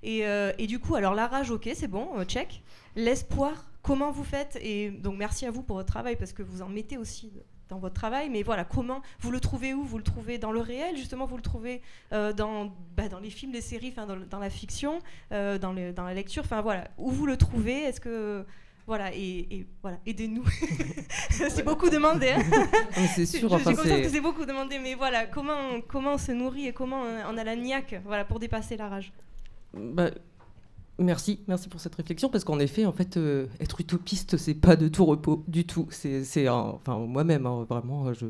Euh, 0.04 0.54
et, 0.58 0.68
du 0.68 0.80
coup, 0.80 0.96
alors 0.96 1.14
la 1.14 1.28
rage, 1.28 1.52
ok, 1.52 1.70
c'est 1.74 1.88
bon, 1.88 2.10
euh, 2.18 2.26
check. 2.26 2.64
L'espoir, 2.96 3.72
comment 3.82 4.12
vous 4.12 4.24
faites? 4.24 4.58
Et 4.62 4.92
donc 4.92 5.18
merci 5.18 5.46
à 5.46 5.52
vous 5.52 5.62
pour 5.64 5.78
votre 5.78 5.88
travail 5.88 6.16
parce 6.16 6.34
que 6.34 6.44
vous 6.44 6.62
en 6.62 6.70
mettez 6.70 6.98
aussi 6.98 7.32
dans 7.72 7.80
votre 7.80 7.96
travail. 7.96 8.30
Mais 8.30 8.44
voilà, 8.44 8.64
comment 8.64 9.02
vous 9.20 9.32
le 9.32 9.40
trouvez 9.40 9.74
où? 9.74 9.84
Vous 9.84 9.98
le 9.98 10.04
trouvez 10.04 10.38
dans 10.38 10.52
le 10.52 10.60
réel, 10.60 10.96
justement, 10.96 11.26
vous 11.26 11.38
le 11.38 11.42
trouvez 11.42 11.82
euh, 12.14 12.32
dans, 12.32 12.72
bah, 12.96 13.10
dans 13.10 13.20
les 13.20 13.32
films, 13.32 13.52
les 13.52 13.62
séries, 13.62 13.92
dans, 13.92 14.06
dans 14.06 14.40
la 14.40 14.52
fiction, 14.52 15.00
dans, 15.32 15.58
dans 15.58 16.04
la 16.04 16.14
lecture. 16.14 16.44
Enfin 16.44 16.62
voilà, 16.62 16.88
où 17.00 17.10
vous 17.10 17.26
le 17.26 17.38
trouvez? 17.38 17.82
Est-ce 17.84 18.00
que 18.00 18.46
voilà, 18.88 19.12
et, 19.14 19.66
voilà, 19.82 19.98
aidez-nous. 20.06 20.44
c'est 21.30 21.64
beaucoup 21.64 21.90
demandé. 21.90 22.30
Hein. 22.30 22.42
c'est 23.16 23.26
sûr. 23.26 23.48
Je, 23.48 23.56
enfin, 23.56 23.74
que 23.74 24.10
c'est 24.10 24.22
beaucoup 24.22 24.46
demandé, 24.46 24.80
mais 24.80 24.96
voilà, 24.96 25.26
comment, 25.28 25.80
comment 25.88 26.14
on 26.14 26.18
se 26.18 26.32
nourrit 26.32 26.68
et 26.68 26.74
comment 26.74 27.02
on 27.02 27.38
a 27.38 27.44
la 27.44 27.56
niaque 27.56 28.02
voilà, 28.04 28.26
pour 28.26 28.40
dépasser 28.40 28.78
la 28.78 28.90
rage? 28.90 29.14
Bah, 29.74 30.10
merci, 31.00 31.40
merci 31.48 31.70
pour 31.70 31.80
cette 31.80 31.96
réflexion 31.96 32.30
parce 32.30 32.44
qu'en 32.44 32.60
effet, 32.60 32.86
en 32.86 32.92
fait, 32.92 33.18
euh, 33.18 33.48
être 33.60 33.80
utopiste, 33.82 34.38
c'est 34.38 34.54
pas 34.54 34.76
de 34.76 34.88
tout 34.88 35.06
repos 35.06 35.44
du 35.48 35.66
tout. 35.66 35.88
C'est, 35.92 36.50
enfin, 36.50 36.98
moi-même, 37.00 37.46
hein, 37.46 37.66
vraiment, 37.70 38.14
je, 38.14 38.26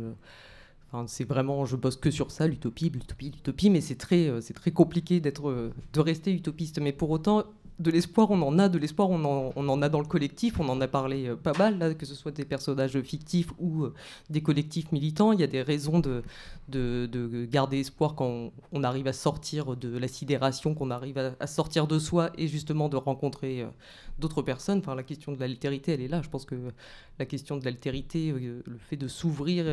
c'est 1.08 1.24
vraiment, 1.24 1.66
je 1.66 1.76
bosse 1.76 1.96
que 1.96 2.12
sur 2.12 2.32
ça, 2.32 2.48
l'utopie, 2.48 2.90
l'utopie, 2.90 3.32
l'utopie, 3.32 3.70
mais 3.70 3.82
c'est 3.82 3.96
très, 3.96 4.28
euh, 4.28 4.42
c'est 4.42 4.54
très 4.54 4.72
compliqué 4.72 5.20
d'être, 5.20 5.50
euh, 5.50 5.74
de 5.94 6.00
rester 6.00 6.34
utopiste. 6.34 6.80
Mais 6.80 6.92
pour 6.92 7.10
autant, 7.12 7.46
de 7.80 7.92
l'espoir, 7.92 8.30
on 8.30 8.42
en 8.42 8.60
a, 8.60 8.70
de 8.70 8.78
l'espoir, 8.78 9.10
on 9.10 9.24
en, 9.56 9.82
a 9.82 9.90
dans 9.90 10.00
le 10.00 10.06
collectif, 10.06 10.60
on 10.60 10.70
en 10.70 10.80
a 10.82 10.88
parlé 10.88 11.28
euh, 11.28 11.36
pas 11.36 11.54
mal, 11.54 11.80
là, 11.80 11.94
que 11.94 12.06
ce 12.06 12.14
soit 12.14 12.32
des 12.32 12.46
personnages 12.46 13.00
fictifs 13.02 13.52
ou 13.60 13.86
euh, 13.86 13.94
des 14.30 14.42
collectifs 14.42 14.92
militants. 14.92 15.32
Il 15.32 15.40
y 15.40 15.44
a 15.44 15.48
des 15.48 15.62
raisons 15.62 16.00
de, 16.00 16.24
de, 16.68 17.46
garder 17.46 17.80
espoir 17.80 18.16
quand 18.16 18.52
on, 18.72 18.84
arrive 18.84 19.08
à 19.08 19.14
sortir 19.14 19.76
de 19.76 19.98
la 19.98 20.08
sidération, 20.08 20.76
qu'on 20.76 20.92
arrive 20.92 21.18
à, 21.40 21.48
sortir 21.48 21.88
de 21.88 21.98
soi 21.98 22.32
et 22.38 22.48
justement 22.48 22.88
de 22.88 22.98
rencontrer 22.98 23.62
euh, 23.62 23.68
d'autres 24.20 24.42
personnes. 24.42 24.80
Enfin, 24.80 24.96
la 24.96 25.04
question 25.04 25.32
de 25.32 25.40
l'altérité, 25.40 25.94
elle 25.94 26.02
est 26.02 26.08
là. 26.08 26.22
Je 26.22 26.30
pense 26.30 26.46
que 26.46 26.56
la 27.20 27.26
question 27.26 27.58
de 27.58 27.66
l'altérité, 27.66 28.32
le 28.32 28.78
fait 28.78 28.98
de 28.98 29.08
s'ouvrir 29.08 29.66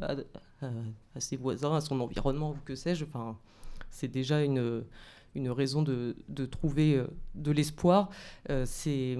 à, 0.00 0.14
à, 0.62 1.20
ses 1.20 1.36
voisins, 1.36 1.74
à 1.74 1.80
son 1.80 2.00
environnement, 2.00 2.54
que 2.64 2.74
sais-je, 2.74 3.04
enfin, 3.04 3.36
c'est 3.90 4.08
déjà 4.08 4.42
une 4.42 4.84
une 5.38 5.50
raison 5.50 5.82
de, 5.82 6.16
de 6.28 6.44
trouver 6.46 6.94
euh, 6.94 7.06
de 7.34 7.50
l'espoir. 7.50 8.10
Euh, 8.50 8.64
c'est 8.66 9.16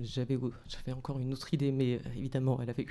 j'avais, 0.00 0.38
j'avais 0.66 0.92
encore 0.92 1.20
une 1.20 1.32
autre 1.32 1.52
idée, 1.54 1.70
mais 1.70 1.94
euh, 1.94 1.98
évidemment, 2.16 2.58
elle 2.62 2.70
avait 2.70 2.86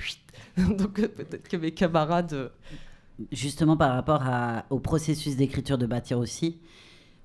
Donc 0.78 0.94
peut-être 0.96 1.48
que 1.48 1.58
mes 1.58 1.72
camarades. 1.72 2.52
Justement, 3.32 3.78
par 3.78 3.94
rapport 3.94 4.24
au 4.72 4.80
processus 4.80 5.36
d'écriture 5.36 5.78
de 5.78 5.86
Bâtir 5.86 6.18
aussi, 6.18 6.58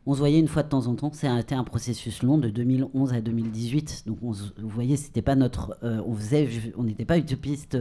on 0.04 0.12
se 0.12 0.18
voyait 0.18 0.38
une 0.38 0.46
fois 0.46 0.62
de 0.62 0.68
temps 0.68 0.86
en 0.86 0.94
temps. 0.94 1.10
C'était 1.14 1.54
un 1.54 1.64
processus 1.64 2.22
long 2.22 2.36
de 2.36 2.50
2011 2.50 3.14
à 3.14 3.22
2018. 3.22 4.02
Donc, 4.06 4.18
vous 4.20 4.34
voyez, 4.68 4.98
c'était 4.98 5.22
pas 5.22 5.34
notre. 5.34 5.78
on 5.82 6.14
faisait, 6.14 6.46
on 6.76 6.82
n'était 6.82 7.06
pas 7.06 7.16
utopiste 7.16 7.74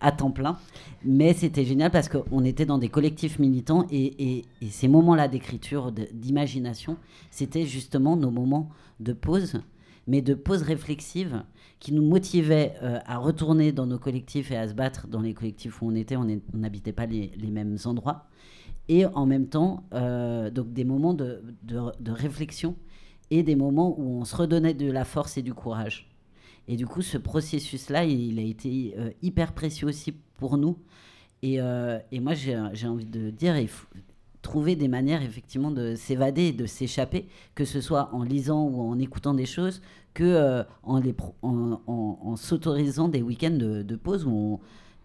à 0.00 0.12
temps 0.12 0.30
plein. 0.30 0.58
Mais 1.04 1.32
c'était 1.32 1.64
génial 1.64 1.90
parce 1.90 2.08
qu'on 2.08 2.44
était 2.44 2.66
dans 2.66 2.78
des 2.78 2.88
collectifs 2.88 3.38
militants 3.38 3.86
et, 3.90 4.44
ces 4.70 4.88
moments-là 4.88 5.28
d'écriture, 5.28 5.92
d'imagination, 5.92 6.96
c'était 7.30 7.66
justement 7.66 8.16
nos 8.16 8.30
moments 8.30 8.70
de 8.98 9.12
pause, 9.12 9.62
mais 10.06 10.22
de 10.22 10.34
pause 10.34 10.62
réflexive 10.62 11.42
qui 11.78 11.92
nous 11.92 12.02
motivaient 12.02 12.74
euh, 12.82 12.98
à 13.06 13.16
retourner 13.16 13.72
dans 13.72 13.86
nos 13.86 13.98
collectifs 13.98 14.50
et 14.50 14.56
à 14.56 14.68
se 14.68 14.74
battre 14.74 15.06
dans 15.06 15.20
les 15.20 15.32
collectifs 15.32 15.80
où 15.80 15.86
on 15.86 15.94
était. 15.94 16.16
On 16.16 16.26
n'habitait 16.52 16.92
pas 16.92 17.06
les, 17.06 17.30
mêmes 17.50 17.76
endroits. 17.84 18.26
Et 18.88 19.06
en 19.06 19.24
même 19.24 19.46
temps, 19.46 19.84
euh, 19.94 20.50
donc 20.50 20.72
des 20.72 20.84
moments 20.84 21.14
de, 21.14 21.42
de 21.62 22.10
réflexion 22.10 22.74
et 23.30 23.42
des 23.42 23.56
moments 23.56 23.98
où 23.98 24.20
on 24.20 24.24
se 24.24 24.36
redonnait 24.36 24.74
de 24.74 24.90
la 24.90 25.04
force 25.04 25.38
et 25.38 25.42
du 25.42 25.54
courage. 25.54 26.09
Et 26.68 26.76
du 26.76 26.86
coup, 26.86 27.02
ce 27.02 27.18
processus-là, 27.18 28.04
il, 28.04 28.38
a 28.38 28.42
été 28.42 28.94
euh, 28.98 29.10
hyper 29.22 29.52
précieux 29.52 29.88
aussi 29.88 30.12
pour 30.38 30.56
nous. 30.56 30.78
Et, 31.42 31.60
euh, 31.60 31.98
moi, 32.12 32.34
j'ai 32.34 32.86
envie 32.86 33.06
de 33.06 33.30
dire, 33.30 33.56
il 33.58 33.68
faut 33.68 33.88
trouver 34.42 34.76
des 34.76 34.88
manières 34.88 35.22
effectivement 35.22 35.70
de 35.70 35.94
s'évader, 35.94 36.52
de 36.52 36.66
s'échapper, 36.66 37.26
que 37.54 37.64
ce 37.64 37.80
soit 37.80 38.10
en 38.14 38.22
lisant 38.22 38.64
ou 38.64 38.80
en 38.80 38.98
écoutant 38.98 39.34
des 39.34 39.46
choses, 39.46 39.82
que 40.14 40.24
euh, 40.24 40.62
en, 40.82 42.36
s'autorisant 42.36 43.08
des 43.08 43.22
week-ends 43.22 43.50
de, 43.50 43.96
pause 43.96 44.24
où 44.24 44.60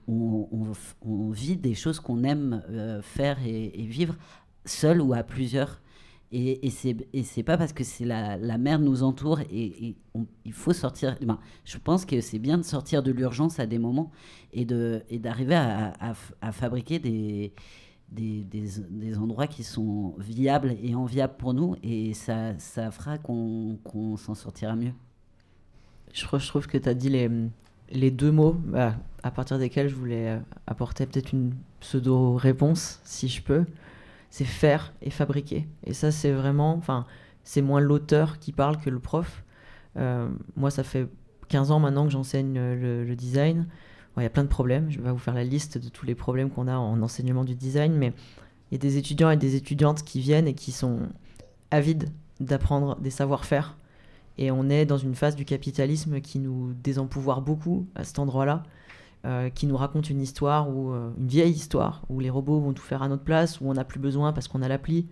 on, 0.08 1.30
vit 1.32 1.58
des 1.58 1.74
choses 1.74 2.00
qu'on 2.00 2.24
aime 2.24 2.62
faire 3.02 3.38
et, 3.46 3.86
vivre 3.88 4.16
seul 4.66 5.02
ou 5.02 5.14
à 5.14 5.24
plusieurs. 5.24 5.82
Et, 6.32 6.68
et 7.14 7.24
c'est 7.24 7.44
pas 7.44 7.58
parce 7.58 7.72
que 7.72 7.84
la, 8.04 8.58
mer 8.58 8.80
nous 8.80 9.04
entoure 9.04 9.40
et, 9.42 9.96
il 10.44 10.54
faut 10.54 10.74
sortir. 10.74 11.18
Je 11.64 11.78
pense 11.78 12.06
que 12.06 12.20
c'est 12.20 12.40
bien 12.40 12.58
de 12.58 12.64
sortir 12.64 13.04
de 13.04 13.12
l'urgence 13.12 13.60
à 13.60 13.66
des 13.66 13.78
moments 13.78 14.12
et 14.52 14.66
d'arriver 14.66 15.56
à, 15.56 16.52
fabriquer 16.52 17.00
des, 17.00 17.54
endroits 19.18 19.48
qui 19.48 19.64
sont 19.64 20.16
viables 20.18 20.76
et 20.82 20.96
enviables 20.96 21.36
pour 21.38 21.54
nous 21.54 21.76
et 21.84 22.14
ça, 22.14 22.54
fera 22.92 23.18
qu'on 23.18 24.18
s'en 24.18 24.36
sortira 24.36 24.76
mieux. 24.76 24.94
Je, 26.14 26.26
trouve 26.26 26.68
que 26.68 26.78
tu 26.78 26.90
as 26.90 26.94
dit 26.94 27.10
les, 27.10 27.30
les 27.92 28.10
deux 28.10 28.32
mots 28.32 28.56
bah, 28.66 28.96
à 29.22 29.32
partir 29.32 29.60
desquels 29.60 29.90
je 29.90 29.96
voulais 29.96 30.40
apporter 30.66 31.06
peut-être 31.06 31.34
une 31.34 31.54
pseudo-réponse, 31.82 33.02
si 33.04 33.28
je 33.28 33.42
peux 33.42 33.66
c'est 34.30 34.46
faire 34.46 34.94
et 35.02 35.10
fabriquer. 35.10 35.68
Et 35.86 35.94
ça, 35.94 36.12
c'est 36.12 36.32
vraiment, 36.32 36.76
enfin, 36.76 37.06
c'est 37.44 37.62
moins 37.62 37.80
l'auteur 37.80 38.40
qui 38.40 38.52
parle 38.52 38.78
que 38.78 38.90
le 38.90 39.00
prof. 39.00 39.44
Euh, 39.98 40.30
moi, 40.56 40.72
ça 40.72 40.84
fait 40.84 41.08
15 41.48 41.72
ans 41.72 41.80
maintenant 41.80 42.06
que 42.06 42.12
j'enseigne 42.12 42.54
le, 42.56 43.16
design. 43.16 43.68
Il 44.18 44.24
y 44.24 44.26
a 44.26 44.30
plein 44.30 44.44
de 44.44 44.50
problèmes. 44.50 44.90
Je 44.90 45.02
vais 45.02 45.12
vous 45.12 45.18
faire 45.18 45.34
la 45.34 45.44
liste 45.44 45.78
de 45.78 45.90
tous 45.90 46.06
les 46.06 46.16
problèmes 46.16 46.50
qu'on 46.50 46.68
a 46.68 46.76
en 46.76 47.02
enseignement 47.02 47.44
du 47.44 47.56
design, 47.56 47.94
mais 47.94 48.14
il 48.72 48.76
y 48.76 48.76
a 48.76 48.80
des 48.80 48.98
étudiants 48.98 49.30
et 49.30 49.38
des 49.38 49.56
étudiantes 49.56 50.04
qui 50.04 50.22
viennent 50.22 50.48
et 50.48 50.54
qui 50.54 50.72
sont 50.72 51.00
avides 51.72 52.10
d'apprendre 52.40 52.98
des 53.00 53.10
savoir-faire. 53.10 53.78
Et 54.38 54.52
on 54.52 54.70
est 54.70 54.86
dans 54.86 54.98
une 54.98 55.16
phase 55.16 55.36
du 55.36 55.46
capitalisme 55.46 56.20
qui 56.20 56.40
nous 56.40 56.74
désempouvoir 56.74 57.42
beaucoup 57.42 57.88
à 57.96 58.04
cet 58.04 58.20
endroit-là. 58.20 58.64
Euh, 59.26 59.50
qui 59.50 59.66
nous 59.66 59.76
raconte 59.76 60.12
une 60.12 60.22
histoire 60.22 60.70
ou 60.70 60.92
euh, 60.92 61.10
une 61.18 61.28
vieille 61.28 61.54
histoire 61.54 62.04
où 62.10 62.20
les 62.20 62.30
robots 62.30 62.60
vont 62.60 62.74
tout 62.74 62.84
faire 62.84 63.02
à 63.02 63.08
notre 63.08 63.24
place, 63.24 63.60
où 63.60 63.68
on 63.68 63.74
n'a 63.74 63.84
plus 63.84 63.98
besoin 63.98 64.34
parce 64.34 64.48
qu'on 64.48 64.62
a 64.62 64.68
l'appli. 64.68 65.08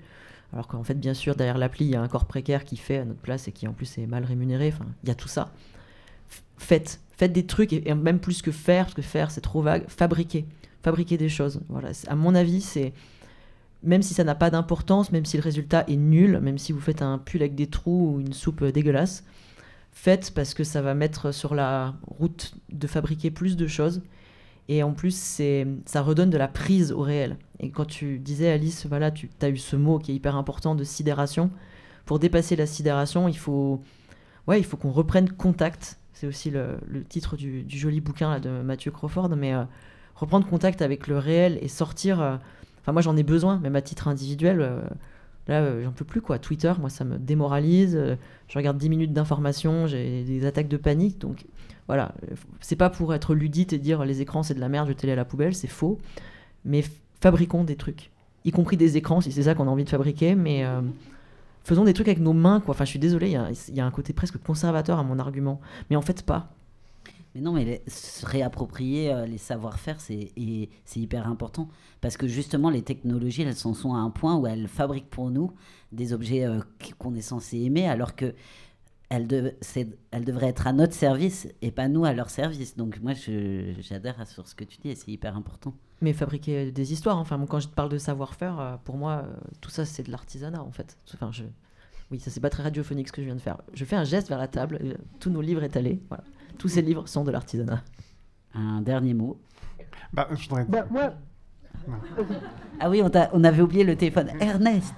Alors 0.51 0.67
qu'en 0.67 0.83
fait, 0.83 0.93
bien 0.93 1.15
sûr, 1.15 1.35
derrière 1.35 1.57
l'appli, 1.57 1.85
il 1.85 1.91
y 1.91 1.95
a 1.95 2.01
un 2.01 2.07
corps 2.07 2.25
précaire 2.25 2.63
qui 2.63 2.77
fait 2.77 2.99
à 2.99 3.05
notre 3.05 3.21
place 3.21 3.47
et 3.47 3.51
qui 3.51 3.67
en 3.67 3.73
plus 3.73 3.97
est 3.97 4.05
mal 4.05 4.23
rémunéré. 4.23 4.71
Enfin, 4.71 4.85
il 5.01 5.09
y 5.09 5.11
a 5.11 5.15
tout 5.15 5.27
ça. 5.27 5.51
faites, 6.57 7.01
faites 7.17 7.33
des 7.33 7.47
trucs 7.47 7.73
et, 7.73 7.91
même 7.95 8.19
plus 8.19 8.43
que 8.43 8.51
faire, 8.51 8.85
parce 8.85 8.93
que 8.93 9.01
faire 9.01 9.31
c'est 9.31 9.41
trop 9.41 9.63
vague. 9.63 9.85
Fabriquer, 9.87 10.45
fabriquer 10.83 11.17
des 11.17 11.29
choses. 11.29 11.61
Voilà. 11.69 11.89
À 12.07 12.15
mon 12.15 12.35
avis, 12.35 12.61
c'est 12.61 12.93
même 13.81 14.03
si 14.03 14.13
ça 14.13 14.23
n'a 14.23 14.35
pas 14.35 14.51
d'importance, 14.51 15.11
même 15.11 15.25
si 15.25 15.37
le 15.37 15.43
résultat 15.43 15.85
est 15.87 15.95
nul, 15.95 16.39
même 16.39 16.59
si 16.59 16.71
vous 16.71 16.81
faites 16.81 17.01
un 17.01 17.17
pull 17.17 17.41
avec 17.41 17.55
des 17.55 17.67
trous 17.67 18.13
ou 18.13 18.19
une 18.19 18.33
soupe 18.33 18.63
dégueulasse, 18.63 19.23
faites 19.93 20.33
parce 20.33 20.53
que 20.53 20.63
ça 20.63 20.81
va 20.81 20.93
mettre 20.93 21.31
sur 21.31 21.55
la 21.55 21.95
route 22.07 22.55
de 22.71 22.87
fabriquer 22.87 23.31
plus 23.31 23.55
de 23.55 23.67
choses. 23.67 24.01
Et 24.69 24.81
en 24.81 24.93
plus, 24.93 25.41
ça 25.85 26.01
redonne 26.01 26.29
de 26.29 26.37
la 26.37 26.47
prise 26.47 26.91
au 26.91 27.01
réel. 27.01 27.37
Et 27.59 27.69
quand 27.69 27.85
tu 27.85 28.19
disais, 28.19 28.49
Alice, 28.49 28.85
voilà, 28.87 29.11
tu 29.11 29.29
as 29.41 29.49
eu 29.49 29.57
ce 29.57 29.75
mot 29.75 29.99
qui 29.99 30.11
est 30.11 30.15
hyper 30.15 30.35
important 30.35 30.73
de 30.75 30.83
sidération. 30.83 31.51
Pour 32.05 32.19
dépasser 32.19 32.55
la 32.55 32.65
sidération, 32.65 33.27
il 33.27 33.37
faut, 33.37 33.81
ouais, 34.47 34.63
faut 34.63 34.77
qu'on 34.77 34.91
reprenne 34.91 35.29
contact. 35.29 35.97
C'est 36.13 36.27
aussi 36.27 36.49
le, 36.49 36.77
titre 37.07 37.35
du, 37.35 37.65
joli 37.67 37.99
bouquin 37.99 38.39
de 38.39 38.61
Mathieu 38.61 38.91
Crawford. 38.91 39.29
Mais 39.35 39.53
euh, 39.53 39.63
reprendre 40.15 40.47
contact 40.47 40.81
avec 40.81 41.07
le 41.07 41.17
réel 41.17 41.59
et 41.61 41.67
sortir. 41.67 42.21
Euh, 42.21 42.37
enfin, 42.81 42.93
moi, 42.93 43.01
j'en 43.01 43.17
ai 43.17 43.23
besoin, 43.23 43.59
même 43.59 43.75
à 43.75 43.81
titre 43.81 44.07
individuel. 44.07 44.61
Euh, 44.61 44.81
Là, 45.47 45.61
euh, 45.61 45.83
j'en 45.83 45.91
peux 45.91 46.05
plus 46.05 46.21
quoi. 46.21 46.39
Twitter, 46.39 46.71
moi, 46.79 46.89
ça 46.89 47.03
me 47.03 47.17
démoralise. 47.17 47.95
Euh, 47.95 48.15
je 48.47 48.57
regarde 48.57 48.77
10 48.77 48.89
minutes 48.89 49.13
d'information, 49.13 49.87
j'ai 49.87 50.23
des 50.23 50.45
attaques 50.45 50.67
de 50.67 50.77
panique. 50.77 51.19
Donc 51.19 51.45
voilà, 51.87 52.13
euh, 52.23 52.35
c'est 52.61 52.75
pas 52.75 52.89
pour 52.89 53.13
être 53.13 53.35
ludite 53.35 53.73
et 53.73 53.79
dire 53.79 54.05
les 54.05 54.21
écrans 54.21 54.43
c'est 54.43 54.53
de 54.53 54.59
la 54.59 54.69
merde, 54.69 54.87
je 54.87 55.05
les 55.05 55.11
à 55.11 55.15
la 55.15 55.25
poubelle, 55.25 55.55
c'est 55.55 55.67
faux. 55.67 55.99
Mais 56.65 56.83
fabriquons 57.21 57.63
des 57.63 57.75
trucs, 57.75 58.11
y 58.45 58.51
compris 58.51 58.77
des 58.77 58.95
écrans 58.95 59.21
si 59.21 59.31
c'est 59.31 59.43
ça 59.43 59.55
qu'on 59.55 59.67
a 59.67 59.71
envie 59.71 59.83
de 59.83 59.89
fabriquer. 59.89 60.35
Mais 60.35 60.65
faisons 61.63 61.83
des 61.83 61.93
trucs 61.93 62.07
avec 62.07 62.19
nos 62.19 62.33
mains 62.33 62.61
quoi. 62.61 62.73
Enfin, 62.73 62.85
je 62.85 62.91
suis 62.91 62.99
désolé, 62.99 63.27
il 63.27 63.75
y, 63.75 63.81
a 63.81 63.85
un 63.85 63.91
côté 63.91 64.13
presque 64.13 64.37
conservateur 64.37 64.97
à 64.97 65.03
mon 65.03 65.19
argument, 65.19 65.59
mais 65.89 65.97
en 65.97 66.01
fait 66.01 66.23
pas. 66.23 66.53
Mais 67.35 67.41
non, 67.41 67.53
mais 67.53 67.81
se 67.87 68.25
réapproprier 68.25 69.11
euh, 69.11 69.25
les 69.25 69.39
savoir-faire, 69.39 69.99
c'est 69.99 70.31
hyper 70.95 71.27
important. 71.27 71.67
Parce 71.99 72.15
que 72.15 72.27
justement, 72.27 72.69
les 72.69 72.83
technologies, 72.83 73.41
elles 73.41 73.55
sont, 73.55 73.73
sont 73.73 73.95
à 73.95 73.97
un 73.97 74.11
point 74.11 74.35
où 74.35 74.45
elles 74.45 74.67
fabriquent 74.67 75.09
pour 75.09 75.31
nous 75.31 75.51
des 75.91 76.13
objets 76.13 76.45
euh, 76.45 76.59
qu'on 76.99 77.15
est 77.15 77.21
censé 77.21 77.57
aimer, 77.59 77.87
alors 77.87 78.15
que 78.15 78.33
elles, 79.09 79.27
devraient 79.27 80.47
être 80.47 80.65
à 80.65 80.73
notre 80.73 80.93
service 80.93 81.47
et 81.61 81.69
pas 81.69 81.87
nous 81.87 82.03
à 82.03 82.13
leur 82.13 82.31
service. 82.31 82.75
Donc 82.75 82.99
moi, 82.99 83.13
j'adhère 83.13 84.27
sur 84.27 84.47
ce 84.47 84.55
que 84.55 84.63
tu 84.63 84.77
dis 84.79 84.89
et 84.89 84.95
c'est 84.95 85.11
hyper 85.11 85.37
important. 85.37 85.75
Mais 86.01 86.13
fabriquer 86.13 86.71
des 86.71 86.93
histoires, 86.93 87.17
enfin, 87.17 87.43
quand 87.47 87.59
je 87.59 87.67
te 87.67 87.73
parle 87.73 87.89
de 87.89 87.99
savoir-faire, 87.99 88.59
euh, 88.59 88.75
pour 88.83 88.97
moi, 88.97 89.25
tout 89.61 89.69
ça, 89.69 89.85
c'est 89.85 90.03
de 90.03 90.11
l'artisanat, 90.11 90.63
en 90.63 90.71
fait. 90.71 90.97
Enfin. 91.13 91.31
Oui, 92.11 92.19
ça, 92.19 92.29
c'est 92.29 92.41
pas 92.41 92.49
très 92.49 92.63
radiophonique 92.63 93.07
ce 93.07 93.13
que 93.13 93.21
je 93.21 93.25
viens 93.25 93.35
de 93.35 93.41
faire. 93.41 93.61
Je 93.73 93.85
fais 93.85 93.95
un 93.95 94.03
geste 94.03 94.29
vers 94.29 94.37
la 94.37 94.47
table, 94.47 94.97
tous 95.19 95.29
nos 95.29 95.41
livres 95.41 95.63
étalés, 95.63 95.99
voilà. 96.09 96.23
Tous 96.57 96.67
ces 96.67 96.81
livres 96.81 97.07
sont 97.07 97.23
de 97.23 97.31
l'artisanat. 97.31 97.83
Un 98.53 98.81
dernier 98.81 99.13
mot. 99.13 99.39
Bah, 100.11 100.27
je 100.31 100.47
voudrais... 100.47 100.65
bah, 100.65 100.85
moi... 100.89 101.13
Ah 102.79 102.89
oui, 102.89 103.01
on, 103.01 103.11
on, 103.33 103.43
avait 103.43 103.61
oublié 103.61 103.83
le 103.83 103.95
téléphone. 103.95 104.31
Ernest 104.39 104.93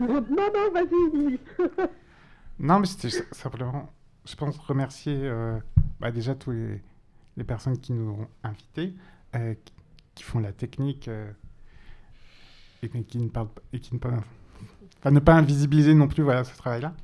Non, 0.00 0.24
non, 0.30 0.72
vas-y. 0.72 1.38
non, 2.58 2.80
mais 2.80 2.86
c'était 2.86 3.24
simplement, 3.32 3.92
je 4.24 4.34
pense, 4.34 4.58
remercier 4.58 5.16
euh, 5.16 5.58
bah, 6.00 6.10
déjà 6.10 6.34
tous 6.34 6.50
les, 6.50 6.82
les, 7.36 7.44
personnes 7.44 7.78
qui 7.78 7.92
nous 7.92 8.10
ont 8.10 8.28
invités, 8.42 8.94
euh, 9.36 9.54
qui, 10.14 10.24
font 10.24 10.40
la 10.40 10.52
technique 10.52 11.08
euh, 11.08 11.30
et 12.82 12.88
qui 12.88 13.18
ne 13.18 13.28
parlent 13.28 13.48
et 13.72 13.78
qui 13.78 13.94
ne 13.94 14.00
pas, 14.00 14.20
enfin, 14.98 15.10
ne 15.10 15.20
pas 15.20 15.34
invisibiliser 15.34 15.94
non 15.94 16.08
plus 16.08 16.22
voilà, 16.22 16.44
ce 16.44 16.56
travail-là. 16.56 16.94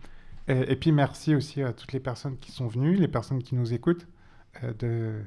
Et, 0.48 0.76
puis 0.76 0.92
merci 0.92 1.34
aussi 1.34 1.62
à 1.62 1.72
toutes 1.74 1.92
les 1.92 2.00
personnes 2.00 2.38
qui 2.38 2.52
sont 2.52 2.68
venues, 2.68 2.94
les 2.94 3.08
personnes 3.08 3.42
qui 3.42 3.54
nous 3.54 3.74
écoutent, 3.74 4.06
euh, 4.62 4.72
de 4.74 5.22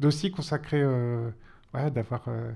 d'aussi 0.00 0.30
consacrer, 0.30 0.80
euh, 0.80 1.30
d'avoir 1.72 2.24
euh, 2.28 2.52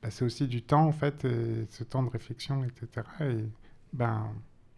passé 0.00 0.24
aussi 0.24 0.46
du 0.46 0.62
temps 0.62 0.86
en 0.86 0.92
fait, 0.92 1.24
et 1.24 1.66
ce 1.70 1.84
temps 1.84 2.02
de 2.02 2.10
réflexion, 2.10 2.64
etc. 2.64 3.06
Et 3.20 3.44
ben, 3.92 4.28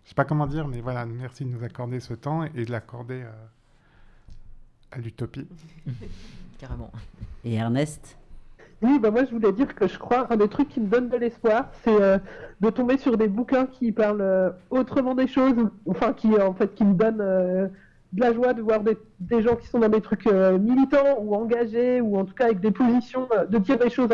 je 0.05 0.11
sais 0.11 0.15
pas 0.15 0.25
comment 0.25 0.47
dire, 0.47 0.69
mais 0.69 0.81
voilà, 0.81 1.05
merci 1.07 1.45
de 1.45 1.51
nous 1.51 1.63
accorder 1.63 2.01
ce 2.01 2.15
temps 2.15 2.45
et 2.45 2.65
de 2.65 2.71
l'accorder 2.71 3.27
à 4.91 4.99
l'utopie. 4.99 5.47
Carrément. 6.59 6.91
Et 7.45 7.55
Ernest? 7.55 8.20
Oui, 8.83 8.99
bah 8.99 9.11
moi 9.11 9.25
je 9.25 9.31
voulais 9.31 9.53
dire 9.53 9.75
que 9.75 9.87
je 9.87 9.99
crois 9.99 10.27
un 10.33 10.37
des 10.37 10.49
trucs 10.49 10.69
qui 10.71 10.81
me 10.81 10.87
donne 10.87 11.11
de 11.11 11.17
l'espoir, 11.17 11.71
c'est 11.85 12.01
euh, 12.01 12.19
de 12.61 12.71
tomber 12.71 12.97
sur 12.97 13.19
des 13.19 13.29
bouquins 13.29 13.67
qui 13.67 13.93
parlent 13.93 14.23
euh, 14.23 14.51
autrement 14.71 15.15
des 15.15 15.27
choses, 15.27 15.55
enfin 15.87 16.15
qui 16.15 16.29
en 16.41 16.55
fait 16.55 16.75
qui 16.75 16.85
me 16.85 16.95
donnent 16.95 17.21
euh, 17.21 17.69
de 18.15 18.21
la 18.21 18.33
joie 18.33 18.55
de 18.55 18.63
voir 18.63 18.81
des, 18.81 18.97
des, 19.21 19.43
gens 19.43 19.55
qui 19.57 19.67
sont 19.67 19.81
dans 19.81 19.89
des 19.91 20.01
trucs 20.01 20.27
militants 20.27 21.19
ou 21.21 21.35
engagés 21.35 22.01
ou 22.01 22.19
en 22.19 22.25
tout 22.25 22.35
cas 22.35 22.47
avec 22.47 22.61
des 22.61 22.73
positions, 22.73 23.29
de 23.49 23.59
dire 23.59 23.79
des 23.79 23.91
choses 23.91 24.11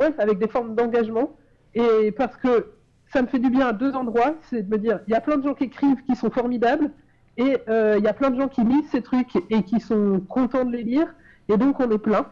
ouais, 0.00 0.14
avec 0.16 0.38
des 0.38 0.48
formes 0.48 0.74
d'engagement. 0.74 1.36
Et 1.74 2.12
parce 2.12 2.34
que 2.38 2.68
ça 3.12 3.20
me 3.20 3.26
fait 3.26 3.40
du 3.40 3.50
bien 3.50 3.66
à 3.66 3.72
deux 3.74 3.92
endroits, 3.94 4.36
c'est 4.48 4.62
de 4.62 4.70
me 4.70 4.78
dire 4.78 5.00
il 5.06 5.12
y 5.12 5.16
a 5.16 5.20
plein 5.20 5.36
de 5.36 5.42
gens 5.42 5.52
qui 5.52 5.64
écrivent 5.64 6.02
qui 6.06 6.16
sont 6.16 6.30
formidables 6.30 6.90
et 7.36 7.58
il 7.68 8.02
y 8.02 8.08
a 8.08 8.14
plein 8.14 8.30
de 8.30 8.40
gens 8.40 8.48
qui 8.48 8.62
lisent 8.62 8.88
ces 8.90 9.02
trucs 9.02 9.36
et 9.50 9.62
qui 9.64 9.80
sont 9.80 10.20
contents 10.26 10.64
de 10.64 10.72
les 10.72 10.82
lire 10.82 11.08
et 11.50 11.58
donc 11.58 11.80
on 11.80 11.90
est 11.90 11.98
plein. 11.98 12.26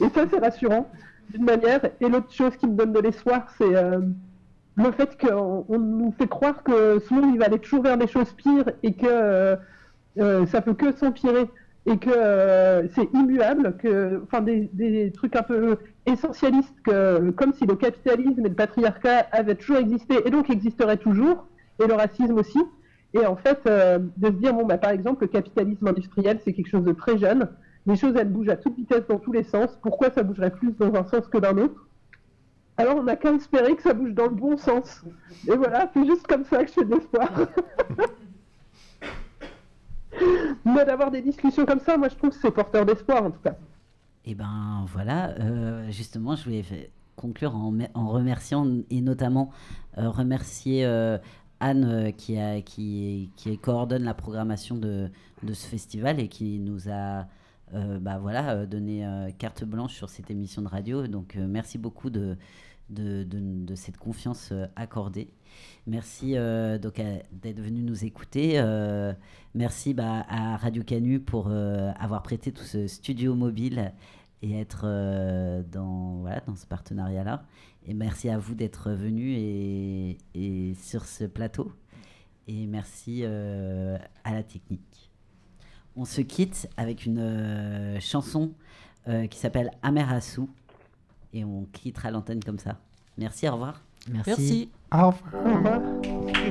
Et 0.00 0.08
ça, 0.08 0.24
c'est 0.30 0.38
rassurant 0.38 0.90
d'une 1.30 1.44
manière. 1.44 1.80
Et 2.00 2.08
l'autre 2.08 2.32
chose 2.32 2.56
qui 2.56 2.66
me 2.66 2.74
donne 2.74 2.92
de 2.92 3.00
l'espoir, 3.00 3.46
c'est 3.58 3.76
euh, 3.76 4.00
le 4.76 4.92
fait 4.92 5.18
qu'on 5.18 5.78
nous 5.78 6.12
fait 6.18 6.28
croire 6.28 6.62
que 6.62 6.98
ce 7.00 7.14
monde 7.14 7.32
il 7.32 7.38
va 7.38 7.46
aller 7.46 7.58
toujours 7.58 7.82
vers 7.82 7.98
des 7.98 8.06
choses 8.06 8.32
pires 8.32 8.70
et 8.82 8.92
que 8.94 9.06
euh, 9.06 9.56
euh, 10.18 10.46
ça 10.46 10.60
peut 10.60 10.74
que 10.74 10.92
s'empirer. 10.92 11.46
et 11.86 11.96
que 11.98 12.10
euh, 12.10 12.86
c'est 12.94 13.08
immuable, 13.14 13.76
que, 13.78 14.22
enfin 14.24 14.42
des, 14.42 15.12
trucs 15.14 15.34
un 15.36 15.42
peu 15.42 15.78
essentialistes, 16.06 16.74
que, 16.84 17.30
comme 17.30 17.52
si 17.54 17.66
le 17.66 17.74
capitalisme 17.74 18.44
et 18.44 18.48
le 18.48 18.54
patriarcat 18.54 19.26
avaient 19.32 19.54
toujours 19.54 19.78
existé 19.78 20.16
et 20.24 20.30
donc 20.30 20.50
existeraient 20.50 20.98
toujours, 20.98 21.46
et 21.82 21.86
le 21.86 21.94
racisme 21.94 22.36
aussi. 22.36 22.60
Et 23.12 23.26
en 23.26 23.34
fait, 23.34 23.64
de 23.64 24.26
se 24.26 24.32
dire, 24.32 24.52
bon, 24.54 24.66
bah, 24.66 24.78
par 24.78 24.90
exemple, 24.90 25.24
le 25.24 25.28
capitalisme 25.28 25.88
industriel, 25.88 26.38
c'est 26.44 26.52
quelque 26.52 26.68
chose 26.68 26.84
de 26.84 26.92
très 26.92 27.18
jeune. 27.18 27.48
Les 27.86 27.96
choses, 27.96 28.14
elles 28.16 28.28
bougent 28.28 28.50
à 28.50 28.56
toute 28.56 28.76
vitesse 28.76 29.06
dans 29.08 29.18
tous 29.18 29.32
les 29.32 29.42
sens. 29.42 29.78
Pourquoi 29.82 30.10
ça 30.10 30.22
bougerait 30.22 30.50
plus 30.50 30.72
dans 30.72 30.94
un 30.94 31.04
sens 31.04 31.26
que 31.28 31.38
dans 31.38 31.52
l'autre? 31.52 31.86
Alors, 32.76 32.96
on 32.96 33.02
n'a 33.02 33.16
qu'à 33.16 33.32
espérer 33.32 33.74
que 33.74 33.82
ça 33.82 33.92
bouge 33.92 34.14
dans 34.14 34.26
le 34.26 34.34
bon 34.34 34.56
sens. 34.56 35.02
Et 35.48 35.56
voilà, 35.56 35.90
c'est 35.92 36.06
juste 36.06 36.26
comme 36.26 36.44
ça 36.44 36.64
que 36.64 36.68
je 36.68 36.74
fais 36.74 36.84
de 36.84 36.94
l'espoir. 36.94 37.30
Mais 40.64 40.84
d'avoir 40.84 41.10
des 41.10 41.22
discussions 41.22 41.64
comme 41.64 41.80
ça, 41.80 41.96
moi, 41.96 42.08
je 42.08 42.16
trouve 42.16 42.30
que 42.30 42.36
c'est 42.36 42.50
porteur 42.50 42.84
d'espoir, 42.84 43.24
en 43.24 43.30
tout 43.30 43.40
cas. 43.40 43.56
Et 44.26 44.32
eh 44.32 44.34
ben 44.34 44.84
voilà, 44.86 45.30
euh, 45.40 45.90
justement, 45.90 46.36
je 46.36 46.44
voulais 46.44 46.62
conclure 47.16 47.54
en, 47.54 48.08
remerciant 48.08 48.66
et 48.90 49.00
notamment 49.00 49.50
euh, 49.96 50.10
remercier 50.10 50.84
Anne 51.60 51.84
euh, 51.84 52.10
qui, 52.10 52.38
a, 52.38 52.60
qui, 52.62 53.30
coordonne 53.62 54.04
la 54.04 54.14
programmation 54.14 54.76
de, 54.76 55.10
ce 55.46 55.66
festival 55.66 56.18
et 56.18 56.28
qui 56.28 56.58
nous 56.58 56.88
a 56.88 57.26
bah 57.72 58.18
voilà, 58.18 58.50
euh, 58.50 58.66
donné 58.66 59.06
carte 59.38 59.64
blanche 59.64 59.94
sur 59.94 60.08
cette 60.08 60.30
émission 60.30 60.62
de 60.62 60.68
radio. 60.68 61.06
Donc 61.06 61.36
merci 61.36 61.78
beaucoup 61.78 62.10
de, 62.10 62.36
de, 62.88 63.74
cette 63.74 63.96
confiance 63.96 64.52
accordée. 64.76 65.28
Merci 65.86 66.34
donc 66.34 67.00
d'être 67.32 67.60
venu 67.60 67.82
nous 67.82 68.04
écouter. 68.04 68.62
merci 69.54 69.94
bah, 69.94 70.24
à 70.28 70.56
Radio 70.56 70.82
Canu 70.82 71.20
pour 71.20 71.50
avoir 71.50 72.22
prêté 72.22 72.52
tout 72.52 72.64
ce 72.64 72.86
studio 72.86 73.34
mobile 73.34 73.92
et 74.42 74.58
être 74.58 74.82
dans, 75.70 76.18
voilà, 76.20 76.40
dans 76.46 76.56
ce 76.56 76.66
partenariat-là. 76.66 77.44
Et 77.86 77.94
merci 77.94 78.28
à 78.28 78.38
vous 78.38 78.54
d'être 78.54 78.90
venu 78.90 79.32
et, 79.32 80.18
et, 80.34 80.74
sur 80.74 81.06
ce 81.06 81.24
plateau. 81.24 81.72
Et 82.46 82.66
merci 82.66 83.20
euh, 83.22 83.96
à 84.24 84.32
la 84.32 84.42
technique. 84.42 84.89
On 85.96 86.04
se 86.04 86.20
quitte 86.20 86.68
avec 86.76 87.04
une 87.06 87.18
euh, 87.18 88.00
chanson 88.00 88.52
euh, 89.08 89.26
qui 89.26 89.38
s'appelle 89.38 89.70
Amerasu. 89.82 90.42
Et 91.32 91.44
on 91.44 91.66
quittera 91.72 92.10
l'antenne 92.10 92.42
comme 92.42 92.58
ça. 92.58 92.78
Merci, 93.18 93.48
au 93.48 93.52
revoir. 93.52 93.82
Merci. 94.08 94.30
merci. 94.30 94.70
Au 94.92 95.10
revoir. 95.10 96.50